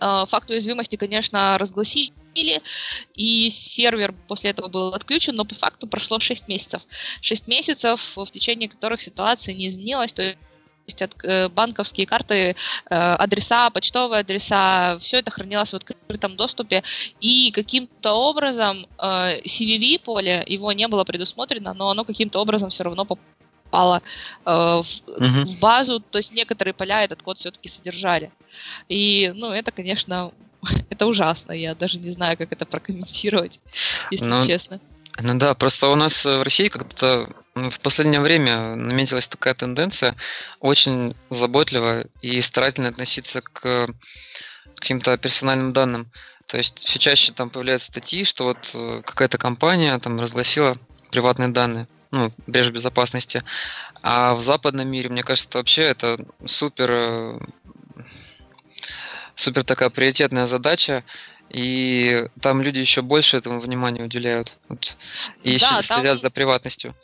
э, 0.00 0.24
факт 0.26 0.50
уязвимости, 0.50 0.96
конечно, 0.96 1.56
разгласили, 1.58 2.12
и 3.14 3.50
сервер 3.50 4.14
после 4.26 4.50
этого 4.50 4.68
был 4.68 4.88
отключен, 4.94 5.36
но 5.36 5.44
по 5.44 5.54
факту 5.54 5.86
прошло 5.86 6.18
6 6.18 6.48
месяцев. 6.48 6.82
6 7.20 7.46
месяцев, 7.46 8.16
в 8.16 8.26
течение 8.30 8.68
которых 8.68 9.00
ситуация 9.00 9.54
не 9.54 9.68
изменилась, 9.68 10.12
то 10.12 10.34
от, 10.86 11.24
э, 11.24 11.48
банковские 11.48 12.06
карты, 12.06 12.34
э, 12.34 12.54
адреса, 12.90 13.70
почтовые 13.70 14.20
адреса, 14.20 14.96
все 14.98 15.18
это 15.18 15.30
хранилось 15.30 15.72
в 15.72 15.76
открытом 15.76 16.36
доступе, 16.36 16.82
и 17.20 17.50
каким-то 17.52 18.12
образом 18.12 18.86
э, 18.98 19.40
CVV 19.44 20.00
поле, 20.00 20.44
его 20.46 20.72
не 20.72 20.88
было 20.88 21.04
предусмотрено, 21.04 21.74
но 21.74 21.90
оно 21.90 22.04
каким-то 22.04 22.40
образом 22.40 22.70
все 22.70 22.84
равно 22.84 23.04
попало 23.04 24.02
в, 24.44 24.48
uh-huh. 24.50 25.46
в 25.46 25.58
базу, 25.58 26.00
то 26.00 26.18
есть 26.18 26.34
некоторые 26.34 26.74
поля 26.74 27.04
этот 27.04 27.22
код 27.22 27.38
все-таки 27.38 27.70
содержали. 27.70 28.30
И, 28.90 29.32
ну, 29.34 29.50
это, 29.50 29.70
конечно, 29.70 30.32
это 30.90 31.06
ужасно, 31.06 31.52
я 31.52 31.74
даже 31.74 31.98
не 31.98 32.10
знаю, 32.10 32.36
как 32.36 32.52
это 32.52 32.66
прокомментировать, 32.66 33.60
если 34.10 34.26
ну, 34.26 34.46
честно. 34.46 34.80
Ну 35.20 35.34
да, 35.38 35.54
просто 35.54 35.88
у 35.88 35.94
нас 35.94 36.24
в 36.24 36.42
России 36.42 36.68
как-то 36.68 37.28
в 37.54 37.80
последнее 37.80 38.20
время 38.20 38.74
наметилась 38.74 39.28
такая 39.28 39.54
тенденция 39.54 40.16
очень 40.60 41.14
заботливо 41.28 42.04
и 42.22 42.40
старательно 42.40 42.88
относиться 42.88 43.42
к 43.42 43.88
каким-то 44.76 45.16
персональным 45.18 45.72
данным. 45.72 46.10
То 46.46 46.56
есть 46.56 46.78
все 46.78 46.98
чаще 46.98 47.32
там 47.32 47.50
появляются 47.50 47.90
статьи, 47.90 48.24
что 48.24 48.44
вот 48.44 48.70
э, 48.74 49.02
какая-то 49.04 49.38
компания 49.38 49.96
там 49.98 50.20
разгласила 50.20 50.76
приватные 51.10 51.48
данные, 51.48 51.86
ну, 52.10 52.32
брешь 52.46 52.70
безопасности. 52.70 53.42
А 54.02 54.34
в 54.34 54.42
западном 54.42 54.88
мире, 54.88 55.08
мне 55.08 55.22
кажется, 55.22 55.58
вообще 55.58 55.82
это 55.82 56.18
супер 56.44 56.88
э, 56.90 57.38
супер 59.36 59.64
такая 59.64 59.90
приоритетная 59.90 60.46
задача, 60.46 61.04
и 61.52 62.26
там 62.40 62.62
люди 62.62 62.78
еще 62.78 63.02
больше 63.02 63.36
этому 63.36 63.60
внимания 63.60 64.02
уделяют. 64.02 64.54
Вот, 64.68 64.96
и 65.42 65.58
да, 65.58 65.82
следят 65.82 66.04
там, 66.04 66.18
за 66.18 66.30
приватностью. 66.30 66.94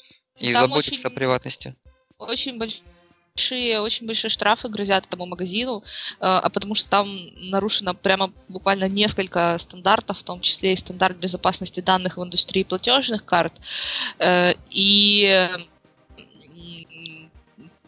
И 0.40 0.52
заботятся 0.52 1.08
очень, 1.08 1.14
о 1.14 1.14
приватности. 1.14 1.76
Очень 2.16 2.58
большие, 2.58 3.80
очень 3.80 4.06
большие 4.06 4.30
штрафы 4.30 4.68
грозят 4.68 5.06
этому 5.06 5.26
магазину, 5.26 5.82
э, 5.82 6.14
а 6.20 6.48
потому 6.48 6.74
что 6.74 6.88
там 6.88 7.28
нарушено 7.50 7.92
прямо 7.92 8.32
буквально 8.48 8.88
несколько 8.88 9.58
стандартов, 9.58 10.18
в 10.18 10.22
том 10.22 10.40
числе 10.40 10.72
и 10.72 10.76
стандарт 10.76 11.18
безопасности 11.18 11.80
данных 11.80 12.16
в 12.16 12.24
индустрии 12.24 12.62
платежных 12.62 13.24
карт. 13.24 13.52
Э, 14.18 14.54
и 14.70 15.48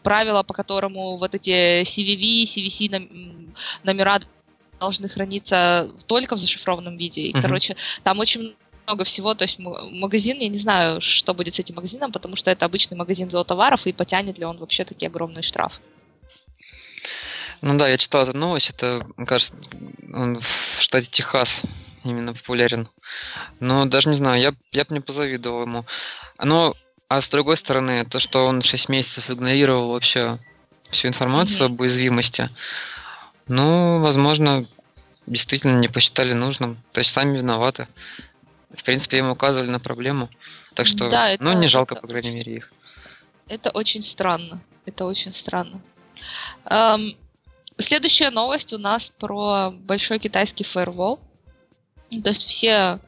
правила, 0.03 0.43
по 0.43 0.53
которому 0.53 1.17
вот 1.17 1.33
эти 1.33 1.81
CVV, 1.83 2.43
CVC 2.43 3.51
номера 3.83 4.19
должны 4.81 5.07
храниться 5.07 5.89
только 6.07 6.35
в 6.35 6.39
зашифрованном 6.39 6.97
виде. 6.97 7.21
И, 7.21 7.33
uh-huh. 7.33 7.41
короче, 7.41 7.75
там 8.03 8.19
очень 8.19 8.55
много 8.87 9.03
всего, 9.03 9.33
то 9.35 9.43
есть 9.43 9.59
магазин, 9.59 10.39
я 10.39 10.49
не 10.49 10.57
знаю, 10.57 10.99
что 10.99 11.33
будет 11.33 11.53
с 11.53 11.59
этим 11.59 11.75
магазином, 11.75 12.11
потому 12.11 12.35
что 12.35 12.51
это 12.51 12.65
обычный 12.65 12.97
магазин 12.97 13.29
зоотоваров, 13.29 13.87
и 13.87 13.93
потянет 13.93 14.39
ли 14.39 14.45
он 14.45 14.57
вообще 14.57 14.83
такие 14.83 15.07
огромные 15.07 15.43
штрафы. 15.43 15.81
Ну 17.61 17.77
да, 17.77 17.87
я 17.87 17.97
читал 17.97 18.23
эту 18.23 18.35
новость, 18.35 18.71
это, 18.71 19.05
кажется, 19.27 19.53
он 20.13 20.39
в 20.39 20.81
штате 20.81 21.07
Техас 21.11 21.61
именно 22.03 22.33
популярен. 22.33 22.89
Но 23.59 23.85
даже 23.85 24.09
не 24.09 24.15
знаю, 24.15 24.41
я, 24.41 24.53
я 24.71 24.83
бы 24.83 24.95
не 24.95 24.99
позавидовал 24.99 25.61
ему. 25.61 25.85
Но, 26.43 26.73
а 27.07 27.21
с 27.21 27.29
другой 27.29 27.57
стороны, 27.57 28.03
то, 28.05 28.19
что 28.19 28.45
он 28.45 28.63
6 28.63 28.89
месяцев 28.89 29.29
игнорировал 29.29 29.91
вообще 29.91 30.39
всю 30.89 31.07
информацию 31.07 31.67
mm-hmm. 31.67 31.73
об 31.73 31.81
уязвимости, 31.81 32.49
ну, 33.51 33.99
возможно, 33.99 34.65
действительно 35.27 35.77
не 35.77 35.89
посчитали 35.89 36.31
нужным. 36.31 36.77
То 36.93 36.99
есть 36.99 37.11
сами 37.11 37.37
виноваты. 37.37 37.87
В 38.73 38.81
принципе, 38.83 39.17
им 39.17 39.29
указывали 39.29 39.69
на 39.69 39.79
проблему. 39.79 40.29
Так 40.73 40.87
что, 40.87 41.09
да, 41.09 41.31
это, 41.31 41.43
ну, 41.43 41.51
не 41.53 41.67
жалко, 41.67 41.95
это, 41.95 42.01
по 42.01 42.07
крайней 42.07 42.31
мере, 42.31 42.55
их. 42.55 42.71
Это 43.49 43.69
очень 43.71 44.03
странно. 44.03 44.61
Это 44.85 45.03
очень 45.03 45.33
странно. 45.33 45.81
Эм, 46.65 47.17
следующая 47.77 48.29
новость 48.29 48.71
у 48.71 48.77
нас 48.77 49.09
про 49.09 49.71
большой 49.71 50.19
китайский 50.19 50.63
фаервол. 50.63 51.19
То 52.09 52.29
есть 52.29 52.45
все 52.45 52.99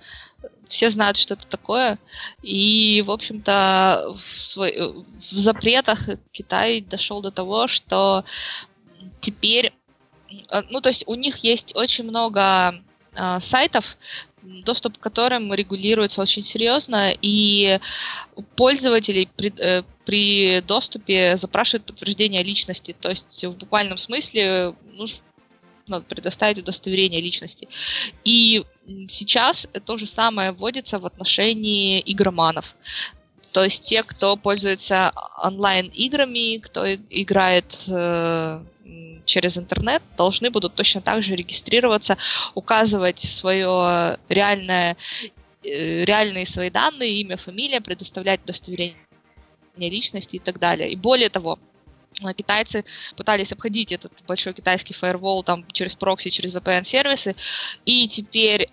все 0.67 0.89
знают, 0.89 1.15
что 1.17 1.35
это 1.35 1.47
такое. 1.47 1.99
И, 2.41 3.01
в 3.05 3.11
общем-то, 3.11 4.11
в, 4.13 4.21
свой, 4.21 4.75
в 4.77 5.31
запретах 5.31 5.99
Китай 6.31 6.81
дошел 6.81 7.21
до 7.21 7.31
того, 7.31 7.67
что 7.67 8.25
теперь 9.21 9.71
ну, 10.69 10.81
то 10.81 10.89
есть 10.89 11.03
у 11.07 11.15
них 11.15 11.37
есть 11.37 11.75
очень 11.75 12.05
много 12.05 12.75
э, 13.15 13.39
сайтов, 13.39 13.97
доступ 14.43 14.97
к 14.97 15.01
которым 15.01 15.53
регулируется 15.53 16.21
очень 16.21 16.43
серьезно, 16.43 17.13
и 17.21 17.79
пользователей 18.55 19.29
при, 19.35 19.53
э, 19.59 19.83
при 20.05 20.61
доступе 20.61 21.37
запрашивают 21.37 21.85
подтверждение 21.85 22.43
личности. 22.43 22.95
То 22.99 23.09
есть 23.09 23.45
в 23.45 23.57
буквальном 23.57 23.97
смысле 23.97 24.75
нужно 24.91 26.01
предоставить 26.07 26.57
удостоверение 26.57 27.21
личности. 27.21 27.67
И 28.23 28.63
сейчас 29.07 29.67
то 29.85 29.97
же 29.97 30.05
самое 30.05 30.51
вводится 30.51 30.99
в 30.99 31.05
отношении 31.05 32.01
игроманов. 32.05 32.75
То 33.51 33.63
есть 33.63 33.83
те, 33.83 34.01
кто 34.03 34.35
пользуется 34.35 35.11
онлайн-играми, 35.43 36.57
кто 36.57 36.95
играет 36.95 37.83
э, 37.87 38.63
через 39.25 39.57
интернет 39.57 40.01
должны 40.17 40.49
будут 40.49 40.75
точно 40.75 41.01
так 41.01 41.23
же 41.23 41.35
регистрироваться, 41.35 42.17
указывать 42.55 43.19
свое 43.19 44.17
реальное, 44.29 44.97
э, 45.63 46.03
реальные 46.05 46.45
свои 46.45 46.69
данные, 46.69 47.21
имя, 47.21 47.37
фамилия, 47.37 47.81
предоставлять 47.81 48.41
удостоверение 48.43 48.97
личности 49.77 50.37
и 50.37 50.39
так 50.39 50.59
далее. 50.59 50.91
И 50.91 50.95
более 50.95 51.29
того, 51.29 51.59
китайцы 52.35 52.85
пытались 53.15 53.51
обходить 53.51 53.91
этот 53.91 54.11
большой 54.27 54.53
китайский 54.53 54.93
фаервол 54.93 55.43
там 55.43 55.65
через 55.71 55.95
прокси, 55.95 56.29
через 56.29 56.55
VPN-сервисы, 56.55 57.35
и 57.85 58.07
теперь 58.07 58.69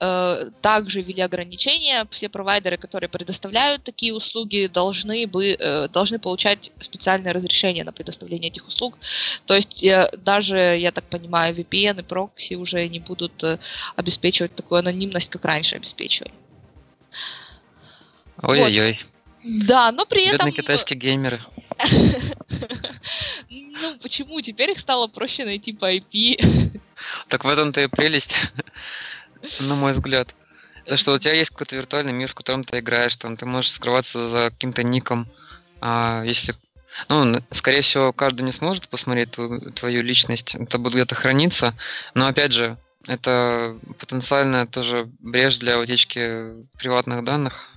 Э, 0.00 0.50
также 0.62 1.02
ввели 1.02 1.22
ограничения. 1.22 2.06
Все 2.10 2.28
провайдеры, 2.28 2.76
которые 2.76 3.08
предоставляют 3.08 3.82
такие 3.82 4.14
услуги, 4.14 4.70
должны, 4.72 5.26
бы, 5.26 5.56
э, 5.58 5.88
должны 5.88 6.20
получать 6.20 6.70
специальное 6.78 7.32
разрешение 7.32 7.82
на 7.82 7.92
предоставление 7.92 8.48
этих 8.48 8.68
услуг. 8.68 8.96
То 9.46 9.56
есть 9.56 9.82
э, 9.82 10.08
даже, 10.18 10.56
я 10.56 10.92
так 10.92 11.04
понимаю, 11.04 11.56
VPN 11.56 12.00
и 12.00 12.02
прокси 12.02 12.54
уже 12.54 12.88
не 12.88 13.00
будут 13.00 13.42
обеспечивать 13.96 14.54
такую 14.54 14.78
анонимность, 14.78 15.30
как 15.30 15.44
раньше 15.44 15.76
обеспечивали. 15.76 16.32
Ой-ой-ой. 18.42 19.00
Вот. 19.42 19.66
Да, 19.66 19.90
но 19.90 20.06
при 20.06 20.20
Бедные 20.20 20.34
этом... 20.34 20.52
китайские 20.52 20.98
геймеры. 20.98 21.42
Ну, 23.80 23.96
почему? 24.02 24.40
Теперь 24.40 24.72
их 24.72 24.78
стало 24.80 25.06
проще 25.06 25.44
найти 25.44 25.72
по 25.72 25.94
IP. 25.94 26.36
Так 27.28 27.44
в 27.44 27.48
этом-то 27.48 27.80
и 27.80 27.86
прелесть 27.86 28.34
на 29.60 29.74
мой 29.74 29.92
взгляд. 29.92 30.34
То, 30.84 30.96
что 30.96 31.12
у 31.12 31.18
тебя 31.18 31.34
есть 31.34 31.50
какой-то 31.50 31.76
виртуальный 31.76 32.12
мир, 32.12 32.28
в 32.28 32.34
котором 32.34 32.64
ты 32.64 32.78
играешь, 32.78 33.16
там 33.16 33.36
ты 33.36 33.44
можешь 33.46 33.72
скрываться 33.72 34.28
за 34.28 34.50
каким-то 34.50 34.82
ником. 34.82 35.28
А 35.80 36.22
если 36.24 36.54
ну, 37.08 37.40
скорее 37.50 37.82
всего, 37.82 38.12
каждый 38.12 38.42
не 38.42 38.52
сможет 38.52 38.88
посмотреть 38.88 39.32
твою, 39.32 39.72
твою 39.72 40.02
личность, 40.02 40.54
это 40.54 40.78
будет 40.78 40.94
где-то 40.94 41.14
храниться, 41.14 41.74
но 42.14 42.26
опять 42.26 42.52
же, 42.52 42.76
это 43.06 43.76
потенциальная 43.98 44.66
тоже 44.66 45.08
брешь 45.20 45.58
для 45.58 45.78
утечки 45.78 46.66
приватных 46.78 47.24
данных. 47.24 47.68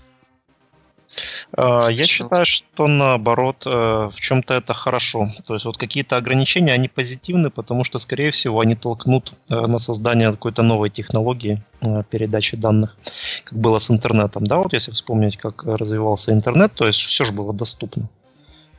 А, 1.54 1.90
я 1.90 2.06
считаю, 2.06 2.46
что 2.46 2.88
наоборот, 2.88 3.64
э, 3.66 4.10
в 4.12 4.20
чем-то 4.20 4.54
это 4.54 4.74
хорошо. 4.74 5.30
То 5.46 5.54
есть 5.54 5.66
вот 5.66 5.78
какие-то 5.78 6.18
ограничения, 6.18 6.74
они 6.74 6.88
позитивны, 6.88 7.50
потому 7.50 7.84
что, 7.84 8.00
скорее 8.00 8.32
всего, 8.32 8.60
они 8.60 8.76
толкнут 8.76 9.34
э, 9.50 9.56
на 9.56 9.80
создание 9.80 10.32
какой-то 10.32 10.64
новой 10.64 10.90
технологии 10.90 11.62
э, 11.82 12.04
передачи 12.10 12.58
данных, 12.58 12.96
как 13.44 13.58
было 13.58 13.80
с 13.80 13.92
интернетом. 13.92 14.46
Да, 14.48 14.58
вот 14.58 14.74
если 14.74 14.92
вспомнить, 14.92 15.38
как 15.38 15.64
развивался 15.66 16.32
интернет, 16.32 16.74
то 16.74 16.88
есть 16.88 17.00
все 17.00 17.26
же 17.26 17.34
было 17.34 17.54
доступно. 17.54 18.10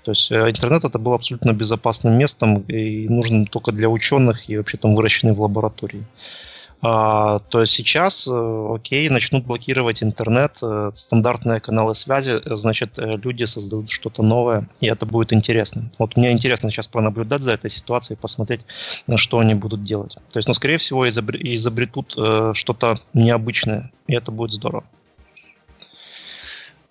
То 0.04 0.10
есть 0.10 0.32
интернет 0.32 0.84
это 0.84 0.98
был 0.98 1.12
абсолютно 1.12 1.52
безопасным 1.52 2.18
местом 2.18 2.62
и 2.62 3.08
нужным 3.08 3.46
только 3.46 3.70
для 3.70 3.88
ученых 3.88 4.48
и 4.48 4.56
вообще 4.56 4.76
там 4.76 4.96
выращенный 4.96 5.32
в 5.32 5.40
лаборатории. 5.40 6.04
А, 6.84 7.38
то 7.38 7.64
сейчас, 7.64 8.26
э, 8.28 8.68
окей, 8.74 9.08
начнут 9.08 9.46
блокировать 9.46 10.02
интернет, 10.02 10.58
э, 10.62 10.90
стандартные 10.94 11.60
каналы 11.60 11.94
связи, 11.94 12.40
э, 12.44 12.56
значит, 12.56 12.98
люди 12.98 13.44
создадут 13.44 13.88
что-то 13.88 14.24
новое, 14.24 14.68
и 14.80 14.88
это 14.88 15.06
будет 15.06 15.32
интересно. 15.32 15.88
Вот 15.98 16.16
мне 16.16 16.32
интересно 16.32 16.72
сейчас 16.72 16.88
пронаблюдать 16.88 17.42
за 17.42 17.52
этой 17.52 17.70
ситуацией, 17.70 18.18
посмотреть, 18.20 18.62
что 19.14 19.38
они 19.38 19.54
будут 19.54 19.84
делать. 19.84 20.16
То 20.32 20.38
есть, 20.38 20.48
ну, 20.48 20.54
скорее 20.54 20.78
всего, 20.78 21.08
изобретут 21.08 22.16
что-то 22.56 22.98
необычное, 23.14 23.92
и 24.08 24.14
это 24.14 24.32
будет 24.32 24.50
здорово. 24.50 24.84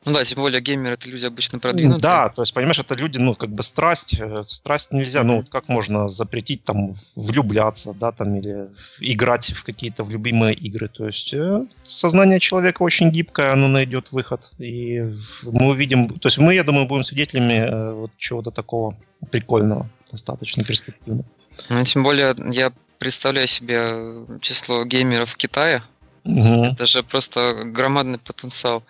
Ну 0.03 0.13
да, 0.13 0.25
тем 0.25 0.39
более 0.39 0.61
геймеры 0.61 0.95
это 0.95 1.07
люди 1.07 1.25
обычно 1.25 1.59
продвинутые. 1.59 2.01
Да, 2.01 2.29
то 2.29 2.41
есть, 2.41 2.53
понимаешь, 2.55 2.79
это 2.79 2.95
люди, 2.95 3.19
ну, 3.19 3.35
как 3.35 3.51
бы 3.51 3.61
страсть. 3.61 4.19
Э, 4.19 4.43
страсть 4.47 4.91
нельзя, 4.93 5.23
ну, 5.23 5.43
как 5.43 5.67
можно 5.67 6.09
запретить 6.09 6.63
там 6.63 6.95
влюбляться, 7.15 7.93
да, 7.93 8.11
там, 8.11 8.35
или 8.35 8.69
играть 8.99 9.51
в 9.51 9.63
какие-то 9.63 10.03
в 10.03 10.09
любимые 10.09 10.55
игры. 10.55 10.87
То 10.87 11.05
есть, 11.05 11.33
э, 11.35 11.67
сознание 11.83 12.39
человека 12.39 12.81
очень 12.81 13.11
гибкое, 13.11 13.53
оно 13.53 13.67
найдет 13.67 14.11
выход. 14.11 14.51
И 14.57 15.03
мы 15.43 15.69
увидим, 15.69 16.17
то 16.17 16.27
есть, 16.27 16.39
мы, 16.39 16.55
я 16.55 16.63
думаю, 16.63 16.87
будем 16.87 17.03
свидетелями 17.03 17.53
э, 17.53 17.91
вот 17.93 18.11
чего-то 18.17 18.49
такого 18.49 18.97
прикольного, 19.29 19.87
достаточно 20.11 20.63
перспективного. 20.63 21.25
Ну, 21.69 21.85
тем 21.85 22.01
более, 22.01 22.35
я 22.51 22.73
представляю 22.97 23.47
себе 23.47 24.39
число 24.41 24.83
геймеров 24.83 25.29
в 25.29 25.37
Китае. 25.37 25.83
Угу. 26.23 26.65
Это 26.65 26.85
же 26.85 27.03
просто 27.03 27.63
громадный 27.65 28.17
потенциал. 28.17 28.83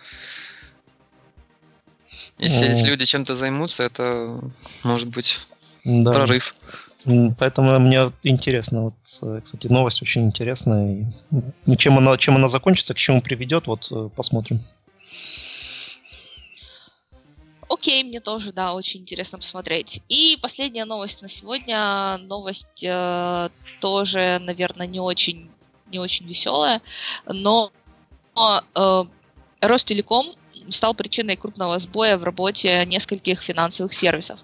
Если 2.38 2.68
эти 2.68 2.84
люди 2.84 3.04
чем-то 3.04 3.34
займутся, 3.34 3.84
это 3.84 4.40
может 4.82 5.08
быть 5.08 5.40
да. 5.84 6.12
прорыв. 6.12 6.54
Поэтому 7.38 7.78
мне 7.80 8.12
интересно, 8.22 8.82
вот, 8.82 8.94
э, 9.22 9.40
кстати, 9.42 9.66
новость 9.66 10.02
очень 10.02 10.24
интересная. 10.24 11.12
И 11.66 11.76
чем 11.76 11.98
она, 11.98 12.16
чем 12.16 12.36
она 12.36 12.48
закончится, 12.48 12.94
к 12.94 12.96
чему 12.96 13.20
приведет, 13.20 13.66
вот 13.66 13.88
э, 13.90 14.08
посмотрим. 14.14 14.60
Окей, 17.68 18.04
мне 18.04 18.20
тоже, 18.20 18.52
да, 18.52 18.74
очень 18.74 19.00
интересно 19.00 19.38
посмотреть. 19.38 20.02
И 20.08 20.38
последняя 20.40 20.84
новость 20.84 21.22
на 21.22 21.28
сегодня. 21.28 22.18
Новость 22.18 22.84
э, 22.84 23.48
тоже, 23.80 24.38
наверное, 24.40 24.86
не 24.86 25.00
очень, 25.00 25.50
не 25.90 25.98
очень 25.98 26.26
веселая, 26.26 26.80
но 27.26 27.72
э, 28.36 29.04
Ростелеком 29.60 30.34
стал 30.70 30.94
причиной 30.94 31.36
крупного 31.36 31.78
сбоя 31.78 32.16
в 32.16 32.24
работе 32.24 32.84
нескольких 32.86 33.42
финансовых 33.42 33.92
сервисов. 33.92 34.38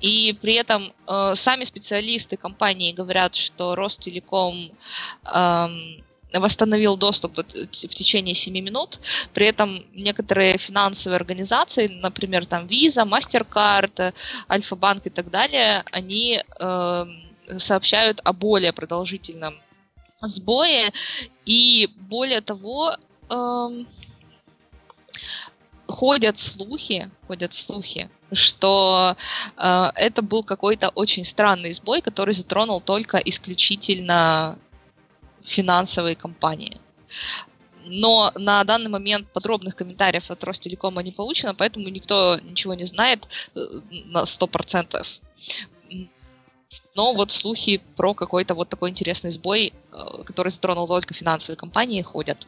И 0.00 0.36
при 0.40 0.54
этом 0.54 0.92
э, 1.06 1.32
сами 1.34 1.64
специалисты 1.64 2.36
компании 2.36 2.92
говорят, 2.92 3.34
что 3.34 3.74
Ростелеком 3.74 4.70
э, 5.24 5.68
восстановил 6.38 6.96
доступ 6.96 7.38
в 7.38 7.94
течение 7.94 8.34
7 8.34 8.54
минут. 8.54 9.00
При 9.32 9.46
этом 9.46 9.84
некоторые 9.92 10.58
финансовые 10.58 11.16
организации, 11.16 11.86
например, 11.86 12.46
там 12.46 12.66
Visa, 12.66 13.04
MasterCard, 13.08 14.14
Альфа-банк 14.50 15.06
и 15.06 15.10
так 15.10 15.30
далее, 15.30 15.84
они 15.92 16.40
э, 16.60 17.06
сообщают 17.58 18.20
о 18.24 18.32
более 18.32 18.72
продолжительном 18.72 19.60
сбое. 20.22 20.92
И 21.44 21.88
более 21.96 22.40
того, 22.40 22.96
э, 23.30 23.84
ходят 25.86 26.38
слухи, 26.38 27.10
ходят 27.26 27.54
слухи, 27.54 28.08
что 28.32 29.16
э, 29.56 29.90
это 29.94 30.22
был 30.22 30.42
какой-то 30.42 30.88
очень 30.90 31.24
странный 31.24 31.72
сбой, 31.72 32.00
который 32.00 32.34
затронул 32.34 32.80
только 32.80 33.18
исключительно 33.18 34.58
финансовые 35.42 36.16
компании. 36.16 36.80
Но 37.86 38.32
на 38.34 38.64
данный 38.64 38.88
момент 38.88 39.30
подробных 39.32 39.76
комментариев 39.76 40.30
от 40.30 40.42
Ростелекома 40.44 41.02
не 41.02 41.12
получено, 41.12 41.54
поэтому 41.54 41.88
никто 41.88 42.40
ничего 42.42 42.74
не 42.74 42.84
знает 42.84 43.28
э, 43.54 43.60
на 43.90 44.22
100%. 44.22 45.20
Но 46.94 47.12
вот 47.12 47.32
слухи 47.32 47.82
про 47.96 48.14
какой-то 48.14 48.54
вот 48.54 48.68
такой 48.68 48.90
интересный 48.90 49.30
сбой, 49.30 49.72
э, 49.92 50.22
который 50.24 50.48
затронул 50.48 50.88
только 50.88 51.12
финансовые 51.12 51.56
компании, 51.56 52.02
ходят. 52.02 52.46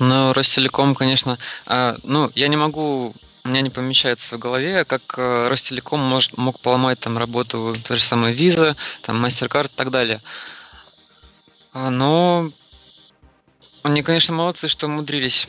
Ну, 0.00 0.32
Ростелеком, 0.32 0.94
конечно, 0.94 1.38
а, 1.66 1.98
ну, 2.04 2.32
я 2.34 2.48
не 2.48 2.56
могу, 2.56 3.14
у 3.44 3.48
меня 3.48 3.60
не 3.60 3.68
помещается 3.68 4.36
в 4.36 4.38
голове, 4.38 4.86
как 4.86 5.02
э, 5.18 5.48
Ростелеком 5.48 6.00
может, 6.00 6.38
мог 6.38 6.58
поломать 6.58 6.98
там 7.00 7.18
работу 7.18 7.76
той 7.84 7.98
же 7.98 8.02
самой 8.02 8.34
Visa, 8.34 8.74
там 9.02 9.22
MasterCard 9.22 9.66
и 9.66 9.76
так 9.76 9.90
далее. 9.90 10.22
А, 11.74 11.90
но 11.90 12.50
они, 13.82 14.02
конечно, 14.02 14.32
молодцы, 14.32 14.68
что 14.68 14.86
умудрились. 14.86 15.46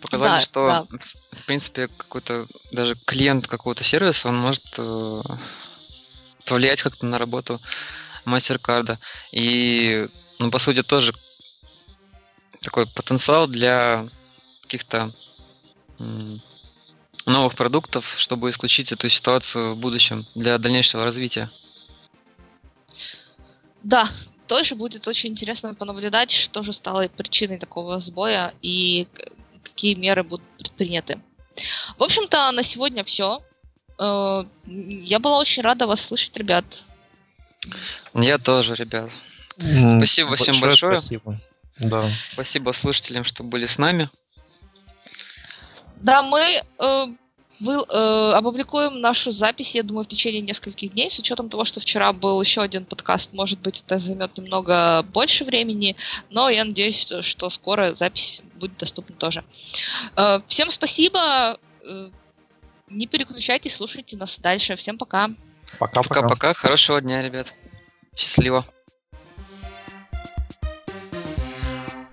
Показали, 0.00 0.38
да, 0.38 0.40
что, 0.40 0.66
да. 0.66 0.86
в 1.32 1.44
принципе, 1.44 1.88
какой-то 1.88 2.46
даже 2.72 2.96
клиент 3.04 3.46
какого-то 3.46 3.84
сервиса, 3.84 4.28
он 4.28 4.38
может 4.38 4.64
э, 4.78 5.22
повлиять 6.46 6.82
как-то 6.82 7.04
на 7.04 7.18
работу 7.18 7.60
MasterCard. 8.24 8.96
И, 9.32 10.08
ну, 10.38 10.50
по 10.50 10.58
сути, 10.58 10.82
тоже 10.82 11.12
такой 12.62 12.86
потенциал 12.86 13.46
для 13.46 14.08
каких-то 14.62 15.12
новых 17.26 17.54
продуктов, 17.54 18.14
чтобы 18.18 18.50
исключить 18.50 18.92
эту 18.92 19.08
ситуацию 19.08 19.74
в 19.74 19.76
будущем 19.76 20.26
для 20.34 20.58
дальнейшего 20.58 21.04
развития. 21.04 21.50
Да, 23.82 24.08
тоже 24.46 24.74
будет 24.74 25.06
очень 25.08 25.30
интересно 25.30 25.74
понаблюдать, 25.74 26.30
что 26.30 26.62
же 26.62 26.72
стало 26.72 27.08
причиной 27.08 27.58
такого 27.58 28.00
сбоя 28.00 28.54
и 28.62 29.06
какие 29.62 29.94
меры 29.94 30.22
будут 30.22 30.46
предприняты. 30.58 31.20
В 31.98 32.02
общем-то, 32.02 32.50
на 32.52 32.62
сегодня 32.62 33.04
все. 33.04 33.42
Э, 33.98 34.44
я 34.66 35.18
была 35.18 35.38
очень 35.38 35.62
рада 35.62 35.86
вас 35.86 36.00
слышать, 36.00 36.36
ребят. 36.36 36.84
Я 38.14 38.38
тоже, 38.38 38.74
ребят. 38.74 39.10
Спасибо 39.56 40.30
большое 40.30 40.52
всем 40.52 40.60
большое. 40.60 40.98
Спасибо. 40.98 41.40
Да. 41.78 42.02
Спасибо 42.02 42.72
слушателям, 42.72 43.24
что 43.24 43.42
были 43.44 43.66
с 43.66 43.78
нами. 43.78 44.08
Да, 45.96 46.22
мы 46.22 46.42
э, 46.78 47.06
вы, 47.62 47.74
э, 47.74 48.32
опубликуем 48.34 49.00
нашу 49.00 49.30
запись, 49.30 49.76
я 49.76 49.84
думаю, 49.84 50.04
в 50.04 50.08
течение 50.08 50.40
нескольких 50.40 50.92
дней, 50.92 51.08
с 51.08 51.18
учетом 51.18 51.48
того, 51.48 51.64
что 51.64 51.78
вчера 51.78 52.12
был 52.12 52.40
еще 52.40 52.60
один 52.60 52.84
подкаст, 52.84 53.32
может 53.32 53.60
быть, 53.60 53.84
это 53.86 53.98
займет 53.98 54.36
немного 54.36 55.04
больше 55.04 55.44
времени, 55.44 55.96
но 56.28 56.48
я 56.50 56.64
надеюсь, 56.64 57.12
что 57.20 57.50
скоро 57.50 57.94
запись 57.94 58.42
будет 58.56 58.76
доступна 58.78 59.14
тоже. 59.14 59.44
Э, 60.16 60.40
всем 60.48 60.72
спасибо, 60.72 61.56
э, 61.84 62.10
не 62.88 63.06
переключайтесь, 63.06 63.76
слушайте 63.76 64.16
нас 64.16 64.38
дальше. 64.38 64.76
Всем 64.76 64.98
пока. 64.98 65.30
Пока-пока. 65.78 66.54
Хорошего 66.54 67.00
дня, 67.00 67.22
ребят. 67.22 67.52
Счастливо. 68.16 68.64